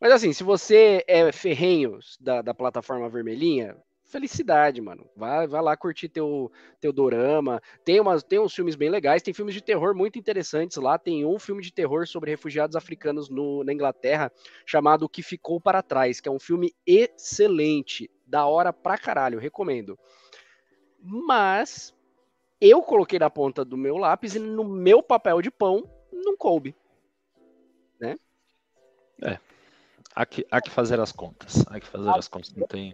mas 0.00 0.10
assim, 0.10 0.32
se 0.32 0.42
você 0.42 1.04
é 1.06 1.30
ferrenho 1.30 2.00
da, 2.18 2.42
da 2.42 2.52
plataforma 2.52 3.08
vermelhinha, 3.08 3.76
felicidade, 4.12 4.80
mano. 4.80 5.08
Vai, 5.16 5.46
vai 5.48 5.62
lá 5.62 5.76
curtir 5.76 6.08
teu, 6.08 6.52
teu 6.78 6.92
dorama. 6.92 7.60
Tem, 7.82 7.98
umas, 7.98 8.22
tem 8.22 8.38
uns 8.38 8.54
filmes 8.54 8.76
bem 8.76 8.90
legais, 8.90 9.22
tem 9.22 9.32
filmes 9.32 9.54
de 9.54 9.62
terror 9.62 9.94
muito 9.94 10.18
interessantes 10.18 10.76
lá. 10.76 10.98
Tem 10.98 11.24
um 11.24 11.38
filme 11.38 11.62
de 11.62 11.72
terror 11.72 12.06
sobre 12.06 12.30
refugiados 12.30 12.76
africanos 12.76 13.30
no, 13.30 13.64
na 13.64 13.72
Inglaterra 13.72 14.30
chamado 14.66 15.06
O 15.06 15.08
Que 15.08 15.22
Ficou 15.22 15.58
para 15.58 15.82
Trás, 15.82 16.20
que 16.20 16.28
é 16.28 16.32
um 16.32 16.38
filme 16.38 16.74
excelente, 16.86 18.10
da 18.26 18.46
hora 18.46 18.72
pra 18.72 18.98
caralho, 18.98 19.38
recomendo. 19.38 19.98
Mas 21.00 21.94
eu 22.60 22.82
coloquei 22.82 23.18
na 23.18 23.30
ponta 23.30 23.64
do 23.64 23.76
meu 23.76 23.96
lápis 23.96 24.34
e 24.34 24.38
no 24.38 24.62
meu 24.62 25.02
papel 25.02 25.40
de 25.40 25.50
pão 25.50 25.82
não 26.12 26.36
coube. 26.36 26.76
Né? 27.98 28.16
É. 29.22 29.38
Há 30.14 30.26
que, 30.26 30.46
há 30.50 30.60
que 30.60 30.70
fazer 30.70 31.00
as 31.00 31.10
contas. 31.10 31.64
Há 31.66 31.80
que 31.80 31.86
fazer 31.86 32.10
as 32.10 32.28
contas. 32.28 32.52
Não 32.52 32.66
tem. 32.66 32.92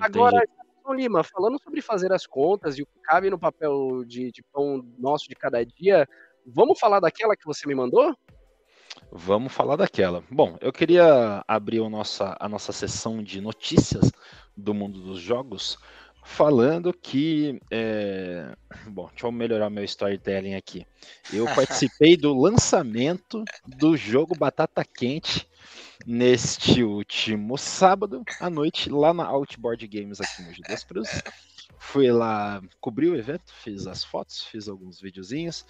Agora, 0.00 0.42
Lima, 0.90 1.22
falando 1.22 1.58
sobre 1.62 1.80
fazer 1.80 2.12
as 2.12 2.26
contas 2.26 2.78
e 2.78 2.82
o 2.82 2.86
que 2.86 3.00
cabe 3.02 3.30
no 3.30 3.38
papel 3.38 4.04
de, 4.04 4.30
de 4.30 4.42
pão 4.52 4.84
nosso 4.98 5.28
de 5.28 5.34
cada 5.34 5.64
dia, 5.64 6.06
vamos 6.46 6.78
falar 6.78 7.00
daquela 7.00 7.36
que 7.36 7.46
você 7.46 7.66
me 7.66 7.74
mandou? 7.74 8.14
Vamos 9.10 9.52
falar 9.52 9.76
daquela. 9.76 10.22
Bom, 10.30 10.56
eu 10.60 10.72
queria 10.72 11.42
abrir 11.48 11.82
a 11.82 11.88
nossa, 11.88 12.36
a 12.38 12.48
nossa 12.48 12.72
sessão 12.72 13.22
de 13.22 13.40
notícias 13.40 14.10
do 14.56 14.74
mundo 14.74 15.00
dos 15.00 15.20
jogos 15.20 15.78
falando 16.24 16.92
que. 16.92 17.60
É... 17.70 18.54
Bom, 18.86 19.08
deixa 19.08 19.26
eu 19.26 19.32
melhorar 19.32 19.70
meu 19.70 19.84
storytelling 19.84 20.54
aqui. 20.54 20.86
Eu 21.32 21.44
participei 21.54 22.16
do 22.16 22.36
lançamento 22.36 23.44
do 23.66 23.96
jogo 23.96 24.36
Batata 24.36 24.84
Quente 24.84 25.48
neste 26.06 26.82
último 26.82 27.56
sábado 27.56 28.22
à 28.40 28.50
noite, 28.50 28.90
lá 28.90 29.14
na 29.14 29.24
Outboard 29.24 29.86
Games 29.86 30.20
aqui 30.20 30.42
no 30.42 30.68
das 30.68 30.84
Cruzes. 30.84 31.22
Fui 31.78 32.10
lá 32.10 32.62
cobrir 32.80 33.08
o 33.08 33.16
evento, 33.16 33.52
fiz 33.62 33.86
as 33.86 34.02
fotos, 34.02 34.44
fiz 34.44 34.68
alguns 34.68 35.00
videozinhos 35.00 35.66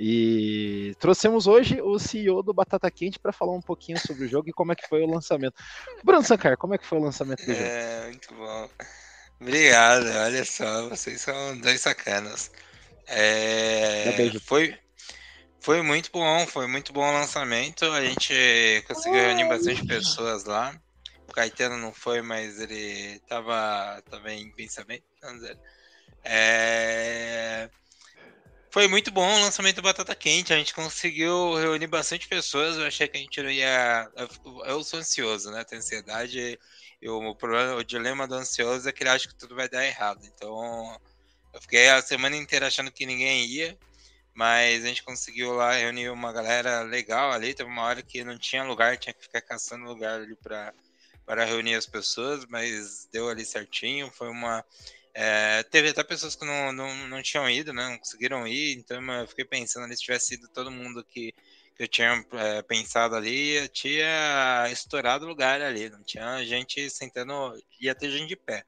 e 0.00 0.94
trouxemos 0.98 1.46
hoje 1.46 1.80
o 1.80 1.98
CEO 1.98 2.42
do 2.42 2.54
Batata 2.54 2.90
Quente 2.90 3.18
para 3.18 3.32
falar 3.32 3.52
um 3.52 3.60
pouquinho 3.60 3.98
sobre 3.98 4.24
o 4.24 4.28
jogo 4.28 4.48
e 4.48 4.52
como 4.52 4.72
é 4.72 4.74
que 4.74 4.88
foi 4.88 5.02
o 5.02 5.06
lançamento. 5.06 5.54
Bruno 6.02 6.22
Sancar, 6.22 6.56
como 6.56 6.74
é 6.74 6.78
que 6.78 6.86
foi 6.86 6.98
o 6.98 7.02
lançamento 7.02 7.44
do 7.44 7.52
jogo? 7.52 7.64
É, 7.64 8.06
muito 8.06 8.34
bom. 8.34 8.70
Obrigado, 9.40 10.06
olha 10.06 10.44
só, 10.44 10.88
vocês 10.88 11.20
são 11.20 11.58
dois 11.58 11.80
sacanas. 11.80 12.50
É, 13.06 14.30
foi, 14.40 14.74
foi 15.60 15.82
muito 15.82 16.10
bom, 16.12 16.46
foi 16.46 16.66
muito 16.66 16.92
bom 16.92 17.08
o 17.08 17.12
lançamento. 17.12 17.84
A 17.84 18.04
gente 18.04 18.84
conseguiu 18.86 19.20
reunir 19.20 19.48
bastante 19.48 19.84
pessoas 19.86 20.44
lá. 20.44 20.74
O 21.28 21.32
Caetano 21.32 21.76
não 21.76 21.92
foi, 21.92 22.22
mas 22.22 22.58
ele 22.60 23.20
tava 23.28 24.02
também 24.10 24.42
em 24.42 24.52
pensamento. 24.52 25.04
É... 26.24 27.68
Foi 28.70 28.86
muito 28.86 29.10
bom 29.10 29.26
o 29.26 29.40
lançamento 29.40 29.76
do 29.76 29.82
Batata 29.82 30.14
Quente. 30.14 30.52
A 30.52 30.56
gente 30.56 30.74
conseguiu 30.74 31.54
reunir 31.56 31.86
bastante 31.86 32.28
pessoas. 32.28 32.76
Eu 32.76 32.86
achei 32.86 33.08
que 33.08 33.16
a 33.16 33.20
gente 33.20 33.42
não 33.42 33.50
ia. 33.50 34.10
Eu 34.66 34.82
sou 34.84 35.00
ansioso, 35.00 35.50
né? 35.50 35.64
Tenho 35.64 35.80
ansiedade. 35.80 36.58
E 37.00 37.08
o, 37.08 37.34
problema, 37.34 37.74
o 37.74 37.84
dilema 37.84 38.26
do 38.26 38.34
ansioso 38.34 38.88
é 38.88 38.92
que 38.92 39.02
ele 39.02 39.10
acha 39.10 39.28
que 39.28 39.34
tudo 39.34 39.54
vai 39.54 39.68
dar 39.68 39.86
errado. 39.86 40.20
Então, 40.24 41.00
eu 41.52 41.60
fiquei 41.60 41.88
a 41.88 42.02
semana 42.02 42.36
inteira 42.36 42.66
achando 42.66 42.90
que 42.92 43.06
ninguém 43.06 43.46
ia. 43.46 43.78
Mas 44.38 44.84
a 44.84 44.86
gente 44.88 45.02
conseguiu 45.02 45.52
lá 45.52 45.72
reunir 45.72 46.10
uma 46.10 46.32
galera 46.32 46.82
legal 46.82 47.32
ali. 47.32 47.52
Teve 47.54 47.68
uma 47.68 47.82
hora 47.82 48.00
que 48.02 48.22
não 48.22 48.38
tinha 48.38 48.62
lugar, 48.62 48.96
tinha 48.96 49.12
que 49.12 49.22
ficar 49.22 49.40
caçando 49.40 49.84
lugar 49.84 50.20
ali 50.20 50.36
para 50.36 50.72
para 51.26 51.44
reunir 51.44 51.74
as 51.74 51.86
pessoas, 51.86 52.46
mas 52.46 53.08
deu 53.12 53.28
ali 53.28 53.44
certinho. 53.44 54.10
Foi 54.12 54.28
uma. 54.28 54.64
É, 55.12 55.64
teve 55.64 55.88
até 55.88 56.04
pessoas 56.04 56.36
que 56.36 56.44
não, 56.44 56.72
não, 56.72 57.08
não 57.08 57.20
tinham 57.20 57.50
ido, 57.50 57.72
né? 57.72 57.88
Não 57.88 57.98
conseguiram 57.98 58.46
ir, 58.46 58.78
então 58.78 59.02
eu 59.14 59.26
fiquei 59.26 59.44
pensando 59.44 59.84
ali 59.86 59.96
se 59.96 60.02
tivesse 60.02 60.34
ido 60.34 60.48
todo 60.50 60.70
mundo 60.70 61.04
que, 61.04 61.32
que 61.76 61.82
eu 61.82 61.88
tinha 61.88 62.24
é, 62.34 62.62
pensado 62.62 63.16
ali, 63.16 63.68
tinha 63.70 64.68
estourado 64.70 65.24
o 65.26 65.28
lugar 65.28 65.60
ali, 65.60 65.90
não 65.90 66.02
tinha 66.04 66.44
gente 66.44 66.88
sentando, 66.90 67.60
ia 67.80 67.94
ter 67.94 68.10
gente 68.10 68.28
de 68.28 68.36
pé. 68.36 68.64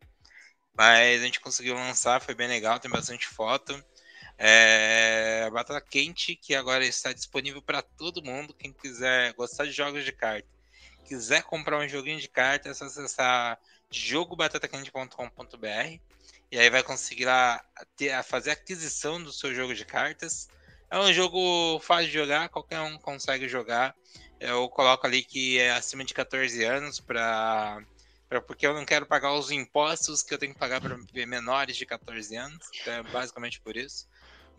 Mas 0.76 1.22
a 1.22 1.24
gente 1.24 1.40
conseguiu 1.40 1.74
lançar, 1.74 2.20
foi 2.20 2.34
bem 2.34 2.48
legal, 2.48 2.80
tem 2.80 2.90
bastante 2.90 3.26
foto. 3.28 3.72
É, 4.42 5.44
a 5.46 5.50
Batata 5.50 5.82
Quente, 5.82 6.34
que 6.34 6.54
agora 6.54 6.82
está 6.82 7.12
disponível 7.12 7.60
para 7.60 7.82
todo 7.82 8.24
mundo. 8.24 8.54
Quem 8.54 8.72
quiser 8.72 9.34
gostar 9.34 9.66
de 9.66 9.72
jogos 9.72 10.02
de 10.02 10.12
carta, 10.12 10.48
quiser 11.04 11.42
comprar 11.42 11.78
um 11.78 11.86
joguinho 11.86 12.18
de 12.18 12.26
carta, 12.26 12.70
é 12.70 12.74
só 12.74 12.86
acessar 12.86 13.60
jogobatataquente.com.br 13.90 16.00
E 16.50 16.58
aí 16.58 16.70
vai 16.70 16.82
conseguir 16.82 17.26
lá 17.26 17.62
ter, 17.94 18.22
fazer 18.22 18.48
a 18.48 18.52
aquisição 18.54 19.22
do 19.22 19.30
seu 19.30 19.54
jogo 19.54 19.74
de 19.74 19.84
cartas. 19.84 20.48
É 20.90 20.98
um 20.98 21.12
jogo 21.12 21.78
fácil 21.80 22.06
de 22.06 22.14
jogar, 22.14 22.48
qualquer 22.48 22.80
um 22.80 22.96
consegue 22.96 23.46
jogar. 23.46 23.94
Eu 24.40 24.70
coloco 24.70 25.06
ali 25.06 25.22
que 25.22 25.58
é 25.58 25.72
acima 25.72 26.02
de 26.02 26.14
14 26.14 26.64
anos 26.64 26.98
para 26.98 27.84
porque 28.46 28.66
eu 28.66 28.72
não 28.72 28.86
quero 28.86 29.04
pagar 29.04 29.34
os 29.34 29.50
impostos 29.50 30.22
que 30.22 30.32
eu 30.32 30.38
tenho 30.38 30.54
que 30.54 30.58
pagar 30.58 30.80
para 30.80 30.96
menores 31.26 31.76
de 31.76 31.84
14 31.84 32.36
anos. 32.36 32.66
Então 32.80 32.94
é 32.94 33.02
basicamente 33.02 33.60
por 33.60 33.76
isso. 33.76 34.08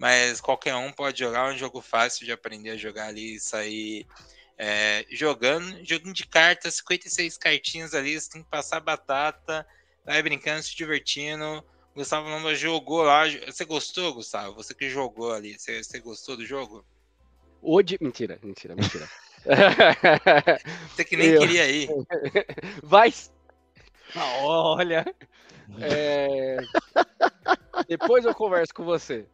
Mas 0.02 0.42
qualquer 0.42 0.74
um 0.74 0.92
pode 0.92 1.20
jogar, 1.20 1.48
é 1.48 1.54
um 1.54 1.58
jogo 1.60 1.80
fácil 1.80 2.26
de 2.26 2.32
aprender 2.32 2.72
a 2.72 2.76
jogar 2.76 3.10
ali 3.10 3.36
e 3.36 3.40
sair 3.40 4.08
é, 4.58 5.06
jogando. 5.12 5.78
Joguinho 5.86 6.12
de 6.12 6.26
cartas, 6.26 6.78
56 6.78 7.38
cartinhas 7.38 7.94
ali, 7.94 8.20
você 8.20 8.32
tem 8.32 8.42
que 8.42 8.50
passar 8.50 8.80
batata, 8.80 9.64
vai 10.04 10.20
brincando, 10.24 10.64
se 10.64 10.76
divertindo. 10.76 11.64
Gustavo 11.94 12.28
Lomba 12.28 12.56
jogou 12.56 13.04
lá. 13.04 13.26
Você 13.46 13.64
gostou, 13.64 14.12
Gustavo? 14.16 14.56
Você 14.56 14.74
que 14.74 14.90
jogou 14.90 15.34
ali, 15.34 15.60
você, 15.60 15.84
você 15.84 16.00
gostou 16.00 16.36
do 16.36 16.48
jogo? 16.48 16.84
Hoje. 17.62 18.00
Mentira, 18.02 18.40
mentira, 18.42 18.76
mentira. 18.76 19.08
você 20.96 21.06
que 21.06 21.16
nem 21.16 21.28
eu... 21.28 21.42
queria 21.42 21.70
ir. 21.70 21.90
Vai 22.82 23.14
ah, 24.16 24.38
olha. 24.42 25.06
É... 25.80 26.58
Depois 27.88 28.26
eu 28.26 28.34
converso 28.34 28.74
com 28.74 28.84
você. 28.84 29.26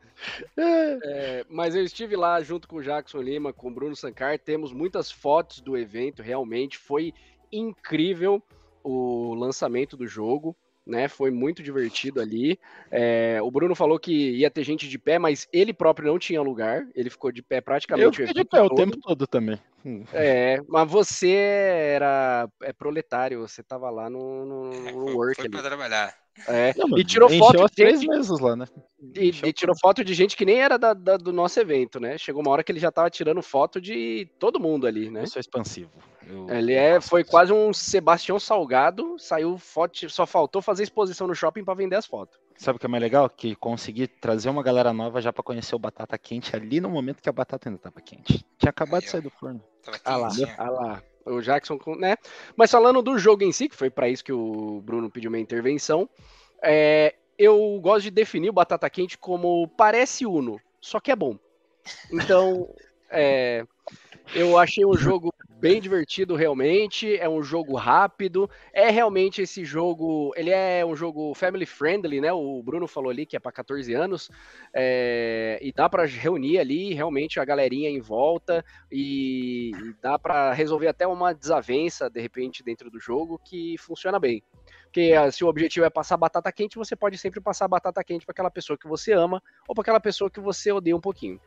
É, 0.57 1.45
mas 1.49 1.75
eu 1.75 1.83
estive 1.83 2.15
lá 2.15 2.41
junto 2.41 2.67
com 2.67 2.77
o 2.77 2.83
Jackson 2.83 3.21
Lima, 3.21 3.53
com 3.53 3.67
o 3.67 3.73
Bruno 3.73 3.95
Sancar. 3.95 4.39
Temos 4.39 4.73
muitas 4.73 5.11
fotos 5.11 5.59
do 5.59 5.77
evento, 5.77 6.21
realmente 6.21 6.77
foi 6.77 7.13
incrível 7.51 8.41
o 8.83 9.33
lançamento 9.35 9.95
do 9.95 10.07
jogo 10.07 10.55
né? 10.87 11.07
Foi 11.07 11.29
muito 11.29 11.61
divertido 11.61 12.21
ali. 12.21 12.57
É, 12.89 13.39
o 13.41 13.51
Bruno 13.51 13.75
falou 13.75 13.99
que 13.99 14.31
ia 14.37 14.49
ter 14.49 14.63
gente 14.63 14.87
de 14.87 14.97
pé, 14.97 15.19
mas 15.19 15.47
ele 15.51 15.73
próprio 15.73 16.07
não 16.07 16.17
tinha 16.17 16.41
lugar. 16.41 16.87
Ele 16.95 17.09
ficou 17.09 17.31
de 17.31 17.43
pé 17.43 17.59
praticamente. 17.59 18.05
Eu 18.21 18.27
fiquei 18.27 18.43
de 18.43 18.49
pé 18.49 18.57
todo. 18.57 18.71
o 18.71 18.75
tempo 18.75 18.97
todo 19.01 19.27
também. 19.27 19.59
Hum. 19.85 20.03
É, 20.13 20.59
mas 20.67 20.89
você 20.89 21.31
era 21.31 22.49
é 22.61 22.73
proletário, 22.73 23.41
você 23.41 23.61
tava 23.61 23.89
lá 23.89 24.09
no, 24.09 24.45
no, 24.45 24.69
no 24.69 25.05
work 25.17 25.35
foi, 25.35 25.43
foi 25.43 25.49
pra 25.49 25.61
trabalhar. 25.61 26.15
É, 26.47 26.73
não, 26.77 26.97
e 26.97 27.03
tirou 27.03 27.29
foto 27.29 27.65
de 27.65 27.75
três 27.75 28.03
meses 28.03 28.39
lá, 28.39 28.55
né? 28.55 28.65
E, 29.15 29.29
e, 29.43 29.53
tirou 29.53 29.75
foto 29.79 30.03
de 30.03 30.13
gente 30.13 30.35
que 30.35 30.45
nem 30.45 30.59
era 30.59 30.77
da, 30.77 30.93
da, 30.93 31.17
do 31.17 31.31
nosso 31.31 31.59
evento, 31.59 31.99
né? 31.99 32.17
Chegou 32.17 32.41
uma 32.41 32.51
hora 32.51 32.63
que 32.63 32.71
ele 32.71 32.79
já 32.79 32.91
tava 32.91 33.09
tirando 33.09 33.41
foto 33.41 33.79
de 33.79 34.29
todo 34.39 34.59
mundo 34.59 34.85
ali, 34.85 35.09
né? 35.09 35.23
Eu 35.23 35.27
sou 35.27 35.39
expansivo. 35.39 35.91
Eu... 36.27 36.49
Ele 36.49 36.73
é, 36.73 36.99
foi 36.99 37.23
quase 37.23 37.53
um 37.53 37.73
Sebastião 37.73 38.39
Salgado, 38.39 39.17
saiu 39.17 39.57
foto, 39.57 40.09
só 40.09 40.25
faltou 40.25 40.61
fazer 40.61 40.83
exposição 40.83 41.27
no 41.27 41.35
shopping 41.35 41.63
para 41.63 41.73
vender 41.73 41.95
as 41.95 42.05
fotos. 42.05 42.37
Sabe 42.57 42.77
o 42.77 42.79
que 42.79 42.85
é 42.85 42.89
mais 42.89 43.03
legal? 43.03 43.29
Que 43.29 43.55
consegui 43.55 44.07
trazer 44.07 44.49
uma 44.49 44.63
galera 44.63 44.91
nova 44.91 45.21
já 45.21 45.31
para 45.31 45.43
conhecer 45.43 45.75
o 45.75 45.79
batata 45.79 46.17
quente 46.17 46.55
ali 46.55 46.81
no 46.81 46.89
momento 46.89 47.21
que 47.21 47.29
a 47.29 47.33
batata 47.33 47.69
ainda 47.69 47.79
tava 47.79 48.01
quente. 48.01 48.43
Tinha 48.57 48.71
acabado 48.71 49.01
Aí, 49.01 49.05
de 49.05 49.11
sair 49.11 49.21
do 49.21 49.29
forno. 49.29 49.63
Ah 50.03 50.17
lá, 50.17 50.29
ah 50.57 50.69
lá. 50.69 51.03
O 51.27 51.41
Jackson, 51.41 51.79
né? 51.97 52.15
Mas 52.55 52.71
falando 52.71 53.01
do 53.01 53.17
jogo 53.17 53.43
em 53.43 53.51
si, 53.51 53.69
que 53.69 53.75
foi 53.75 53.89
para 53.89 54.09
isso 54.09 54.23
que 54.23 54.33
o 54.33 54.81
Bruno 54.81 55.09
pediu 55.09 55.29
uma 55.29 55.39
intervenção, 55.39 56.09
é, 56.61 57.15
eu 57.37 57.79
gosto 57.81 58.03
de 58.03 58.11
definir 58.11 58.49
o 58.49 58.53
batata 58.53 58.89
quente 58.89 59.17
como 59.17 59.67
parece 59.69 60.25
Uno, 60.25 60.59
só 60.81 60.99
que 60.99 61.11
é 61.11 61.15
bom. 61.15 61.37
Então, 62.11 62.73
é, 63.09 63.65
eu 64.33 64.57
achei 64.57 64.85
um 64.85 64.95
jogo 64.95 65.33
bem 65.59 65.81
divertido 65.81 66.35
realmente, 66.35 67.17
é 67.17 67.27
um 67.27 67.41
jogo 67.41 67.75
rápido, 67.75 68.49
é 68.71 68.89
realmente 68.89 69.41
esse 69.41 69.65
jogo, 69.65 70.31
ele 70.35 70.51
é 70.51 70.85
um 70.85 70.95
jogo 70.95 71.33
family 71.33 71.65
friendly, 71.65 72.21
né? 72.21 72.31
O 72.31 72.61
Bruno 72.61 72.87
falou 72.87 73.09
ali 73.09 73.25
que 73.25 73.35
é 73.35 73.39
para 73.39 73.51
14 73.51 73.93
anos, 73.93 74.29
é, 74.73 75.57
e 75.61 75.71
dá 75.71 75.89
para 75.89 76.05
reunir 76.05 76.59
ali 76.59 76.93
realmente 76.93 77.39
a 77.39 77.45
galerinha 77.45 77.89
em 77.89 77.99
volta 77.99 78.63
e, 78.91 79.71
e 79.71 79.93
dá 80.01 80.19
para 80.19 80.53
resolver 80.53 80.87
até 80.87 81.07
uma 81.07 81.33
desavença 81.33 82.09
de 82.09 82.21
repente 82.21 82.63
dentro 82.63 82.89
do 82.91 82.99
jogo 82.99 83.39
que 83.43 83.75
funciona 83.79 84.19
bem. 84.19 84.43
Porque 84.83 85.13
ah, 85.13 85.31
se 85.31 85.43
o 85.43 85.47
objetivo 85.47 85.85
é 85.85 85.89
passar 85.89 86.17
batata 86.17 86.51
quente, 86.51 86.77
você 86.77 86.95
pode 86.95 87.17
sempre 87.17 87.41
passar 87.41 87.67
batata 87.67 88.03
quente 88.03 88.25
para 88.25 88.31
aquela 88.31 88.51
pessoa 88.51 88.77
que 88.77 88.87
você 88.87 89.11
ama 89.11 89.41
ou 89.67 89.73
para 89.73 89.81
aquela 89.81 89.99
pessoa 89.99 90.29
que 90.29 90.39
você 90.39 90.71
odeia 90.71 90.95
um 90.95 91.01
pouquinho. 91.01 91.39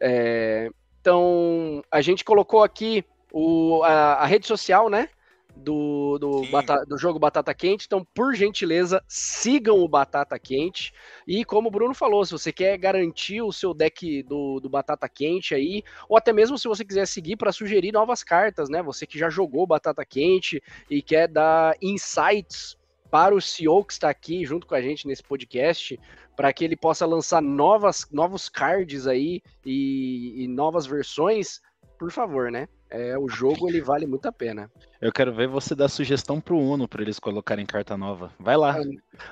É, 0.00 0.68
então, 1.00 1.82
a 1.90 2.00
gente 2.00 2.24
colocou 2.24 2.64
aqui 2.64 3.04
o, 3.38 3.82
a, 3.84 4.14
a 4.14 4.26
rede 4.26 4.46
social, 4.46 4.88
né? 4.88 5.10
Do, 5.54 6.18
do, 6.18 6.42
do, 6.86 6.98
jogo 6.98 7.18
Batata 7.18 7.52
Quente. 7.52 7.84
Então, 7.86 8.06
por 8.14 8.34
gentileza, 8.34 9.02
sigam 9.06 9.78
o 9.78 9.88
Batata 9.88 10.38
Quente. 10.38 10.92
E 11.26 11.44
como 11.44 11.68
o 11.68 11.70
Bruno 11.70 11.94
falou, 11.94 12.24
se 12.24 12.32
você 12.32 12.50
quer 12.50 12.78
garantir 12.78 13.42
o 13.42 13.52
seu 13.52 13.74
deck 13.74 14.22
do, 14.22 14.58
do 14.60 14.70
Batata 14.70 15.08
Quente 15.08 15.54
aí, 15.54 15.82
ou 16.08 16.16
até 16.16 16.32
mesmo 16.32 16.58
se 16.58 16.66
você 16.66 16.82
quiser 16.82 17.06
seguir 17.06 17.36
para 17.36 17.52
sugerir 17.52 17.92
novas 17.92 18.22
cartas, 18.22 18.70
né? 18.70 18.82
Você 18.82 19.06
que 19.06 19.18
já 19.18 19.28
jogou 19.28 19.66
Batata 19.66 20.04
Quente 20.04 20.62
e 20.90 21.02
quer 21.02 21.28
dar 21.28 21.74
insights 21.82 22.76
para 23.10 23.34
o 23.34 23.40
CEO 23.40 23.84
que 23.84 23.92
está 23.92 24.08
aqui 24.08 24.44
junto 24.46 24.66
com 24.66 24.74
a 24.74 24.80
gente 24.80 25.06
nesse 25.06 25.22
podcast, 25.22 25.98
para 26.34 26.52
que 26.52 26.64
ele 26.64 26.76
possa 26.76 27.04
lançar 27.04 27.42
novas, 27.42 28.06
novos 28.10 28.48
cards 28.48 29.06
aí 29.06 29.42
e, 29.64 30.44
e 30.44 30.48
novas 30.48 30.86
versões, 30.86 31.60
por 31.98 32.10
favor, 32.10 32.50
né? 32.50 32.68
É, 32.88 33.18
o 33.18 33.28
jogo 33.28 33.68
ele 33.68 33.80
vale 33.80 34.06
muito 34.06 34.26
a 34.26 34.32
pena. 34.32 34.70
Eu 35.00 35.12
quero 35.12 35.34
ver 35.34 35.48
você 35.48 35.74
dar 35.74 35.88
sugestão 35.88 36.40
pro 36.40 36.58
Uno 36.58 36.86
para 36.86 37.02
eles 37.02 37.18
colocarem 37.18 37.66
carta 37.66 37.96
nova. 37.96 38.32
Vai 38.38 38.56
lá. 38.56 38.76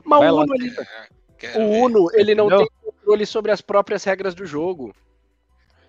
Mas 0.05 0.21
Vai 0.21 0.31
o 0.31 0.35
Uno, 0.35 0.47
lá. 0.47 0.57
Ele, 0.57 1.59
o 1.59 1.85
Uno, 1.85 2.09
ele 2.15 2.35
não 2.35 2.47
Entendeu? 2.47 2.67
tem 2.67 2.91
controle 2.91 3.27
sobre 3.27 3.53
as 3.53 3.61
próprias 3.61 4.03
regras 4.05 4.35
do 4.35 4.45
jogo. 4.45 4.95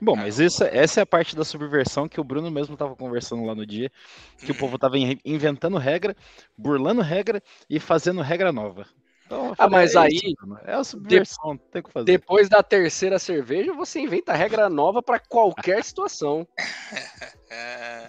Bom, 0.01 0.15
mas 0.15 0.39
isso, 0.39 0.63
essa 0.65 0.99
é 0.99 1.03
a 1.03 1.05
parte 1.05 1.35
da 1.35 1.45
subversão 1.45 2.07
que 2.07 2.19
o 2.19 2.23
Bruno 2.23 2.51
mesmo 2.51 2.73
estava 2.73 2.95
conversando 2.95 3.45
lá 3.45 3.55
no 3.55 3.65
dia, 3.65 3.89
que 4.37 4.51
o 4.51 4.55
povo 4.55 4.75
estava 4.75 4.97
inventando 4.97 5.77
regra, 5.77 6.15
burlando 6.57 7.01
regra 7.01 7.41
e 7.69 7.79
fazendo 7.79 8.21
regra 8.21 8.51
nova. 8.51 8.85
Então, 9.25 9.55
ah, 9.57 9.67
mas 9.67 9.95
é 9.95 9.99
aí 9.99 10.13
isso, 10.13 10.35
é 10.65 10.73
a 10.73 10.83
subversão, 10.83 11.55
de, 11.55 11.61
tem 11.71 11.81
que 11.81 11.91
fazer. 11.91 12.05
Depois 12.05 12.47
da 12.47 12.61
terceira 12.61 13.17
cerveja, 13.17 13.73
você 13.73 13.99
inventa 13.99 14.33
regra 14.33 14.69
nova 14.69 15.01
para 15.01 15.19
qualquer 15.19 15.83
situação. 15.83 16.47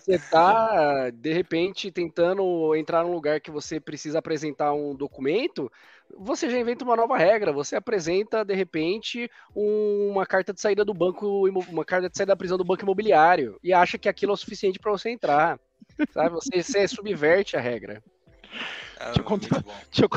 Você 0.01 0.19
tá, 0.31 1.11
de 1.11 1.33
repente, 1.33 1.91
tentando 1.91 2.75
entrar 2.75 3.05
num 3.05 3.13
lugar 3.13 3.41
que 3.41 3.51
você 3.51 3.79
precisa 3.79 4.19
apresentar 4.19 4.73
um 4.73 4.95
documento, 4.95 5.71
você 6.17 6.49
já 6.49 6.59
inventa 6.59 6.85
uma 6.85 6.97
nova 6.97 7.17
regra. 7.17 7.53
Você 7.53 7.77
apresenta, 7.77 8.45
de 8.45 8.55
repente, 8.55 9.31
uma 9.55 10.27
carta 10.27 10.53
de 10.53 10.61
saída 10.61 10.85
do 10.85 10.95
banco, 10.95 11.47
uma 11.49 11.85
carta 11.85 12.09
de 12.09 12.17
saída 12.17 12.33
da 12.33 12.37
prisão 12.37 12.59
do 12.59 12.65
banco 12.65 12.83
imobiliário 12.83 13.59
e 13.63 13.73
acha 13.73 13.99
que 13.99 14.09
aquilo 14.09 14.33
é 14.33 14.35
o 14.35 14.37
suficiente 14.37 14.79
para 14.79 14.91
você 14.91 15.11
entrar. 15.11 15.61
Sabe? 16.13 16.31
Você, 16.31 16.63
você 16.63 16.89
subverte 16.89 17.57
a 17.57 17.61
regra. 17.61 18.03
Ah, 18.99 19.07
deixa, 19.07 19.21
eu 19.21 19.25
contar, 19.25 19.63
deixa, 19.63 20.05
eu, 20.05 20.09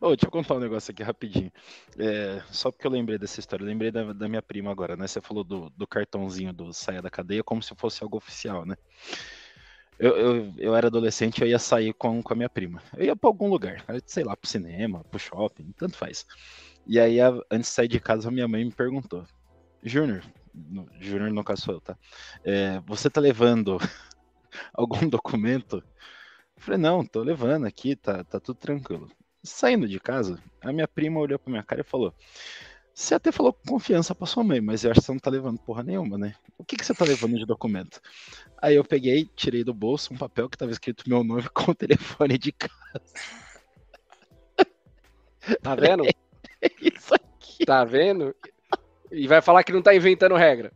oh, 0.00 0.08
deixa 0.16 0.26
eu 0.26 0.30
contar 0.30 0.54
um 0.54 0.60
negócio 0.60 0.90
aqui 0.90 1.02
rapidinho. 1.02 1.52
É, 1.98 2.42
só 2.50 2.70
porque 2.70 2.86
eu 2.86 2.90
lembrei 2.90 3.18
dessa 3.18 3.38
história, 3.38 3.62
eu 3.62 3.68
lembrei 3.68 3.90
da, 3.90 4.12
da 4.12 4.28
minha 4.28 4.42
prima 4.42 4.70
agora, 4.70 4.96
né? 4.96 5.06
Você 5.06 5.20
falou 5.20 5.44
do, 5.44 5.70
do 5.70 5.86
cartãozinho 5.86 6.52
do 6.52 6.72
saia 6.72 7.00
da 7.00 7.10
cadeia 7.10 7.44
como 7.44 7.62
se 7.62 7.74
fosse 7.76 8.02
algo 8.02 8.16
oficial, 8.16 8.66
né? 8.66 8.74
Eu, 9.98 10.16
eu, 10.16 10.54
eu, 10.58 10.76
era 10.76 10.86
adolescente, 10.86 11.40
eu 11.40 11.48
ia 11.48 11.58
sair 11.58 11.92
com, 11.92 12.22
com 12.22 12.32
a 12.32 12.36
minha 12.36 12.48
prima. 12.48 12.80
Eu 12.96 13.06
ia 13.06 13.16
para 13.16 13.28
algum 13.28 13.48
lugar, 13.48 13.84
sei 14.06 14.22
lá, 14.22 14.36
pro 14.36 14.48
cinema, 14.48 15.04
pro 15.10 15.18
shopping, 15.18 15.72
tanto 15.76 15.96
faz. 15.96 16.24
E 16.86 17.00
aí, 17.00 17.18
antes 17.50 17.68
de 17.70 17.74
sair 17.74 17.88
de 17.88 17.98
casa, 18.00 18.30
minha 18.30 18.46
mãe 18.46 18.64
me 18.64 18.72
perguntou: 18.72 19.26
Júnior, 19.82 20.22
Júnior 21.00 21.30
no 21.30 21.44
caso 21.44 21.62
sou 21.62 21.74
eu, 21.74 21.80
tá? 21.80 21.96
É, 22.44 22.80
você 22.86 23.10
tá 23.10 23.20
levando 23.20 23.78
algum 24.72 25.08
documento 25.08 25.82
eu 26.58 26.62
falei, 26.62 26.80
não, 26.80 27.04
tô 27.04 27.22
levando 27.22 27.66
aqui, 27.66 27.94
tá, 27.94 28.24
tá 28.24 28.40
tudo 28.40 28.56
tranquilo. 28.56 29.08
Saindo 29.44 29.88
de 29.88 30.00
casa, 30.00 30.42
a 30.60 30.72
minha 30.72 30.88
prima 30.88 31.20
olhou 31.20 31.38
pra 31.38 31.50
minha 31.50 31.62
cara 31.62 31.82
e 31.82 31.84
falou: 31.84 32.12
Você 32.92 33.14
até 33.14 33.30
falou 33.30 33.52
com 33.52 33.74
confiança 33.74 34.12
pra 34.12 34.26
sua 34.26 34.42
mãe, 34.42 34.60
mas 34.60 34.82
eu 34.82 34.90
acho 34.90 35.00
que 35.00 35.06
você 35.06 35.12
não 35.12 35.20
tá 35.20 35.30
levando 35.30 35.60
porra 35.60 35.84
nenhuma, 35.84 36.18
né? 36.18 36.34
O 36.58 36.64
que, 36.64 36.76
que 36.76 36.84
você 36.84 36.92
tá 36.92 37.04
levando 37.04 37.38
de 37.38 37.46
documento? 37.46 38.00
Aí 38.60 38.74
eu 38.74 38.84
peguei, 38.84 39.30
tirei 39.36 39.62
do 39.62 39.72
bolso 39.72 40.12
um 40.12 40.18
papel 40.18 40.48
que 40.48 40.58
tava 40.58 40.72
escrito 40.72 41.08
meu 41.08 41.22
nome 41.22 41.48
com 41.54 41.70
o 41.70 41.74
telefone 41.74 42.36
de 42.36 42.50
casa. 42.50 42.72
Tá 45.62 45.74
vendo? 45.74 46.04
É 46.60 46.72
isso 46.82 47.14
aqui. 47.14 47.64
Tá 47.64 47.84
vendo? 47.84 48.34
E 49.12 49.28
vai 49.28 49.40
falar 49.40 49.62
que 49.62 49.72
não 49.72 49.80
tá 49.80 49.94
inventando 49.94 50.34
regra. 50.34 50.72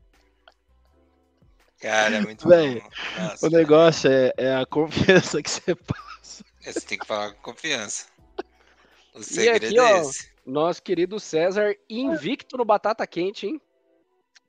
Cara, 1.82 2.16
é 2.16 2.20
muito 2.22 2.48
Bem, 2.48 2.78
bom. 2.78 2.88
Nossa, 3.18 3.46
o 3.46 3.50
negócio 3.50 4.10
é, 4.10 4.32
é, 4.36 4.54
a 4.54 4.64
confiança 4.64 5.42
que 5.42 5.50
você 5.50 5.74
passa. 5.74 6.44
Você 6.60 6.80
tem 6.80 6.98
que 6.98 7.06
falar 7.06 7.32
com 7.34 7.52
confiança. 7.52 8.06
O 9.12 9.22
segredo 9.22 9.66
aqui, 9.66 9.78
é 9.78 10.00
esse. 10.00 10.30
Ó, 10.46 10.50
nosso 10.50 10.82
querido 10.82 11.18
César 11.18 11.76
invicto 11.90 12.56
no 12.56 12.64
batata 12.64 13.06
quente, 13.06 13.46
hein? 13.46 13.60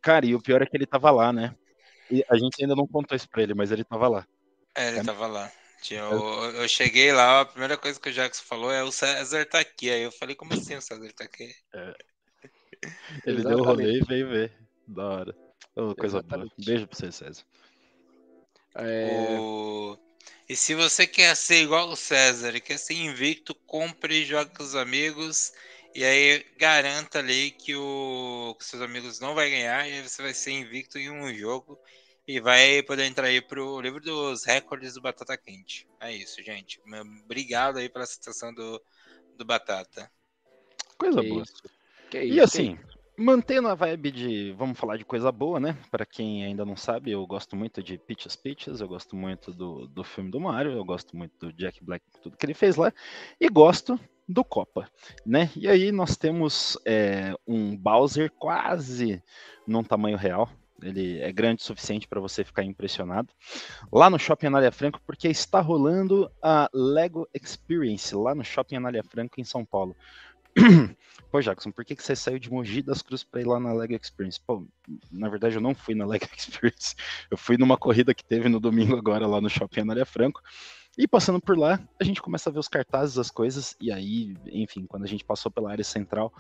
Cara, 0.02 0.26
e 0.26 0.36
o 0.36 0.42
pior 0.42 0.62
é 0.62 0.66
que 0.66 0.78
ele 0.78 0.86
tava 0.86 1.10
lá, 1.10 1.34
né? 1.34 1.56
E 2.12 2.24
a 2.30 2.38
gente 2.38 2.62
ainda 2.62 2.76
não 2.76 2.86
contou 2.88 3.16
isso 3.16 3.28
pra 3.28 3.42
ele, 3.42 3.54
mas 3.54 3.72
ele 3.72 3.84
tava 3.84 4.08
lá. 4.08 4.28
É, 4.76 4.90
ele 4.90 5.00
é. 5.00 5.04
tava 5.04 5.26
lá. 5.26 5.52
Eu, 5.92 6.52
eu 6.56 6.68
cheguei 6.68 7.12
lá, 7.12 7.42
a 7.42 7.46
primeira 7.46 7.76
coisa 7.78 8.00
que 8.00 8.10
o 8.10 8.14
Jackson 8.14 8.44
falou 8.46 8.72
é 8.72 8.82
o 8.84 8.92
César 8.92 9.46
tá 9.46 9.60
aqui. 9.60 9.90
Aí 9.90 10.04
eu 10.04 10.12
falei, 10.12 10.34
como 10.34 10.54
assim 10.54 10.76
o 10.76 10.82
César 10.82 11.12
tá 11.14 11.26
aqui? 11.26 11.54
É. 11.74 11.94
Ele 13.26 13.40
Exatamente. 13.40 13.48
deu 13.48 13.58
o 13.58 13.64
rolê 13.64 13.98
e 13.98 14.06
veio 14.06 14.30
ver. 14.30 14.54
Da 14.88 15.04
hora. 15.04 15.36
Oh, 15.76 15.96
coisa 15.96 16.18
Exatamente. 16.18 16.54
boa. 16.58 16.66
Beijo 16.66 16.88
pra 16.88 16.98
você, 16.98 17.12
César. 17.12 17.44
É... 18.76 19.38
O... 19.40 19.98
E 20.48 20.56
se 20.56 20.76
você 20.76 21.08
quer 21.08 21.36
ser 21.36 21.62
igual 21.62 21.90
o 21.90 21.96
César 21.96 22.56
e 22.56 22.62
quer 22.62 22.78
ser 22.78 22.96
invicto, 22.96 23.56
compre 23.66 24.22
e 24.22 24.26
jogue 24.26 24.56
com 24.56 24.64
os 24.64 24.76
amigos. 24.76 25.52
E 25.96 26.04
aí 26.04 26.46
garanta 26.58 27.20
ali 27.20 27.52
que, 27.52 27.76
o... 27.76 28.56
que 28.60 28.66
seus 28.66 28.82
amigos 28.82 29.20
não 29.20 29.36
vai 29.36 29.50
ganhar 29.50 29.88
e 29.88 29.94
aí 29.94 30.02
você 30.02 30.22
vai 30.22 30.34
ser 30.34 30.52
invicto 30.52 30.98
em 30.98 31.10
um 31.10 31.34
jogo 31.34 31.80
e 32.28 32.40
vai 32.40 32.82
poder 32.84 33.06
entrar 33.06 33.28
aí 33.28 33.42
pro 33.42 33.82
livro 33.82 34.00
dos 34.00 34.44
recordes 34.46 34.94
do 34.94 35.02
Batata 35.02 35.38
Quente. 35.38 35.88
É 36.00 36.12
isso, 36.12 36.42
gente. 36.42 36.80
Obrigado 37.24 37.78
aí 37.78 37.90
pela 37.90 38.06
citação 38.06 38.54
do, 38.54 38.82
do 39.38 39.46
Batata. 39.46 40.10
Coisa 40.98 41.22
que 41.22 41.30
boa. 41.30 41.44
e 42.14 42.40
assim, 42.40 42.80
mantendo 43.18 43.68
a 43.68 43.76
vibe 43.76 44.12
de, 44.12 44.52
vamos 44.54 44.78
falar 44.78 44.98
de 44.98 45.06
coisa 45.06 45.32
boa, 45.32 45.60
né? 45.60 45.78
Para 45.92 46.06
quem 46.06 46.44
ainda 46.44 46.66
não 46.66 46.76
sabe, 46.76 47.12
eu 47.12 47.26
gosto 47.26 47.56
muito 47.56 47.82
de 47.84 47.98
Peaches 47.98 48.36
Peaches, 48.36 48.82
eu 48.82 48.88
gosto 48.88 49.16
muito 49.16 49.54
do, 49.54 49.88
do 49.88 50.04
filme 50.04 50.32
do 50.32 50.40
Mario, 50.40 50.72
eu 50.72 50.86
gosto 50.86 51.16
muito 51.16 51.34
do 51.40 51.54
Jack 51.54 51.84
Black, 51.84 52.04
tudo 52.22 52.38
que 52.38 52.46
ele 52.46 52.54
fez 52.54 52.76
lá, 52.76 52.92
e 53.40 53.50
gosto 53.50 54.00
do 54.28 54.44
Copa, 54.44 54.90
né? 55.26 55.52
E 55.56 55.68
aí 55.68 55.92
nós 55.92 56.16
temos 56.16 56.78
é, 56.86 57.36
um 57.46 57.76
Bowser 57.76 58.32
quase 58.32 59.22
num 59.68 59.84
tamanho 59.84 60.18
real, 60.18 60.50
ele 60.82 61.20
é 61.20 61.32
grande 61.32 61.62
o 61.62 61.66
suficiente 61.66 62.08
para 62.08 62.20
você 62.20 62.44
ficar 62.44 62.64
impressionado. 62.64 63.30
Lá 63.92 64.10
no 64.10 64.20
Shopping 64.20 64.48
Anália 64.48 64.72
Franco, 64.72 65.02
porque 65.06 65.28
está 65.28 65.62
rolando 65.62 66.30
a 66.42 66.70
Lego 66.74 67.28
Experience 67.34 68.14
lá 68.16 68.36
no 68.36 68.44
Shopping 68.44 68.76
Anália 68.76 69.04
Franco 69.04 69.40
em 69.40 69.44
São 69.44 69.66
Paulo. 69.66 69.96
Pô, 71.32 71.42
Jackson, 71.42 71.72
por 71.72 71.84
que, 71.84 71.96
que 71.96 72.04
você 72.04 72.16
saiu 72.16 72.38
de 72.38 72.52
Mogi 72.52 72.84
das 72.84 73.02
Cruzes 73.02 73.24
para 73.24 73.42
ir 73.42 73.48
lá 73.48 73.60
na 73.60 73.74
Lego 73.74 73.96
Experience? 73.96 74.40
Pô, 74.40 74.68
na 75.12 75.28
verdade 75.28 75.56
eu 75.56 75.62
não 75.62 75.74
fui 75.74 75.96
na 75.96 76.06
Lego 76.08 76.28
Experience. 76.38 76.96
Eu 77.32 77.38
fui 77.38 77.58
numa 77.58 77.78
corrida 77.78 78.14
que 78.14 78.24
teve 78.24 78.48
no 78.50 78.60
domingo 78.60 78.96
agora 78.96 79.26
lá 79.26 79.42
no 79.42 79.50
Shopping 79.50 79.82
Anália 79.82 80.06
Franco. 80.06 80.42
E 80.96 81.08
passando 81.08 81.42
por 81.42 81.58
lá, 81.58 81.80
a 82.00 82.04
gente 82.04 82.22
começa 82.22 82.50
a 82.50 82.54
ver 82.54 82.60
os 82.60 82.68
cartazes, 82.68 83.18
as 83.18 83.32
coisas, 83.32 83.76
e 83.82 83.92
aí, 83.92 84.36
enfim, 84.46 84.86
quando 84.86 85.06
a 85.06 85.08
gente 85.08 85.26
passou 85.26 85.52
pela 85.52 85.72
área 85.72 85.84
central, 85.84 86.32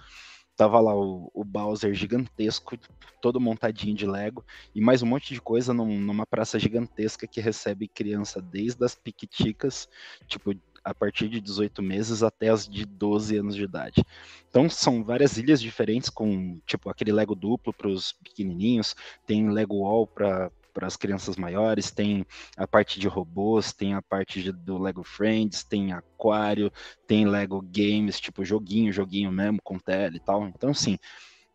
Tava 0.55 0.79
lá 0.79 0.95
o, 0.95 1.31
o, 1.33 1.43
Bowser 1.43 1.95
gigantesco, 1.95 2.77
todo 3.19 3.39
montadinho 3.39 3.95
de 3.95 4.05
Lego, 4.05 4.45
e 4.75 4.79
mais 4.79 5.01
um 5.01 5.07
monte 5.07 5.33
de 5.33 5.41
coisa 5.41 5.73
num, 5.73 5.99
numa 5.99 6.27
praça 6.27 6.59
gigantesca 6.59 7.25
que 7.25 7.41
recebe 7.41 7.87
criança 7.87 8.39
desde 8.39 8.85
as 8.85 8.93
piquiticas, 8.93 9.89
tipo, 10.27 10.53
a 10.83 10.93
partir 10.93 11.29
de 11.29 11.39
18 11.39 11.81
meses 11.81 12.23
até 12.23 12.49
as 12.49 12.67
de 12.67 12.85
12 12.85 13.37
anos 13.37 13.55
de 13.55 13.63
idade. 13.63 14.03
Então 14.49 14.69
são 14.69 15.03
várias 15.03 15.37
ilhas 15.37 15.61
diferentes 15.61 16.09
com, 16.09 16.59
tipo, 16.65 16.89
aquele 16.89 17.11
Lego 17.11 17.35
duplo 17.35 17.73
para 17.73 17.87
os 17.87 18.13
pequenininhos, 18.13 18.95
tem 19.25 19.49
Lego 19.49 19.77
Wall 19.77 20.07
para 20.07 20.51
para 20.73 20.87
as 20.87 20.97
crianças 20.97 21.35
maiores, 21.37 21.91
tem 21.91 22.25
a 22.57 22.67
parte 22.67 22.99
de 22.99 23.07
robôs, 23.07 23.71
tem 23.71 23.93
a 23.93 24.01
parte 24.01 24.41
de, 24.41 24.51
do 24.51 24.79
Lego 24.79 25.03
Friends, 25.03 25.63
tem 25.63 25.93
aquário, 25.93 26.71
tem 27.05 27.27
Lego 27.27 27.61
Games, 27.61 28.19
tipo 28.19 28.43
joguinho, 28.43 28.91
joguinho 28.91 29.31
mesmo, 29.31 29.59
com 29.63 29.77
tela 29.77 30.15
e 30.15 30.19
tal. 30.19 30.47
Então, 30.47 30.71
assim, 30.71 30.97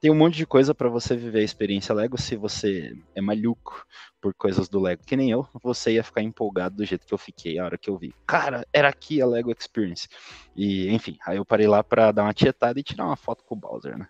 tem 0.01 0.11
um 0.11 0.15
monte 0.15 0.37
de 0.37 0.47
coisa 0.47 0.75
para 0.75 0.89
você 0.89 1.17
viver 1.17 1.41
a 1.41 1.45
experiência 1.45 1.95
Lego. 1.95 2.21
Se 2.21 2.37
você 2.37 2.97
é 3.15 3.21
maluco 3.21 3.85
por 4.21 4.33
coisas 4.35 4.69
do 4.69 4.81
Lego, 4.81 5.05
que 5.05 5.17
nem 5.17 5.31
eu, 5.31 5.47
você 5.63 5.93
ia 5.93 6.05
ficar 6.05 6.23
empolgado 6.23 6.77
do 6.77 6.85
jeito 6.85 7.07
que 7.07 7.15
eu 7.15 7.19
fiquei 7.19 7.59
a 7.59 7.65
hora 7.65 7.79
que 7.79 7.91
eu 7.91 7.97
vi. 7.97 8.15
Cara, 8.27 8.67
era 8.73 8.89
aqui 8.89 9.21
a 9.21 9.27
Lego 9.27 9.51
Experience. 9.51 10.09
E, 10.55 10.89
enfim, 10.91 11.19
aí 11.27 11.37
eu 11.37 11.45
parei 11.45 11.67
lá 11.67 11.83
para 11.83 12.13
dar 12.13 12.23
uma 12.23 12.35
tietada 12.35 12.79
e 12.79 12.83
tirar 12.83 13.07
uma 13.07 13.17
foto 13.17 13.45
com 13.45 13.55
o 13.55 13.59
Bowser, 13.59 13.99
né? 13.99 14.09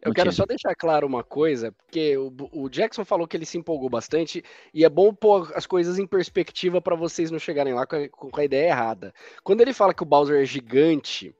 Eu 0.00 0.14
quero 0.14 0.32
só 0.32 0.46
deixar 0.46 0.74
claro 0.76 1.06
uma 1.06 1.24
coisa, 1.24 1.72
porque 1.72 2.16
o, 2.16 2.32
o, 2.52 2.68
Jackson 2.68 3.04
falou 3.04 3.26
que 3.26 3.36
ele 3.36 3.44
se 3.44 3.58
empolgou 3.58 3.90
bastante 3.90 4.44
e 4.72 4.84
é 4.84 4.88
bom 4.88 5.12
pôr 5.12 5.52
as 5.56 5.66
coisas 5.66 5.98
em 5.98 6.06
perspectiva 6.06 6.80
para 6.80 6.94
vocês 6.94 7.32
não 7.32 7.38
chegarem 7.38 7.74
lá 7.74 7.84
com 7.84 7.96
a, 7.96 8.08
com 8.08 8.40
a, 8.40 8.44
ideia 8.44 8.68
errada. 8.68 9.12
Quando 9.42 9.60
ele 9.60 9.72
fala 9.72 9.92
que 9.92 10.02
o 10.02 10.06
Bowser 10.06 10.40
é 10.40 10.44
gigante, 10.44 11.34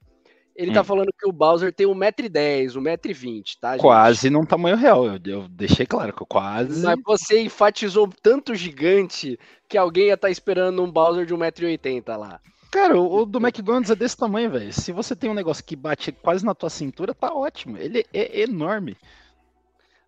ele 0.59 0.67
tá 0.67 0.71
hum. 0.71 0.73
tá 0.73 0.83
falando 0.83 1.13
que 1.17 1.25
o 1.25 1.31
Bowser 1.31 1.73
tem 1.73 1.87
1,10m, 1.87 2.73
1,20m, 2.73 3.43
tá? 3.61 3.71
Gente? 3.71 3.81
Quase 3.81 4.29
num 4.29 4.45
tamanho 4.45 4.75
real, 4.75 5.05
eu, 5.05 5.19
eu, 5.25 5.47
deixei 5.47 5.85
claro 5.85 6.11
que 6.11 6.21
eu 6.21 6.27
quase. 6.27 6.83
Mas 6.83 6.99
você 7.05 7.41
enfatizou 7.41 8.09
tanto 8.21 8.53
gigante 8.53 9.39
que 9.69 9.77
alguém 9.77 10.07
ia 10.07 10.15
estar 10.15 10.27
tá 10.27 10.31
esperando 10.31 10.83
um 10.83 10.91
Bowser 10.91 11.25
de 11.25 11.33
1,80m 11.33 12.17
lá. 12.17 12.41
Cara, 12.69 12.99
o, 12.99 13.25
do 13.25 13.39
McDonald's 13.39 13.89
é 13.89 13.95
desse 13.95 14.17
tamanho, 14.17 14.51
velho. 14.51 14.73
Se 14.73 14.91
você 14.91 15.15
tem 15.15 15.29
um 15.29 15.33
negócio 15.33 15.63
que 15.63 15.77
bate 15.77 16.11
quase 16.11 16.45
na 16.45 16.53
tua 16.53 16.69
cintura, 16.69 17.13
tá 17.13 17.33
ótimo. 17.33 17.77
Ele 17.77 18.05
é 18.13 18.41
enorme. 18.41 18.97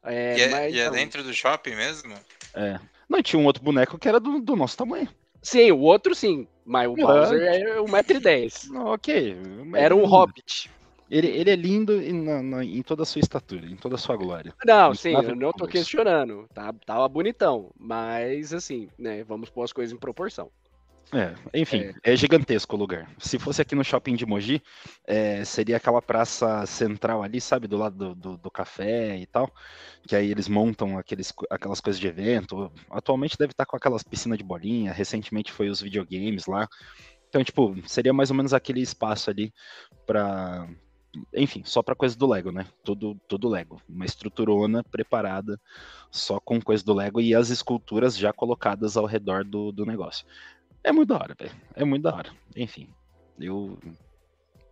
É, 0.03 0.37
e, 0.37 0.41
é, 0.41 0.49
mas, 0.49 0.75
e 0.75 0.79
é, 0.79 0.89
dentro 0.89 1.23
do 1.23 1.33
shopping 1.33 1.75
mesmo? 1.75 2.13
É. 2.53 2.77
Não, 3.07 3.23
tinha 3.23 3.39
um 3.39 3.45
outro 3.45 3.63
boneco 3.63 3.97
que 3.97 4.07
era 4.07 4.19
do, 4.19 4.41
do 4.41 4.55
nosso 4.57 4.75
tamanho. 4.75 5.07
Sim, 5.43 5.71
o 5.71 5.79
outro 5.79 6.13
sim. 6.13 6.47
Mas 6.65 6.87
o 6.87 6.95
Bowser 6.95 7.41
é 7.41 7.79
1,10m. 7.79 8.71
Ok. 8.75 9.35
Era 9.75 9.95
um 9.95 10.05
hobbit. 10.05 10.69
Ele, 11.09 11.27
ele 11.27 11.49
é 11.49 11.55
lindo 11.55 12.01
em, 12.01 12.13
na, 12.13 12.63
em 12.63 12.81
toda 12.81 13.03
a 13.03 13.05
sua 13.05 13.19
estatura, 13.19 13.65
em 13.65 13.75
toda 13.75 13.95
a 13.95 13.97
sua 13.97 14.15
glória. 14.15 14.53
Não, 14.65 14.93
sim, 14.93 15.09
eu 15.09 15.35
não 15.35 15.51
tô 15.51 15.67
questionando. 15.67 16.45
Tá, 16.53 16.73
tava 16.85 17.07
bonitão. 17.09 17.69
Mas, 17.77 18.53
assim, 18.53 18.87
né, 18.97 19.23
vamos 19.23 19.49
pôr 19.49 19.63
as 19.63 19.73
coisas 19.73 19.93
em 19.93 19.99
proporção. 19.99 20.49
É, 21.13 21.35
enfim, 21.53 21.91
é. 22.03 22.13
é. 22.13 22.15
gigantesco 22.15 22.75
o 22.75 22.79
lugar. 22.79 23.09
Se 23.19 23.37
fosse 23.37 23.61
aqui 23.61 23.75
no 23.75 23.83
shopping 23.83 24.15
de 24.15 24.25
Mogi, 24.25 24.61
é, 25.05 25.43
seria 25.43 25.75
aquela 25.75 26.01
praça 26.01 26.65
central 26.65 27.21
ali, 27.21 27.41
sabe, 27.41 27.67
do 27.67 27.77
lado 27.77 27.97
do, 27.97 28.15
do, 28.15 28.37
do, 28.37 28.51
café 28.51 29.17
e 29.17 29.25
tal, 29.25 29.51
que 30.07 30.15
aí 30.15 30.31
eles 30.31 30.47
montam 30.47 30.97
aqueles, 30.97 31.33
aquelas 31.49 31.81
coisas 31.81 31.99
de 31.99 32.07
evento. 32.07 32.71
Atualmente 32.89 33.37
deve 33.37 33.51
estar 33.51 33.65
com 33.65 33.75
aquelas 33.75 34.03
piscinas 34.03 34.37
de 34.37 34.43
bolinha, 34.43 34.93
recentemente 34.93 35.51
foi 35.51 35.69
os 35.69 35.81
videogames 35.81 36.45
lá. 36.45 36.67
Então, 37.27 37.43
tipo, 37.43 37.75
seria 37.87 38.13
mais 38.13 38.29
ou 38.29 38.35
menos 38.35 38.53
aquele 38.53 38.81
espaço 38.81 39.29
ali 39.29 39.53
para 40.05 40.67
enfim, 41.33 41.61
só 41.65 41.83
para 41.83 41.95
coisa 41.95 42.17
do 42.17 42.25
Lego, 42.25 42.51
né? 42.51 42.65
Tudo, 42.83 43.19
tudo 43.27 43.49
Lego, 43.49 43.81
uma 43.87 44.05
estruturona 44.05 44.81
preparada 44.81 45.59
só 46.09 46.39
com 46.39 46.61
coisa 46.61 46.83
do 46.85 46.93
Lego 46.93 47.19
e 47.19 47.35
as 47.35 47.49
esculturas 47.49 48.17
já 48.17 48.31
colocadas 48.31 48.95
ao 48.95 49.05
redor 49.05 49.43
do, 49.43 49.73
do 49.73 49.85
negócio. 49.85 50.25
É 50.83 50.91
muito 50.91 51.09
da 51.09 51.15
hora, 51.15 51.35
velho. 51.37 51.51
É 51.75 51.83
muito 51.83 52.03
da 52.03 52.15
hora. 52.15 52.31
Enfim, 52.55 52.89
eu 53.39 53.77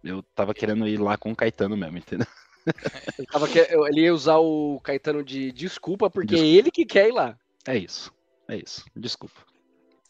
eu 0.03 0.23
tava 0.35 0.53
querendo 0.53 0.87
ir 0.87 0.97
lá 0.97 1.17
com 1.17 1.31
o 1.31 1.35
Caetano 1.35 1.75
mesmo, 1.75 1.97
entendeu? 1.97 2.27
Ele, 3.17 3.27
tava, 3.27 3.47
ele 3.89 4.01
ia 4.01 4.13
usar 4.13 4.37
o 4.37 4.79
Caetano 4.81 5.23
de 5.23 5.51
desculpa, 5.51 6.09
porque 6.09 6.35
desculpa. 6.35 6.53
é 6.53 6.55
ele 6.55 6.69
que 6.69 6.85
quer 6.85 7.07
ir 7.07 7.13
lá. 7.13 7.35
É 7.65 7.75
isso. 7.75 8.13
É 8.47 8.57
isso. 8.57 8.85
Desculpa. 8.95 9.41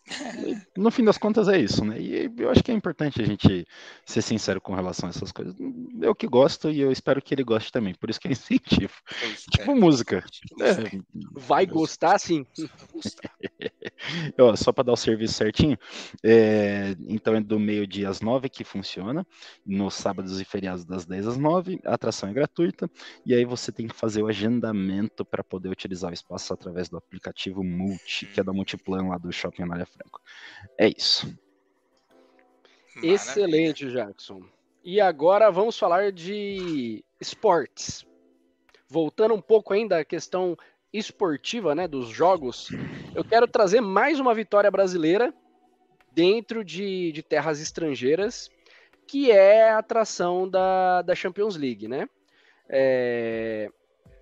No 0.77 0.91
fim 0.91 1.03
das 1.03 1.17
contas 1.17 1.47
é 1.47 1.57
isso, 1.57 1.83
né? 1.83 1.99
E 1.99 2.31
eu 2.37 2.49
acho 2.49 2.63
que 2.63 2.71
é 2.71 2.73
importante 2.73 3.21
a 3.21 3.25
gente 3.25 3.67
ser 4.05 4.21
sincero 4.21 4.61
com 4.61 4.73
relação 4.73 5.07
a 5.07 5.09
essas 5.09 5.31
coisas. 5.31 5.55
Eu 6.01 6.15
que 6.15 6.27
gosto 6.27 6.69
e 6.69 6.79
eu 6.79 6.91
espero 6.91 7.21
que 7.21 7.33
ele 7.33 7.43
goste 7.43 7.71
também, 7.71 7.93
por 7.93 8.09
isso 8.09 8.19
que 8.19 8.27
é 8.27 8.31
incentivo. 8.31 8.93
tipo 9.51 9.75
música. 9.75 10.23
É. 10.61 10.99
Vai 11.33 11.65
gostar 11.65 12.17
sim. 12.19 12.45
só 14.57 14.71
para 14.71 14.85
dar 14.85 14.93
o 14.93 14.97
serviço 14.97 15.33
certinho, 15.33 15.77
é, 16.23 16.95
então 17.07 17.35
é 17.35 17.41
do 17.41 17.59
meio-dia 17.59 18.09
às 18.09 18.21
nove 18.21 18.49
que 18.49 18.63
funciona, 18.63 19.25
nos 19.65 19.93
sábados 19.93 20.39
e 20.39 20.45
feriados 20.45 20.85
das 20.85 21.05
10 21.05 21.27
às 21.27 21.37
9, 21.37 21.79
a 21.85 21.93
atração 21.93 22.29
é 22.29 22.33
gratuita, 22.33 22.89
e 23.25 23.33
aí 23.33 23.45
você 23.45 23.71
tem 23.71 23.87
que 23.87 23.95
fazer 23.95 24.23
o 24.23 24.27
agendamento 24.27 25.25
para 25.25 25.43
poder 25.43 25.69
utilizar 25.69 26.11
o 26.11 26.13
espaço 26.13 26.53
através 26.53 26.89
do 26.89 26.97
aplicativo 26.97 27.63
Multi, 27.63 28.25
que 28.27 28.39
é 28.39 28.43
da 28.43 28.53
Multiplan 28.53 29.07
lá 29.07 29.17
do 29.17 29.31
Shopping 29.31 29.63
Anália 29.63 29.87
Franco. 29.99 30.21
É 30.77 30.87
isso. 30.87 31.37
Excelente, 33.03 33.89
Jackson. 33.91 34.43
E 34.83 34.99
agora 34.99 35.51
vamos 35.51 35.77
falar 35.77 36.11
de 36.11 37.03
esportes. 37.19 38.05
Voltando 38.87 39.33
um 39.35 39.41
pouco 39.41 39.73
ainda 39.73 39.99
à 39.99 40.05
questão 40.05 40.57
esportiva, 40.91 41.75
né, 41.75 41.87
dos 41.87 42.09
jogos, 42.09 42.69
eu 43.13 43.23
quero 43.23 43.47
trazer 43.47 43.81
mais 43.81 44.19
uma 44.19 44.33
vitória 44.33 44.71
brasileira 44.71 45.33
dentro 46.11 46.63
de, 46.63 47.11
de 47.11 47.21
terras 47.21 47.61
estrangeiras, 47.61 48.49
que 49.05 49.31
é 49.31 49.69
a 49.69 49.77
atração 49.77 50.49
da, 50.49 51.03
da 51.03 51.13
Champions 51.13 51.55
League, 51.55 51.87
né? 51.87 52.09
É, 52.67 53.71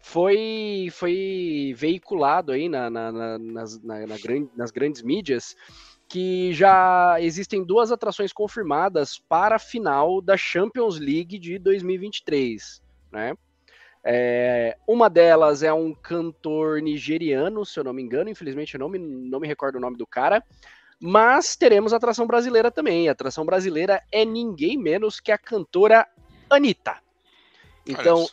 foi, 0.08 0.88
foi 0.94 1.74
veiculado 1.76 2.54
aí 2.54 2.70
na, 2.70 2.90
na, 2.90 3.12
na, 3.12 3.38
nas, 3.38 3.82
nas 3.84 4.72
grandes 4.72 5.02
mídias 5.02 5.54
que 6.08 6.54
já 6.54 7.18
existem 7.20 7.62
duas 7.62 7.92
atrações 7.92 8.32
confirmadas 8.32 9.20
para 9.28 9.58
a 9.58 9.60
final 9.60 10.22
da 10.22 10.38
Champions 10.38 10.98
League 10.98 11.38
de 11.38 11.60
2023, 11.60 12.82
né? 13.12 13.36
É, 14.02 14.78
uma 14.88 15.10
delas 15.10 15.62
é 15.62 15.74
um 15.74 15.94
cantor 15.94 16.82
nigeriano, 16.82 17.66
se 17.66 17.78
eu 17.78 17.84
não 17.84 17.92
me 17.92 18.02
engano, 18.02 18.30
infelizmente 18.30 18.76
eu 18.76 18.80
não 18.80 18.88
me, 18.88 18.98
não 18.98 19.42
me 19.42 19.48
recordo 19.48 19.76
o 19.76 19.82
nome 19.82 19.98
do 19.98 20.08
cara, 20.08 20.42
Mas 21.02 21.58
teremos 21.58 21.92
atração 21.92 22.26
brasileira 22.26 22.72
também. 22.72 23.10
A 23.10 23.12
atração 23.12 23.46
brasileira 23.46 24.02
é 24.10 24.24
ninguém 24.24 24.78
menos 24.78 25.20
que 25.20 25.34
a 25.34 25.38
cantora 25.38 26.08
Anitta. 26.50 26.96
Então, 27.86 28.26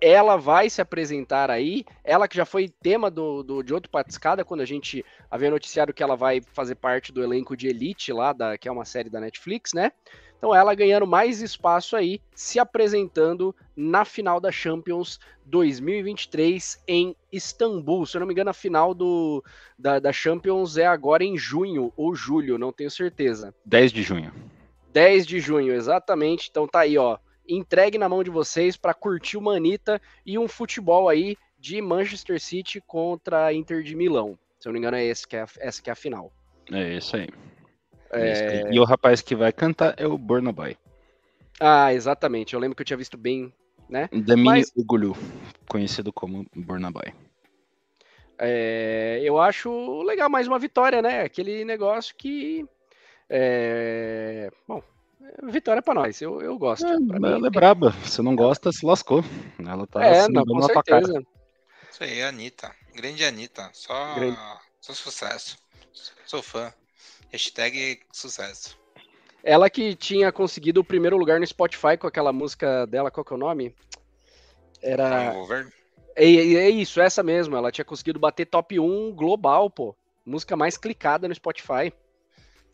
ela 0.00 0.36
vai 0.36 0.68
se 0.68 0.80
apresentar 0.80 1.50
aí. 1.50 1.84
Ela 2.04 2.28
que 2.28 2.36
já 2.36 2.44
foi 2.44 2.68
tema 2.68 3.10
do, 3.10 3.42
do, 3.42 3.62
de 3.62 3.72
outro 3.72 3.90
Patiscada, 3.90 4.44
quando 4.44 4.60
a 4.60 4.66
gente 4.66 5.04
havia 5.30 5.50
noticiado 5.50 5.92
que 5.92 6.02
ela 6.02 6.16
vai 6.16 6.40
fazer 6.52 6.74
parte 6.74 7.12
do 7.12 7.22
elenco 7.22 7.56
de 7.56 7.68
Elite 7.68 8.12
lá, 8.12 8.32
da, 8.32 8.58
que 8.58 8.68
é 8.68 8.72
uma 8.72 8.84
série 8.84 9.10
da 9.10 9.20
Netflix, 9.20 9.72
né? 9.72 9.92
Então 10.38 10.54
ela 10.54 10.74
ganhando 10.74 11.06
mais 11.06 11.40
espaço 11.40 11.96
aí, 11.96 12.20
se 12.34 12.58
apresentando 12.58 13.54
na 13.74 14.04
final 14.04 14.38
da 14.38 14.52
Champions 14.52 15.18
2023 15.46 16.82
em 16.86 17.16
Istambul. 17.32 18.04
Se 18.04 18.16
eu 18.16 18.20
não 18.20 18.26
me 18.26 18.34
engano, 18.34 18.50
a 18.50 18.54
final 18.54 18.92
do, 18.92 19.42
da, 19.78 19.98
da 19.98 20.12
Champions 20.12 20.76
é 20.76 20.86
agora 20.86 21.24
em 21.24 21.38
junho 21.38 21.92
ou 21.96 22.14
julho, 22.14 22.58
não 22.58 22.72
tenho 22.72 22.90
certeza. 22.90 23.54
10 23.64 23.92
de 23.92 24.02
junho. 24.02 24.32
10 24.92 25.26
de 25.26 25.40
junho, 25.40 25.72
exatamente. 25.72 26.48
Então 26.50 26.66
tá 26.66 26.80
aí, 26.80 26.98
ó. 26.98 27.18
Entregue 27.48 27.98
na 27.98 28.08
mão 28.08 28.22
de 28.22 28.30
vocês 28.30 28.76
para 28.76 28.94
curtir 28.94 29.36
uma 29.36 29.56
Anitta 29.56 30.00
e 30.24 30.38
um 30.38 30.48
futebol 30.48 31.08
aí 31.08 31.36
de 31.58 31.80
Manchester 31.80 32.40
City 32.40 32.80
contra 32.80 33.46
a 33.46 33.54
Inter 33.54 33.82
de 33.82 33.94
Milão. 33.94 34.38
Se 34.58 34.68
eu 34.68 34.70
não 34.70 34.74
me 34.74 34.78
engano, 34.78 34.96
é 34.96 35.04
esse 35.04 35.26
que 35.26 35.36
é, 35.36 35.44
essa 35.58 35.82
que 35.82 35.90
é 35.90 35.92
a 35.92 35.96
final. 35.96 36.32
É 36.72 36.94
isso 36.94 37.16
aí. 37.16 37.28
É... 38.10 38.72
E 38.72 38.78
o 38.78 38.84
rapaz 38.84 39.20
que 39.20 39.34
vai 39.34 39.52
cantar 39.52 39.94
é 39.96 40.06
o 40.06 40.16
Burna 40.16 40.52
Boy. 40.52 40.76
Ah, 41.60 41.92
exatamente. 41.92 42.54
Eu 42.54 42.60
lembro 42.60 42.76
que 42.76 42.82
eu 42.82 42.86
tinha 42.86 42.96
visto 42.96 43.16
bem, 43.16 43.52
né? 43.88 44.08
Damini 44.12 44.44
Mas... 44.44 44.72
Ugulu, 44.76 45.16
conhecido 45.68 46.12
como 46.12 46.46
Burna 46.54 46.90
Boy. 46.90 47.12
É, 48.38 49.20
eu 49.22 49.38
acho 49.40 50.02
legal 50.02 50.28
mais 50.28 50.46
uma 50.46 50.58
vitória, 50.58 51.00
né? 51.00 51.22
Aquele 51.22 51.64
negócio 51.64 52.14
que. 52.16 52.66
É, 53.28 54.50
bom, 54.68 54.82
vitória 55.44 55.82
para 55.82 55.94
nós. 55.94 56.20
Eu, 56.20 56.40
eu 56.40 56.58
gosto. 56.58 56.86
É, 56.86 56.90
ela 56.90 57.38
mim, 57.38 57.46
é 57.46 57.50
braba. 57.50 57.92
Se 58.04 58.22
não 58.22 58.34
gosta, 58.34 58.72
se 58.72 58.84
lascou. 58.84 59.24
Ela 59.58 59.86
tá 59.86 60.04
é, 60.04 60.28
não, 60.28 60.44
com 60.44 60.62
certeza. 60.62 61.22
Isso 61.90 62.04
aí, 62.04 62.22
Anitta. 62.22 62.74
Grande 62.94 63.24
Anitta. 63.24 63.70
Só, 63.72 64.14
Grande. 64.14 64.38
só 64.80 64.92
sucesso. 64.92 65.58
Sou 66.26 66.42
fã. 66.42 66.72
Hashtag 67.30 68.00
sucesso. 68.12 68.78
Ela 69.42 69.70
que 69.70 69.94
tinha 69.94 70.32
conseguido 70.32 70.80
o 70.80 70.84
primeiro 70.84 71.16
lugar 71.16 71.38
no 71.38 71.46
Spotify 71.46 71.96
com 71.98 72.06
aquela 72.06 72.32
música 72.32 72.86
dela, 72.86 73.10
qual 73.10 73.24
que 73.24 73.32
é 73.32 73.36
o 73.36 73.38
nome? 73.38 73.74
Era. 74.82 75.32
É, 76.16 76.24
é, 76.24 76.70
isso, 76.70 77.00
essa 77.00 77.22
mesmo. 77.22 77.56
Ela 77.56 77.70
tinha 77.70 77.84
conseguido 77.84 78.18
bater 78.18 78.46
top 78.46 78.78
1 78.78 79.12
global, 79.14 79.70
pô. 79.70 79.94
Música 80.24 80.56
mais 80.56 80.76
clicada 80.76 81.28
no 81.28 81.34
Spotify. 81.34 81.92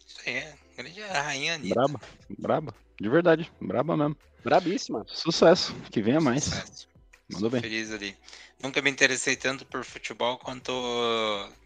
Isso 0.07 0.21
aí, 0.27 0.37
é. 0.37 0.62
Grande 0.77 1.01
rainha 1.01 1.55
Anitta. 1.55 1.75
Braba, 1.75 2.01
braba. 2.39 2.75
De 3.01 3.09
verdade, 3.09 3.51
braba 3.61 3.97
mesmo. 3.97 4.17
Brabíssima. 4.45 5.05
Sucesso, 5.07 5.75
que 5.91 6.03
venha 6.03 6.21
mais. 6.21 6.45
Sucesso. 6.45 6.89
Mandou 7.31 7.51
bem. 7.51 7.61
Feliz 7.61 7.91
ali. 7.93 8.17
Nunca 8.63 8.81
me 8.83 8.91
interessei 8.91 9.37
tanto 9.37 9.65
por 9.67 9.85
futebol 9.85 10.39
quanto 10.39 10.73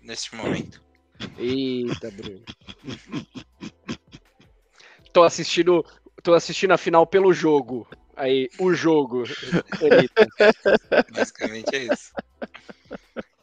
neste 0.02 0.34
momento. 0.34 0.82
Eita, 1.38 2.10
Bruno. 2.10 2.42
tô 5.12 5.22
assistindo, 5.22 5.84
tô 6.22 6.34
assistindo 6.34 6.72
a 6.72 6.78
final 6.78 7.06
pelo 7.06 7.32
jogo. 7.32 7.86
Aí, 8.14 8.48
o 8.58 8.72
jogo. 8.72 9.24
Basicamente 11.12 11.74
é 11.74 11.92
isso. 11.92 12.12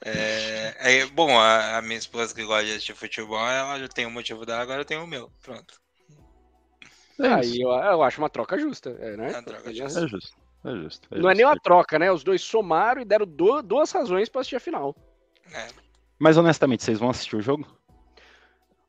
É, 0.05 0.99
é 0.99 1.05
bom, 1.05 1.39
a, 1.39 1.77
a, 1.77 1.81
minha 1.81 1.97
esposa 1.97 2.35
que 2.35 2.43
gosta 2.43 2.65
de 2.65 2.71
assistir 2.71 2.93
futebol, 2.93 3.39
ela 3.47 3.79
já 3.79 3.87
tem 3.87 4.05
o 4.05 4.11
motivo 4.11 4.45
dela, 4.45 4.61
agora 4.61 4.81
eu 4.81 4.85
tenho 4.85 5.03
o 5.03 5.07
meu. 5.07 5.31
Pronto. 5.41 5.81
É 7.19 7.27
Aí 7.27 7.61
eu, 7.61 7.69
eu, 7.69 8.03
acho 8.03 8.19
uma 8.19 8.29
troca 8.29 8.57
justa. 8.57 8.97
É, 8.99 9.15
né? 9.15 9.31
é, 9.31 9.41
troca 9.41 9.73
justa. 9.73 9.99
é 9.99 10.07
justo. 10.07 10.37
É 10.65 10.75
justo. 10.75 11.07
É 11.11 11.19
Não 11.19 11.29
é 11.29 11.35
nem 11.35 11.45
uma 11.45 11.59
troca, 11.59 11.97
né? 11.97 12.11
Os 12.11 12.23
dois 12.23 12.41
somaram 12.41 13.01
e 13.01 13.05
deram 13.05 13.25
duas 13.25 13.91
razões 13.91 14.29
para 14.29 14.41
assistir 14.41 14.57
a 14.57 14.59
final. 14.59 14.95
É. 15.53 15.67
Mas 16.19 16.37
honestamente, 16.37 16.83
vocês 16.83 16.99
vão 16.99 17.09
assistir 17.09 17.35
o 17.35 17.41
jogo? 17.41 17.67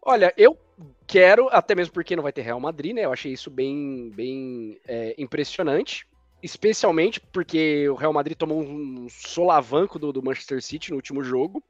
Olha, 0.00 0.32
eu 0.36 0.58
quero, 1.06 1.48
até 1.50 1.74
mesmo 1.74 1.92
porque 1.92 2.16
não 2.16 2.22
vai 2.22 2.32
ter 2.32 2.42
Real 2.42 2.60
Madrid, 2.60 2.94
né? 2.94 3.04
Eu 3.04 3.12
achei 3.12 3.32
isso 3.32 3.50
bem, 3.50 4.10
bem 4.10 4.80
é, 4.86 5.14
impressionante. 5.18 6.06
Especialmente 6.44 7.18
porque 7.32 7.88
o 7.88 7.94
Real 7.94 8.12
Madrid 8.12 8.36
tomou 8.36 8.60
um 8.60 9.08
solavanco 9.08 9.98
do, 9.98 10.12
do 10.12 10.22
Manchester 10.22 10.62
City 10.62 10.90
no 10.90 10.96
último 10.96 11.24
jogo. 11.24 11.62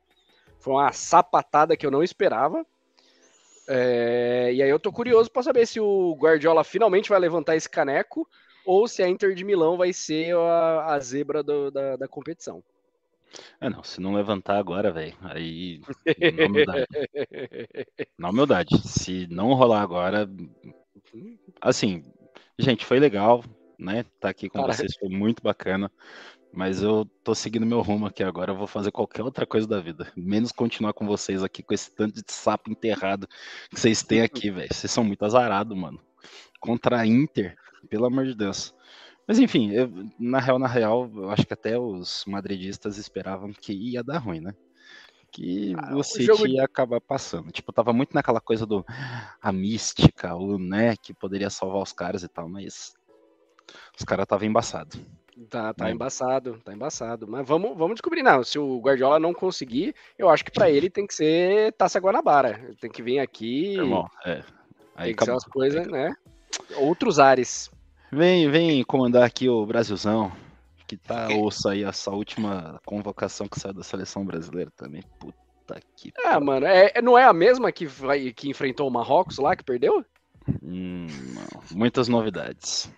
Foi 0.59 0.75
uma 0.75 0.91
sapatada 0.91 1.77
que 1.77 1.87
eu 1.87 1.93
não 1.93 2.03
esperava. 2.03 2.67
É, 3.69 4.51
e 4.53 4.61
aí 4.61 4.69
eu 4.69 4.81
tô 4.81 4.91
curioso 4.91 5.31
para 5.31 5.45
saber 5.45 5.65
se 5.65 5.79
o 5.79 6.17
Guardiola 6.19 6.65
finalmente 6.65 7.09
vai 7.09 7.21
levantar 7.21 7.55
esse 7.55 7.71
caneco 7.71 8.29
ou 8.67 8.89
se 8.89 9.01
a 9.01 9.09
Inter 9.09 9.33
de 9.37 9.45
Milão 9.45 9.77
vai 9.77 9.93
ser 9.93 10.35
a, 10.35 10.87
a 10.87 10.99
zebra 10.99 11.41
do, 11.41 11.71
da, 11.71 11.95
da 11.95 12.09
competição. 12.09 12.61
É, 13.61 13.71
não, 13.71 13.85
se 13.85 14.01
não 14.01 14.13
levantar 14.13 14.59
agora, 14.59 14.91
velho, 14.91 15.15
aí. 15.23 15.83
Na 16.37 16.47
humildade. 16.47 16.87
na 18.19 18.31
humildade. 18.31 18.89
Se 18.89 19.29
não 19.31 19.55
rolar 19.55 19.83
agora. 19.83 20.29
Assim, 21.61 22.03
gente, 22.59 22.85
foi 22.85 22.99
legal, 22.99 23.45
né? 23.85 24.05
Tá 24.19 24.31
aqui 24.31 24.49
com 24.49 24.59
Caraca. 24.59 24.79
vocês, 24.79 24.97
foi 24.97 25.09
muito 25.09 25.43
bacana. 25.43 25.91
Mas 26.53 26.83
eu 26.83 27.05
tô 27.25 27.35
seguindo 27.35 27.67
meu 27.67 27.81
rumo 27.81 28.07
aqui 28.07 28.23
agora. 28.23 28.53
Eu 28.53 28.57
vou 28.57 28.67
fazer 28.69 28.93
qualquer 28.93 29.23
outra 29.23 29.45
coisa 29.45 29.67
da 29.67 29.81
vida. 29.81 30.13
Menos 30.17 30.53
continuar 30.53 30.93
com 30.93 31.05
vocês 31.05 31.43
aqui 31.43 31.65
com 31.65 31.75
esse 31.75 31.91
tanto 31.91 32.23
de 32.23 32.33
sapo 32.33 32.71
enterrado 32.71 33.27
que 33.69 33.79
vocês 33.79 34.03
têm 34.05 34.23
aqui, 34.23 34.51
velho. 34.51 34.73
Vocês 34.73 34.91
são 34.91 35.03
muito 35.03 35.25
azarados, 35.25 35.77
mano. 35.77 36.01
Contra 36.61 37.01
a 37.01 37.07
Inter, 37.07 37.57
pelo 37.91 38.07
amor 38.07 38.25
de 38.25 38.37
Deus. 38.37 38.73
Mas 39.27 39.39
enfim, 39.39 39.73
eu, 39.73 39.91
na 40.19 40.39
real, 40.39 40.59
na 40.59 40.69
real, 40.69 41.11
eu 41.15 41.31
acho 41.31 41.47
que 41.47 41.55
até 41.55 41.79
os 41.79 42.25
madridistas 42.27 42.99
esperavam 42.99 43.53
que 43.53 43.73
ia 43.73 44.03
dar 44.03 44.19
ruim, 44.19 44.41
né? 44.41 44.55
Que 45.33 45.75
ah, 45.77 45.97
o 45.97 46.03
City 46.05 46.27
jogo... 46.27 46.47
ia 46.47 46.65
acabar 46.65 47.01
passando. 47.01 47.51
Tipo, 47.51 47.73
tava 47.73 47.93
muito 47.93 48.15
naquela 48.15 48.41
coisa 48.41 48.65
do 48.65 48.85
a 49.43 49.51
mística, 49.51 50.37
o 50.37 50.59
né, 50.59 50.95
que 50.97 51.13
poderia 51.13 51.51
salvar 51.51 51.83
os 51.83 51.93
caras 51.93 52.23
e 52.23 52.29
tal, 52.29 52.49
mas 52.49 52.95
os 53.99 54.05
caras 54.05 54.25
estavam 54.25 54.47
embaçados. 54.47 55.01
Tá, 55.51 55.75
tá 55.75 55.85
né? 55.85 55.93
embaçado, 55.93 56.61
tá 56.65 56.73
embaçado. 56.73 57.27
Mas 57.27 57.47
vamos, 57.47 57.77
vamos 57.77 57.95
descobrir, 57.95 58.23
não. 58.23 58.43
Se 58.45 58.59
o 58.59 58.79
Guardiola 58.81 59.19
não 59.19 59.35
conseguir, 59.35 59.95
eu 60.19 60.29
acho 60.29 60.45
que 60.45 60.51
para 60.51 60.71
ele 60.71 60.89
tem 60.89 61.07
que 61.07 61.15
ser 61.15 61.73
Taça 61.73 61.99
Guanabara. 61.99 62.75
Tem 62.81 62.91
que 62.91 63.03
vir 63.03 63.19
aqui. 63.19 63.75
Irmão, 63.75 64.09
é. 64.25 64.43
Aí 64.95 65.07
tem 65.07 65.17
que 65.17 65.23
acabou. 65.23 65.41
ser 65.41 65.47
as 65.47 65.53
coisas, 65.53 65.87
né? 65.87 66.15
Outros 66.77 67.19
ares. 67.19 67.71
Vem, 68.13 68.49
vem 68.49 68.85
comandar 68.85 69.25
aqui 69.25 69.49
o 69.49 69.67
Brasilzão, 69.67 70.31
que 70.87 70.97
tá 70.97 71.29
osso 71.37 71.69
aí 71.69 71.83
essa 71.83 72.11
última 72.13 72.81
convocação 72.85 73.49
que 73.49 73.59
saiu 73.59 73.75
da 73.75 73.83
seleção 73.83 74.25
brasileira 74.25 74.71
também. 74.77 75.03
Puta 75.19 75.81
que. 75.97 76.13
Ah, 76.25 76.39
mano, 76.39 76.67
é, 76.67 76.93
é, 76.95 77.03
não 77.03 77.19
é 77.19 77.25
a 77.25 77.33
mesma 77.33 77.73
que, 77.73 77.87
vai, 77.87 78.33
que 78.33 78.49
enfrentou 78.49 78.87
o 78.87 78.93
Marrocos 78.93 79.39
lá, 79.39 79.57
que 79.57 79.65
perdeu? 79.65 80.05
Hum, 80.63 81.07
não. 81.35 81.77
Muitas 81.77 82.07
novidades. 82.07 82.89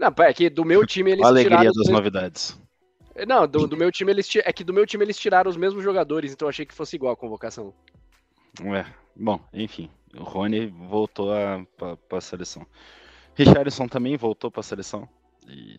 Não, 0.00 0.24
é 0.24 0.32
que 0.32 0.48
do 0.48 0.64
meu 0.64 0.86
time 0.86 1.10
eles. 1.10 1.22
A 1.22 1.28
alegria 1.28 1.70
das 1.70 1.88
novidades. 1.88 2.58
Não, 3.28 3.46
do, 3.46 3.66
do, 3.66 3.76
meu 3.76 3.92
time 3.92 4.10
eles 4.10 4.26
é 4.36 4.50
que 4.50 4.64
do 4.64 4.72
meu 4.72 4.86
time 4.86 5.04
eles 5.04 5.18
tiraram 5.18 5.50
os 5.50 5.58
mesmos 5.58 5.84
jogadores, 5.84 6.32
então 6.32 6.48
achei 6.48 6.64
que 6.64 6.72
fosse 6.72 6.96
igual 6.96 7.12
a 7.12 7.16
convocação. 7.16 7.74
Ué, 8.62 8.86
bom, 9.14 9.38
enfim, 9.52 9.90
o 10.16 10.22
Rony 10.22 10.68
voltou 10.68 11.34
a, 11.34 11.62
pra, 11.76 11.96
pra 11.98 12.20
seleção. 12.22 12.66
Richardson 13.34 13.86
também 13.88 14.16
voltou 14.16 14.50
para 14.50 14.60
a 14.60 14.64
seleção. 14.64 15.06
E... 15.46 15.78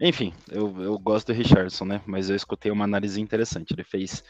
Enfim, 0.00 0.34
eu, 0.50 0.82
eu 0.82 0.98
gosto 0.98 1.28
do 1.28 1.32
Richardson, 1.32 1.84
né? 1.84 2.02
Mas 2.04 2.28
eu 2.28 2.34
escutei 2.34 2.72
uma 2.72 2.84
análise 2.84 3.20
interessante. 3.20 3.72
Ele 3.72 3.84
fez 3.84 4.24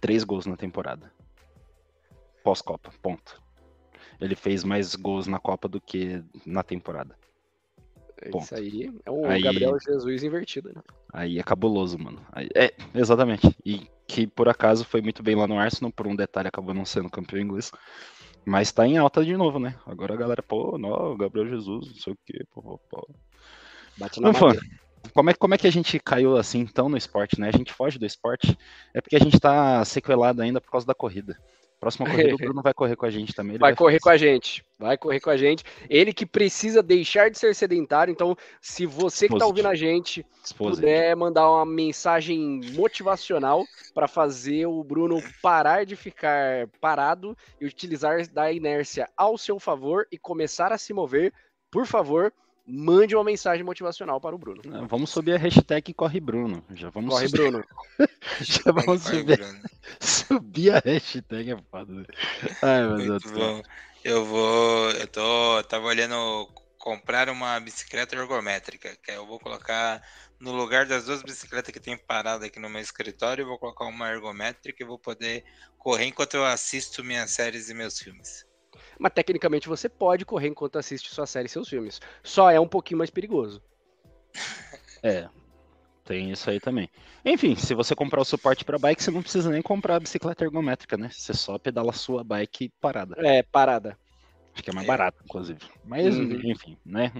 três 0.00 0.22
gols 0.22 0.46
na 0.46 0.56
temporada. 0.56 1.12
Pós-Copa, 2.44 2.92
ponto. 3.02 3.42
Ele 4.20 4.36
fez 4.36 4.62
mais 4.62 4.94
gols 4.94 5.26
na 5.26 5.40
Copa 5.40 5.66
do 5.66 5.80
que 5.80 6.22
na 6.46 6.62
temporada. 6.62 7.16
Ponto. 8.30 8.44
Isso 8.44 8.54
aí 8.54 8.92
é 9.04 9.10
um 9.10 9.26
aí, 9.26 9.42
Gabriel 9.42 9.76
Jesus 9.80 10.22
invertido, 10.22 10.72
né? 10.74 10.82
Aí 11.12 11.38
é 11.38 11.42
cabuloso, 11.42 11.98
mano. 11.98 12.24
Aí, 12.32 12.48
é, 12.54 12.72
exatamente. 12.94 13.56
E 13.64 13.86
que 14.06 14.26
por 14.26 14.48
acaso 14.48 14.84
foi 14.84 15.00
muito 15.00 15.22
bem 15.22 15.34
lá 15.34 15.46
no 15.46 15.58
Arsenal, 15.58 15.92
por 15.92 16.06
um 16.06 16.14
detalhe 16.14 16.48
acabou 16.48 16.74
não 16.74 16.84
sendo 16.84 17.10
campeão 17.10 17.40
inglês. 17.40 17.72
Mas 18.44 18.72
tá 18.72 18.86
em 18.86 18.98
alta 18.98 19.24
de 19.24 19.36
novo, 19.36 19.58
né? 19.58 19.76
Agora 19.86 20.14
a 20.14 20.16
galera, 20.16 20.42
pô, 20.42 20.76
não, 20.76 21.16
Gabriel 21.16 21.48
Jesus, 21.48 21.86
não 21.86 21.94
sei 21.94 22.12
o 22.12 22.18
quê, 22.26 22.44
pô, 22.52 22.78
pô. 22.90 23.08
Bate 23.96 24.20
na 24.20 24.30
Ufa, 24.30 24.56
como 25.14 25.30
é, 25.30 25.34
como 25.34 25.54
é 25.54 25.58
que 25.58 25.66
a 25.66 25.72
gente 25.72 25.98
caiu 25.98 26.36
assim 26.36 26.60
então 26.60 26.88
no 26.88 26.96
esporte, 26.96 27.40
né? 27.40 27.48
A 27.48 27.56
gente 27.56 27.72
foge 27.72 27.98
do 27.98 28.06
esporte, 28.06 28.56
é 28.94 29.00
porque 29.00 29.16
a 29.16 29.20
gente 29.20 29.38
tá 29.38 29.84
sequelado 29.84 30.42
ainda 30.42 30.60
por 30.60 30.70
causa 30.70 30.86
da 30.86 30.94
corrida. 30.94 31.38
Próxima 31.82 32.06
corrida 32.08 32.34
o 32.36 32.38
Bruno 32.38 32.62
vai 32.62 32.72
correr 32.72 32.94
com 32.94 33.06
a 33.06 33.10
gente 33.10 33.34
também. 33.34 33.58
Vai, 33.58 33.70
vai, 33.70 33.76
correr 33.76 33.98
com 33.98 34.08
a 34.08 34.16
gente. 34.16 34.64
Vai 34.78 34.96
correr 34.96 35.18
com 35.18 35.30
a 35.30 35.36
gente. 35.36 35.64
Ele 35.90 36.12
que 36.12 36.24
precisa 36.24 36.80
deixar 36.80 37.28
de 37.28 37.36
ser 37.36 37.56
sedentário. 37.56 38.12
Então, 38.12 38.36
se 38.60 38.86
você 38.86 39.26
que 39.26 39.34
está 39.34 39.44
ouvindo 39.44 39.66
a 39.66 39.74
gente 39.74 40.24
puder 40.56 41.16
mandar 41.16 41.50
uma 41.50 41.66
mensagem 41.66 42.60
motivacional 42.72 43.64
para 43.92 44.06
fazer 44.06 44.64
o 44.66 44.84
Bruno 44.84 45.20
parar 45.42 45.84
de 45.84 45.96
ficar 45.96 46.68
parado 46.80 47.36
e 47.60 47.66
utilizar 47.66 48.28
da 48.28 48.52
inércia 48.52 49.08
ao 49.16 49.36
seu 49.36 49.58
favor 49.58 50.06
e 50.12 50.16
começar 50.16 50.72
a 50.72 50.78
se 50.78 50.92
mover, 50.94 51.32
por 51.68 51.84
favor, 51.84 52.32
mande 52.66 53.14
uma 53.14 53.24
mensagem 53.24 53.64
motivacional 53.64 54.20
para 54.20 54.34
o 54.34 54.38
Bruno. 54.38 54.62
Vamos 54.88 55.10
subir 55.10 55.34
a 55.34 55.38
hashtag 55.38 55.92
Corre 55.94 56.20
Bruno. 56.20 56.64
Já 56.74 56.90
vamos 56.90 57.14
Corre 57.14 57.28
subir. 57.28 57.50
Bruno. 57.50 57.64
Já 58.40 58.72
vamos 58.72 59.02
subir. 59.02 59.40
subir 60.00 60.74
a 60.74 60.78
hashtag 60.78 61.52
é 61.52 61.56
foda. 61.70 62.06
Ai, 62.62 62.86
meu 62.86 62.96
Deus 62.96 63.22
céu. 63.22 63.62
Eu 64.04 64.24
vou. 64.24 64.90
Eu 64.90 65.06
tô. 65.06 65.62
Tava 65.64 65.86
olhando 65.86 66.48
comprar 66.82 67.28
uma 67.28 67.60
bicicleta 67.60 68.16
ergométrica, 68.16 68.96
que 69.00 69.12
eu 69.12 69.24
vou 69.24 69.38
colocar 69.38 70.02
no 70.40 70.50
lugar 70.50 70.84
das 70.84 71.04
duas 71.04 71.22
bicicletas 71.22 71.72
que 71.72 71.78
tem 71.78 71.96
parada 71.96 72.46
aqui 72.46 72.58
no 72.58 72.68
meu 72.68 72.82
escritório, 72.82 73.42
eu 73.42 73.46
vou 73.46 73.56
colocar 73.56 73.84
uma 73.84 74.10
ergométrica 74.10 74.82
e 74.82 74.86
vou 74.86 74.98
poder 74.98 75.44
correr 75.78 76.06
enquanto 76.06 76.34
eu 76.34 76.44
assisto 76.44 77.04
minhas 77.04 77.30
séries 77.30 77.68
e 77.68 77.74
meus 77.74 78.00
filmes. 78.00 78.44
Mas 79.02 79.12
tecnicamente 79.12 79.68
você 79.68 79.88
pode 79.88 80.24
correr 80.24 80.46
enquanto 80.46 80.78
assiste 80.78 81.12
sua 81.12 81.26
série 81.26 81.46
e 81.46 81.48
seus 81.48 81.68
filmes. 81.68 82.00
Só 82.22 82.48
é 82.52 82.60
um 82.60 82.68
pouquinho 82.68 82.98
mais 82.98 83.10
perigoso. 83.10 83.60
É, 85.04 85.28
tem 86.04 86.30
isso 86.30 86.48
aí 86.48 86.60
também. 86.60 86.88
Enfim, 87.24 87.56
se 87.56 87.74
você 87.74 87.92
comprar 87.92 88.20
o 88.20 88.24
suporte 88.24 88.64
para 88.64 88.78
bike, 88.78 89.02
você 89.02 89.10
não 89.10 89.20
precisa 89.20 89.50
nem 89.50 89.60
comprar 89.60 89.96
a 89.96 89.98
bicicleta 89.98 90.44
ergométrica, 90.44 90.96
né? 90.96 91.08
Você 91.10 91.34
só 91.34 91.58
pedala 91.58 91.90
a 91.90 91.92
sua 91.92 92.22
bike 92.22 92.72
parada. 92.80 93.16
É, 93.18 93.42
parada. 93.42 93.98
Acho 94.54 94.62
que 94.62 94.70
é 94.70 94.72
mais 94.72 94.86
barato, 94.86 95.20
inclusive. 95.24 95.58
Mas, 95.84 96.16
uhum. 96.16 96.40
enfim, 96.44 96.78
né? 96.86 97.12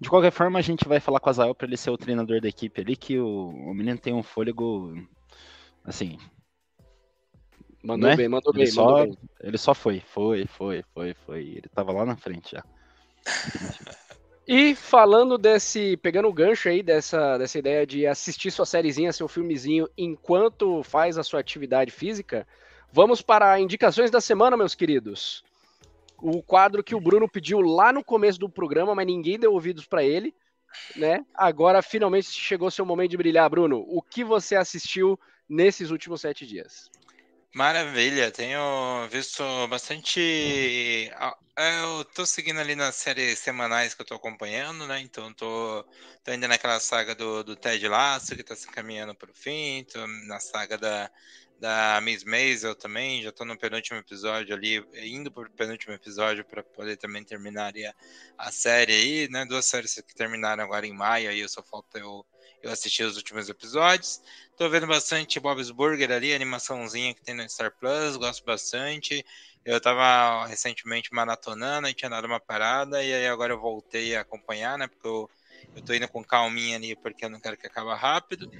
De 0.00 0.08
qualquer 0.08 0.32
forma, 0.32 0.58
a 0.58 0.62
gente 0.62 0.88
vai 0.88 1.00
falar 1.00 1.20
com 1.20 1.26
o 1.26 1.30
Azael 1.30 1.54
para 1.54 1.66
ele 1.66 1.76
ser 1.76 1.90
o 1.90 1.98
treinador 1.98 2.40
da 2.40 2.48
equipe 2.48 2.80
ali, 2.80 2.96
que 2.96 3.18
o, 3.18 3.50
o 3.50 3.74
menino 3.74 3.98
tem 3.98 4.14
um 4.14 4.22
fôlego, 4.22 4.96
assim, 5.84 6.16
Mandou 7.82 8.10
né? 8.10 8.16
bem, 8.16 8.28
mandou 8.28 8.52
ele 8.54 8.64
bem, 8.64 8.72
só, 8.72 8.84
mandou 8.84 9.06
bem. 9.06 9.18
Ele 9.40 9.58
só 9.58 9.74
foi, 9.74 10.00
foi, 10.00 10.46
foi, 10.46 10.84
foi, 10.92 11.14
foi. 11.14 11.40
Ele 11.40 11.68
tava 11.74 11.92
lá 11.92 12.04
na 12.04 12.16
frente 12.16 12.52
já. 12.52 12.64
E 14.50 14.74
falando 14.74 15.36
desse, 15.36 15.98
pegando 15.98 16.26
o 16.26 16.32
gancho 16.32 16.70
aí 16.70 16.82
dessa, 16.82 17.36
dessa 17.36 17.58
ideia 17.58 17.86
de 17.86 18.06
assistir 18.06 18.50
sua 18.50 18.64
sériezinha, 18.64 19.12
seu 19.12 19.28
filmezinho, 19.28 19.86
enquanto 19.94 20.82
faz 20.82 21.18
a 21.18 21.22
sua 21.22 21.38
atividade 21.38 21.90
física, 21.90 22.48
vamos 22.90 23.20
para 23.20 23.60
indicações 23.60 24.10
da 24.10 24.22
semana, 24.22 24.56
meus 24.56 24.74
queridos. 24.74 25.44
O 26.16 26.42
quadro 26.42 26.82
que 26.82 26.94
o 26.94 27.00
Bruno 27.00 27.28
pediu 27.28 27.60
lá 27.60 27.92
no 27.92 28.02
começo 28.02 28.40
do 28.40 28.48
programa, 28.48 28.94
mas 28.94 29.06
ninguém 29.06 29.38
deu 29.38 29.52
ouvidos 29.52 29.84
para 29.84 30.02
ele, 30.02 30.34
né? 30.96 31.26
Agora 31.34 31.82
finalmente 31.82 32.30
chegou 32.30 32.70
seu 32.70 32.86
momento 32.86 33.10
de 33.10 33.18
brilhar, 33.18 33.50
Bruno. 33.50 33.84
O 33.86 34.00
que 34.00 34.24
você 34.24 34.56
assistiu 34.56 35.20
nesses 35.46 35.90
últimos 35.90 36.22
sete 36.22 36.46
dias? 36.46 36.90
Maravilha, 37.54 38.30
tenho 38.30 39.08
visto 39.10 39.42
bastante. 39.68 40.20
É, 41.56 41.80
eu 41.82 42.04
tô 42.04 42.24
seguindo 42.24 42.60
ali 42.60 42.74
nas 42.76 42.94
séries 42.96 43.38
semanais 43.40 43.94
que 43.94 44.02
eu 44.02 44.06
tô 44.06 44.14
acompanhando, 44.14 44.86
né? 44.86 45.00
Então 45.00 45.32
tô, 45.34 45.84
tô 46.22 46.30
ainda 46.30 46.46
naquela 46.46 46.78
saga 46.78 47.14
do, 47.14 47.42
do 47.42 47.56
Ted 47.56 47.86
Lasso, 47.88 48.36
que 48.36 48.44
tá 48.44 48.54
se 48.54 48.68
encaminhando 48.68 49.14
pro 49.16 49.34
fim, 49.34 49.84
tô 49.92 50.06
na 50.28 50.38
saga 50.38 50.78
da, 50.78 51.10
da 51.58 52.00
Miss 52.02 52.22
Maisel 52.24 52.76
também, 52.76 53.22
já 53.22 53.32
tô 53.32 53.44
no 53.44 53.58
penúltimo 53.58 53.98
episódio 53.98 54.54
ali, 54.54 54.80
indo 54.94 55.32
pro 55.32 55.50
penúltimo 55.52 55.94
episódio 55.94 56.44
para 56.44 56.62
poder 56.62 56.96
também 56.96 57.24
terminar 57.24 57.72
a, 58.38 58.46
a 58.46 58.52
série 58.52 58.92
aí, 58.92 59.28
né? 59.30 59.44
Duas 59.46 59.66
séries 59.66 59.94
que 59.94 60.14
terminaram 60.14 60.62
agora 60.62 60.86
em 60.86 60.92
maio, 60.94 61.28
aí 61.30 61.48
só 61.48 61.62
falta 61.62 61.98
eu 61.98 62.24
eu 62.62 62.70
assisti 62.70 63.02
os 63.02 63.16
últimos 63.16 63.48
episódios. 63.48 64.20
Tô 64.56 64.68
vendo 64.68 64.86
bastante 64.86 65.38
Bob's 65.38 65.70
Burger 65.70 66.10
ali, 66.10 66.34
animaçãozinha 66.34 67.14
que 67.14 67.22
tem 67.22 67.34
no 67.34 67.48
Star 67.48 67.72
Plus, 67.78 68.16
gosto 68.16 68.44
bastante. 68.44 69.24
Eu 69.64 69.80
tava 69.80 70.46
recentemente 70.46 71.12
maratonando 71.12 71.88
e 71.88 71.94
tinha 71.94 72.08
dado 72.08 72.26
uma 72.26 72.40
parada, 72.40 73.02
e 73.02 73.12
aí 73.12 73.26
agora 73.26 73.52
eu 73.52 73.60
voltei 73.60 74.16
a 74.16 74.22
acompanhar, 74.22 74.78
né? 74.78 74.88
Porque 74.88 75.06
eu, 75.06 75.30
eu 75.76 75.82
tô 75.82 75.94
indo 75.94 76.08
com 76.08 76.24
calminha 76.24 76.76
ali, 76.76 76.96
porque 76.96 77.24
eu 77.24 77.30
não 77.30 77.40
quero 77.40 77.56
que 77.56 77.66
acabe 77.66 77.94
rápido. 77.94 78.50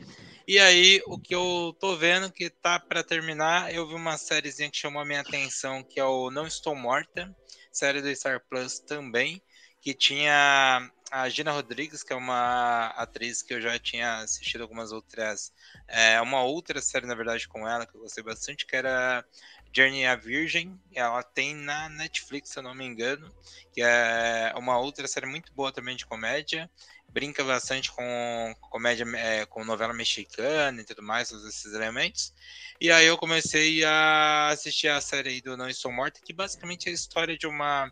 E 0.46 0.58
aí, 0.58 1.02
o 1.06 1.18
que 1.18 1.34
eu 1.34 1.76
tô 1.78 1.96
vendo 1.96 2.32
que 2.32 2.48
tá 2.48 2.78
para 2.78 3.04
terminar, 3.04 3.74
eu 3.74 3.86
vi 3.86 3.94
uma 3.94 4.16
sériezinha 4.16 4.70
que 4.70 4.78
chamou 4.78 5.02
a 5.02 5.04
minha 5.04 5.20
atenção, 5.20 5.82
que 5.82 6.00
é 6.00 6.04
o 6.04 6.30
Não 6.30 6.46
Estou 6.46 6.74
Morta, 6.74 7.34
série 7.70 8.00
do 8.00 8.14
Star 8.14 8.40
Plus 8.48 8.78
também, 8.78 9.42
que 9.80 9.92
tinha 9.92 10.90
a 11.10 11.28
Gina 11.28 11.52
Rodrigues, 11.52 12.02
que 12.02 12.12
é 12.12 12.16
uma 12.16 12.88
atriz 12.88 13.42
que 13.42 13.54
eu 13.54 13.60
já 13.60 13.78
tinha 13.78 14.18
assistido 14.18 14.62
algumas 14.62 14.92
outras, 14.92 15.52
é, 15.86 16.20
uma 16.20 16.42
outra 16.42 16.80
série, 16.80 17.06
na 17.06 17.14
verdade, 17.14 17.48
com 17.48 17.66
ela, 17.66 17.86
que 17.86 17.94
eu 17.94 18.00
gostei 18.00 18.22
bastante, 18.22 18.66
que 18.66 18.76
era 18.76 19.24
Journey 19.72 20.06
a 20.06 20.16
Virgem, 20.16 20.78
ela 20.94 21.22
tem 21.22 21.54
na 21.54 21.88
Netflix, 21.88 22.50
se 22.50 22.58
eu 22.58 22.62
não 22.62 22.74
me 22.74 22.84
engano, 22.84 23.32
que 23.72 23.80
é 23.82 24.52
uma 24.56 24.78
outra 24.78 25.06
série 25.06 25.26
muito 25.26 25.52
boa 25.52 25.72
também 25.72 25.96
de 25.96 26.06
comédia, 26.06 26.70
brinca 27.08 27.42
bastante 27.42 27.90
com 27.90 28.54
comédia, 28.60 29.04
é, 29.16 29.46
com 29.46 29.64
novela 29.64 29.94
mexicana 29.94 30.80
e 30.80 30.84
tudo 30.84 31.02
mais, 31.02 31.28
todos 31.28 31.46
esses 31.46 31.72
elementos. 31.72 32.34
E 32.80 32.90
aí 32.92 33.06
eu 33.06 33.16
comecei 33.16 33.84
a 33.84 34.48
assistir 34.48 34.88
a 34.88 35.00
série 35.00 35.40
do 35.40 35.56
Não 35.56 35.68
Estou 35.68 35.90
Morta, 35.90 36.20
que 36.22 36.32
basicamente 36.32 36.88
é 36.88 36.90
a 36.90 36.94
história 36.94 37.36
de 37.36 37.46
uma 37.46 37.90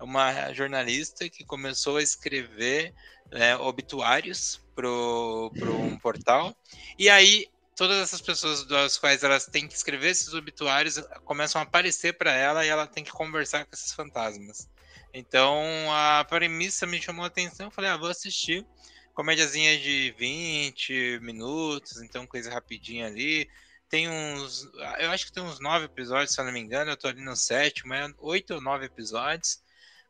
uma 0.00 0.52
jornalista 0.52 1.28
que 1.28 1.44
começou 1.44 1.96
a 1.96 2.02
escrever 2.02 2.94
é, 3.30 3.56
obituários 3.56 4.60
para 4.74 4.88
um 4.88 5.98
portal. 5.98 6.56
E 6.98 7.08
aí 7.08 7.46
todas 7.76 7.98
essas 7.98 8.20
pessoas 8.20 8.64
das 8.66 8.98
quais 8.98 9.22
elas 9.22 9.46
têm 9.46 9.66
que 9.66 9.74
escrever 9.74 10.10
esses 10.10 10.34
obituários 10.34 11.00
começam 11.24 11.60
a 11.60 11.64
aparecer 11.64 12.16
para 12.16 12.32
ela 12.32 12.64
e 12.64 12.68
ela 12.68 12.86
tem 12.86 13.02
que 13.02 13.10
conversar 13.10 13.64
com 13.64 13.74
esses 13.74 13.92
fantasmas. 13.92 14.68
Então 15.12 15.62
a 15.90 16.24
premissa 16.24 16.86
me 16.86 17.00
chamou 17.00 17.24
a 17.24 17.28
atenção, 17.28 17.66
eu 17.66 17.70
falei, 17.70 17.90
ah, 17.90 17.96
vou 17.96 18.08
assistir. 18.08 18.66
Comédiazinha 19.14 19.78
de 19.78 20.14
20 20.18 21.20
minutos, 21.20 22.00
então 22.00 22.26
coisa 22.26 22.50
rapidinha 22.50 23.06
ali. 23.06 23.46
Tem 23.90 24.08
uns. 24.08 24.66
Eu 24.98 25.10
acho 25.10 25.26
que 25.26 25.32
tem 25.32 25.42
uns 25.42 25.60
nove 25.60 25.84
episódios, 25.84 26.32
se 26.32 26.40
eu 26.40 26.46
não 26.46 26.52
me 26.52 26.60
engano. 26.60 26.90
Eu 26.90 26.96
tô 26.96 27.08
ali 27.08 27.22
no 27.22 27.36
sétimo, 27.36 27.92
é 27.92 28.10
oito 28.20 28.54
ou 28.54 28.60
nove 28.62 28.86
episódios. 28.86 29.61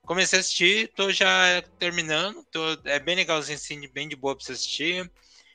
Comecei 0.04 0.38
a 0.38 0.40
assistir, 0.40 0.88
tô 0.96 1.12
já 1.12 1.62
terminando, 1.78 2.44
tô, 2.50 2.60
é 2.84 2.98
bem 2.98 3.14
legalzinho, 3.14 3.56
assim, 3.56 3.88
bem 3.88 4.08
de 4.08 4.16
boa 4.16 4.34
pra 4.34 4.44
você 4.44 4.52
assistir. 4.52 5.10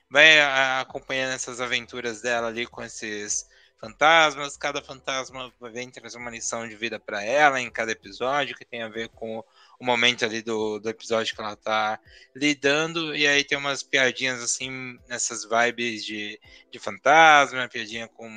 Vai 0.10 0.40
acompanhando 0.80 1.34
essas 1.34 1.60
aventuras 1.60 2.22
dela 2.22 2.48
ali 2.48 2.66
com 2.66 2.82
esses 2.82 3.46
fantasmas. 3.80 4.56
Cada 4.56 4.82
fantasma 4.82 5.52
vem 5.74 5.92
trazer 5.92 6.18
uma 6.18 6.32
lição 6.32 6.66
de 6.68 6.76
vida 6.78 6.98
para 6.98 7.22
ela 7.22 7.60
em 7.60 7.70
cada 7.70 7.92
episódio, 7.92 8.56
que 8.56 8.64
tem 8.66 8.82
a 8.84 8.88
ver 8.88 9.10
com 9.10 9.44
o 9.80 9.86
momento 9.86 10.24
ali 10.24 10.42
do, 10.42 10.80
do 10.80 10.90
episódio 10.90 11.36
que 11.36 11.42
ela 11.42 11.58
tá 11.58 12.00
lidando. 12.34 13.14
E 13.14 13.28
aí 13.28 13.44
tem 13.44 13.58
umas 13.58 13.84
piadinhas 13.84 14.42
assim, 14.42 14.98
nessas 15.10 15.44
vibes 15.44 16.06
de, 16.06 16.40
de 16.72 16.80
fantasma, 16.80 17.68
piadinha 17.68 18.08
com 18.08 18.30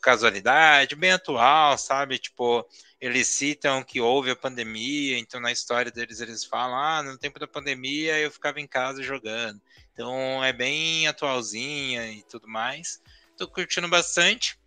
casualidade, 0.00 0.96
bem 0.96 1.12
atual, 1.12 1.78
sabe? 1.78 2.18
Tipo, 2.18 2.66
eles 3.00 3.26
citam 3.26 3.82
que 3.82 4.00
houve 4.00 4.30
a 4.30 4.36
pandemia, 4.36 5.18
então 5.18 5.40
na 5.40 5.52
história 5.52 5.90
deles 5.90 6.20
eles 6.20 6.44
falam, 6.44 6.76
ah, 6.76 7.02
no 7.02 7.18
tempo 7.18 7.38
da 7.38 7.46
pandemia 7.46 8.18
eu 8.18 8.30
ficava 8.30 8.60
em 8.60 8.66
casa 8.66 9.02
jogando. 9.02 9.60
Então 9.92 10.42
é 10.44 10.52
bem 10.52 11.06
atualzinha 11.06 12.10
e 12.10 12.22
tudo 12.22 12.48
mais. 12.48 13.00
Tô 13.36 13.46
curtindo 13.46 13.88
bastante. 13.88 14.58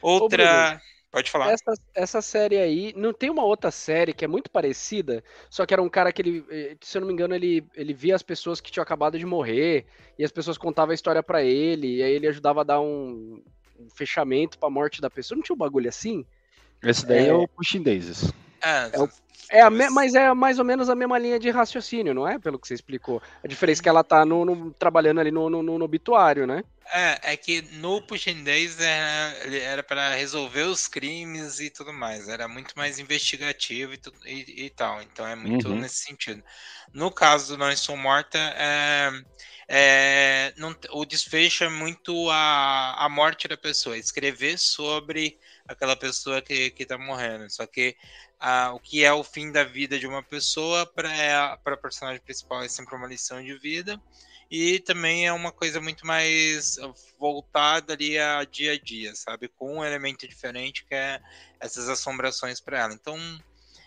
Outra. 0.00 0.80
Ô, 0.88 0.92
Pode 1.12 1.30
falar. 1.30 1.52
Essa, 1.52 1.74
essa 1.94 2.22
série 2.22 2.56
aí, 2.56 2.94
não 2.96 3.12
tem 3.12 3.28
uma 3.28 3.44
outra 3.44 3.70
série 3.70 4.14
que 4.14 4.24
é 4.24 4.28
muito 4.28 4.50
parecida, 4.50 5.22
só 5.50 5.66
que 5.66 5.74
era 5.74 5.82
um 5.82 5.88
cara 5.88 6.10
que 6.10 6.22
ele, 6.22 6.44
eh, 6.50 6.74
se 6.80 6.96
eu 6.96 7.00
não 7.00 7.06
me 7.06 7.12
engano, 7.12 7.34
ele, 7.34 7.62
ele 7.76 7.92
via 7.92 8.16
as 8.16 8.22
pessoas 8.22 8.62
que 8.62 8.72
tinham 8.72 8.82
acabado 8.82 9.18
de 9.18 9.26
morrer, 9.26 9.84
e 10.18 10.24
as 10.24 10.32
pessoas 10.32 10.56
contavam 10.56 10.92
a 10.92 10.94
história 10.94 11.22
para 11.22 11.42
ele, 11.42 11.96
e 11.96 12.02
aí 12.02 12.12
ele 12.12 12.28
ajudava 12.28 12.62
a 12.62 12.64
dar 12.64 12.80
um, 12.80 13.44
um 13.78 13.90
fechamento 13.90 14.58
pra 14.58 14.70
morte 14.70 15.02
da 15.02 15.10
pessoa. 15.10 15.36
Não 15.36 15.42
tinha 15.42 15.54
um 15.54 15.58
bagulho 15.58 15.86
assim? 15.86 16.24
Esse 16.82 17.06
daí 17.06 17.26
é, 17.26 17.28
é 17.28 17.32
o 17.32 17.46
Pushing 17.46 17.82
Daisies. 17.82 18.32
É, 18.60 18.90
é, 18.92 19.00
o, 19.00 19.08
é 19.50 19.60
a 19.60 19.70
me, 19.70 19.88
mas 19.90 20.14
é 20.14 20.32
mais 20.32 20.58
ou 20.58 20.64
menos 20.64 20.88
a 20.88 20.94
mesma 20.94 21.18
linha 21.18 21.38
de 21.38 21.50
raciocínio, 21.50 22.14
não 22.14 22.26
é? 22.26 22.38
Pelo 22.38 22.58
que 22.58 22.66
você 22.66 22.74
explicou. 22.74 23.22
A 23.44 23.46
diferença 23.46 23.80
é 23.80 23.84
que 23.84 23.88
ela 23.88 24.02
tá 24.02 24.24
no, 24.24 24.44
no 24.44 24.72
trabalhando 24.72 25.20
ali 25.20 25.30
no, 25.30 25.48
no, 25.48 25.62
no, 25.62 25.84
obituário, 25.84 26.46
né? 26.46 26.64
É, 26.92 27.32
é 27.32 27.36
que 27.36 27.62
no 27.76 28.02
Pushing 28.02 28.42
Days 28.42 28.80
era, 28.80 29.54
era 29.54 29.82
para 29.82 30.14
resolver 30.14 30.62
os 30.62 30.88
crimes 30.88 31.60
e 31.60 31.70
tudo 31.70 31.92
mais. 31.92 32.28
Era 32.28 32.48
muito 32.48 32.74
mais 32.76 32.98
investigativo 32.98 33.94
e, 33.94 33.96
tudo, 33.98 34.16
e, 34.26 34.64
e 34.66 34.70
tal. 34.70 35.00
Então 35.02 35.26
é 35.26 35.36
muito 35.36 35.68
uhum. 35.68 35.78
nesse 35.78 35.96
sentido. 35.96 36.42
No 36.92 37.10
caso 37.10 37.54
do 37.54 37.58
Não 37.58 37.70
Estou 37.70 37.96
Morta, 37.96 38.38
é, 38.38 39.10
é, 39.68 40.52
não, 40.56 40.76
o 40.90 41.04
desfecho 41.04 41.64
é 41.64 41.68
muito 41.68 42.28
a, 42.30 43.04
a 43.04 43.08
morte 43.08 43.48
da 43.48 43.56
pessoa, 43.56 43.96
escrever 43.96 44.58
sobre 44.58 45.38
aquela 45.72 45.96
pessoa 45.96 46.40
que, 46.40 46.70
que 46.70 46.86
tá 46.86 46.96
morrendo. 46.96 47.50
Só 47.50 47.66
que 47.66 47.96
o 48.74 48.80
que 48.80 49.04
é 49.04 49.12
o 49.12 49.22
fim 49.22 49.50
da 49.50 49.64
vida 49.64 49.98
de 49.98 50.06
uma 50.06 50.22
pessoa 50.22 50.86
para 50.86 51.14
é, 51.14 51.34
a 51.34 51.56
personagem 51.80 52.20
principal 52.20 52.62
é 52.62 52.68
sempre 52.68 52.94
uma 52.94 53.06
lição 53.06 53.42
de 53.42 53.56
vida. 53.58 54.00
E 54.50 54.80
também 54.80 55.26
é 55.26 55.32
uma 55.32 55.50
coisa 55.50 55.80
muito 55.80 56.06
mais 56.06 56.76
voltada 57.18 57.94
ali 57.94 58.18
a 58.18 58.44
dia 58.44 58.72
a 58.72 58.78
dia, 58.78 59.14
sabe? 59.14 59.48
Com 59.48 59.78
um 59.78 59.84
elemento 59.84 60.28
diferente 60.28 60.84
que 60.84 60.94
é 60.94 61.20
essas 61.58 61.88
assombrações 61.88 62.60
para 62.60 62.80
ela. 62.80 62.92
Então, 62.92 63.16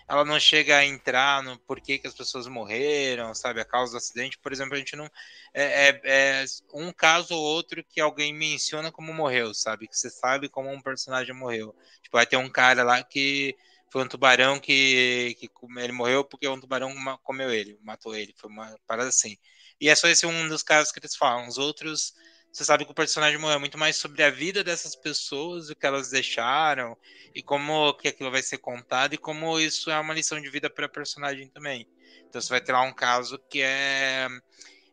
ela 0.07 0.23
não 0.23 0.39
chega 0.39 0.77
a 0.77 0.85
entrar 0.85 1.41
no 1.41 1.57
porquê 1.59 1.97
que 1.97 2.07
as 2.07 2.13
pessoas 2.13 2.47
morreram, 2.47 3.33
sabe, 3.33 3.59
a 3.59 3.65
causa 3.65 3.93
do 3.93 3.97
acidente. 3.97 4.37
Por 4.37 4.51
exemplo, 4.51 4.75
a 4.75 4.77
gente 4.77 4.95
não. 4.95 5.05
É, 5.53 5.89
é, 5.89 6.01
é, 6.03 6.45
um 6.73 6.91
caso 6.93 7.33
ou 7.35 7.41
outro 7.41 7.83
que 7.83 7.99
alguém 7.99 8.33
menciona 8.33 8.91
como 8.91 9.13
morreu, 9.13 9.53
sabe? 9.53 9.87
Que 9.87 9.97
você 9.97 10.09
sabe 10.09 10.47
como 10.49 10.69
um 10.71 10.81
personagem 10.81 11.33
morreu. 11.33 11.75
Tipo, 12.03 12.17
vai 12.17 12.25
ter 12.27 12.37
um 12.37 12.49
cara 12.49 12.83
lá 12.83 13.03
que 13.03 13.55
foi 13.89 14.03
um 14.03 14.07
tubarão 14.07 14.59
que, 14.59 15.35
que 15.39 15.49
ele 15.77 15.93
morreu 15.93 16.23
porque 16.23 16.47
um 16.47 16.59
tubarão 16.59 16.93
comeu 17.23 17.51
ele, 17.51 17.79
matou 17.81 18.15
ele. 18.15 18.33
Foi 18.37 18.49
uma 18.49 18.77
parada 18.85 19.09
assim. 19.09 19.37
E 19.79 19.89
é 19.89 19.95
só 19.95 20.07
esse 20.07 20.25
um 20.25 20.47
dos 20.47 20.61
casos 20.63 20.91
que 20.91 20.99
eles 20.99 21.15
falam. 21.15 21.47
Os 21.47 21.57
outros 21.57 22.13
você 22.55 22.63
sabe 22.63 22.85
que 22.85 22.91
o 22.91 22.95
personagem 22.95 23.37
morreu 23.37 23.59
muito 23.59 23.77
mais 23.77 23.97
sobre 23.97 24.23
a 24.23 24.29
vida 24.29 24.63
dessas 24.63 24.95
pessoas, 24.95 25.69
o 25.69 25.75
que 25.75 25.85
elas 25.85 26.09
deixaram, 26.09 26.97
e 27.35 27.43
como 27.43 27.93
que 27.95 28.07
aquilo 28.07 28.31
vai 28.31 28.41
ser 28.41 28.59
contado, 28.59 29.13
e 29.13 29.17
como 29.17 29.59
isso 29.59 29.91
é 29.91 29.99
uma 29.99 30.13
lição 30.13 30.39
de 30.39 30.49
vida 30.49 30.69
para 30.69 30.85
a 30.85 30.89
personagem 30.89 31.49
também. 31.49 31.85
Então 32.29 32.39
você 32.39 32.47
vai 32.47 32.61
ter 32.61 32.71
lá 32.71 32.81
um 32.81 32.93
caso 32.93 33.37
que 33.49 33.61
é, 33.61 34.29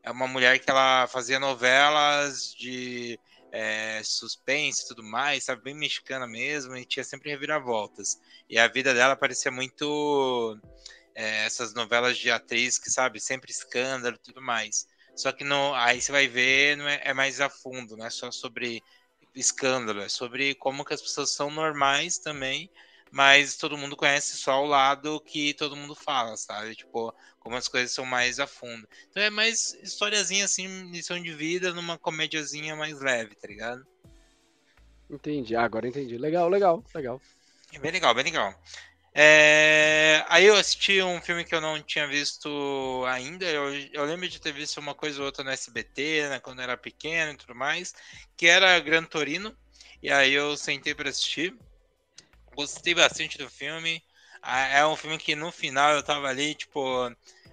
é 0.03 0.11
uma 0.11 0.27
mulher 0.27 0.59
que 0.59 0.69
ela 0.69 1.07
fazia 1.07 1.39
novelas 1.39 2.53
de 2.53 3.17
é, 3.53 4.03
suspense 4.03 4.83
e 4.83 4.89
tudo 4.89 5.05
mais, 5.05 5.45
sabe, 5.45 5.63
bem 5.63 5.75
mexicana 5.77 6.27
mesmo, 6.27 6.77
e 6.77 6.85
tinha 6.85 7.05
sempre 7.05 7.31
reviravoltas. 7.31 8.19
E 8.51 8.59
a 8.59 8.67
vida 8.67 8.93
dela 8.93 9.15
parecia 9.15 9.53
muito 9.53 10.59
é, 11.15 11.45
essas 11.45 11.73
novelas 11.75 12.19
de 12.19 12.29
atriz 12.29 12.77
que, 12.77 12.91
sabe, 12.91 13.21
sempre 13.21 13.53
escândalo 13.53 14.17
e 14.17 14.19
tudo 14.19 14.43
mais. 14.43 14.85
Só 15.15 15.33
que 15.33 15.45
no, 15.45 15.75
aí 15.75 16.01
você 16.01 16.11
vai 16.11 16.27
ver, 16.27 16.77
não 16.77 16.89
é, 16.89 17.01
é, 17.05 17.15
mais 17.15 17.41
a 17.41 17.49
fundo, 17.49 17.97
não 17.97 18.07
é 18.07 18.11
só 18.11 18.31
sobre 18.31 18.83
escândalo, 19.35 20.01
é 20.01 20.09
sobre 20.09 20.55
como 20.55 20.85
que 20.85 20.95
as 20.95 21.03
pessoas 21.03 21.35
são 21.35 21.51
normais 21.51 22.19
também, 22.19 22.71
mas 23.11 23.57
todo 23.57 23.77
mundo 23.77 23.97
conhece 23.97 24.37
só 24.37 24.63
o 24.63 24.67
lado 24.67 25.21
que 25.21 25.55
todo 25.55 25.77
mundo 25.77 25.95
fala, 25.95 26.37
sabe? 26.37 26.75
Tipo, 26.75 27.15
como 27.39 27.57
as 27.57 27.69
coisas 27.69 27.93
são 27.93 28.07
mais 28.07 28.41
a 28.41 28.47
fundo. 28.47 28.89
Então 29.11 29.23
é 29.23 29.31
mais 29.31 29.75
historiazinha 29.83 30.45
assim, 30.45 30.91
lição 30.91 31.21
de 31.23 31.33
vida, 31.33 31.75
numa 31.75 31.99
comédiazinha 31.99 32.75
mais 32.75 33.01
leve, 33.01 33.35
tá 33.35 33.47
ligado? 33.47 33.87
Entendi, 35.11 35.55
ah, 35.55 35.63
agora 35.63 35.87
entendi. 35.87 36.17
Legal, 36.17 36.49
legal, 36.49 36.83
legal. 36.95 37.21
É 37.75 37.79
bem 37.79 37.93
legal, 37.93 38.15
bem 38.15 38.25
legal. 38.25 38.55
É... 39.15 40.25
Aí 40.29 40.47
eu 40.47 40.57
assisti 40.57 41.03
um 41.03 41.21
filme 41.21 41.45
que 41.45 41.55
eu 41.55 41.61
não 41.61 41.83
tinha 41.83 42.07
visto 42.07 43.05
ainda. 43.07 43.45
Eu, 43.45 43.75
eu, 43.93 44.05
lembro 44.05 44.29
de 44.29 44.41
ter 44.41 44.53
visto 44.53 44.79
uma 44.79 44.95
coisa 44.95 45.21
ou 45.21 45.27
outra 45.27 45.45
no 45.45 45.51
SBT, 45.51 46.29
né, 46.29 46.41
quando 46.41 46.61
eu 46.61 46.65
era 46.65 46.77
pequeno 46.77 47.33
e 47.33 47.37
tudo 47.37 47.55
mais, 47.55 47.95
que 48.37 48.47
era 48.47 48.79
Gran 48.81 49.05
Torino. 49.05 49.57
E 50.03 50.11
aí 50.11 50.33
eu 50.33 50.57
sentei 50.57 50.95
para 50.95 51.11
assistir. 51.11 51.55
Gostei 52.55 52.95
bastante 52.95 53.39
do 53.39 53.49
filme. 53.49 54.03
É 54.43 54.85
um 54.87 54.97
filme 54.97 55.19
que 55.19 55.37
no 55.37 55.53
final 55.53 55.93
eu 55.95 56.03
tava 56.03 56.29
ali, 56.29 56.55
tipo, 56.55 56.81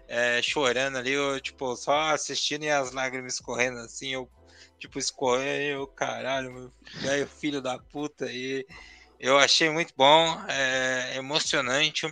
é, 0.07 0.41
chorando 0.41 0.97
ali, 0.97 1.11
eu, 1.11 1.39
tipo, 1.39 1.75
só 1.75 2.09
assistindo 2.09 2.63
e 2.63 2.69
as 2.69 2.91
lágrimas 2.91 3.35
escorrendo 3.35 3.77
assim, 3.79 4.11
eu, 4.11 4.27
tipo, 4.79 4.97
escorrendo, 4.97 5.61
eu, 5.61 5.87
caralho, 5.87 6.73
meu 7.01 7.27
filho 7.27 7.61
da 7.61 7.77
puta, 7.77 8.25
e 8.31 8.65
eu 9.19 9.37
achei 9.37 9.69
muito 9.69 9.93
bom, 9.95 10.41
é, 10.47 11.17
emocionante. 11.17 12.07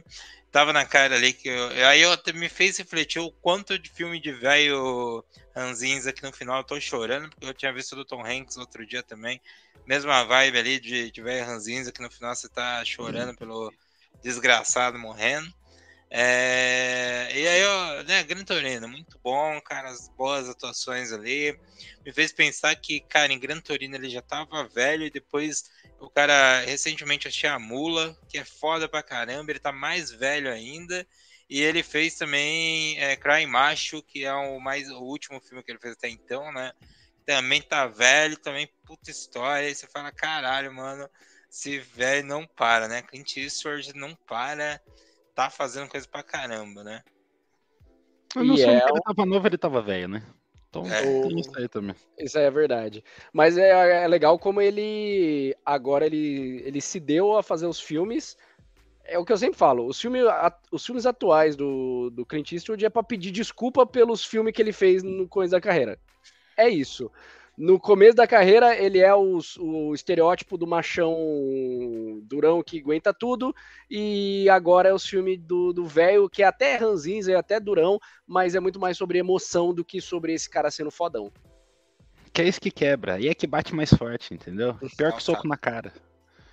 Tava 0.52 0.74
na 0.74 0.86
cara 0.86 1.16
ali 1.16 1.34
que 1.34 1.48
eu, 1.48 1.70
aí 1.88 2.02
eu 2.02 2.12
até 2.12 2.34
me 2.34 2.50
fez 2.50 2.78
refletir 2.78 3.20
o 3.20 3.32
quanto 3.32 3.78
de 3.78 3.90
filme 3.90 4.20
de 4.20 4.32
velho 4.32 5.24
ranzins 5.56 6.08
aqui 6.08 6.24
no 6.24 6.34
final 6.34 6.58
eu 6.60 6.64
tô 6.64 6.80
chorando, 6.80 7.30
porque 7.30 7.46
eu 7.46 7.54
tinha 7.54 7.74
visto 7.74 7.96
do 7.96 8.06
Tom 8.06 8.26
Hanks 8.26 8.58
outro 8.58 8.86
dia 8.86 9.04
também. 9.04 9.42
Mesma 9.86 10.24
vibe 10.26 10.58
ali 10.58 10.80
de, 10.80 11.12
de 11.12 11.22
velho 11.22 11.46
ranzins 11.46 11.88
aqui 11.88 12.02
no 12.02 12.12
final 12.12 12.36
você 12.36 12.50
tá 12.50 12.84
chorando 12.84 13.36
pelo 13.38 13.74
desgraçado 14.22 14.98
morrendo. 14.98 15.54
É, 16.10 17.30
e 17.36 17.48
aí, 17.48 17.64
ó, 17.66 18.04
né, 18.04 18.24
Gran 18.24 18.44
Torino, 18.44 18.88
muito 18.88 19.20
bom, 19.22 19.60
cara, 19.62 19.90
as 19.90 20.10
boas 20.18 20.48
atuações 20.48 21.12
ali. 21.12 21.58
Me 22.06 22.14
fez 22.14 22.32
pensar 22.32 22.76
que, 22.76 23.02
cara, 23.02 23.34
em 23.34 23.40
Gran 23.40 23.60
Torino 23.60 23.96
ele 23.96 24.10
já 24.10 24.22
tava 24.22 24.68
velho 24.70 25.06
e 25.06 25.10
depois 25.12 25.64
o 26.00 26.10
cara 26.10 26.62
recentemente 26.62 27.28
achei 27.28 27.50
a 27.50 27.60
Mula, 27.60 28.16
que 28.30 28.38
é 28.38 28.46
foda 28.46 28.88
pra 28.88 29.04
caramba, 29.04 29.52
ele 29.52 29.60
tá 29.60 29.72
mais 29.72 30.12
velho 30.12 30.52
ainda. 30.52 31.06
E 31.50 31.62
ele 31.62 31.82
fez 31.82 32.16
também 32.16 33.00
é, 33.00 33.16
Cry 33.16 33.46
Macho, 33.46 34.02
que 34.04 34.26
é 34.26 34.34
o 34.34 34.60
mais 34.60 34.90
o 34.90 35.00
último 35.00 35.40
filme 35.42 35.64
que 35.64 35.72
ele 35.72 35.80
fez 35.80 35.94
até 35.94 36.10
então, 36.10 36.52
né? 36.52 36.72
Também 37.26 37.62
tá 37.62 37.88
velho, 37.88 38.38
também 38.38 38.70
puta 38.86 39.12
história. 39.12 39.70
E 39.70 39.76
você 39.76 39.88
fala, 39.88 40.12
caralho, 40.12 40.74
mano, 40.74 41.10
esse 41.50 41.80
velho 41.80 42.26
não 42.26 42.46
para, 42.46 42.88
né? 42.88 43.02
Clint 43.02 43.38
Eastwood 43.38 43.94
não 43.96 44.14
para, 44.28 44.82
tá 45.38 45.52
fazendo 45.52 45.88
coisa 45.88 46.08
pra 46.08 46.24
caramba, 46.24 46.84
né? 46.84 47.04
Eu 48.36 48.44
não 48.44 48.56
e 48.56 48.58
sei 48.58 48.70
é... 48.70 48.90
ele 48.90 49.02
tava 49.02 49.24
novo, 49.24 49.48
ele 49.48 49.58
tava 49.58 49.84
velho, 49.84 50.08
né? 50.08 50.24
Então 50.68 50.84
é. 50.92 51.22
tem 51.22 51.40
isso 51.40 51.52
aí 51.56 51.68
também. 51.68 51.96
Isso 52.18 52.40
aí 52.40 52.46
é 52.46 52.52
verdade. 52.52 53.04
Mas 53.32 53.56
é, 53.56 54.04
é 54.04 54.08
legal 54.08 54.40
como 54.40 54.60
ele 54.60 55.56
agora 55.64 56.08
ele, 56.08 56.64
ele 56.66 56.82
se 56.82 57.00
deu 57.00 57.38
a 57.38 57.44
fazer 57.44 57.68
os 57.68 57.80
filmes. 57.80 58.36
É 59.04 59.20
o 59.20 59.24
que 59.24 59.32
eu 59.32 59.38
sempre 59.38 59.58
falo, 59.58 59.88
os, 59.88 60.02
filme, 60.02 60.20
os 60.70 60.86
filmes 60.86 61.06
atuais 61.06 61.56
do, 61.56 62.10
do 62.10 62.26
Clint 62.26 62.52
Eastwood 62.52 62.84
é 62.84 62.90
para 62.90 63.04
pedir 63.04 63.32
desculpa 63.32 63.86
pelos 63.86 64.26
filmes 64.26 64.54
que 64.54 64.62
ele 64.62 64.74
fez 64.74 65.02
no 65.02 65.30
começo 65.30 65.52
da 65.52 65.62
carreira. 65.62 65.98
É 66.58 66.68
isso 66.68 67.10
no 67.58 67.80
começo 67.80 68.16
da 68.16 68.28
carreira, 68.28 68.76
ele 68.76 69.00
é 69.00 69.14
o, 69.16 69.40
o, 69.60 69.94
estereótipo 69.96 70.58
do 70.58 70.68
machão 70.68 71.18
durão 72.24 72.62
que 72.62 72.80
aguenta 72.80 73.12
tudo, 73.12 73.54
e 73.90 74.48
agora 74.48 74.90
é 74.90 74.94
o 74.94 75.00
filme 75.00 75.36
do 75.36 75.86
velho, 75.86 76.30
que 76.30 76.44
é 76.44 76.46
até 76.46 76.76
ranzinza, 76.76 77.32
é 77.32 77.36
até 77.36 77.60
durão, 77.60 78.00
mas 78.28 78.54
é 78.54 78.60
muito 78.60 78.80
mais 78.80 78.96
sobre 78.96 79.18
emoção 79.18 79.74
do 79.74 79.84
que 79.84 80.00
sobre 80.00 80.34
esse 80.34 80.48
cara 80.48 80.70
sendo 80.70 80.92
fodão. 80.92 81.32
Que 82.32 82.44
é 82.44 82.48
isso 82.48 82.62
que 82.62 82.70
quebra, 82.70 83.20
e 83.20 83.28
é 83.28 83.34
que 83.34 83.48
bate 83.48 83.74
mais 83.74 83.92
forte, 83.92 84.36
entendeu? 84.36 84.76
Pior 84.96 85.14
que 85.14 85.24
soco 85.24 85.48
na 85.48 85.58
cara. 85.58 85.92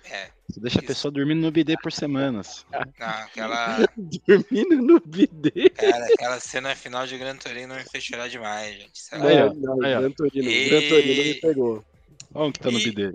É. 0.09 0.31
Você 0.47 0.59
deixa 0.59 0.79
a 0.79 0.83
pessoa 0.83 1.11
dormindo 1.11 1.41
no 1.41 1.51
bidê 1.51 1.75
por 1.81 1.91
semanas. 1.91 2.65
Não, 2.71 3.07
aquela. 3.07 3.77
dormindo 4.27 4.75
no 4.75 4.99
bidê? 4.99 5.69
Cara, 5.71 6.05
aquela 6.05 6.39
cena 6.39 6.75
final 6.75 7.07
de 7.07 7.17
Gran 7.17 7.35
Torino 7.35 7.73
me 7.73 7.83
fez 7.83 8.03
chorar 8.03 8.29
demais, 8.29 8.75
gente. 8.75 9.01
Não, 9.11 9.53
não, 9.55 9.83
aí, 9.83 9.95
Gran 9.95 10.11
Torino, 10.11 10.49
e... 10.49 10.69
Gran 10.69 10.89
Torino 10.89 11.23
me 11.23 11.33
pegou. 11.35 11.85
Olha 12.33 12.49
o 12.49 12.51
que 12.51 12.59
tá 12.59 12.69
no 12.69 12.79
bidê. 12.79 13.13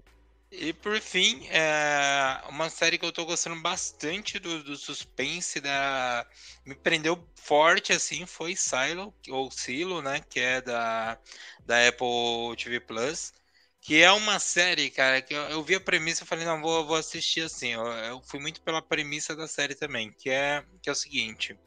E 0.51 0.73
por 0.73 0.99
fim, 1.01 1.47
é 1.49 2.41
uma 2.49 2.69
série 2.69 2.99
que 2.99 3.05
eu 3.05 3.13
tô 3.13 3.25
gostando 3.25 3.61
bastante 3.61 4.41
do, 4.41 4.65
do 4.65 4.77
suspense, 4.77 5.61
da... 5.61 6.27
me 6.67 6.75
prendeu 6.75 7.17
forte 7.37 7.93
assim, 7.93 8.27
foi 8.27 8.57
Silo, 8.57 9.15
ou 9.29 9.49
Silo, 9.53 10.03
né? 10.03 10.21
Que 10.29 10.41
é 10.41 10.61
da, 10.61 11.17
da 11.65 11.87
Apple 11.87 12.57
TV 12.57 12.81
Plus. 12.81 13.33
Que 13.81 14.03
é 14.03 14.13
uma 14.13 14.39
série, 14.39 14.91
cara, 14.91 15.23
que 15.23 15.33
eu, 15.33 15.43
eu 15.45 15.65
vi 15.65 15.75
a 15.75 15.81
premissa 15.81 16.23
e 16.23 16.27
falei, 16.27 16.45
não, 16.45 16.61
vou, 16.61 16.87
vou 16.87 16.97
assistir 16.97 17.43
assim. 17.43 17.69
Eu, 17.69 17.87
eu, 17.87 18.23
fui 18.23 18.39
muito 18.39 18.61
pela 18.63 18.83
premissa 18.83 19.35
da 19.35 19.49
série 19.49 19.75
também, 19.75 20.13
que 20.13 20.29
é, 20.29 20.65
que 20.83 20.91
é 20.91 20.93
o 20.93 20.97
seguinte: 20.97 21.59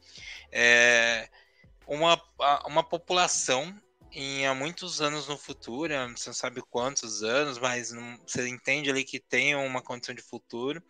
é 0.52 1.28
uma, 1.86 2.20
uma 2.66 2.82
população 2.82 3.74
em 4.12 4.46
há 4.46 4.54
muitos 4.54 5.00
anos 5.00 5.26
no 5.26 5.36
futuro, 5.36 5.92
você 6.16 6.28
não 6.28 6.34
sabe 6.34 6.62
quantos 6.70 7.22
anos, 7.22 7.58
mas 7.58 7.90
não, 7.90 8.16
você 8.24 8.46
entende 8.48 8.88
ali 8.88 9.04
que 9.04 9.18
tem 9.18 9.56
uma 9.56 9.82
condição 9.82 10.14
de 10.14 10.22
futuro, 10.22 10.80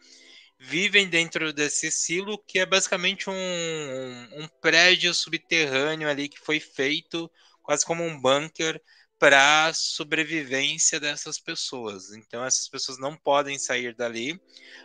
vivem 0.58 1.08
dentro 1.08 1.52
desse 1.52 1.90
silo, 1.90 2.38
que 2.46 2.58
é 2.58 2.66
basicamente 2.66 3.30
um, 3.30 3.32
um, 3.32 4.42
um 4.42 4.48
prédio 4.60 5.14
subterrâneo 5.14 6.08
ali 6.08 6.28
que 6.28 6.38
foi 6.38 6.60
feito 6.60 7.30
quase 7.62 7.84
como 7.84 8.04
um 8.04 8.20
bunker 8.20 8.80
para 9.24 9.72
sobrevivência 9.72 11.00
dessas 11.00 11.40
pessoas. 11.40 12.12
Então, 12.12 12.44
essas 12.44 12.68
pessoas 12.68 12.98
não 12.98 13.16
podem 13.16 13.58
sair 13.58 13.94
dali. 13.94 14.38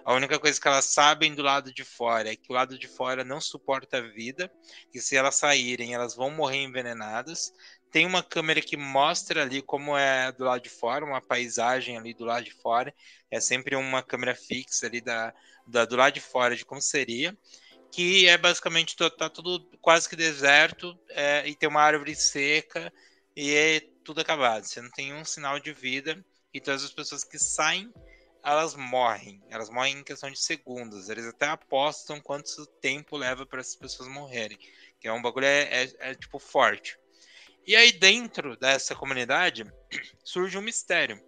A 0.06 0.14
única 0.14 0.40
coisa 0.40 0.58
que 0.58 0.66
elas 0.66 0.86
sabem 0.86 1.36
do 1.36 1.42
lado 1.42 1.74
de 1.74 1.84
fora 1.84 2.32
é 2.32 2.38
que 2.38 2.50
o 2.50 2.54
lado 2.54 2.80
de 2.80 2.88
fora 2.88 3.26
não 3.26 3.42
suporta 3.42 3.98
a 3.98 4.02
vida, 4.02 4.50
e 4.94 5.02
se 5.02 5.18
elas 5.18 5.36
saírem, 5.36 5.94
elas 5.94 6.16
vão 6.16 6.32
morrer 6.32 6.64
envenenadas. 6.64 7.52
Tem 7.92 8.06
uma 8.06 8.24
câmera 8.24 8.62
que 8.62 8.78
mostra 8.78 9.42
ali 9.42 9.62
como 9.62 9.98
é 9.98 10.32
do 10.32 10.46
lado 10.46 10.62
de 10.62 10.70
fora, 10.70 11.04
uma 11.04 11.20
paisagem 11.20 11.98
ali 11.98 12.14
do 12.14 12.24
lado 12.24 12.46
de 12.46 12.54
fora. 12.54 12.94
É 13.30 13.42
sempre 13.42 13.76
uma 13.76 14.02
câmera 14.02 14.34
fixa 14.34 14.86
ali 14.86 15.02
da, 15.02 15.34
da 15.68 15.84
do 15.84 15.98
lado 15.98 16.14
de 16.14 16.22
fora 16.22 16.56
de 16.56 16.64
como 16.64 16.82
seria 16.82 17.38
que 17.92 18.28
é 18.28 18.38
basicamente 18.38 18.96
tá 18.96 19.30
tudo 19.32 19.68
quase 19.82 20.08
que 20.08 20.16
deserto 20.16 20.96
é, 21.10 21.48
e 21.48 21.56
tem 21.56 21.68
uma 21.68 21.82
árvore 21.82 22.14
seca 22.16 22.94
e 23.36 23.52
é 23.56 23.82
tudo 24.10 24.22
acabado. 24.22 24.64
Você 24.66 24.82
não 24.82 24.90
tem 24.90 25.14
um 25.14 25.24
sinal 25.24 25.60
de 25.60 25.72
vida 25.72 26.26
e 26.52 26.60
todas 26.60 26.84
as 26.84 26.92
pessoas 26.92 27.24
que 27.24 27.38
saem, 27.38 27.94
elas 28.44 28.74
morrem. 28.74 29.40
Elas 29.52 29.70
morrem 29.70 30.00
em 30.00 30.04
questão 30.04 30.32
de 30.32 30.40
segundos. 30.40 31.10
Eles 31.10 31.28
até 31.28 31.46
apostam 31.46 32.20
quanto 32.20 32.66
tempo 32.82 33.16
leva 33.16 33.46
para 33.46 33.60
essas 33.60 33.76
pessoas 33.76 34.10
morrerem. 34.10 34.58
Que 35.00 35.08
é 35.08 35.14
um 35.14 35.22
bagulho 35.22 35.46
é, 35.46 35.84
é, 35.84 35.94
é 36.00 36.16
tipo 36.16 36.40
forte. 36.40 36.98
E 37.68 37.76
aí 37.76 37.92
dentro 37.92 38.58
dessa 38.58 38.96
comunidade 38.96 39.64
surge 40.26 40.58
um 40.58 40.62
mistério 40.62 41.22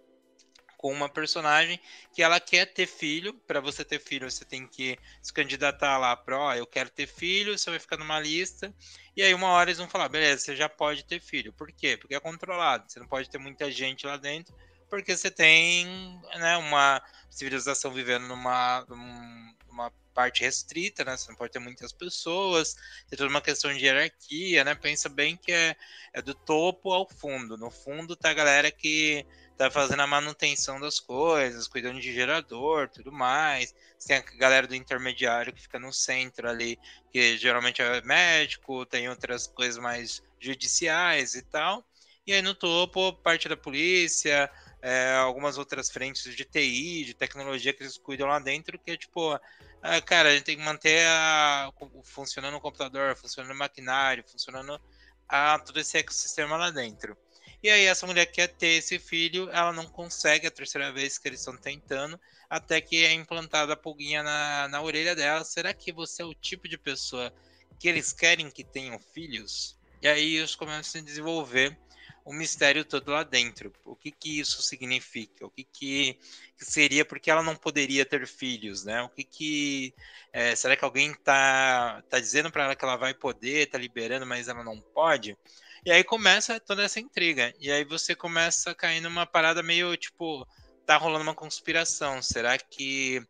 com 0.82 0.92
uma 0.92 1.08
personagem 1.08 1.80
que 2.12 2.24
ela 2.24 2.40
quer 2.40 2.66
ter 2.66 2.88
filho. 2.88 3.32
Para 3.46 3.60
você 3.60 3.84
ter 3.84 4.00
filho, 4.00 4.28
você 4.28 4.44
tem 4.44 4.66
que 4.66 4.98
se 5.22 5.32
candidatar 5.32 5.96
lá 5.96 6.16
para, 6.16 6.36
ó, 6.36 6.54
eu 6.54 6.66
quero 6.66 6.90
ter 6.90 7.06
filho, 7.06 7.56
você 7.56 7.70
vai 7.70 7.78
ficar 7.78 7.96
numa 7.96 8.18
lista. 8.18 8.74
E 9.16 9.22
aí 9.22 9.32
uma 9.32 9.46
hora 9.50 9.70
eles 9.70 9.78
vão 9.78 9.88
falar, 9.88 10.08
beleza, 10.08 10.42
você 10.42 10.56
já 10.56 10.68
pode 10.68 11.04
ter 11.04 11.20
filho. 11.20 11.52
Por 11.52 11.70
quê? 11.70 11.96
Porque 11.96 12.16
é 12.16 12.20
controlado. 12.20 12.90
Você 12.90 12.98
não 12.98 13.06
pode 13.06 13.30
ter 13.30 13.38
muita 13.38 13.70
gente 13.70 14.04
lá 14.04 14.16
dentro, 14.16 14.52
porque 14.90 15.16
você 15.16 15.30
tem, 15.30 15.86
né, 16.34 16.56
uma 16.56 17.00
civilização 17.30 17.92
vivendo 17.92 18.26
numa, 18.26 18.84
numa 18.88 19.92
parte 20.12 20.42
restrita, 20.42 21.04
né? 21.04 21.16
Você 21.16 21.30
não 21.30 21.36
pode 21.36 21.52
ter 21.52 21.60
muitas 21.60 21.92
pessoas, 21.92 22.74
tem 23.08 23.16
toda 23.16 23.30
uma 23.30 23.40
questão 23.40 23.72
de 23.72 23.84
hierarquia, 23.84 24.64
né? 24.64 24.74
Pensa 24.74 25.08
bem 25.08 25.36
que 25.36 25.52
é, 25.52 25.76
é 26.12 26.20
do 26.20 26.34
topo 26.34 26.92
ao 26.92 27.08
fundo. 27.08 27.56
No 27.56 27.70
fundo 27.70 28.16
tá 28.16 28.30
a 28.30 28.34
galera 28.34 28.70
que 28.70 29.24
tá 29.56 29.70
fazendo 29.70 30.00
a 30.00 30.06
manutenção 30.06 30.80
das 30.80 30.98
coisas, 30.98 31.68
cuidando 31.68 32.00
de 32.00 32.12
gerador, 32.12 32.88
tudo 32.88 33.12
mais. 33.12 33.74
Tem 34.06 34.16
a 34.16 34.20
galera 34.36 34.66
do 34.66 34.74
intermediário 34.74 35.52
que 35.52 35.62
fica 35.62 35.78
no 35.78 35.92
centro 35.92 36.48
ali, 36.48 36.78
que 37.12 37.36
geralmente 37.36 37.80
é 37.80 38.00
médico, 38.02 38.84
tem 38.86 39.08
outras 39.08 39.46
coisas 39.46 39.78
mais 39.78 40.22
judiciais 40.40 41.34
e 41.34 41.42
tal. 41.42 41.84
E 42.26 42.32
aí 42.32 42.42
no 42.42 42.54
topo, 42.54 43.12
parte 43.14 43.48
da 43.48 43.56
polícia, 43.56 44.50
é, 44.80 45.14
algumas 45.14 45.58
outras 45.58 45.90
frentes 45.90 46.34
de 46.34 46.44
TI, 46.44 47.04
de 47.04 47.14
tecnologia 47.14 47.72
que 47.72 47.82
eles 47.82 47.96
cuidam 47.96 48.28
lá 48.28 48.38
dentro, 48.38 48.78
que 48.78 48.90
é 48.90 48.96
tipo, 48.96 49.38
é, 49.82 50.00
cara, 50.00 50.28
a 50.30 50.32
gente 50.34 50.44
tem 50.44 50.56
que 50.56 50.64
manter 50.64 51.06
a, 51.06 51.70
funcionando 52.04 52.56
o 52.56 52.60
computador, 52.60 53.16
funcionando 53.16 53.52
o 53.52 53.58
maquinário, 53.58 54.24
funcionando 54.28 54.80
a, 55.28 55.58
todo 55.58 55.78
esse 55.78 55.98
ecossistema 55.98 56.56
lá 56.56 56.70
dentro. 56.70 57.16
E 57.62 57.70
aí 57.70 57.84
essa 57.84 58.06
mulher 58.06 58.26
quer 58.26 58.48
ter 58.48 58.78
esse 58.78 58.98
filho, 58.98 59.48
ela 59.50 59.72
não 59.72 59.86
consegue 59.86 60.46
a 60.46 60.50
terceira 60.50 60.92
vez 60.92 61.16
que 61.16 61.28
eles 61.28 61.40
estão 61.40 61.56
tentando, 61.56 62.18
até 62.50 62.80
que 62.80 63.04
é 63.04 63.12
implantada 63.12 63.74
a 63.74 63.76
pulguinha 63.76 64.22
na, 64.22 64.68
na 64.68 64.82
orelha 64.82 65.14
dela. 65.14 65.44
Será 65.44 65.72
que 65.72 65.92
você 65.92 66.22
é 66.22 66.24
o 66.24 66.34
tipo 66.34 66.68
de 66.68 66.76
pessoa 66.76 67.32
que 67.78 67.88
eles 67.88 68.12
querem 68.12 68.50
que 68.50 68.64
tenham 68.64 68.98
filhos? 68.98 69.78
E 70.02 70.08
aí 70.08 70.36
eles 70.36 70.56
começam 70.56 71.00
a 71.00 71.04
desenvolver 71.04 71.78
o 72.24 72.32
mistério 72.32 72.84
todo 72.84 73.10
lá 73.10 73.22
dentro. 73.22 73.72
O 73.84 73.94
que 73.96 74.10
que 74.10 74.40
isso 74.40 74.62
significa? 74.62 75.46
O 75.46 75.50
que 75.50 75.64
que, 75.64 76.18
que 76.56 76.64
seria 76.64 77.04
porque 77.04 77.30
ela 77.30 77.42
não 77.42 77.56
poderia 77.56 78.04
ter 78.04 78.26
filhos, 78.26 78.84
né? 78.84 79.02
O 79.02 79.08
que 79.08 79.24
que 79.24 79.94
é, 80.32 80.54
será 80.56 80.76
que 80.76 80.84
alguém 80.84 81.14
tá 81.14 82.02
tá 82.08 82.18
dizendo 82.20 82.50
para 82.50 82.64
ela 82.64 82.76
que 82.76 82.84
ela 82.84 82.96
vai 82.96 83.14
poder, 83.14 83.66
tá 83.68 83.78
liberando, 83.78 84.26
mas 84.26 84.48
ela 84.48 84.64
não 84.64 84.80
pode? 84.80 85.36
E 85.84 85.90
aí 85.90 86.04
começa 86.04 86.60
toda 86.60 86.84
essa 86.84 87.00
intriga. 87.00 87.52
E 87.58 87.70
aí 87.70 87.84
você 87.84 88.14
começa 88.14 88.70
a 88.70 88.74
cair 88.74 89.00
numa 89.00 89.26
parada 89.26 89.62
meio 89.62 89.96
tipo. 89.96 90.46
Tá 90.86 90.96
rolando 90.96 91.22
uma 91.22 91.34
conspiração. 91.34 92.22
Será 92.22 92.56
que. 92.56 93.20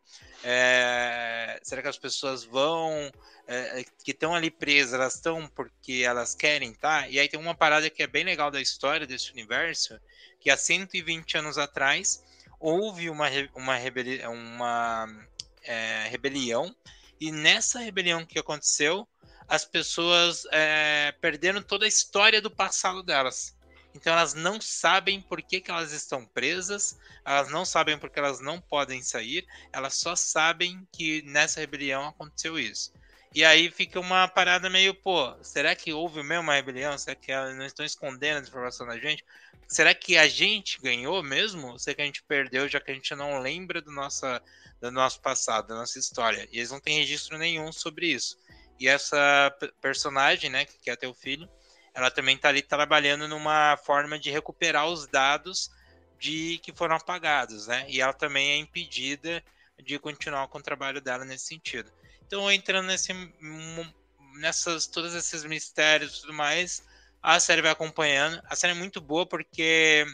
É, 0.43 1.59
será 1.63 1.81
que 1.81 1.87
as 1.87 1.97
pessoas 1.97 2.43
vão. 2.43 3.11
É, 3.47 3.83
que 4.03 4.11
estão 4.11 4.33
ali 4.33 4.49
presas, 4.49 4.93
elas 4.93 5.15
estão 5.15 5.47
porque 5.47 6.03
elas 6.05 6.33
querem, 6.33 6.73
tá? 6.73 7.09
E 7.09 7.19
aí 7.19 7.27
tem 7.27 7.39
uma 7.39 7.55
parada 7.55 7.89
que 7.89 8.01
é 8.01 8.07
bem 8.07 8.23
legal 8.23 8.49
da 8.49 8.61
história 8.61 9.05
desse 9.05 9.31
universo, 9.31 9.99
que 10.39 10.49
há 10.49 10.55
120 10.55 11.39
anos 11.39 11.57
atrás 11.57 12.23
houve 12.57 13.09
uma, 13.09 13.27
uma, 13.53 13.75
rebeli 13.75 14.25
uma 14.25 15.05
é, 15.63 16.07
rebelião, 16.07 16.73
e 17.19 17.33
nessa 17.33 17.79
rebelião 17.79 18.25
que 18.25 18.39
aconteceu, 18.39 19.05
as 19.47 19.65
pessoas 19.65 20.45
é, 20.51 21.13
perderam 21.21 21.61
toda 21.61 21.85
a 21.85 21.87
história 21.87 22.41
do 22.41 22.51
passado 22.51 23.03
delas. 23.03 23.55
Então 23.95 24.13
elas 24.13 24.33
não 24.33 24.59
sabem 24.59 25.21
por 25.21 25.41
que, 25.41 25.61
que 25.61 25.69
elas 25.69 25.91
estão 25.91 26.25
presas, 26.25 26.97
elas 27.23 27.49
não 27.49 27.63
sabem 27.63 27.97
porque 27.97 28.19
elas 28.19 28.39
não 28.39 28.59
podem 28.59 29.01
sair, 29.03 29.45
elas 29.71 29.95
só 29.95 30.15
sabem 30.15 30.87
que 30.91 31.21
nessa 31.23 31.59
rebelião 31.59 32.07
aconteceu 32.07 32.57
isso. 32.57 32.91
E 33.35 33.43
aí 33.43 33.71
fica 33.71 33.99
uma 33.99 34.27
parada 34.27 34.69
meio, 34.69 34.93
pô, 34.93 35.35
será 35.41 35.75
que 35.75 35.91
houve 35.91 36.21
mesmo 36.21 36.43
uma 36.43 36.53
rebelião? 36.53 36.95
Será 36.97 37.15
que 37.15 37.31
elas 37.31 37.55
não 37.55 37.65
estão 37.65 37.85
escondendo 37.85 38.37
a 38.37 38.47
informação 38.47 38.85
da 38.85 38.97
gente? 38.97 39.25
Será 39.67 39.93
que 39.95 40.17
a 40.17 40.27
gente 40.27 40.79
ganhou 40.79 41.23
mesmo? 41.23 41.69
Ou 41.69 41.79
será 41.79 41.95
que 41.95 42.01
a 42.03 42.05
gente 42.05 42.21
perdeu, 42.23 42.67
já 42.67 42.79
que 42.79 42.91
a 42.91 42.93
gente 42.93 43.15
não 43.15 43.39
lembra 43.39 43.81
do, 43.81 43.91
nossa, 43.91 44.39
do 44.79 44.91
nosso 44.91 45.19
passado, 45.19 45.69
da 45.69 45.75
nossa 45.75 45.97
história? 45.97 46.47
E 46.51 46.57
eles 46.59 46.69
não 46.69 46.79
têm 46.79 46.99
registro 46.99 47.37
nenhum 47.39 47.71
sobre 47.71 48.07
isso. 48.07 48.37
E 48.83 48.87
essa 48.89 49.49
personagem, 49.79 50.49
né, 50.49 50.65
que 50.65 50.93
ter 50.97 51.07
o 51.07 51.13
filho, 51.13 51.49
ela 51.93 52.11
também 52.11 52.35
está 52.35 52.49
ali 52.49 52.61
trabalhando 52.61 53.29
numa 53.29 53.77
forma 53.77 54.19
de 54.19 54.29
recuperar 54.29 54.87
os 54.87 55.07
dados 55.07 55.71
de 56.19 56.59
que 56.61 56.73
foram 56.75 56.97
apagados, 56.97 57.67
né? 57.67 57.85
E 57.87 58.01
ela 58.01 58.11
também 58.11 58.51
é 58.51 58.57
impedida 58.57 59.41
de 59.81 59.97
continuar 59.97 60.49
com 60.49 60.57
o 60.57 60.61
trabalho 60.61 60.99
dela 60.99 61.23
nesse 61.23 61.45
sentido. 61.45 61.89
Então, 62.27 62.51
entrando 62.51 62.87
nesse, 62.87 63.13
nessas 64.41 64.85
todos 64.85 65.15
esses 65.15 65.45
mistérios 65.45 66.17
e 66.17 66.21
tudo 66.21 66.33
mais, 66.33 66.83
a 67.21 67.39
série 67.39 67.61
vai 67.61 67.71
acompanhando. 67.71 68.41
A 68.49 68.55
série 68.57 68.73
é 68.73 68.75
muito 68.75 68.99
boa 68.99 69.25
porque 69.25 70.05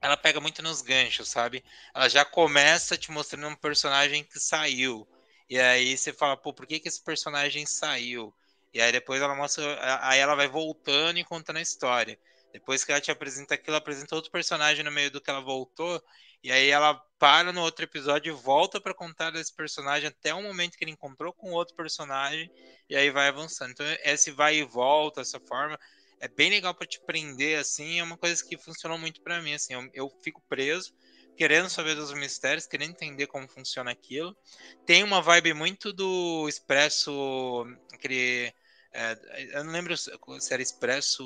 ela 0.00 0.16
pega 0.16 0.40
muito 0.40 0.60
nos 0.60 0.82
ganchos, 0.82 1.28
sabe? 1.28 1.62
Ela 1.94 2.08
já 2.08 2.24
começa 2.24 2.96
te 2.96 3.12
mostrando 3.12 3.46
um 3.46 3.54
personagem 3.54 4.24
que 4.24 4.40
saiu. 4.40 5.06
E 5.48 5.58
aí 5.58 5.96
você 5.96 6.12
fala, 6.12 6.36
pô, 6.36 6.52
por 6.52 6.66
que, 6.66 6.80
que 6.80 6.88
esse 6.88 7.02
personagem 7.02 7.64
saiu? 7.66 8.34
E 8.74 8.80
aí 8.80 8.92
depois 8.92 9.22
ela 9.22 9.34
mostra, 9.34 9.78
aí 10.02 10.18
ela 10.18 10.34
vai 10.34 10.48
voltando 10.48 11.18
e 11.18 11.24
contando 11.24 11.56
a 11.56 11.62
história. 11.62 12.18
Depois 12.52 12.84
que 12.84 12.90
ela 12.90 13.00
te 13.00 13.10
apresenta 13.10 13.54
aquilo, 13.54 13.76
apresenta 13.76 14.14
outro 14.14 14.30
personagem 14.30 14.84
no 14.84 14.90
meio 14.90 15.10
do 15.10 15.20
que 15.20 15.30
ela 15.30 15.40
voltou, 15.40 16.02
e 16.42 16.50
aí 16.50 16.70
ela 16.70 16.94
para 17.18 17.52
no 17.52 17.60
outro 17.60 17.84
episódio 17.84 18.30
e 18.30 18.42
volta 18.42 18.80
para 18.80 18.94
contar 18.94 19.30
desse 19.30 19.54
personagem 19.54 20.08
até 20.08 20.34
o 20.34 20.42
momento 20.42 20.76
que 20.76 20.84
ele 20.84 20.90
encontrou 20.90 21.32
com 21.32 21.52
outro 21.52 21.74
personagem, 21.74 22.50
e 22.88 22.96
aí 22.96 23.10
vai 23.10 23.28
avançando. 23.28 23.72
Então 23.72 23.86
esse 24.02 24.30
vai 24.30 24.56
e 24.56 24.64
volta, 24.64 25.20
essa 25.20 25.38
forma, 25.40 25.78
é 26.20 26.28
bem 26.28 26.50
legal 26.50 26.74
para 26.74 26.86
te 26.86 27.00
prender, 27.00 27.58
assim, 27.58 28.00
é 28.00 28.02
uma 28.02 28.16
coisa 28.16 28.42
que 28.44 28.56
funcionou 28.56 28.98
muito 28.98 29.20
para 29.22 29.40
mim, 29.42 29.54
assim, 29.54 29.74
eu, 29.74 29.90
eu 29.92 30.10
fico 30.22 30.42
preso, 30.48 30.94
querendo 31.36 31.68
saber 31.68 31.94
dos 31.94 32.12
mistérios, 32.12 32.66
querendo 32.66 32.90
entender 32.90 33.26
como 33.26 33.48
funciona 33.48 33.90
aquilo. 33.90 34.36
Tem 34.84 35.02
uma 35.02 35.20
vibe 35.20 35.54
muito 35.54 35.92
do 35.92 36.48
Expresso, 36.48 37.66
aquele. 37.92 38.52
É, 38.92 39.18
eu 39.52 39.64
não 39.64 39.72
lembro 39.72 39.96
se 39.96 40.10
era 40.50 40.62
Expresso. 40.62 41.22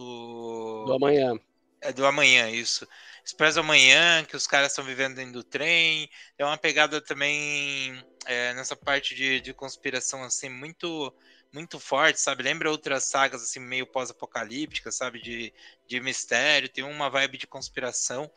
Do 0.87 0.95
amanhã. 0.95 1.39
É 1.83 1.93
do 1.93 2.05
amanhã, 2.05 2.51
isso. 2.51 2.87
Expresso 3.25 3.55
do 3.55 3.61
amanhã, 3.61 4.25
que 4.25 4.37
os 4.37 4.47
caras 4.47 4.73
estão 4.73 4.85
vivendo 4.85 5.15
dentro 5.15 5.33
do 5.33 5.45
trem. 5.45 6.11
É 6.37 6.45
uma 6.45 6.59
pegada 6.59 7.01
também 7.01 8.05
é, 8.27 8.53
nessa 8.55 8.77
parte 8.77 9.15
de, 9.15 9.41
de 9.41 9.55
conspiração, 9.55 10.23
assim, 10.23 10.49
muito 10.49 11.15
muito 11.53 11.81
forte, 11.81 12.21
sabe? 12.21 12.45
Lembra 12.45 12.71
outras 12.71 13.05
sagas 13.05 13.43
assim 13.43 13.59
meio 13.59 13.87
pós-apocalípticas, 13.87 14.95
sabe? 14.95 15.21
De, 15.21 15.53
de 15.87 16.01
mistério, 16.01 16.69
tem 16.69 16.85
uma 16.85 17.11
vibe 17.11 17.39
de 17.39 17.47
conspiração 17.47 18.31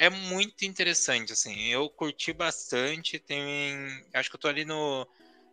é 0.00 0.08
muito 0.08 0.64
interessante, 0.64 1.34
assim. 1.34 1.66
Eu 1.66 1.90
curti 1.90 2.32
bastante. 2.32 3.18
Tem. 3.18 3.42
Acho 4.14 4.30
que 4.30 4.36
eu 4.36 4.40
tô 4.40 4.48
ali 4.48 4.64
no, 4.64 5.06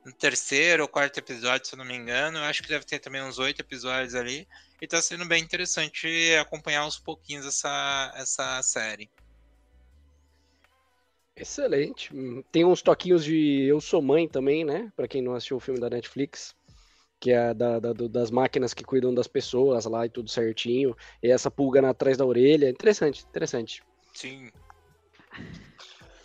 no 0.06 0.14
terceiro 0.14 0.84
ou 0.84 0.90
quarto 0.90 1.18
episódio, 1.18 1.68
se 1.68 1.76
eu 1.76 1.78
não 1.78 1.84
me 1.84 1.94
engano. 1.94 2.38
Eu 2.38 2.44
acho 2.46 2.64
que 2.64 2.70
deve 2.70 2.86
ter 2.86 3.00
também 3.00 3.22
uns 3.22 3.40
oito 3.40 3.60
episódios 3.60 4.16
ali. 4.16 4.48
E 4.82 4.88
tá 4.88 5.02
sendo 5.02 5.26
bem 5.26 5.44
interessante 5.44 6.08
acompanhar 6.40 6.84
aos 6.84 6.98
pouquinhos 6.98 7.46
essa, 7.46 8.14
essa 8.16 8.64
série. 8.64 9.10
Excelente. 11.36 12.10
Tem 12.50 12.64
uns 12.64 12.82
toquinhos 12.82 13.26
de 13.26 13.66
Eu 13.66 13.82
Sou 13.82 14.02
Mãe 14.02 14.30
também, 14.30 14.64
né? 14.64 14.90
Para 14.96 15.10
quem 15.10 15.22
não 15.22 15.36
assistiu 15.36 15.58
o 15.58 15.60
filme 15.60 15.82
da 15.82 15.90
Netflix, 15.90 16.56
que 17.20 17.32
é 17.32 17.54
da, 17.54 17.80
da, 17.82 17.92
das 17.92 18.32
máquinas 18.32 18.74
que 18.74 18.86
cuidam 18.86 19.14
das 19.14 19.28
pessoas 19.28 19.84
lá 19.84 20.06
e 20.06 20.10
tudo 20.10 20.30
certinho. 20.30 20.96
E 21.22 21.30
essa 21.30 21.52
pulga 21.52 21.82
na, 21.82 21.90
atrás 21.90 22.16
da 22.16 22.26
orelha. 22.26 22.70
Interessante, 22.70 23.26
interessante. 23.28 23.84
Sim. 24.18 24.50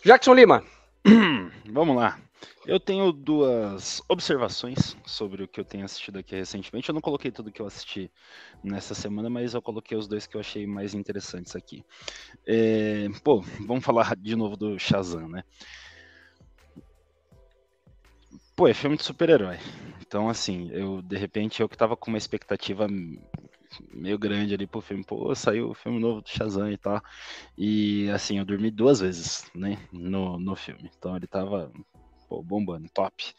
Jackson 0.03 0.33
Lima. 0.33 0.65
Vamos 1.71 1.95
lá. 1.95 2.19
Eu 2.65 2.81
tenho 2.81 3.13
duas 3.13 4.01
observações 4.09 4.97
sobre 5.05 5.43
o 5.43 5.49
que 5.49 5.61
eu 5.61 5.65
tenho 5.65 5.85
assistido 5.85 6.19
aqui 6.19 6.35
recentemente. 6.35 6.89
Eu 6.89 6.95
não 6.95 7.03
coloquei 7.03 7.31
tudo 7.31 7.53
que 7.53 7.61
eu 7.61 7.67
assisti 7.67 8.11
nessa 8.65 8.95
semana, 8.95 9.29
mas 9.29 9.53
eu 9.53 9.61
coloquei 9.61 9.95
os 9.95 10.09
dois 10.09 10.27
que 10.27 10.39
eu 10.39 10.41
achei 10.41 10.67
mais 10.67 10.95
interessantes 10.95 11.55
aqui. 11.55 11.85
É, 12.47 13.09
pô, 13.23 13.43
vamos 13.67 13.85
falar 13.85 14.17
de 14.17 14.35
novo 14.35 14.57
do 14.57 14.79
Shazam, 14.79 15.29
né? 15.29 15.45
Pô, 18.57 18.69
é 18.69 18.73
filme 18.73 18.97
de 18.97 19.03
super-herói. 19.03 19.59
Então, 20.01 20.31
assim, 20.31 20.71
eu, 20.73 21.03
de 21.03 21.19
repente, 21.19 21.61
eu 21.61 21.69
que 21.69 21.77
tava 21.77 21.95
com 21.95 22.11
uma 22.11 22.19
expectativa 22.19 22.89
meio 23.93 24.19
grande 24.19 24.55
ali 24.55 24.67
pro 24.67 24.81
filme. 24.81 25.05
Pô, 25.05 25.35
saiu 25.35 25.71
o 25.71 25.75
filme 25.75 25.99
novo 25.99 26.21
do 26.21 26.29
Shazam 26.29 26.71
e 26.71 26.77
tal. 26.77 27.03
E 27.57 28.09
assim, 28.11 28.39
eu 28.39 28.45
dormi 28.45 28.71
duas 28.71 29.01
vezes, 29.01 29.51
né, 29.55 29.79
no, 29.93 30.39
no 30.39 30.57
filme. 30.57 30.91
Então 30.97 31.17
ele 31.17 31.27
tava 31.27 31.73
pô, 32.29 32.43
bombando, 32.43 32.89
top, 32.89 33.35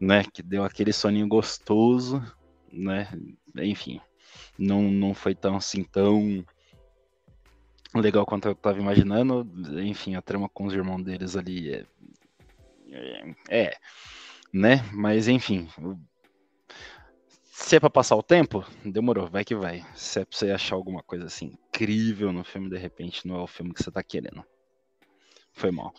né? 0.00 0.24
Que 0.24 0.42
deu 0.42 0.64
aquele 0.64 0.92
soninho 0.92 1.28
gostoso, 1.28 2.22
né? 2.72 3.08
Enfim, 3.56 4.00
não, 4.58 4.82
não 4.82 5.14
foi 5.14 5.34
tão 5.34 5.56
assim 5.56 5.84
tão 5.84 6.44
legal 7.94 8.24
quanto 8.24 8.48
eu 8.48 8.54
tava 8.54 8.78
imaginando. 8.78 9.46
Enfim, 9.80 10.14
a 10.14 10.22
trama 10.22 10.48
com 10.48 10.64
os 10.64 10.74
irmãos 10.74 11.02
deles 11.02 11.36
ali 11.36 11.72
é, 11.72 11.84
é, 12.90 13.34
é 13.50 13.76
né? 14.52 14.84
Mas 14.92 15.28
enfim, 15.28 15.68
se 17.54 17.76
é 17.76 17.80
pra 17.80 17.90
passar 17.90 18.16
o 18.16 18.22
tempo, 18.22 18.64
demorou, 18.82 19.28
vai 19.28 19.44
que 19.44 19.54
vai. 19.54 19.84
Se 19.94 20.20
é 20.20 20.24
pra 20.24 20.36
você 20.36 20.50
achar 20.50 20.74
alguma 20.74 21.02
coisa 21.02 21.26
assim 21.26 21.58
incrível 21.68 22.32
no 22.32 22.42
filme, 22.42 22.70
de 22.70 22.78
repente 22.78 23.28
não 23.28 23.36
é 23.36 23.42
o 23.42 23.46
filme 23.46 23.74
que 23.74 23.82
você 23.82 23.90
tá 23.90 24.02
querendo. 24.02 24.42
Foi 25.52 25.70
mal. 25.70 25.92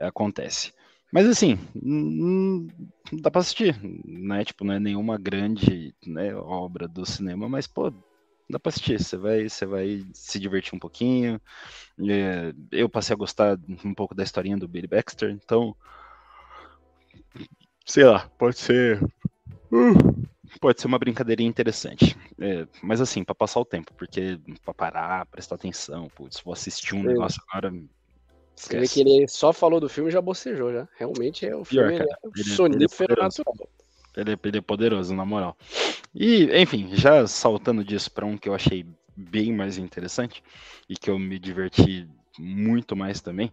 Acontece. 0.00 0.72
Mas 1.12 1.26
assim, 1.26 1.58
hum, 1.76 2.66
dá 3.12 3.30
pra 3.30 3.42
assistir, 3.42 3.78
né? 4.06 4.42
Tipo, 4.42 4.64
não 4.64 4.72
é 4.72 4.80
nenhuma 4.80 5.18
grande 5.18 5.94
né, 6.06 6.34
obra 6.34 6.88
do 6.88 7.04
cinema, 7.04 7.46
mas, 7.46 7.66
pô, 7.66 7.92
dá 8.48 8.58
pra 8.58 8.70
assistir. 8.70 8.98
Você 8.98 9.18
vai, 9.18 9.50
você 9.50 9.66
vai 9.66 10.02
se 10.14 10.40
divertir 10.40 10.74
um 10.74 10.78
pouquinho. 10.78 11.38
É, 12.08 12.54
eu 12.72 12.88
passei 12.88 13.12
a 13.12 13.18
gostar 13.18 13.58
um 13.84 13.94
pouco 13.94 14.14
da 14.14 14.22
historinha 14.22 14.56
do 14.56 14.66
Billy 14.66 14.86
Baxter, 14.86 15.30
então. 15.30 15.76
Sei 17.84 18.04
lá, 18.04 18.30
pode 18.38 18.58
ser. 18.58 18.98
Uh, 19.70 20.20
pode 20.58 20.80
ser 20.80 20.86
uma 20.86 20.98
brincadeirinha 20.98 21.48
interessante. 21.48 22.16
É, 22.40 22.66
mas 22.82 23.00
assim, 23.00 23.22
para 23.22 23.34
passar 23.34 23.60
o 23.60 23.64
tempo, 23.64 23.92
porque 23.94 24.38
pra 24.64 24.74
parar, 24.74 25.26
prestar 25.26 25.56
atenção, 25.56 26.08
putz, 26.08 26.40
vou 26.40 26.52
assistir 26.52 26.94
um 26.94 27.02
negócio 27.02 27.42
agora, 27.48 27.72
você 28.60 28.78
vê 28.78 28.86
que 28.86 29.00
ele 29.00 29.26
só 29.26 29.54
falou 29.54 29.80
do 29.80 29.88
filme 29.88 30.10
e 30.10 30.12
já 30.12 30.20
bocejou, 30.20 30.70
já. 30.70 30.86
Realmente 30.98 31.46
é 31.46 31.56
o 31.56 31.64
filme 31.64 31.96
Pior, 31.96 32.06
é 32.06 32.16
ele, 32.36 32.50
sonífero 32.50 33.14
ele 33.14 33.20
é 33.20 33.24
natural. 33.24 33.54
Ele, 34.16 34.38
ele 34.44 34.58
é 34.58 34.60
poderoso, 34.60 35.14
na 35.14 35.24
moral. 35.24 35.56
E, 36.14 36.44
enfim, 36.60 36.90
já 36.94 37.26
saltando 37.26 37.82
disso 37.82 38.10
para 38.10 38.26
um 38.26 38.36
que 38.36 38.48
eu 38.48 38.54
achei 38.54 38.84
bem 39.16 39.54
mais 39.54 39.78
interessante 39.78 40.42
e 40.86 40.94
que 40.94 41.08
eu 41.08 41.18
me 41.18 41.38
diverti 41.38 42.06
muito 42.38 42.94
mais 42.94 43.22
também. 43.22 43.50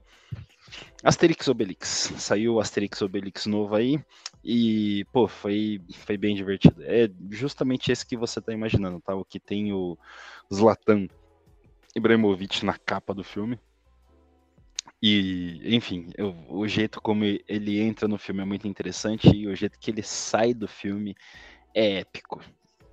Asterix 1.04 1.48
Obelix. 1.48 2.14
Saiu 2.18 2.60
Asterix 2.60 3.02
Obelix 3.02 3.46
novo 3.46 3.76
aí 3.76 4.00
e, 4.44 5.06
pô, 5.12 5.28
foi, 5.28 5.82
foi 6.06 6.18
bem 6.18 6.36
divertido. 6.36 6.82
É 6.84 7.10
justamente 7.32 7.92
esse 7.92 8.06
que 8.06 8.18
você 8.18 8.42
tá 8.42 8.54
imaginando, 8.54 9.00
tá? 9.02 9.16
O 9.16 9.26
que 9.26 9.40
tem 9.40 9.74
o 9.74 9.98
Zlatan 10.54 11.08
Ibrahimovic 11.96 12.66
na 12.66 12.78
capa 12.78 13.14
do 13.14 13.24
filme. 13.24 13.60
E, 15.02 15.62
enfim, 15.76 16.10
eu, 16.18 16.36
o 16.50 16.68
jeito 16.68 17.00
como 17.02 17.24
ele 17.24 17.80
entra 17.80 18.08
no 18.08 18.18
filme 18.18 18.42
é 18.42 18.46
muito 18.46 18.68
interessante 18.68 19.30
e 19.30 19.48
o 19.48 19.56
jeito 19.56 19.78
que 19.80 19.92
ele 19.92 20.02
sai 20.02 20.54
do 20.54 20.68
filme 20.68 21.16
é 21.74 22.00
épico. 22.00 22.42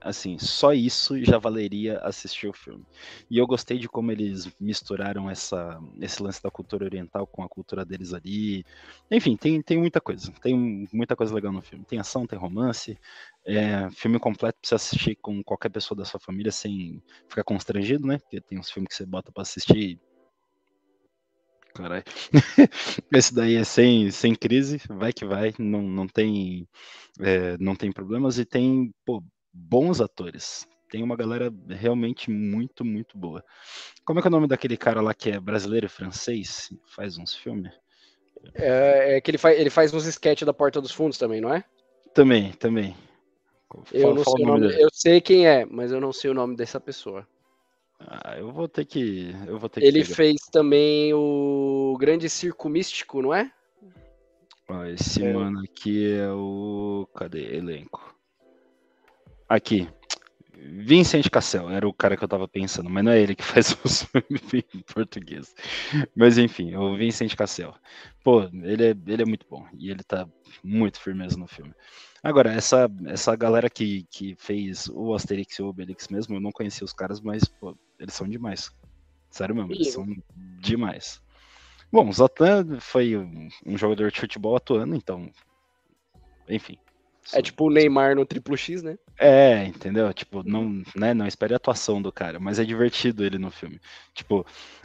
Assim, 0.04 0.38
só 0.38 0.74
isso 0.74 1.18
já 1.24 1.38
valeria 1.38 1.98
assistir 2.00 2.46
o 2.46 2.52
filme. 2.52 2.84
E 3.30 3.38
eu 3.38 3.46
gostei 3.46 3.78
de 3.78 3.88
como 3.88 4.12
eles 4.12 4.46
misturaram 4.60 5.30
essa, 5.30 5.80
esse 5.98 6.22
lance 6.22 6.42
da 6.42 6.50
cultura 6.50 6.84
oriental 6.84 7.26
com 7.26 7.42
a 7.42 7.48
cultura 7.48 7.86
deles 7.86 8.12
ali. 8.12 8.64
Enfim, 9.10 9.34
tem, 9.34 9.62
tem 9.62 9.78
muita 9.78 10.02
coisa. 10.02 10.30
Tem 10.42 10.86
muita 10.92 11.16
coisa 11.16 11.34
legal 11.34 11.50
no 11.52 11.62
filme. 11.62 11.86
Tem 11.86 11.98
ação, 11.98 12.26
tem 12.26 12.38
romance. 12.38 12.98
É, 13.46 13.88
filme 13.92 14.18
completo 14.18 14.58
pra 14.60 14.68
você 14.68 14.74
assistir 14.74 15.16
com 15.16 15.42
qualquer 15.42 15.70
pessoa 15.70 15.96
da 15.96 16.04
sua 16.04 16.20
família 16.20 16.52
sem 16.52 17.02
ficar 17.26 17.44
constrangido, 17.44 18.06
né? 18.06 18.18
Porque 18.18 18.42
tem 18.42 18.58
uns 18.58 18.70
filmes 18.70 18.88
que 18.88 18.94
você 18.94 19.06
bota 19.06 19.32
para 19.32 19.42
assistir 19.42 19.98
Caralho. 21.74 22.04
Esse 23.12 23.34
daí 23.34 23.56
é 23.56 23.64
sem, 23.64 24.10
sem 24.10 24.34
crise, 24.34 24.80
vai 24.88 25.12
que 25.12 25.24
vai, 25.24 25.52
não, 25.58 25.82
não, 25.82 26.06
tem, 26.06 26.68
é, 27.20 27.58
não 27.58 27.74
tem 27.74 27.90
problemas 27.90 28.38
e 28.38 28.44
tem 28.44 28.92
pô, 29.04 29.22
bons 29.54 30.00
atores. 30.00 30.66
Tem 30.90 31.02
uma 31.02 31.16
galera 31.16 31.52
realmente 31.68 32.30
muito, 32.30 32.84
muito 32.84 33.16
boa. 33.16 33.44
Como 34.04 34.18
é 34.18 34.22
que 34.22 34.28
é 34.28 34.30
o 34.30 34.32
nome 34.32 34.48
daquele 34.48 34.76
cara 34.76 35.00
lá 35.00 35.14
que 35.14 35.30
é 35.30 35.40
brasileiro 35.40 35.86
e 35.86 35.88
francês? 35.88 36.68
Faz 36.94 37.16
uns 37.16 37.34
filmes? 37.34 37.72
É, 38.54 39.16
é 39.16 39.20
que 39.20 39.30
ele 39.30 39.38
faz, 39.38 39.58
ele 39.58 39.70
faz 39.70 39.94
uns 39.94 40.06
sketches 40.06 40.44
da 40.44 40.52
Porta 40.52 40.80
dos 40.80 40.92
Fundos 40.92 41.16
também, 41.16 41.40
não 41.40 41.52
é? 41.52 41.64
Também, 42.12 42.52
também. 42.52 42.94
Eu 43.92 44.02
fala, 44.02 44.14
não 44.14 44.24
sei 44.24 44.44
o 44.44 44.46
nome, 44.46 44.82
eu 44.82 44.88
sei 44.92 45.20
quem 45.20 45.48
é, 45.48 45.64
mas 45.64 45.90
eu 45.90 46.00
não 46.00 46.12
sei 46.12 46.30
o 46.30 46.34
nome 46.34 46.54
dessa 46.54 46.78
pessoa. 46.78 47.26
Ah, 47.98 48.36
eu 48.38 48.52
vou 48.52 48.68
ter 48.68 48.84
que. 48.84 49.34
Eu 49.46 49.58
vou 49.58 49.68
ter 49.68 49.82
Ele 49.82 50.04
que 50.04 50.14
fez 50.14 50.36
também 50.52 51.12
o 51.14 51.96
Grande 51.98 52.28
Circo 52.28 52.68
Místico, 52.68 53.22
não 53.22 53.32
é? 53.32 53.50
Ó, 54.68 54.84
esse 54.84 55.24
é. 55.24 55.32
mano 55.32 55.60
aqui 55.60 56.14
é 56.14 56.30
o. 56.30 57.08
Cadê? 57.14 57.56
Elenco. 57.56 58.13
Aqui. 59.54 59.88
Vincent 60.56 61.30
Cassel, 61.30 61.70
era 61.70 61.86
o 61.86 61.92
cara 61.92 62.16
que 62.16 62.24
eu 62.24 62.28
tava 62.28 62.48
pensando, 62.48 62.90
mas 62.90 63.04
não 63.04 63.12
é 63.12 63.20
ele 63.20 63.36
que 63.36 63.44
faz 63.44 63.78
os 63.84 64.02
filmes 64.02 64.64
em 64.74 64.80
português. 64.80 65.54
Mas 66.16 66.38
enfim, 66.38 66.74
o 66.74 66.96
Vincent 66.96 67.36
Cassel. 67.36 67.72
Pô, 68.24 68.42
ele 68.42 68.86
é, 68.86 68.96
ele 69.06 69.22
é 69.22 69.24
muito 69.24 69.46
bom 69.48 69.64
e 69.78 69.92
ele 69.92 70.02
tá 70.02 70.28
muito 70.64 71.00
firmeza 71.00 71.36
no 71.36 71.46
filme. 71.46 71.72
Agora, 72.20 72.52
essa, 72.52 72.90
essa 73.06 73.36
galera 73.36 73.70
que, 73.70 74.04
que 74.10 74.34
fez 74.34 74.88
o 74.88 75.14
Asterix 75.14 75.56
e 75.56 75.62
o 75.62 75.68
Obelix 75.68 76.08
mesmo, 76.08 76.34
eu 76.34 76.40
não 76.40 76.50
conhecia 76.50 76.84
os 76.84 76.92
caras, 76.92 77.20
mas 77.20 77.44
pô, 77.44 77.78
eles 78.00 78.14
são 78.14 78.26
demais. 78.26 78.72
Sério 79.30 79.54
mesmo, 79.54 79.72
eles 79.72 79.92
são 79.92 80.04
demais. 80.58 81.22
Bom, 81.92 82.08
o 82.08 82.12
Zatan 82.12 82.80
foi 82.80 83.16
um, 83.16 83.48
um 83.64 83.78
jogador 83.78 84.10
de 84.10 84.18
futebol 84.18 84.56
atuando, 84.56 84.96
então. 84.96 85.30
Enfim. 86.48 86.76
É 87.32 87.40
tipo 87.40 87.66
o 87.66 87.70
Neymar 87.70 88.14
no 88.14 88.26
triplo 88.26 88.56
X, 88.56 88.82
né? 88.82 88.98
É, 89.18 89.64
entendeu? 89.64 90.12
Tipo, 90.12 90.42
não, 90.42 90.82
né, 90.94 91.14
não 91.14 91.26
espere 91.26 91.54
a 91.54 91.56
atuação 91.56 92.02
do 92.02 92.12
cara, 92.12 92.38
mas 92.38 92.58
é 92.58 92.64
divertido 92.64 93.24
ele 93.24 93.38
no 93.38 93.50
filme. 93.50 93.80
Tipo, 94.12 94.44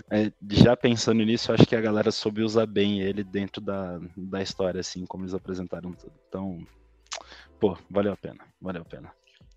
é, 0.10 0.32
já 0.52 0.78
pensando 0.78 1.24
nisso, 1.24 1.52
acho 1.52 1.66
que 1.66 1.76
a 1.76 1.82
galera 1.82 2.12
soube 2.12 2.44
usar 2.44 2.66
bem 2.66 3.02
ele 3.02 3.24
dentro 3.24 3.62
da, 3.62 4.00
da 4.16 4.42
história, 4.42 4.80
assim, 4.80 5.06
como 5.06 5.24
eles 5.24 5.34
apresentaram 5.34 5.92
tudo. 5.92 6.14
Então, 6.28 6.60
pô, 7.60 7.78
valeu 7.90 8.14
a 8.14 8.18
pena, 8.18 8.46
valeu 8.62 8.84
a 8.84 8.86
pena. 8.86 9.12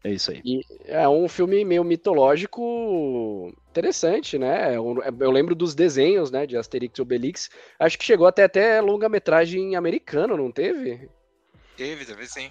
É 0.05 0.11
isso 0.11 0.33
aí. 0.33 0.41
E 0.45 0.63
é 0.87 1.09
um 1.09 1.29
filme 1.29 1.65
meio 1.65 1.85
mitológico 1.85 3.53
interessante, 3.71 4.37
né? 4.37 4.77
Eu, 4.77 4.97
eu, 5.21 5.31
lembro 5.31 5.55
dos 5.55 5.77
desenhos, 5.77 6.31
né, 6.31 6.45
de 6.45 6.57
Asterix 6.57 6.99
e 6.99 7.03
Obelix. 7.03 7.49
Acho 7.79 7.97
que 7.97 8.05
chegou 8.05 8.27
até 8.27 8.43
até 8.43 8.81
longa-metragem 8.81 9.77
americano, 9.77 10.37
não 10.37 10.51
teve? 10.51 11.09
Teve, 11.83 12.05
teve 12.05 12.29
sim. 12.29 12.49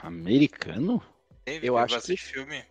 Americano? 0.00 1.00
Teve, 1.44 1.68
eu 1.68 1.78
acho 1.78 2.00
que 2.02 2.16
filme. 2.16 2.64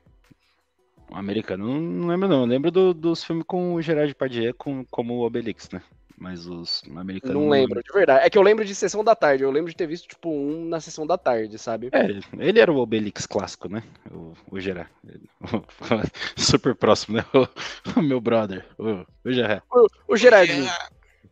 Americano, 1.10 1.80
não 1.80 2.10
lembro 2.10 2.28
não. 2.28 2.42
Eu 2.42 2.46
lembro 2.46 2.70
do, 2.70 2.94
dos 2.94 3.24
filmes 3.24 3.46
com 3.48 3.76
o 3.76 3.82
Gerard 3.82 4.10
Depardieu 4.10 4.54
com, 4.56 4.84
como 4.92 5.14
o 5.14 5.26
Obelix, 5.26 5.70
né? 5.70 5.82
Mas 6.18 6.48
os 6.48 6.84
americanos. 6.94 7.42
Não 7.42 7.48
lembro, 7.48 7.82
de 7.82 7.94
verdade. 7.94 8.26
É 8.26 8.30
que 8.30 8.38
eu 8.38 8.42
lembro 8.42 8.66
de 8.66 8.76
sessão 8.76 9.06
da 9.06 9.16
tarde. 9.16 9.44
Eu 9.44 9.52
lembro 9.52 9.72
de 9.72 9.78
ter 9.78 9.88
visto, 9.88 10.10
tipo, 10.10 10.30
um 10.30 10.66
na 10.66 10.82
sessão 10.82 11.08
da 11.08 11.18
tarde, 11.18 11.58
sabe? 11.58 11.90
É, 11.94 12.06
ele 12.46 12.60
era 12.60 12.70
o 12.70 12.78
Obelix 12.78 13.26
clássico, 13.26 13.70
né? 13.70 13.82
O, 14.12 14.34
o 14.52 14.60
Gerard. 14.60 14.92
Super 16.36 16.76
próximo, 16.76 17.16
né? 17.16 17.26
O, 17.34 18.00
o 18.00 18.04
meu 18.04 18.20
brother. 18.20 18.66
O, 18.78 19.06
o 19.24 19.32
Gerard. 19.32 19.64
O, 19.72 19.88
o 20.10 20.18
Gerardinho. 20.18 20.70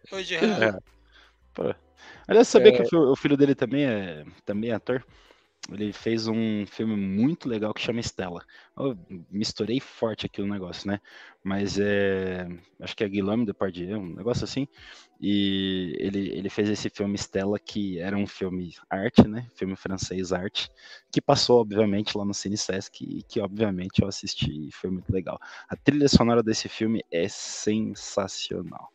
O 0.10 0.22
Gerard. 0.22 0.64
É. 0.64 0.80
Pô. 1.53 1.76
Aliás, 2.27 2.47
sabia 2.47 2.69
é... 2.69 2.83
que 2.83 2.95
o 2.95 3.15
filho 3.15 3.37
dele 3.37 3.55
também 3.55 3.85
é, 3.85 4.25
também 4.45 4.71
é 4.71 4.73
ator? 4.73 5.05
Ele 5.71 5.93
fez 5.93 6.27
um 6.27 6.65
filme 6.65 6.95
muito 6.95 7.47
legal 7.47 7.73
que 7.73 7.81
chama 7.81 8.01
Estela. 8.01 8.43
Eu 8.77 8.97
misturei 9.31 9.79
forte 9.79 10.25
aqui 10.25 10.41
o 10.41 10.47
negócio, 10.47 10.89
né? 10.89 10.99
Mas 11.41 11.79
é. 11.79 12.45
Acho 12.81 12.93
que 12.93 13.03
é 13.03 13.07
Guilherme 13.07 13.45
Depardieu, 13.45 13.97
um 13.97 14.13
negócio 14.13 14.43
assim. 14.43 14.67
E 15.21 15.95
ele, 15.99 16.31
ele 16.31 16.49
fez 16.49 16.67
esse 16.67 16.89
filme 16.89 17.15
Estela, 17.15 17.57
que 17.57 17.97
era 17.97 18.17
um 18.17 18.27
filme 18.27 18.75
arte, 18.89 19.25
né? 19.25 19.47
Filme 19.55 19.77
francês 19.77 20.33
arte, 20.33 20.69
que 21.09 21.21
passou, 21.21 21.61
obviamente, 21.61 22.17
lá 22.17 22.25
no 22.25 22.33
Cine 22.33 22.57
Sesc 22.57 23.01
e 23.01 23.23
que, 23.23 23.39
obviamente, 23.39 24.01
eu 24.01 24.07
assisti 24.09 24.67
e 24.67 24.71
foi 24.71 24.89
muito 24.89 25.13
legal. 25.13 25.39
A 25.69 25.77
trilha 25.77 26.09
sonora 26.09 26.43
desse 26.43 26.67
filme 26.67 27.01
é 27.09 27.29
sensacional. 27.29 28.89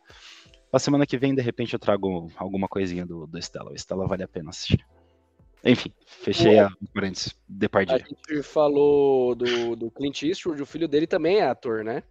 Na 0.73 0.79
semana 0.79 1.07
que 1.07 1.17
vem, 1.17 1.35
de 1.35 1.43
repente, 1.43 1.73
eu 1.73 1.79
trago 1.79 2.31
alguma 2.37 2.69
coisinha 2.69 3.07
do, 3.07 3.27
do 3.27 3.39
Estela. 3.39 3.71
O 3.71 3.75
Estela 3.75 4.07
vale 4.07 4.23
a 4.23 4.29
pena 4.29 4.51
assistir. 4.51 4.85
Enfim, 5.65 5.93
fechei 6.07 6.59
a 6.59 6.71
parênteses. 6.95 7.35
Depardieu. 7.49 7.97
A 7.97 7.99
gente 7.99 8.43
falou 8.43 9.35
do, 9.35 9.75
do 9.75 9.91
Clint 9.91 10.23
Eastwood, 10.23 10.63
o 10.63 10.67
filho 10.67 10.87
dele 10.87 11.07
também 11.07 11.39
é 11.39 11.49
ator, 11.49 11.83
né? 11.83 12.03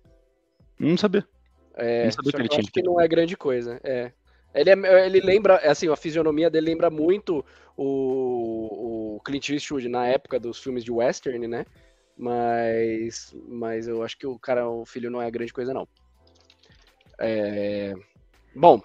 Não 0.79 0.97
sabia. 0.97 1.25
É, 1.75 2.05
não 2.05 2.11
sabia 2.11 2.31
que 2.31 2.41
ele 2.41 2.49
tinha. 2.49 2.61
acho 2.61 2.71
que 2.71 2.81
não 2.81 2.99
é 2.99 3.07
grande 3.07 3.37
coisa. 3.37 3.79
É. 3.83 4.11
Ele, 4.53 4.69
é, 4.69 5.05
ele 5.05 5.21
lembra, 5.21 5.57
assim, 5.57 5.87
a 5.87 5.95
fisionomia 5.95 6.49
dele 6.49 6.67
lembra 6.67 6.89
muito 6.89 7.45
o, 7.75 9.15
o 9.15 9.21
Clint 9.21 9.49
Eastwood 9.49 9.87
na 9.87 10.07
época 10.07 10.39
dos 10.39 10.59
filmes 10.59 10.83
de 10.83 10.91
western, 10.91 11.47
né? 11.47 11.65
Mas, 12.17 13.35
mas 13.47 13.87
eu 13.87 14.03
acho 14.03 14.17
que 14.17 14.25
o 14.25 14.39
cara, 14.39 14.67
o 14.67 14.85
filho 14.85 15.11
não 15.11 15.21
é 15.21 15.29
grande 15.29 15.53
coisa, 15.53 15.73
não. 15.73 15.87
É... 17.19 17.93
Bom, 18.59 18.81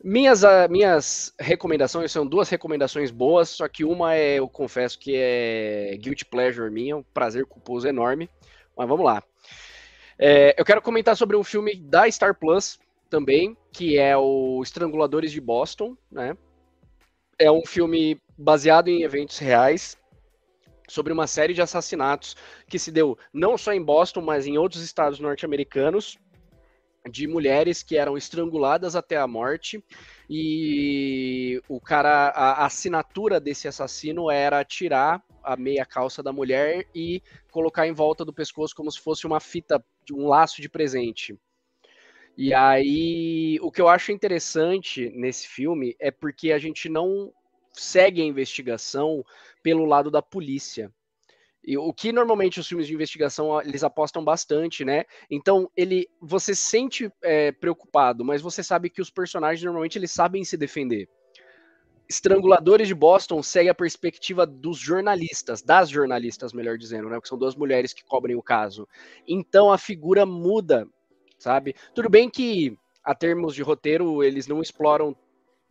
minhas, 0.00 0.44
uh, 0.44 0.70
minhas 0.70 1.34
recomendações 1.40 2.12
são 2.12 2.24
duas 2.24 2.48
recomendações 2.48 3.10
boas, 3.10 3.48
só 3.48 3.66
que 3.66 3.84
uma 3.84 4.14
é, 4.14 4.38
eu 4.38 4.48
confesso 4.48 4.96
que 4.96 5.16
é 5.16 5.96
guilty 6.00 6.24
pleasure 6.26 6.70
minha, 6.70 6.96
um 6.96 7.02
prazer 7.02 7.44
culposo 7.46 7.88
enorme. 7.88 8.30
Mas 8.76 8.88
vamos 8.88 9.04
lá. 9.04 9.24
É, 10.16 10.54
eu 10.56 10.64
quero 10.64 10.80
comentar 10.80 11.16
sobre 11.16 11.36
um 11.36 11.42
filme 11.42 11.74
da 11.74 12.08
Star 12.08 12.38
Plus 12.38 12.78
também, 13.10 13.56
que 13.72 13.98
é 13.98 14.16
o 14.16 14.62
Estranguladores 14.62 15.32
de 15.32 15.40
Boston, 15.40 15.96
né? 16.08 16.36
É 17.36 17.50
um 17.50 17.66
filme 17.66 18.22
baseado 18.38 18.86
em 18.86 19.02
eventos 19.02 19.38
reais 19.38 19.98
sobre 20.88 21.12
uma 21.12 21.26
série 21.26 21.54
de 21.54 21.62
assassinatos 21.62 22.36
que 22.68 22.78
se 22.78 22.92
deu 22.92 23.18
não 23.32 23.58
só 23.58 23.72
em 23.72 23.82
Boston, 23.82 24.20
mas 24.20 24.46
em 24.46 24.58
outros 24.58 24.80
estados 24.84 25.18
norte-americanos 25.18 26.16
de 27.10 27.26
mulheres 27.26 27.82
que 27.82 27.96
eram 27.96 28.16
estranguladas 28.16 28.94
até 28.94 29.16
a 29.16 29.26
morte 29.26 29.82
e 30.30 31.60
o 31.68 31.80
cara 31.80 32.28
a, 32.28 32.64
assinatura 32.64 33.40
desse 33.40 33.66
assassino 33.66 34.30
era 34.30 34.64
tirar 34.64 35.22
a 35.42 35.56
meia 35.56 35.84
calça 35.84 36.22
da 36.22 36.32
mulher 36.32 36.86
e 36.94 37.20
colocar 37.50 37.86
em 37.86 37.92
volta 37.92 38.24
do 38.24 38.32
pescoço 38.32 38.74
como 38.74 38.90
se 38.90 39.00
fosse 39.00 39.26
uma 39.26 39.40
fita, 39.40 39.84
um 40.12 40.28
laço 40.28 40.62
de 40.62 40.68
presente. 40.68 41.36
E 42.36 42.54
aí, 42.54 43.58
o 43.60 43.70
que 43.70 43.80
eu 43.80 43.88
acho 43.88 44.12
interessante 44.12 45.10
nesse 45.10 45.46
filme 45.46 45.94
é 45.98 46.10
porque 46.10 46.52
a 46.52 46.58
gente 46.58 46.88
não 46.88 47.32
segue 47.72 48.22
a 48.22 48.24
investigação 48.24 49.24
pelo 49.62 49.84
lado 49.84 50.10
da 50.10 50.22
polícia. 50.22 50.90
E 51.64 51.78
o 51.78 51.92
que 51.92 52.12
normalmente 52.12 52.58
os 52.58 52.66
filmes 52.66 52.86
de 52.86 52.94
investigação 52.94 53.60
eles 53.60 53.84
apostam 53.84 54.24
bastante, 54.24 54.84
né? 54.84 55.04
Então 55.30 55.70
ele, 55.76 56.08
você 56.20 56.54
sente 56.54 57.10
é, 57.22 57.52
preocupado, 57.52 58.24
mas 58.24 58.42
você 58.42 58.62
sabe 58.62 58.90
que 58.90 59.00
os 59.00 59.10
personagens 59.10 59.62
normalmente 59.62 59.98
eles 59.98 60.10
sabem 60.10 60.44
se 60.44 60.56
defender. 60.56 61.08
Estranguladores 62.08 62.88
de 62.88 62.94
Boston 62.94 63.42
segue 63.42 63.68
a 63.68 63.74
perspectiva 63.74 64.44
dos 64.44 64.76
jornalistas, 64.76 65.62
das 65.62 65.88
jornalistas, 65.88 66.52
melhor 66.52 66.76
dizendo, 66.76 67.08
né? 67.08 67.20
Que 67.20 67.28
são 67.28 67.38
duas 67.38 67.54
mulheres 67.54 67.92
que 67.92 68.04
cobrem 68.04 68.36
o 68.36 68.42
caso. 68.42 68.88
Então 69.26 69.72
a 69.72 69.78
figura 69.78 70.26
muda, 70.26 70.86
sabe? 71.38 71.74
Tudo 71.94 72.10
bem 72.10 72.28
que 72.28 72.76
a 73.04 73.14
termos 73.14 73.54
de 73.54 73.62
roteiro 73.62 74.22
eles 74.22 74.46
não 74.48 74.60
exploram 74.60 75.16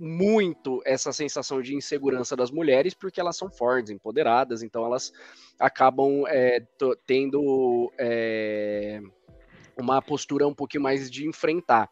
muito 0.02 0.82
essa 0.84 1.14
sensação 1.14 1.62
de 1.62 1.76
insegurança 1.76 2.36
das 2.36 2.50
mulheres, 2.50 2.96
porque 2.96 3.22
elas 3.22 3.38
são 3.38 3.52
fortes, 3.52 3.92
empoderadas, 3.92 4.64
então 4.64 4.84
elas 4.84 5.14
acabam 5.60 6.24
é, 6.28 6.60
tendo 7.06 7.94
é, 8.00 9.00
uma 9.78 10.02
postura 10.02 10.48
um 10.48 10.56
pouquinho 10.56 10.82
mais 10.82 11.10
de 11.10 11.28
enfrentar. 11.28 11.88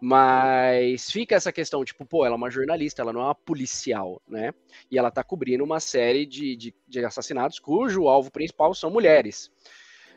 Mas 0.00 1.08
fica 1.08 1.36
essa 1.36 1.52
questão, 1.52 1.84
tipo, 1.84 2.04
pô, 2.04 2.26
ela 2.26 2.34
é 2.34 2.36
uma 2.36 2.50
jornalista, 2.50 3.00
ela 3.00 3.12
não 3.12 3.20
é 3.20 3.24
uma 3.26 3.34
policial, 3.34 4.20
né? 4.26 4.52
E 4.90 4.98
ela 4.98 5.12
tá 5.12 5.22
cobrindo 5.22 5.62
uma 5.62 5.78
série 5.78 6.26
de, 6.26 6.56
de, 6.56 6.74
de 6.88 7.04
assassinatos 7.04 7.60
cujo 7.60 8.08
alvo 8.08 8.32
principal 8.32 8.74
são 8.74 8.90
mulheres. 8.90 9.52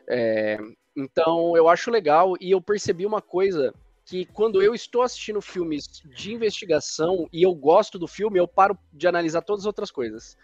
É, 0.08 0.58
então 0.96 1.56
eu 1.56 1.68
acho 1.68 1.92
legal 1.92 2.34
e 2.40 2.50
eu 2.50 2.60
percebi 2.60 3.06
uma 3.06 3.22
coisa 3.22 3.72
que 4.06 4.24
quando 4.26 4.62
eu 4.62 4.72
estou 4.72 5.02
assistindo 5.02 5.42
filmes 5.42 5.88
de 6.04 6.32
investigação 6.32 7.28
e 7.32 7.42
eu 7.42 7.52
gosto 7.52 7.98
do 7.98 8.06
filme, 8.06 8.38
eu 8.38 8.46
paro 8.46 8.78
de 8.92 9.08
analisar 9.08 9.42
todas 9.42 9.62
as 9.62 9.66
outras 9.66 9.90
coisas. 9.90 10.38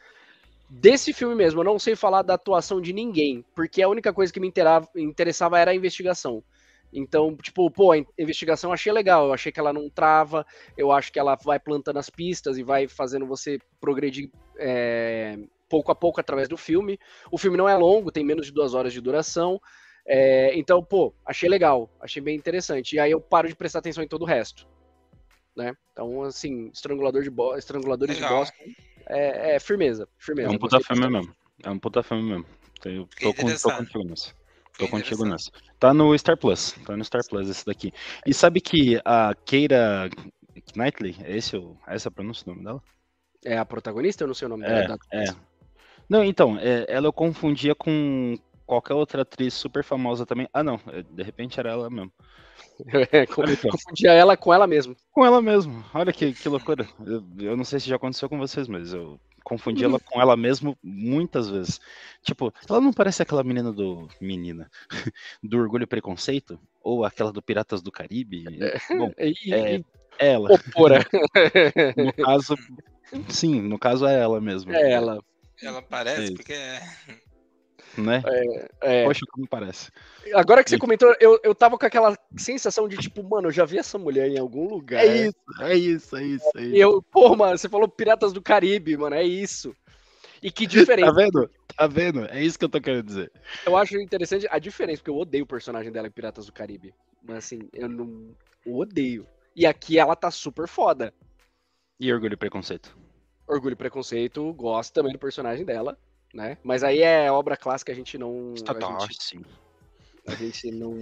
Desse 0.69 1.13
filme 1.13 1.37
mesmo, 1.37 1.61
eu 1.61 1.65
não 1.65 1.79
sei 1.79 1.95
falar 1.95 2.23
da 2.23 2.35
atuação 2.35 2.81
de 2.81 2.93
ninguém, 2.93 3.45
porque 3.55 3.81
a 3.81 3.89
única 3.89 4.13
coisa 4.13 4.33
que 4.33 4.41
me 4.41 4.53
interessava 4.97 5.61
era 5.61 5.71
a 5.71 5.75
investigação. 5.75 6.43
Então, 6.93 7.37
tipo, 7.37 7.71
pô, 7.71 7.93
a 7.93 7.99
investigação 8.19 8.71
eu 8.71 8.75
achei 8.75 8.93
legal, 8.93 9.27
eu 9.27 9.33
achei 9.33 9.53
que 9.53 9.61
ela 9.61 9.73
não 9.73 9.89
trava, 9.89 10.45
eu 10.77 10.91
acho 10.91 11.13
que 11.13 11.19
ela 11.19 11.37
vai 11.37 11.61
plantando 11.61 11.99
as 11.99 12.11
pistas 12.11 12.59
e 12.59 12.65
vai 12.65 12.89
fazendo 12.89 13.27
você 13.27 13.59
progredir 13.81 14.29
é, 14.59 15.39
pouco 15.69 15.93
a 15.93 15.95
pouco 15.95 16.21
através 16.21 16.49
do 16.49 16.57
filme. 16.57 16.99
O 17.31 17.39
filme 17.39 17.57
não 17.57 17.69
é 17.69 17.77
longo, 17.77 18.11
tem 18.11 18.25
menos 18.25 18.47
de 18.47 18.53
duas 18.53 18.75
horas 18.75 18.93
de 18.93 19.01
duração, 19.01 19.61
é, 20.07 20.57
então, 20.59 20.83
pô, 20.83 21.15
achei 21.25 21.49
legal, 21.49 21.89
achei 22.01 22.21
bem 22.21 22.37
interessante. 22.37 22.97
E 22.97 23.01
aí 23.01 23.11
eu 23.11 23.21
paro 23.21 23.49
de 23.49 23.55
prestar 23.55 23.79
atenção 23.79 24.03
em 24.03 24.09
todo 24.09 24.23
o 24.23 24.27
resto. 24.27 24.67
Né? 25.57 25.75
Então, 25.93 26.23
assim, 26.23 26.71
estrangulador 26.73 27.23
de 27.23 27.31
bo 27.31 27.57
estranguladores 27.57 28.17
legal. 28.17 28.31
de 28.31 28.37
Boston 28.37 28.65
é, 29.07 29.57
é, 29.57 29.61
firmeza, 29.61 30.09
firmeza. 30.19 30.49
É 30.49 30.53
um 30.53 30.59
puta 30.59 30.81
filme 30.81 31.09
mesmo. 31.09 31.35
É 31.63 31.71
um 31.71 31.79
puta 31.79 32.03
filme 32.03 32.23
mesmo. 32.23 32.47
Eu 32.85 33.09
tô, 33.21 33.35
com, 33.35 33.55
tô 33.55 33.77
contigo 33.77 34.05
nessa. 34.05 34.35
Tô 34.79 34.89
contigo 34.89 35.25
nessa. 35.25 35.51
Tá 35.79 35.95
no 35.95 36.17
Star 36.19 36.37
Plus. 36.37 36.73
Tá 36.85 36.97
no 36.97 37.05
Star 37.05 37.23
Plus 37.29 37.49
esse 37.49 37.65
daqui. 37.65 37.93
E 38.27 38.35
sabe 38.35 38.61
que 38.61 39.01
a 39.05 39.35
Keira 39.45 40.09
Knightley, 40.75 41.17
é 41.23 41.37
esse 41.37 41.57
o, 41.57 41.77
é 41.87 41.95
essa 41.95 42.09
a 42.09 42.13
pronúncia 42.13 42.45
do 42.45 42.53
nome 42.53 42.65
dela? 42.65 42.83
É 43.45 43.59
a 43.59 43.65
protagonista? 43.65 44.25
Eu 44.25 44.29
não 44.29 44.35
sei 44.35 44.47
o 44.47 44.49
nome 44.49 44.65
é, 44.65 44.69
dela. 44.69 44.99
É. 45.13 45.25
Não, 46.09 46.25
então, 46.25 46.59
é, 46.59 46.87
ela 46.89 47.07
eu 47.07 47.13
confundia 47.13 47.75
com 47.75 48.37
qualquer 48.67 48.95
outra 48.95 49.23
atriz 49.23 49.55
super 49.55 49.85
famosa 49.85 50.27
também. 50.27 50.49
Ah, 50.53 50.63
não, 50.63 50.81
é, 50.89 51.03
de 51.03 51.23
repente 51.23 51.59
era 51.59 51.71
ela 51.71 51.91
mesmo. 51.91 52.13
É, 53.13 53.27
confundia 53.27 54.13
ela 54.13 54.37
com 54.37 54.53
ela 54.53 54.67
mesmo. 54.67 54.97
Com 55.13 55.25
ela 55.25 55.41
mesmo. 55.43 55.85
Olha 55.95 56.13
que, 56.13 56.33
que 56.33 56.49
loucura. 56.49 56.89
Eu, 57.05 57.23
eu, 57.39 57.57
não 57.57 57.65
sei 57.65 57.79
se 57.79 57.89
já 57.89 57.97
aconteceu 57.97 58.29
com 58.29 58.39
vocês, 58.39 58.67
mas 58.67 58.93
eu 58.93 59.21
confundi 59.45 59.85
ela 59.85 60.01
com 60.01 60.21
ela 60.21 60.37
mesmo 60.37 60.77
muitas 60.83 61.49
vezes. 61.49 61.81
Tipo, 62.23 62.53
ela 62.69 62.81
não 62.81 62.93
parece 62.93 63.23
aquela 63.23 63.45
menina 63.45 63.73
do. 63.73 64.09
Menina. 64.21 64.71
Do 65.43 65.59
Orgulho 65.59 65.85
e 65.85 65.87
Preconceito? 65.87 66.59
Ou 66.83 67.05
aquela 67.05 67.33
do 67.33 67.43
Piratas 67.43 67.83
do 67.83 67.93
Caribe? 67.93 68.45
É, 68.61 68.97
Bom, 68.97 69.13
é, 69.19 69.77
é 69.77 69.83
ela. 70.19 70.53
Opora. 70.53 71.07
no 71.97 72.13
caso. 72.13 72.57
Sim, 73.29 73.61
no 73.61 73.79
caso 73.79 74.07
é 74.07 74.19
ela 74.19 74.41
mesmo. 74.41 74.73
É 74.73 74.93
ela. 74.93 75.23
Ela 75.63 75.83
parece, 75.83 76.33
é 76.33 76.35
porque 76.35 76.55
né? 77.97 78.23
É, 78.27 78.71
é... 78.81 79.05
Poxa, 79.05 79.25
como 79.31 79.47
parece. 79.47 79.91
Agora 80.35 80.63
que 80.65 80.71
você 80.71 80.79
comentou, 80.79 81.15
eu, 81.21 81.39
eu 81.43 81.55
tava 81.55 81.77
com 81.77 81.87
aquela 81.87 82.17
sensação 82.37 82.89
de 82.89 82.97
tipo, 82.97 83.23
mano, 83.23 83.49
eu 83.49 83.53
já 83.53 83.65
vi 83.65 83.79
essa 83.79 83.99
mulher 83.99 84.29
em 84.29 84.39
algum 84.39 84.69
lugar. 84.69 85.05
É 85.05 85.27
isso, 85.27 85.37
é 85.61 85.75
isso, 85.75 86.17
é 86.17 86.25
isso. 86.25 86.51
É 86.57 86.63
isso. 86.63 86.75
E 86.75 86.81
eu, 86.81 87.03
pô, 87.03 87.37
mano, 87.37 87.57
você 87.57 87.69
falou 87.69 87.89
Piratas 87.89 88.33
do 88.33 88.43
Caribe, 88.43 88.97
mano, 88.97 89.17
é 89.17 89.25
isso. 89.25 89.75
E 90.43 90.51
que 90.51 90.67
diferente. 90.67 91.07
tá 91.07 91.13
vendo? 91.13 91.51
Tá 91.77 91.87
vendo? 91.87 92.25
É 92.27 92.43
isso 92.43 92.59
que 92.59 92.65
eu 92.65 92.69
tô 92.69 92.81
querendo 92.81 93.05
dizer. 93.05 93.33
Eu 93.65 93.77
acho 93.77 93.97
interessante 93.97 94.47
a 94.51 94.59
diferença, 94.59 94.99
porque 94.99 95.11
eu 95.11 95.19
odeio 95.19 95.45
o 95.45 95.49
personagem 95.49 95.93
dela 95.93 96.09
em 96.09 96.11
Piratas 96.13 96.47
do 96.47 96.53
Caribe. 96.53 96.95
Mas 97.23 97.39
assim, 97.39 97.61
eu 97.73 97.89
não. 97.89 98.35
Eu 98.65 98.77
odeio. 98.77 99.27
E 99.55 99.67
aqui 99.67 99.99
ela 99.99 100.17
tá 100.17 100.31
super 100.31 100.67
foda. 100.67 101.13
E 102.01 102.13
Orgulho 102.13 102.35
e 102.35 102.37
Preconceito? 102.37 102.97
Orgulho 103.47 103.75
e 103.75 103.77
Preconceito, 103.77 104.53
gosto 104.55 104.93
também 104.95 105.13
do 105.13 105.19
personagem 105.19 105.65
dela 105.65 105.97
né? 106.33 106.57
Mas 106.63 106.83
aí 106.83 107.03
é 107.03 107.31
obra 107.31 107.57
clássica, 107.57 107.93
a 107.93 107.95
gente 107.95 108.17
não. 108.17 108.55
Estatal, 108.55 108.97
a 108.97 109.07
gente, 109.07 109.23
sim. 109.23 109.43
A 110.27 110.35
gente 110.35 110.71
não, 110.71 110.95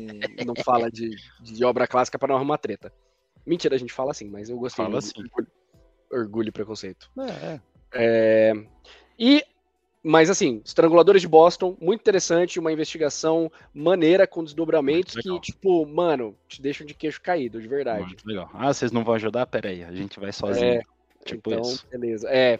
não 0.47 0.55
fala 0.65 0.91
de, 0.91 1.11
de 1.41 1.65
obra 1.65 1.87
clássica 1.87 2.19
para 2.19 2.29
não 2.29 2.37
arrumar 2.37 2.59
treta. 2.59 2.93
Mentira, 3.47 3.75
a 3.75 3.79
gente 3.79 3.93
fala 3.93 4.11
assim, 4.11 4.29
mas 4.29 4.49
eu 4.49 4.57
gostei. 4.59 4.85
Fala 4.85 4.99
assim. 4.99 5.13
Orgulho, 5.19 5.49
orgulho 6.11 6.49
e 6.49 6.53
preconceito. 6.53 7.11
É, 7.19 7.47
é. 7.47 7.61
é. 7.95 8.67
E. 9.19 9.45
Mas 10.03 10.31
assim, 10.31 10.63
Estranguladores 10.65 11.21
de 11.21 11.29
Boston, 11.29 11.77
muito 11.79 12.01
interessante, 12.01 12.59
uma 12.59 12.73
investigação 12.73 13.53
maneira 13.75 14.27
com 14.27 14.43
desdobramentos 14.43 15.15
que, 15.15 15.41
tipo, 15.41 15.85
mano, 15.85 16.35
te 16.49 16.63
deixam 16.63 16.87
de 16.87 16.95
queixo 16.95 17.21
caído, 17.21 17.61
de 17.61 17.69
verdade. 17.69 18.07
Muito 18.07 18.27
legal. 18.27 18.49
Ah, 18.55 18.73
vocês 18.73 18.91
não 18.91 19.05
vão 19.05 19.13
ajudar? 19.17 19.45
Pera 19.45 19.69
aí, 19.69 19.85
a 19.85 19.93
gente 19.93 20.19
vai 20.19 20.33
sozinho. 20.33 20.65
É, 20.65 20.81
tipo 21.23 21.51
então, 21.51 21.61
isso. 21.61 21.87
beleza. 21.91 22.27
É, 22.31 22.59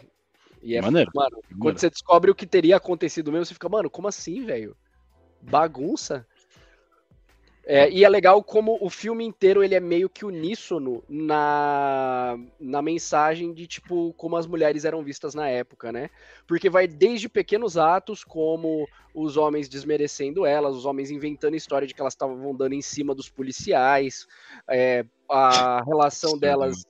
e 0.61 0.75
é, 0.75 0.81
Maneiro. 0.81 1.11
mano, 1.13 1.31
Maneiro. 1.31 1.59
quando 1.59 1.79
você 1.79 1.89
descobre 1.89 2.29
o 2.31 2.35
que 2.35 2.45
teria 2.45 2.77
acontecido 2.77 3.31
mesmo, 3.31 3.45
você 3.45 3.53
fica, 3.53 3.69
mano, 3.69 3.89
como 3.89 4.07
assim, 4.07 4.45
velho? 4.45 4.75
Bagunça? 5.41 6.25
É, 7.63 7.89
e 7.91 8.03
é 8.03 8.09
legal 8.09 8.43
como 8.43 8.77
o 8.81 8.89
filme 8.89 9.23
inteiro 9.23 9.63
ele 9.63 9.75
é 9.75 9.79
meio 9.79 10.09
que 10.09 10.25
uníssono 10.25 11.03
na, 11.07 12.35
na 12.59 12.81
mensagem 12.81 13.53
de 13.53 13.67
tipo 13.67 14.13
como 14.13 14.35
as 14.35 14.47
mulheres 14.47 14.83
eram 14.83 15.03
vistas 15.03 15.35
na 15.35 15.47
época, 15.47 15.91
né? 15.91 16.09
Porque 16.47 16.71
vai 16.71 16.87
desde 16.87 17.29
pequenos 17.29 17.77
atos 17.77 18.23
como 18.23 18.87
os 19.13 19.37
homens 19.37 19.69
desmerecendo 19.69 20.43
elas, 20.43 20.75
os 20.75 20.85
homens 20.85 21.11
inventando 21.11 21.55
história 21.55 21.87
de 21.87 21.93
que 21.93 22.01
elas 22.01 22.13
estavam 22.13 22.55
dando 22.55 22.73
em 22.73 22.81
cima 22.81 23.13
dos 23.13 23.29
policiais, 23.29 24.27
é, 24.67 25.05
a 25.29 25.83
relação 25.83 26.37
delas 26.39 26.83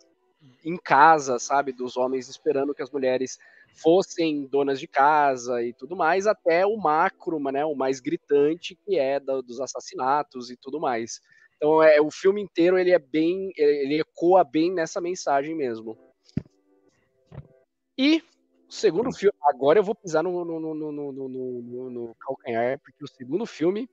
em 0.64 0.78
casa, 0.78 1.38
sabe, 1.38 1.74
dos 1.74 1.98
homens 1.98 2.30
esperando 2.30 2.74
que 2.74 2.82
as 2.82 2.90
mulheres 2.90 3.38
fossem 3.76 4.46
donas 4.46 4.80
de 4.80 4.88
casa 4.88 5.64
e 5.64 5.74
tudo 5.74 5.96
mais, 5.96 6.28
até 6.28 6.66
o 6.66 6.78
macro, 6.78 7.40
né, 7.52 7.66
o 7.66 7.76
mais 7.76 8.00
gritante, 8.00 8.76
que 8.76 8.98
é 8.98 9.20
do, 9.20 9.42
dos 9.42 9.60
assassinatos 9.60 10.50
e 10.50 10.58
tudo 10.58 10.80
mais. 10.80 11.22
Então, 11.56 11.82
é, 11.82 12.02
o 12.02 12.10
filme 12.10 12.42
inteiro 12.42 12.78
ele 12.78 12.92
é 12.92 13.00
bem, 13.00 13.52
ele 13.56 14.00
ecoa 14.00 14.44
bem 14.44 14.72
nessa 14.72 15.00
mensagem 15.00 15.56
mesmo. 15.56 15.98
E 17.98 18.24
o 18.68 18.74
segundo 18.74 19.12
filme, 19.14 19.38
agora 19.44 19.80
eu 19.80 19.84
vou 19.84 19.94
pisar 19.94 20.24
no, 20.24 20.44
no, 20.44 20.60
no, 20.60 20.92
no, 21.12 21.90
no, 21.90 22.16
calcanhar, 22.16 22.80
porque 22.80 23.04
o 23.04 23.08
segundo 23.08 23.46
filme, 23.46 23.88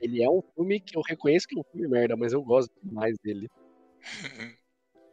ele 0.00 0.22
é 0.22 0.28
um 0.28 0.42
filme 0.54 0.80
que 0.80 0.96
eu 0.96 1.02
reconheço 1.02 1.46
que 1.46 1.56
é 1.56 1.60
um 1.60 1.64
filme 1.64 1.86
merda, 1.86 2.16
mas 2.16 2.32
eu 2.32 2.42
gosto 2.42 2.72
demais 2.82 3.16
dele. 3.22 3.48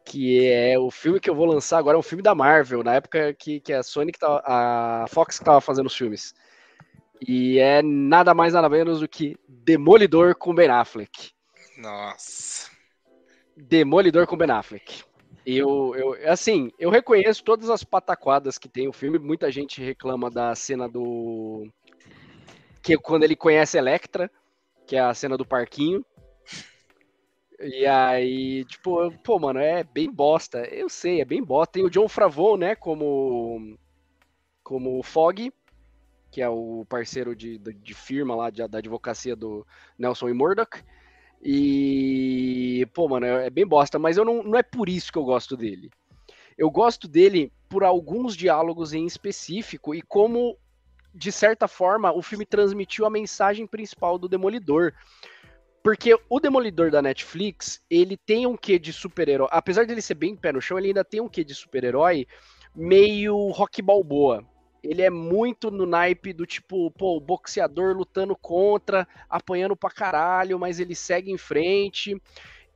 que 0.10 0.50
é 0.50 0.78
o 0.80 0.90
filme 0.90 1.20
que 1.20 1.30
eu 1.30 1.36
vou 1.36 1.46
lançar 1.46 1.78
agora, 1.78 1.96
é 1.96 2.00
um 2.00 2.04
filme 2.04 2.24
da 2.24 2.34
Marvel, 2.34 2.84
na 2.84 2.96
época 2.96 3.32
que, 3.36 3.60
que 3.60 3.72
a 3.72 3.84
Sony 3.84 4.12
que 4.12 4.18
tava, 4.18 4.42
a 4.44 5.06
Fox 5.08 5.38
que 5.38 5.46
tava 5.46 5.62
fazendo 5.62 5.86
os 5.86 5.96
filmes. 5.96 6.34
E 7.22 7.60
é 7.60 7.84
nada 7.84 8.34
mais 8.34 8.54
nada 8.54 8.68
menos 8.68 9.02
do 9.02 9.08
que 9.08 9.38
Demolidor 9.48 10.34
com 10.34 10.56
Ben 10.56 10.68
Affleck. 10.68 11.30
Nossa. 11.78 12.72
Demolidor 13.56 14.26
com 14.26 14.36
Ben 14.36 14.50
Affleck. 14.50 15.04
Eu, 15.46 15.94
eu, 15.96 16.32
assim, 16.32 16.72
eu 16.80 16.90
reconheço 16.90 17.44
todas 17.44 17.70
as 17.70 17.84
pataquadas 17.84 18.58
que 18.58 18.68
tem 18.68 18.88
o 18.88 18.94
filme. 18.94 19.20
Muita 19.20 19.52
gente 19.52 19.80
reclama 19.80 20.32
da 20.32 20.56
cena 20.56 20.90
do. 20.90 21.68
Que 22.82 22.94
é 22.94 22.98
quando 22.98 23.26
ele 23.26 23.36
conhece 23.36 23.78
Electra, 23.78 24.32
que 24.88 24.96
é 24.96 25.02
a 25.02 25.14
cena 25.14 25.38
do 25.38 25.46
parquinho. 25.46 26.04
E 27.62 27.86
aí, 27.86 28.64
tipo, 28.66 29.12
pô, 29.24 29.38
mano, 29.38 29.60
é 29.60 29.84
bem 29.84 30.10
bosta. 30.12 30.60
Eu 30.60 30.88
sei, 30.88 31.22
é 31.22 31.26
bem 31.26 31.44
bosta. 31.44 31.74
Tem 31.74 31.84
o 31.84 31.90
John 31.90 32.08
Favreau, 32.08 32.58
né, 32.58 32.76
como 32.76 33.78
como 34.64 35.02
Fog, 35.02 35.52
que 36.30 36.42
é 36.42 36.48
o 36.48 36.86
parceiro 36.88 37.36
de, 37.36 37.58
de, 37.58 37.74
de 37.74 37.94
firma 37.96 38.36
lá 38.36 38.52
de, 38.52 38.66
da 38.68 38.78
advocacia 38.78 39.36
do 39.36 39.66
Nelson 39.98 40.30
e 40.30 40.34
Murdoch. 40.34 40.84
E, 41.42 42.88
pô, 42.94 43.10
mano, 43.10 43.26
é, 43.26 43.48
é 43.48 43.50
bem 43.50 43.66
bosta, 43.66 43.98
mas 43.98 44.16
eu 44.16 44.24
não, 44.24 44.44
não 44.44 44.58
é 44.58 44.64
por 44.64 44.88
isso 44.88 45.12
que 45.12 45.18
eu 45.18 45.24
gosto 45.24 45.58
dele. 45.58 45.90
Eu 46.58 46.70
gosto 46.70 47.08
dele 47.08 47.52
por 47.68 47.84
alguns 47.84 48.36
diálogos 48.36 48.94
em 48.94 49.06
específico 49.06 49.96
e 49.96 50.02
como, 50.02 50.56
de 51.16 51.32
certa 51.32 51.68
forma, 51.68 52.12
o 52.12 52.22
filme 52.22 52.46
transmitiu 52.46 53.06
a 53.06 53.10
mensagem 53.10 53.66
principal 53.66 54.20
do 54.20 54.30
Demolidor. 54.30 54.94
Porque 55.84 56.18
o 56.30 56.40
Demolidor 56.40 56.92
da 56.92 57.02
Netflix, 57.02 57.82
ele 57.90 58.18
tem 58.18 58.46
um 58.46 58.58
quê 58.58 58.78
de 58.78 58.92
super-herói. 58.92 59.48
Apesar 59.52 59.86
dele 59.86 60.02
ser 60.02 60.16
bem 60.16 60.36
pé 60.36 60.52
no 60.52 60.62
chão, 60.62 60.78
ele 60.78 60.88
ainda 60.88 61.06
tem 61.06 61.22
um 61.22 61.30
quê 61.30 61.44
de 61.44 61.56
super-herói 61.56 62.28
meio 62.76 63.48
rock 63.50 63.82
balboa 63.82 64.46
ele 64.84 65.02
é 65.02 65.10
muito 65.10 65.70
no 65.70 65.86
naipe 65.86 66.34
do 66.34 66.46
tipo, 66.46 66.90
pô, 66.92 67.18
o 67.18 67.20
boxeador 67.20 67.96
lutando 67.96 68.36
contra, 68.36 69.08
apanhando 69.30 69.76
pra 69.76 69.90
caralho, 69.90 70.58
mas 70.58 70.80
ele 70.80 70.96
segue 70.96 71.32
em 71.32 71.38
frente. 71.38 72.20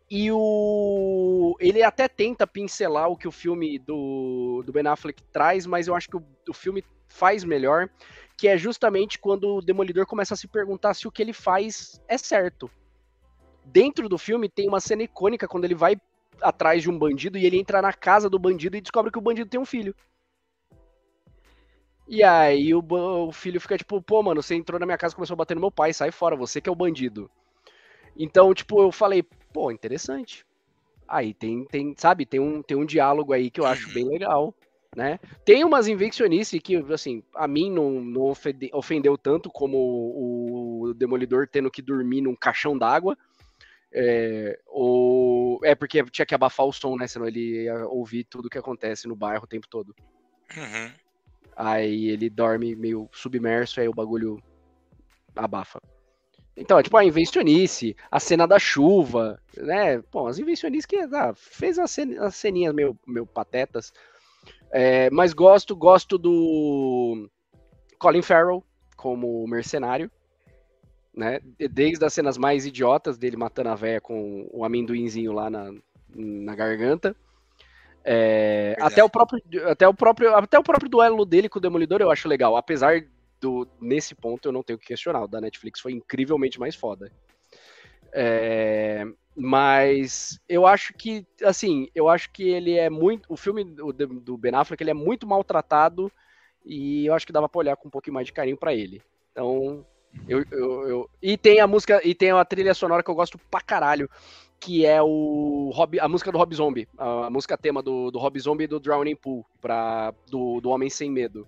E 0.10 0.32
o. 0.32 1.56
Ele 1.60 1.82
até 1.82 2.08
tenta 2.08 2.46
pincelar 2.46 3.10
o 3.10 3.18
que 3.18 3.28
o 3.28 3.32
filme 3.32 3.80
do, 3.80 4.62
do 4.66 4.72
Ben 4.72 4.86
Affleck 4.86 5.24
traz, 5.32 5.66
mas 5.66 5.88
eu 5.88 5.96
acho 5.96 6.10
que 6.10 6.18
o, 6.18 6.24
o 6.50 6.54
filme 6.54 6.84
faz 7.08 7.44
melhor, 7.44 7.90
que 8.38 8.48
é 8.48 8.58
justamente 8.58 9.18
quando 9.18 9.56
o 9.56 9.62
Demolidor 9.62 10.06
começa 10.06 10.34
a 10.34 10.38
se 10.38 10.48
perguntar 10.48 10.94
se 10.94 11.08
o 11.08 11.12
que 11.12 11.22
ele 11.22 11.34
faz 11.34 12.02
é 12.08 12.18
certo. 12.18 12.70
Dentro 13.66 14.08
do 14.10 14.18
filme 14.18 14.50
tem 14.50 14.68
uma 14.68 14.80
cena 14.80 15.04
icônica 15.04 15.48
quando 15.48 15.66
ele 15.66 15.76
vai 15.76 15.96
atrás 16.42 16.82
de 16.82 16.90
um 16.90 16.98
bandido 16.98 17.38
e 17.38 17.46
ele 17.46 17.58
entra 17.58 17.82
na 17.82 17.94
casa 17.94 18.30
do 18.30 18.40
bandido 18.40 18.76
e 18.76 18.82
descobre 18.82 19.12
que 19.12 19.18
o 19.18 19.22
bandido 19.22 19.50
tem 19.50 19.60
um 19.60 19.66
filho. 19.66 19.96
E 22.08 22.22
aí 22.22 22.74
o, 22.74 22.84
o, 22.90 23.32
filho 23.32 23.62
fica 23.62 23.78
tipo, 23.78 24.02
pô, 24.02 24.22
mano, 24.22 24.44
você 24.44 24.56
entrou 24.56 24.80
na 24.80 24.86
minha 24.86 24.98
casa 24.98 25.14
e 25.14 25.16
começou 25.16 25.36
a 25.36 25.38
bater 25.38 25.56
no 25.56 25.62
meu 25.62 25.72
pai, 25.72 25.94
sai 25.94 26.12
fora, 26.12 26.36
você 26.36 26.60
que 26.60 26.70
é 26.70 26.72
o 26.72 26.76
bandido. 26.76 27.30
Então, 28.16 28.54
tipo, 28.54 28.82
eu 28.82 28.92
falei, 28.92 29.24
pô, 29.54 29.72
interessante. 29.72 30.46
Aí 31.08 31.34
tem, 31.34 31.66
tem 31.66 31.94
sabe, 31.98 32.26
tem 32.26 32.40
um, 32.40 32.62
tem 32.62 32.78
um 32.78 32.86
diálogo 32.86 33.34
aí 33.34 33.50
que 33.50 33.60
eu 33.60 33.66
acho 33.66 33.92
bem 33.94 34.08
legal, 34.08 34.54
né? 34.96 35.20
Tem 35.46 35.64
umas 35.64 35.88
invencionices 35.88 36.60
que, 36.62 36.76
assim, 36.94 37.24
a 37.36 37.48
mim 37.48 37.72
não, 37.72 38.02
não 38.02 38.34
ofendeu 38.74 39.18
tanto 39.18 39.50
como 39.50 39.78
o, 39.78 40.82
o 40.82 40.94
Demolidor 40.94 41.48
tendo 41.48 41.72
que 41.72 41.82
dormir 41.82 42.22
num 42.22 42.36
caixão 42.36 42.78
d'água. 42.78 43.18
É, 43.96 44.60
ou, 44.66 45.60
é 45.64 45.76
porque 45.76 46.04
tinha 46.06 46.26
que 46.26 46.34
abafar 46.34 46.66
o 46.66 46.74
som, 46.74 46.96
né? 46.96 47.08
Senão 47.08 47.28
ele 47.28 47.64
ia 47.64 47.86
ouvir 47.88 48.24
tudo 48.24 48.50
que 48.50 48.58
acontece 48.58 49.08
no 49.08 49.16
bairro 49.16 49.44
o 49.44 49.48
tempo 49.48 49.68
todo. 49.68 49.96
Uhum. 50.58 50.92
Aí 51.56 52.10
ele 52.10 52.30
dorme 52.30 52.76
meio 52.76 53.08
submerso, 53.12 53.80
aí 53.80 53.88
o 53.88 53.94
bagulho 53.94 54.42
abafa. 55.36 55.80
Então, 56.56 56.78
é 56.78 56.84
tipo 56.84 56.98
a 56.98 57.06
invencionice, 57.06 57.96
a 58.12 58.20
cena 58.20 58.48
da 58.48 58.60
chuva, 58.60 59.40
né? 59.58 60.02
Bom, 60.12 60.28
as 60.28 60.38
invencionices 60.38 60.86
que 60.86 60.98
ah, 60.98 61.34
fez 61.36 61.80
as, 61.80 61.98
as 62.20 62.36
ceninhas 62.36 62.74
meio, 62.74 62.98
meio 63.08 63.26
patetas. 63.26 63.92
É, 64.72 65.10
mas 65.10 65.34
gosto, 65.34 65.76
gosto 65.76 66.18
do 66.18 67.30
Colin 68.00 68.22
Farrell 68.22 68.64
como 68.96 69.48
mercenário, 69.48 70.12
né? 71.16 71.40
Desde 71.72 72.04
as 72.04 72.14
cenas 72.14 72.38
mais 72.38 72.66
idiotas 72.66 73.18
dele 73.18 73.38
matando 73.38 73.70
a 73.70 73.76
véia 73.76 74.02
com 74.02 74.48
o 74.52 74.66
amendoinzinho 74.66 75.32
lá 75.32 75.50
na, 75.50 75.74
na 76.16 76.56
garganta, 76.56 77.16
é, 78.04 78.76
até, 78.82 79.02
o 79.04 79.10
próprio, 79.10 79.42
até, 79.70 79.88
o 79.88 79.94
próprio, 79.94 80.36
até 80.36 80.60
o 80.60 80.64
próprio 80.64 80.90
duelo 80.90 81.24
dele 81.24 81.48
com 81.48 81.58
o 81.58 81.62
Demolidor 81.62 82.02
eu 82.02 82.12
acho 82.12 82.28
legal. 82.28 82.58
Apesar 82.58 83.06
do. 83.40 83.68
Nesse 83.80 84.14
ponto 84.14 84.48
eu 84.48 84.52
não 84.52 84.64
tenho 84.64 84.78
que 84.78 84.88
questionar. 84.88 85.24
O 85.24 85.28
da 85.28 85.40
Netflix 85.40 85.80
foi 85.80 85.94
incrivelmente 85.94 86.60
mais 86.60 86.76
foda. 86.76 87.12
É, 88.12 89.06
mas 89.36 90.40
eu 90.48 90.68
acho 90.68 90.94
que, 90.94 91.26
assim, 91.42 91.90
eu 91.96 92.10
acho 92.10 92.30
que 92.32 92.44
ele 92.44 92.78
é 92.78 92.90
muito. 92.90 93.32
O 93.32 93.38
filme 93.38 93.64
do, 93.64 93.92
do 93.94 94.38
Ben 94.38 94.54
Affleck 94.54 94.84
ele 94.84 94.92
é 94.92 94.96
muito 94.96 95.26
maltratado 95.26 96.12
e 96.66 97.06
eu 97.06 97.14
acho 97.14 97.26
que 97.26 97.34
dava 97.34 97.50
pra 97.50 97.60
olhar 97.60 97.76
com 97.78 97.88
um 97.88 97.92
pouquinho 97.92 98.14
mais 98.14 98.28
de 98.28 98.34
carinho 98.34 98.58
para 98.58 98.74
ele. 98.74 99.02
Então, 99.32 99.86
eu, 100.28 100.46
eu, 100.52 100.88
eu, 100.88 101.10
E 101.22 101.38
tem 101.38 101.60
a 101.60 101.68
música, 101.68 102.02
e 102.04 102.14
tem 102.14 102.32
a 102.32 102.46
trilha 102.46 102.74
sonora 102.74 103.04
que 103.04 103.10
eu 103.10 103.16
gosto 103.16 103.38
pra 103.50 103.62
caralho, 103.62 104.10
que 104.60 104.86
é 104.86 105.02
o 105.02 105.72
Rob, 105.74 106.00
a 106.00 106.08
música 106.08 106.32
do 106.32 106.38
Rob 106.38 106.56
Zombie, 106.56 106.88
a 106.98 107.30
música 107.30 107.58
tema 107.58 107.82
do, 107.82 108.10
do 108.12 108.20
Rob 108.20 108.40
Zombie 108.40 108.64
e 108.64 108.68
do 108.68 108.80
Drowning 108.80 109.16
Pool, 109.16 109.46
pra, 109.60 110.14
do, 110.30 110.62
do 110.62 110.70
Homem 110.70 110.90
Sem 110.90 111.12
Medo. 111.12 111.48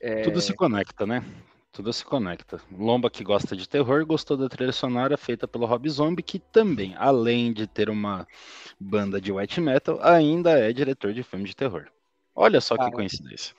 É... 0.00 0.22
Tudo 0.22 0.40
se 0.40 0.52
conecta, 0.52 1.06
né? 1.06 1.24
Tudo 1.70 1.92
se 1.92 2.04
conecta. 2.04 2.60
Lomba 2.70 3.08
que 3.08 3.24
gosta 3.24 3.56
de 3.56 3.66
terror 3.68 4.04
gostou 4.04 4.36
da 4.36 4.48
trilha 4.48 4.72
sonora 4.72 5.16
feita 5.16 5.48
pelo 5.48 5.64
Rob 5.64 5.88
Zombie, 5.88 6.22
que 6.22 6.38
também, 6.38 6.94
além 6.98 7.52
de 7.52 7.66
ter 7.66 7.88
uma 7.88 8.26
banda 8.78 9.20
de 9.20 9.32
white 9.32 9.60
metal, 9.60 9.98
ainda 10.02 10.58
é 10.58 10.72
diretor 10.72 11.14
de 11.14 11.22
filme 11.22 11.46
de 11.46 11.56
terror. 11.56 11.86
Olha 12.34 12.60
só 12.60 12.76
que 12.76 12.90
coincidência. 12.90 13.54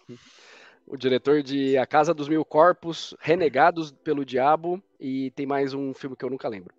O 0.85 0.97
diretor 0.97 1.41
de 1.41 1.77
A 1.77 1.85
Casa 1.85 2.13
dos 2.13 2.27
Mil 2.27 2.43
Corpos, 2.43 3.15
Renegados 3.19 3.91
pelo 3.91 4.25
Diabo, 4.25 4.81
e 4.99 5.31
tem 5.31 5.45
mais 5.45 5.73
um 5.73 5.93
filme 5.93 6.15
que 6.15 6.25
eu 6.25 6.29
nunca 6.29 6.47
lembro. 6.47 6.73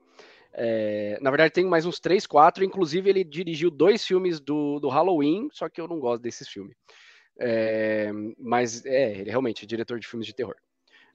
É, 0.53 1.19
na 1.21 1.31
verdade, 1.31 1.53
tem 1.53 1.65
mais 1.65 1.85
uns 1.85 1.99
três, 1.99 2.27
quatro. 2.27 2.65
Inclusive, 2.65 3.11
ele 3.11 3.25
dirigiu 3.25 3.71
dois 3.71 4.07
filmes 4.07 4.39
do, 4.41 4.79
do 4.79 4.89
Halloween, 4.89 5.49
só 5.53 5.69
que 5.69 5.81
eu 5.81 5.89
não 5.89 5.99
gosto 5.99 6.23
desses 6.23 6.49
filmes. 6.49 6.77
É, 7.39 8.13
mas 8.39 8.85
é, 8.87 9.19
ele 9.19 9.31
realmente 9.31 9.65
é 9.65 9.67
diretor 9.67 9.99
de 9.99 10.07
filmes 10.07 10.27
de 10.27 10.35
terror. 10.35 10.55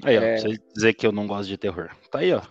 Aí, 0.04 0.18
ó, 0.18 0.22
é... 0.22 0.38
você 0.38 0.58
dizer 0.76 0.94
que 0.94 1.08
eu 1.08 1.12
não 1.12 1.26
gosto 1.26 1.48
de 1.48 1.58
terror. 1.58 1.90
Tá 2.12 2.20
aí, 2.20 2.34
ó. 2.34 2.42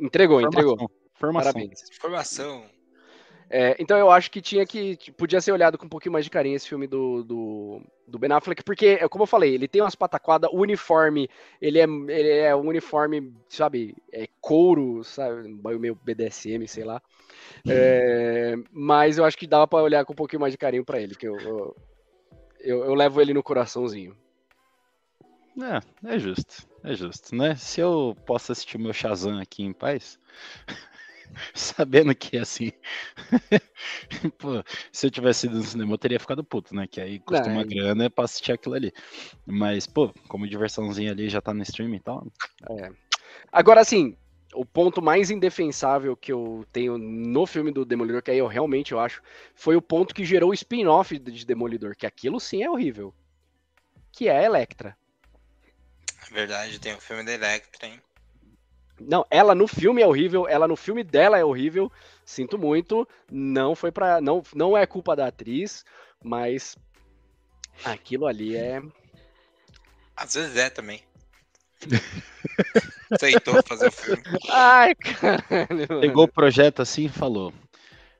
Entregou, 0.00 0.40
Formação. 0.40 0.62
entregou. 0.62 0.90
Formação. 1.14 1.52
Parabéns. 1.52 1.80
Formação. 2.00 2.64
É, 3.50 3.76
então 3.78 3.96
eu 3.98 4.10
acho 4.10 4.30
que 4.30 4.40
tinha 4.40 4.64
que. 4.66 4.96
Podia 5.12 5.40
ser 5.40 5.52
olhado 5.52 5.76
com 5.76 5.86
um 5.86 5.88
pouquinho 5.88 6.12
mais 6.12 6.24
de 6.24 6.30
carinho 6.30 6.56
esse 6.56 6.68
filme 6.68 6.86
do, 6.86 7.22
do, 7.22 7.82
do 8.06 8.18
Ben 8.18 8.32
Affleck, 8.32 8.62
porque, 8.64 8.96
como 9.08 9.24
eu 9.24 9.26
falei, 9.26 9.54
ele 9.54 9.68
tem 9.68 9.82
umas 9.82 9.94
pataquadas, 9.94 10.50
o 10.52 10.60
uniforme, 10.60 11.28
ele 11.60 11.78
é, 11.78 11.84
ele 11.84 12.28
é 12.30 12.56
um 12.56 12.66
uniforme, 12.68 13.32
sabe, 13.48 13.94
é 14.12 14.26
couro, 14.40 15.04
sabe, 15.04 15.48
meio 15.78 15.94
BDSM, 15.94 16.66
sei 16.66 16.84
lá. 16.84 17.02
É, 17.68 18.54
mas 18.72 19.18
eu 19.18 19.24
acho 19.24 19.36
que 19.36 19.46
dava 19.46 19.66
para 19.66 19.82
olhar 19.82 20.04
com 20.04 20.12
um 20.12 20.16
pouquinho 20.16 20.40
mais 20.40 20.52
de 20.52 20.58
carinho 20.58 20.84
para 20.84 21.00
ele, 21.00 21.14
que 21.14 21.26
eu, 21.26 21.38
eu, 21.38 21.76
eu, 22.60 22.84
eu 22.84 22.94
levo 22.94 23.20
ele 23.20 23.34
no 23.34 23.42
coraçãozinho. 23.42 24.16
É, 25.62 26.14
é 26.14 26.18
justo, 26.18 26.66
é 26.82 26.94
justo, 26.94 27.36
né? 27.36 27.54
Se 27.54 27.80
eu 27.80 28.16
posso 28.26 28.50
assistir 28.50 28.76
o 28.76 28.80
meu 28.80 28.92
Shazam 28.92 29.38
aqui 29.38 29.62
em 29.62 29.72
paz. 29.72 30.18
sabendo 31.54 32.14
que 32.14 32.36
assim. 32.36 32.72
Pô, 34.38 34.62
se 34.92 35.06
eu 35.06 35.10
tivesse 35.10 35.46
ido 35.46 35.56
no 35.56 35.62
cinema, 35.62 35.92
eu 35.92 35.98
teria 35.98 36.20
ficado 36.20 36.44
puto, 36.44 36.74
né? 36.74 36.86
Que 36.86 37.00
aí 37.00 37.18
custa 37.18 37.48
uma 37.48 37.64
grana 37.64 38.10
pra 38.10 38.24
assistir 38.24 38.52
aquilo 38.52 38.74
ali. 38.74 38.92
Mas, 39.46 39.86
pô, 39.86 40.12
como 40.28 40.48
diversãozinha 40.48 41.12
ali 41.12 41.28
já 41.28 41.40
tá 41.40 41.52
no 41.52 41.62
streaming 41.62 41.96
e 41.96 42.00
tal. 42.00 42.26
É. 42.70 42.90
Agora, 43.52 43.80
assim, 43.80 44.16
o 44.54 44.64
ponto 44.64 45.02
mais 45.02 45.30
indefensável 45.30 46.16
que 46.16 46.32
eu 46.32 46.64
tenho 46.72 46.96
no 46.96 47.46
filme 47.46 47.70
do 47.70 47.84
Demolidor, 47.84 48.22
que 48.22 48.30
aí 48.30 48.38
eu 48.38 48.46
realmente 48.46 48.92
eu 48.92 49.00
acho, 49.00 49.22
foi 49.54 49.76
o 49.76 49.82
ponto 49.82 50.14
que 50.14 50.24
gerou 50.24 50.50
o 50.50 50.54
spin-off 50.54 51.18
de 51.18 51.44
Demolidor, 51.44 51.96
que 51.96 52.06
aquilo 52.06 52.38
sim 52.40 52.62
é 52.62 52.70
horrível. 52.70 53.14
Que 54.12 54.28
é 54.28 54.38
a 54.38 54.42
Electra. 54.42 54.96
É 56.30 56.32
verdade, 56.32 56.78
tem 56.78 56.94
o 56.94 57.00
filme 57.00 57.24
da 57.24 57.32
Electra, 57.32 57.88
hein? 57.88 58.00
Não, 59.06 59.26
ela 59.30 59.54
no 59.54 59.66
filme 59.66 60.02
é 60.02 60.06
horrível, 60.06 60.48
ela 60.48 60.66
no 60.66 60.76
filme 60.76 61.04
dela 61.04 61.38
é 61.38 61.44
horrível. 61.44 61.90
Sinto 62.24 62.58
muito, 62.58 63.06
não 63.30 63.74
foi 63.74 63.92
para 63.92 64.20
não 64.20 64.42
não 64.54 64.76
é 64.76 64.86
culpa 64.86 65.14
da 65.14 65.26
atriz, 65.26 65.84
mas 66.22 66.76
aquilo 67.84 68.26
ali 68.26 68.56
é 68.56 68.80
Às 70.16 70.34
vezes 70.34 70.56
é 70.56 70.70
também. 70.70 71.02
Aceitou 73.10 73.62
fazer 73.66 73.88
o 73.88 73.92
filme. 73.92 74.22
Ai, 74.48 74.94
caralho. 74.94 75.86
mano. 75.88 76.00
Pegou 76.00 76.24
o 76.24 76.32
projeto 76.32 76.80
assim 76.80 77.06
e 77.06 77.08
falou: 77.08 77.52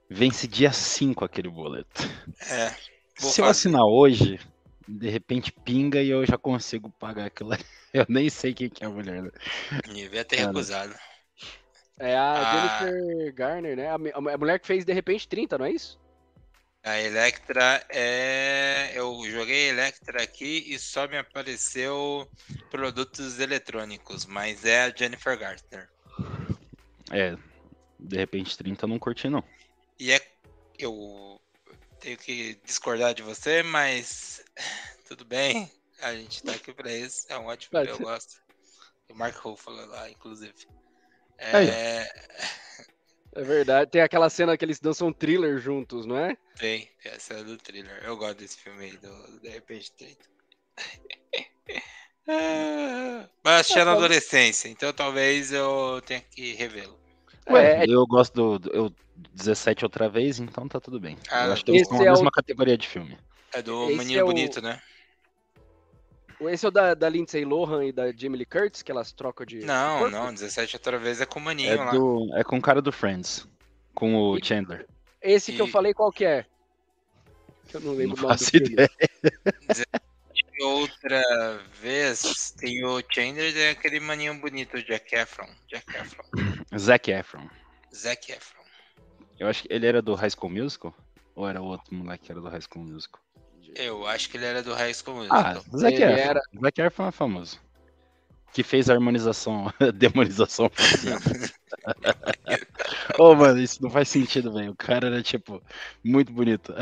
vence 0.08 0.46
dia 0.46 0.72
5 0.72 1.24
aquele 1.24 1.48
boleto. 1.48 2.02
É. 2.50 2.70
Se 3.16 3.40
eu 3.40 3.46
fazer. 3.46 3.50
assinar 3.50 3.84
hoje, 3.84 4.38
de 4.86 5.08
repente 5.10 5.50
pinga 5.52 6.02
e 6.02 6.10
eu 6.10 6.24
já 6.26 6.36
consigo 6.38 6.90
pagar 6.90 7.26
aquilo. 7.26 7.52
ali. 7.52 7.64
Eu 7.94 8.04
nem 8.08 8.28
sei 8.28 8.52
quem 8.52 8.68
que 8.68 8.82
é 8.82 8.88
a 8.88 8.90
mulher. 8.90 9.22
né? 9.22 9.30
Devia 9.86 10.24
ter 10.24 10.36
Cara. 10.38 10.48
recusado. 10.48 10.94
É 11.96 12.16
a 12.16 12.32
Ah. 12.32 12.86
Jennifer 12.86 13.34
Garner, 13.34 13.76
né? 13.76 13.88
A, 13.88 14.36
mulher 14.36 14.58
que 14.58 14.66
fez 14.66 14.84
de 14.84 14.92
repente 14.92 15.28
30, 15.28 15.56
não 15.58 15.64
é 15.66 15.70
isso? 15.70 15.96
A 16.82 17.00
Electra 17.00 17.86
é. 17.88 18.90
Eu 18.94 19.16
joguei 19.30 19.68
Electra 19.68 20.24
aqui 20.24 20.64
e 20.66 20.76
só 20.78 21.06
me 21.06 21.16
apareceu 21.16 22.28
produtos 22.68 23.38
eletrônicos, 23.38 24.26
mas 24.26 24.64
é 24.64 24.82
a 24.82 24.90
Jennifer 24.94 25.38
Garner. 25.38 25.88
É, 27.12 27.36
de 27.98 28.16
repente 28.16 28.58
30 28.58 28.84
eu 28.84 28.88
não 28.88 28.98
curti, 28.98 29.28
não. 29.28 29.44
E 30.00 30.10
é. 30.10 30.20
Eu 30.76 31.40
tenho 32.04 32.18
que 32.18 32.54
discordar 32.64 33.14
de 33.14 33.22
você, 33.22 33.62
mas 33.62 34.44
tudo 35.08 35.24
bem. 35.24 35.70
A 36.00 36.14
gente 36.14 36.42
tá 36.42 36.52
aqui 36.52 36.72
pra 36.74 36.92
isso. 36.92 37.24
É 37.30 37.38
um 37.38 37.46
ótimo 37.46 37.70
filme, 37.70 37.88
eu 37.90 37.98
gosto. 37.98 38.34
O 39.08 39.14
Mark 39.14 39.36
Ruffalo 39.36 39.86
lá, 39.86 40.10
inclusive. 40.10 40.54
É, 41.38 42.06
É 43.36 43.42
verdade. 43.42 43.90
Tem 43.90 44.00
aquela 44.02 44.30
cena 44.30 44.56
que 44.56 44.64
eles 44.64 44.78
dançam 44.78 45.12
thriller 45.12 45.58
juntos, 45.58 46.06
não 46.06 46.16
é? 46.16 46.36
tem, 46.56 46.88
tem 47.02 47.10
essa 47.12 47.34
é 47.34 47.42
do 47.42 47.56
thriller. 47.56 48.00
Eu 48.04 48.16
gosto 48.16 48.38
desse 48.38 48.58
filme 48.58 48.84
aí, 48.84 48.96
do, 48.98 49.40
De 49.40 49.48
repente 49.48 49.90
30. 49.92 50.24
Ah, 52.26 53.28
Mas 53.44 53.60
assisti 53.60 53.78
na 53.80 53.84
pode- 53.84 53.98
adolescência, 53.98 54.68
então 54.68 54.90
talvez 54.94 55.52
eu 55.52 56.00
tenha 56.06 56.22
que 56.22 56.54
revê-lo. 56.54 56.98
Ué, 57.50 57.84
É, 57.84 57.86
eu 57.88 58.06
gosto 58.06 58.32
do, 58.34 58.58
do- 58.58 58.70
eu 58.72 58.92
17 59.34 59.84
outra 59.84 60.08
vez, 60.08 60.38
então 60.40 60.66
tá 60.68 60.80
tudo 60.80 60.98
bem. 60.98 61.16
Ah, 61.30 61.46
eu 61.46 61.52
acho 61.52 61.64
que 61.64 61.70
eles 61.70 61.82
esse 61.82 61.90
estão 61.90 61.98
na 62.04 62.04
é 62.06 62.12
o- 62.12 62.14
mesma 62.14 62.30
categoria 62.30 62.76
de 62.78 62.88
filme. 62.88 63.18
É 63.52 63.62
do 63.62 63.88
Esse 63.90 63.98
Menino 63.98 64.20
é 64.20 64.22
o- 64.22 64.26
Bonito, 64.26 64.60
né? 64.62 64.80
esse 66.50 66.64
é 66.66 66.68
o 66.68 66.70
da, 66.70 66.94
da 66.94 67.08
Lindsay 67.08 67.44
Lohan 67.44 67.84
e 67.86 67.92
da 67.92 68.10
Jamie 68.12 68.38
Lee 68.38 68.44
Curtis, 68.46 68.82
que 68.82 68.90
elas 68.90 69.12
trocam 69.12 69.46
de. 69.46 69.60
Não, 69.64 70.00
corpo? 70.00 70.16
não, 70.16 70.32
17 70.34 70.76
outra 70.76 70.98
vez 70.98 71.20
é 71.20 71.26
com 71.26 71.38
o 71.38 71.42
Maninho 71.42 71.72
É, 71.72 71.76
lá. 71.76 71.90
do, 71.92 72.28
é 72.36 72.42
com 72.44 72.56
o 72.58 72.62
cara 72.62 72.82
do 72.82 72.90
Friends, 72.92 73.46
com 73.94 74.14
o 74.16 74.36
E- 74.38 74.44
Chandler. 74.44 74.86
Esse 75.22 75.52
que 75.52 75.60
eu 75.62 75.66
E- 75.66 75.70
falei, 75.70 75.94
qual 75.94 76.10
que 76.12 76.24
é? 76.24 76.44
Que 77.68 77.76
eu 77.76 77.80
não 77.80 77.92
Não 77.92 77.98
lembro 77.98 78.18
o 78.18 78.22
nome 78.22 78.34
do 78.34 78.38
faço 78.38 78.50
filme. 78.50 78.72
ideia. 78.72 78.90
E 80.56 80.64
outra 80.64 81.58
vez 81.80 82.52
tem 82.52 82.84
o 82.84 83.02
Chandler 83.12 83.54
e 83.56 83.68
aquele 83.70 83.98
maninho 84.00 84.38
bonito, 84.40 84.76
o 84.76 84.82
Jack 84.84 85.14
Efron. 85.14 85.48
Jack 85.68 85.84
Efron. 85.96 86.24
Zac 86.78 87.10
Efron. 87.10 87.48
Zac 87.94 88.32
Efron. 88.32 88.62
Eu 89.38 89.48
acho 89.48 89.62
que 89.62 89.72
ele 89.72 89.86
era 89.86 90.00
do 90.00 90.14
High 90.14 90.30
School 90.30 90.50
Musical? 90.52 90.94
Ou 91.34 91.48
era 91.48 91.60
o 91.60 91.64
outro 91.64 91.92
moleque 91.94 92.26
que 92.26 92.32
era 92.32 92.40
do 92.40 92.48
High 92.48 92.60
School 92.62 92.84
Musical? 92.84 93.20
Eu 93.74 94.06
acho 94.06 94.30
que 94.30 94.36
ele 94.36 94.46
era 94.46 94.62
do 94.62 94.72
High 94.72 94.94
School 94.94 95.16
Musical. 95.16 95.40
Ah, 95.40 95.54
Zac 95.76 95.94
Ele 95.94 96.04
Efron. 96.04 96.16
era- 96.30 96.42
Zac 96.62 96.80
Efron 96.80 97.08
é 97.08 97.12
famoso. 97.12 97.60
Que 98.52 98.62
fez 98.62 98.88
a 98.88 98.94
harmonização, 98.94 99.72
demonização 99.96 100.70
facial. 100.72 101.18
Ô, 103.18 103.34
mano, 103.34 103.60
isso 103.60 103.82
não 103.82 103.90
faz 103.90 104.08
sentido, 104.08 104.52
velho. 104.52 104.70
O 104.70 104.76
cara 104.76 105.08
era, 105.08 105.20
tipo, 105.22 105.60
muito 106.04 106.32
bonito. 106.32 106.72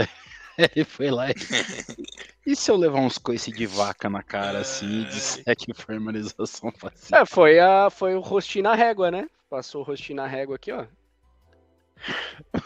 Ele 0.74 0.84
foi 0.84 1.10
lá 1.10 1.30
e... 1.30 1.34
E 2.44 2.56
se 2.56 2.72
eu 2.72 2.76
levar 2.76 2.98
uns 2.98 3.18
coice 3.18 3.52
de 3.52 3.66
vaca 3.66 4.10
na 4.10 4.20
cara, 4.20 4.58
assim, 4.58 5.02
e 5.02 5.04
disser 5.04 5.56
que 5.56 5.72
foi 5.72 5.94
harmonização 5.94 6.72
facial? 6.72 7.22
É, 7.22 7.24
foi, 7.24 7.60
a, 7.60 7.88
foi 7.88 8.16
o 8.16 8.20
rostinho 8.20 8.64
na 8.64 8.74
régua, 8.74 9.12
né? 9.12 9.28
Passou 9.48 9.82
o 9.82 9.84
rostinho 9.84 10.16
na 10.16 10.26
régua 10.26 10.56
aqui, 10.56 10.72
ó. 10.72 10.84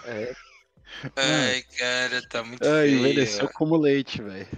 É, 0.06 0.34
Ai, 1.16 1.62
cara, 1.78 2.22
tá 2.28 2.42
muito 2.42 2.66
Ai, 2.66 2.88
feio. 2.88 2.98
envelheceu 2.98 3.48
como 3.52 3.76
leite, 3.76 4.22
velho. 4.22 4.48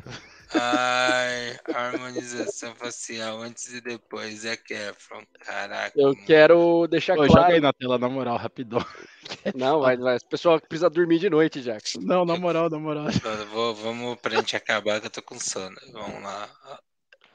Ai, 0.54 1.58
harmonização 1.74 2.74
facial 2.74 3.40
antes 3.42 3.72
e 3.74 3.80
depois. 3.80 4.40
Zac 4.40 4.72
Efron, 4.72 5.22
caraca. 5.40 5.92
eu 5.98 6.12
mano. 6.14 6.26
quero 6.26 6.86
deixar 6.88 7.14
Ô, 7.18 7.26
joga 7.26 7.40
claro. 7.40 7.54
aí 7.54 7.60
na 7.60 7.72
tela, 7.72 7.98
na 7.98 8.08
moral, 8.08 8.36
rapidão. 8.36 8.80
Não, 9.54 9.80
vai, 9.80 9.96
vai. 9.96 10.16
O 10.16 10.24
pessoal 10.26 10.60
precisa 10.60 10.88
dormir 10.88 11.18
de 11.18 11.28
noite, 11.28 11.60
Jackson. 11.60 11.98
Não, 12.02 12.24
na 12.24 12.36
moral, 12.36 12.70
na 12.70 12.78
moral. 12.78 13.06
Vou- 13.50 13.74
vamos 13.74 14.16
pra 14.20 14.36
gente 14.36 14.56
acabar 14.56 15.00
que 15.00 15.06
eu 15.06 15.10
tô 15.10 15.20
com 15.22 15.38
sono. 15.38 15.76
Vamos 15.92 16.22
lá. 16.22 16.48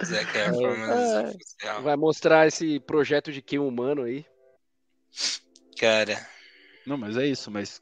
Zac 0.03 0.35
Efron, 0.37 0.61
É, 0.61 0.65
harmonização 0.71 1.27
é. 1.27 1.33
facial. 1.33 1.83
Vai 1.83 1.95
mostrar 1.95 2.47
esse 2.47 2.79
projeto 2.79 3.31
de 3.31 3.41
Kim 3.43 3.59
humano 3.59 4.03
aí. 4.03 4.25
Cara, 5.79 6.17
Não, 6.87 6.97
mas 6.97 7.15
é 7.17 7.27
isso, 7.27 7.51
mas 7.51 7.79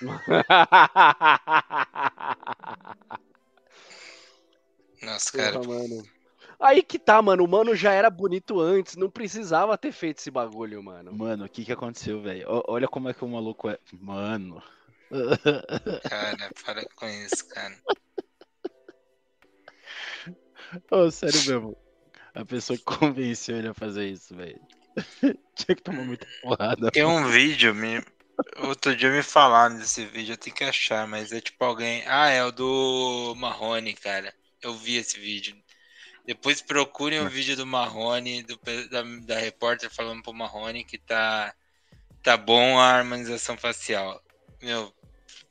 nossa, 5.04 5.30
Porra, 5.32 5.52
cara. 5.52 5.62
mano. 5.62 6.02
Aí 6.60 6.82
que 6.82 6.98
tá, 6.98 7.20
mano. 7.20 7.44
O 7.44 7.48
mano 7.48 7.74
já 7.74 7.92
era 7.92 8.08
bonito 8.08 8.60
antes. 8.60 8.96
Não 8.96 9.10
precisava 9.10 9.76
ter 9.76 9.92
feito 9.92 10.18
esse 10.18 10.30
bagulho, 10.30 10.82
mano. 10.82 11.12
Mano, 11.12 11.44
o 11.44 11.48
que 11.48 11.64
que 11.64 11.72
aconteceu, 11.72 12.22
velho? 12.22 12.46
Olha 12.66 12.88
como 12.88 13.08
é 13.08 13.14
que 13.14 13.24
o 13.24 13.28
maluco 13.28 13.68
é. 13.68 13.78
Mano. 13.92 14.62
Cara, 16.08 16.50
para 16.64 16.84
com 16.96 17.06
isso, 17.06 17.46
cara. 17.48 17.76
Ô, 20.90 21.10
sério 21.10 21.38
mesmo. 21.46 21.76
A 22.34 22.44
pessoa 22.44 22.76
que 22.76 22.84
convenceu 22.84 23.56
ele 23.56 23.68
a 23.68 23.74
fazer 23.74 24.08
isso, 24.08 24.34
velho. 24.34 24.60
Tinha 25.54 25.76
que 25.76 25.82
tomar 25.82 26.04
muita 26.04 26.26
porrada. 26.42 26.90
Tem 26.90 27.04
um 27.04 27.28
vídeo, 27.28 27.74
me... 27.74 28.02
outro 28.58 28.96
dia 28.96 29.10
me 29.10 29.22
falaram 29.22 29.76
desse 29.76 30.04
vídeo, 30.06 30.32
eu 30.32 30.36
tenho 30.36 30.56
que 30.56 30.64
achar, 30.64 31.06
mas 31.06 31.30
é 31.30 31.40
tipo 31.40 31.64
alguém. 31.64 32.02
Ah, 32.06 32.28
é 32.28 32.44
o 32.44 32.50
do 32.50 33.34
Marrone, 33.36 33.94
cara. 33.94 34.34
Eu 34.64 34.74
vi 34.74 34.96
esse 34.96 35.20
vídeo. 35.20 35.54
Depois 36.26 36.62
procurem 36.62 37.20
o 37.20 37.28
vídeo 37.28 37.54
do 37.54 37.66
Marrone, 37.66 38.42
do, 38.42 38.58
da, 38.90 39.02
da 39.26 39.38
repórter 39.38 39.90
falando 39.90 40.22
pro 40.22 40.32
Marrone 40.32 40.82
que 40.82 40.96
tá, 40.96 41.54
tá 42.22 42.34
bom 42.34 42.78
a 42.78 42.86
harmonização 42.86 43.58
facial. 43.58 44.22
Meu, 44.62 44.90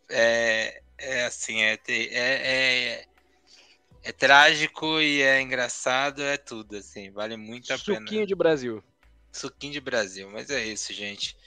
é, 0.09 0.81
é 0.97 1.25
assim, 1.25 1.61
é, 1.61 1.79
é, 1.87 2.07
é, 2.11 3.05
é 4.01 4.11
trágico 4.11 4.99
e 4.99 5.21
é 5.21 5.39
engraçado, 5.39 6.23
é 6.23 6.37
tudo, 6.37 6.77
assim, 6.77 7.11
vale 7.11 7.37
muito 7.37 7.71
a 7.71 7.77
pena. 7.77 7.99
Suquinho 7.99 8.25
de 8.25 8.35
Brasil. 8.35 8.83
Suquinho 9.31 9.73
de 9.73 9.81
Brasil, 9.81 10.29
mas 10.31 10.49
é 10.49 10.65
isso, 10.65 10.91
gente. 10.91 11.37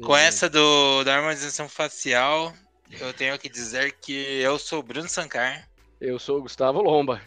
Com 0.00 0.16
essa 0.16 0.48
do, 0.48 1.02
da 1.02 1.16
harmonização 1.16 1.68
facial, 1.68 2.54
eu 3.00 3.12
tenho 3.12 3.36
que 3.36 3.48
dizer 3.48 3.98
que 4.00 4.12
eu 4.12 4.58
sou 4.60 4.78
o 4.78 4.82
Bruno 4.82 5.08
Sankar 5.08 5.69
Eu 6.00 6.18
sou 6.18 6.38
o 6.38 6.42
Gustavo 6.42 6.80
Lomba. 6.80 7.20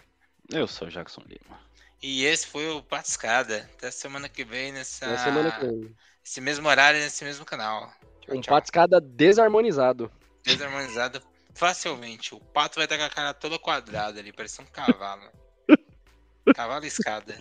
Eu 0.51 0.67
sou 0.67 0.87
o 0.87 0.91
Jackson 0.91 1.21
Lima. 1.25 1.59
e 2.01 2.25
esse 2.25 2.47
foi 2.47 2.69
o 2.69 2.81
Patiscada. 2.81 3.69
Até 3.77 3.91
semana 3.91 4.27
que 4.27 4.43
vem, 4.43 4.71
nessa, 4.71 5.07
Na 5.07 5.17
semana 5.17 5.51
que 5.51 5.65
vem. 5.65 5.95
esse 6.23 6.41
mesmo 6.41 6.67
horário, 6.67 6.99
nesse 6.99 7.23
mesmo 7.23 7.45
canal. 7.45 7.91
Tchau, 8.21 8.35
Um 8.35 8.41
tchau. 8.41 8.53
patiscada 8.55 8.99
desarmonizado. 8.99 10.11
Desarmonizado 10.43 11.21
facilmente. 11.53 12.33
O 12.35 12.39
pato 12.39 12.75
vai 12.75 12.85
estar 12.85 12.97
com 12.97 13.03
a 13.03 13.09
cara 13.09 13.33
toda 13.33 13.59
quadrada 13.59 14.19
ali, 14.19 14.33
parece 14.33 14.61
um 14.61 14.65
cavalo. 14.65 15.29
Cavalo 16.55 16.85
escada. 16.85 17.39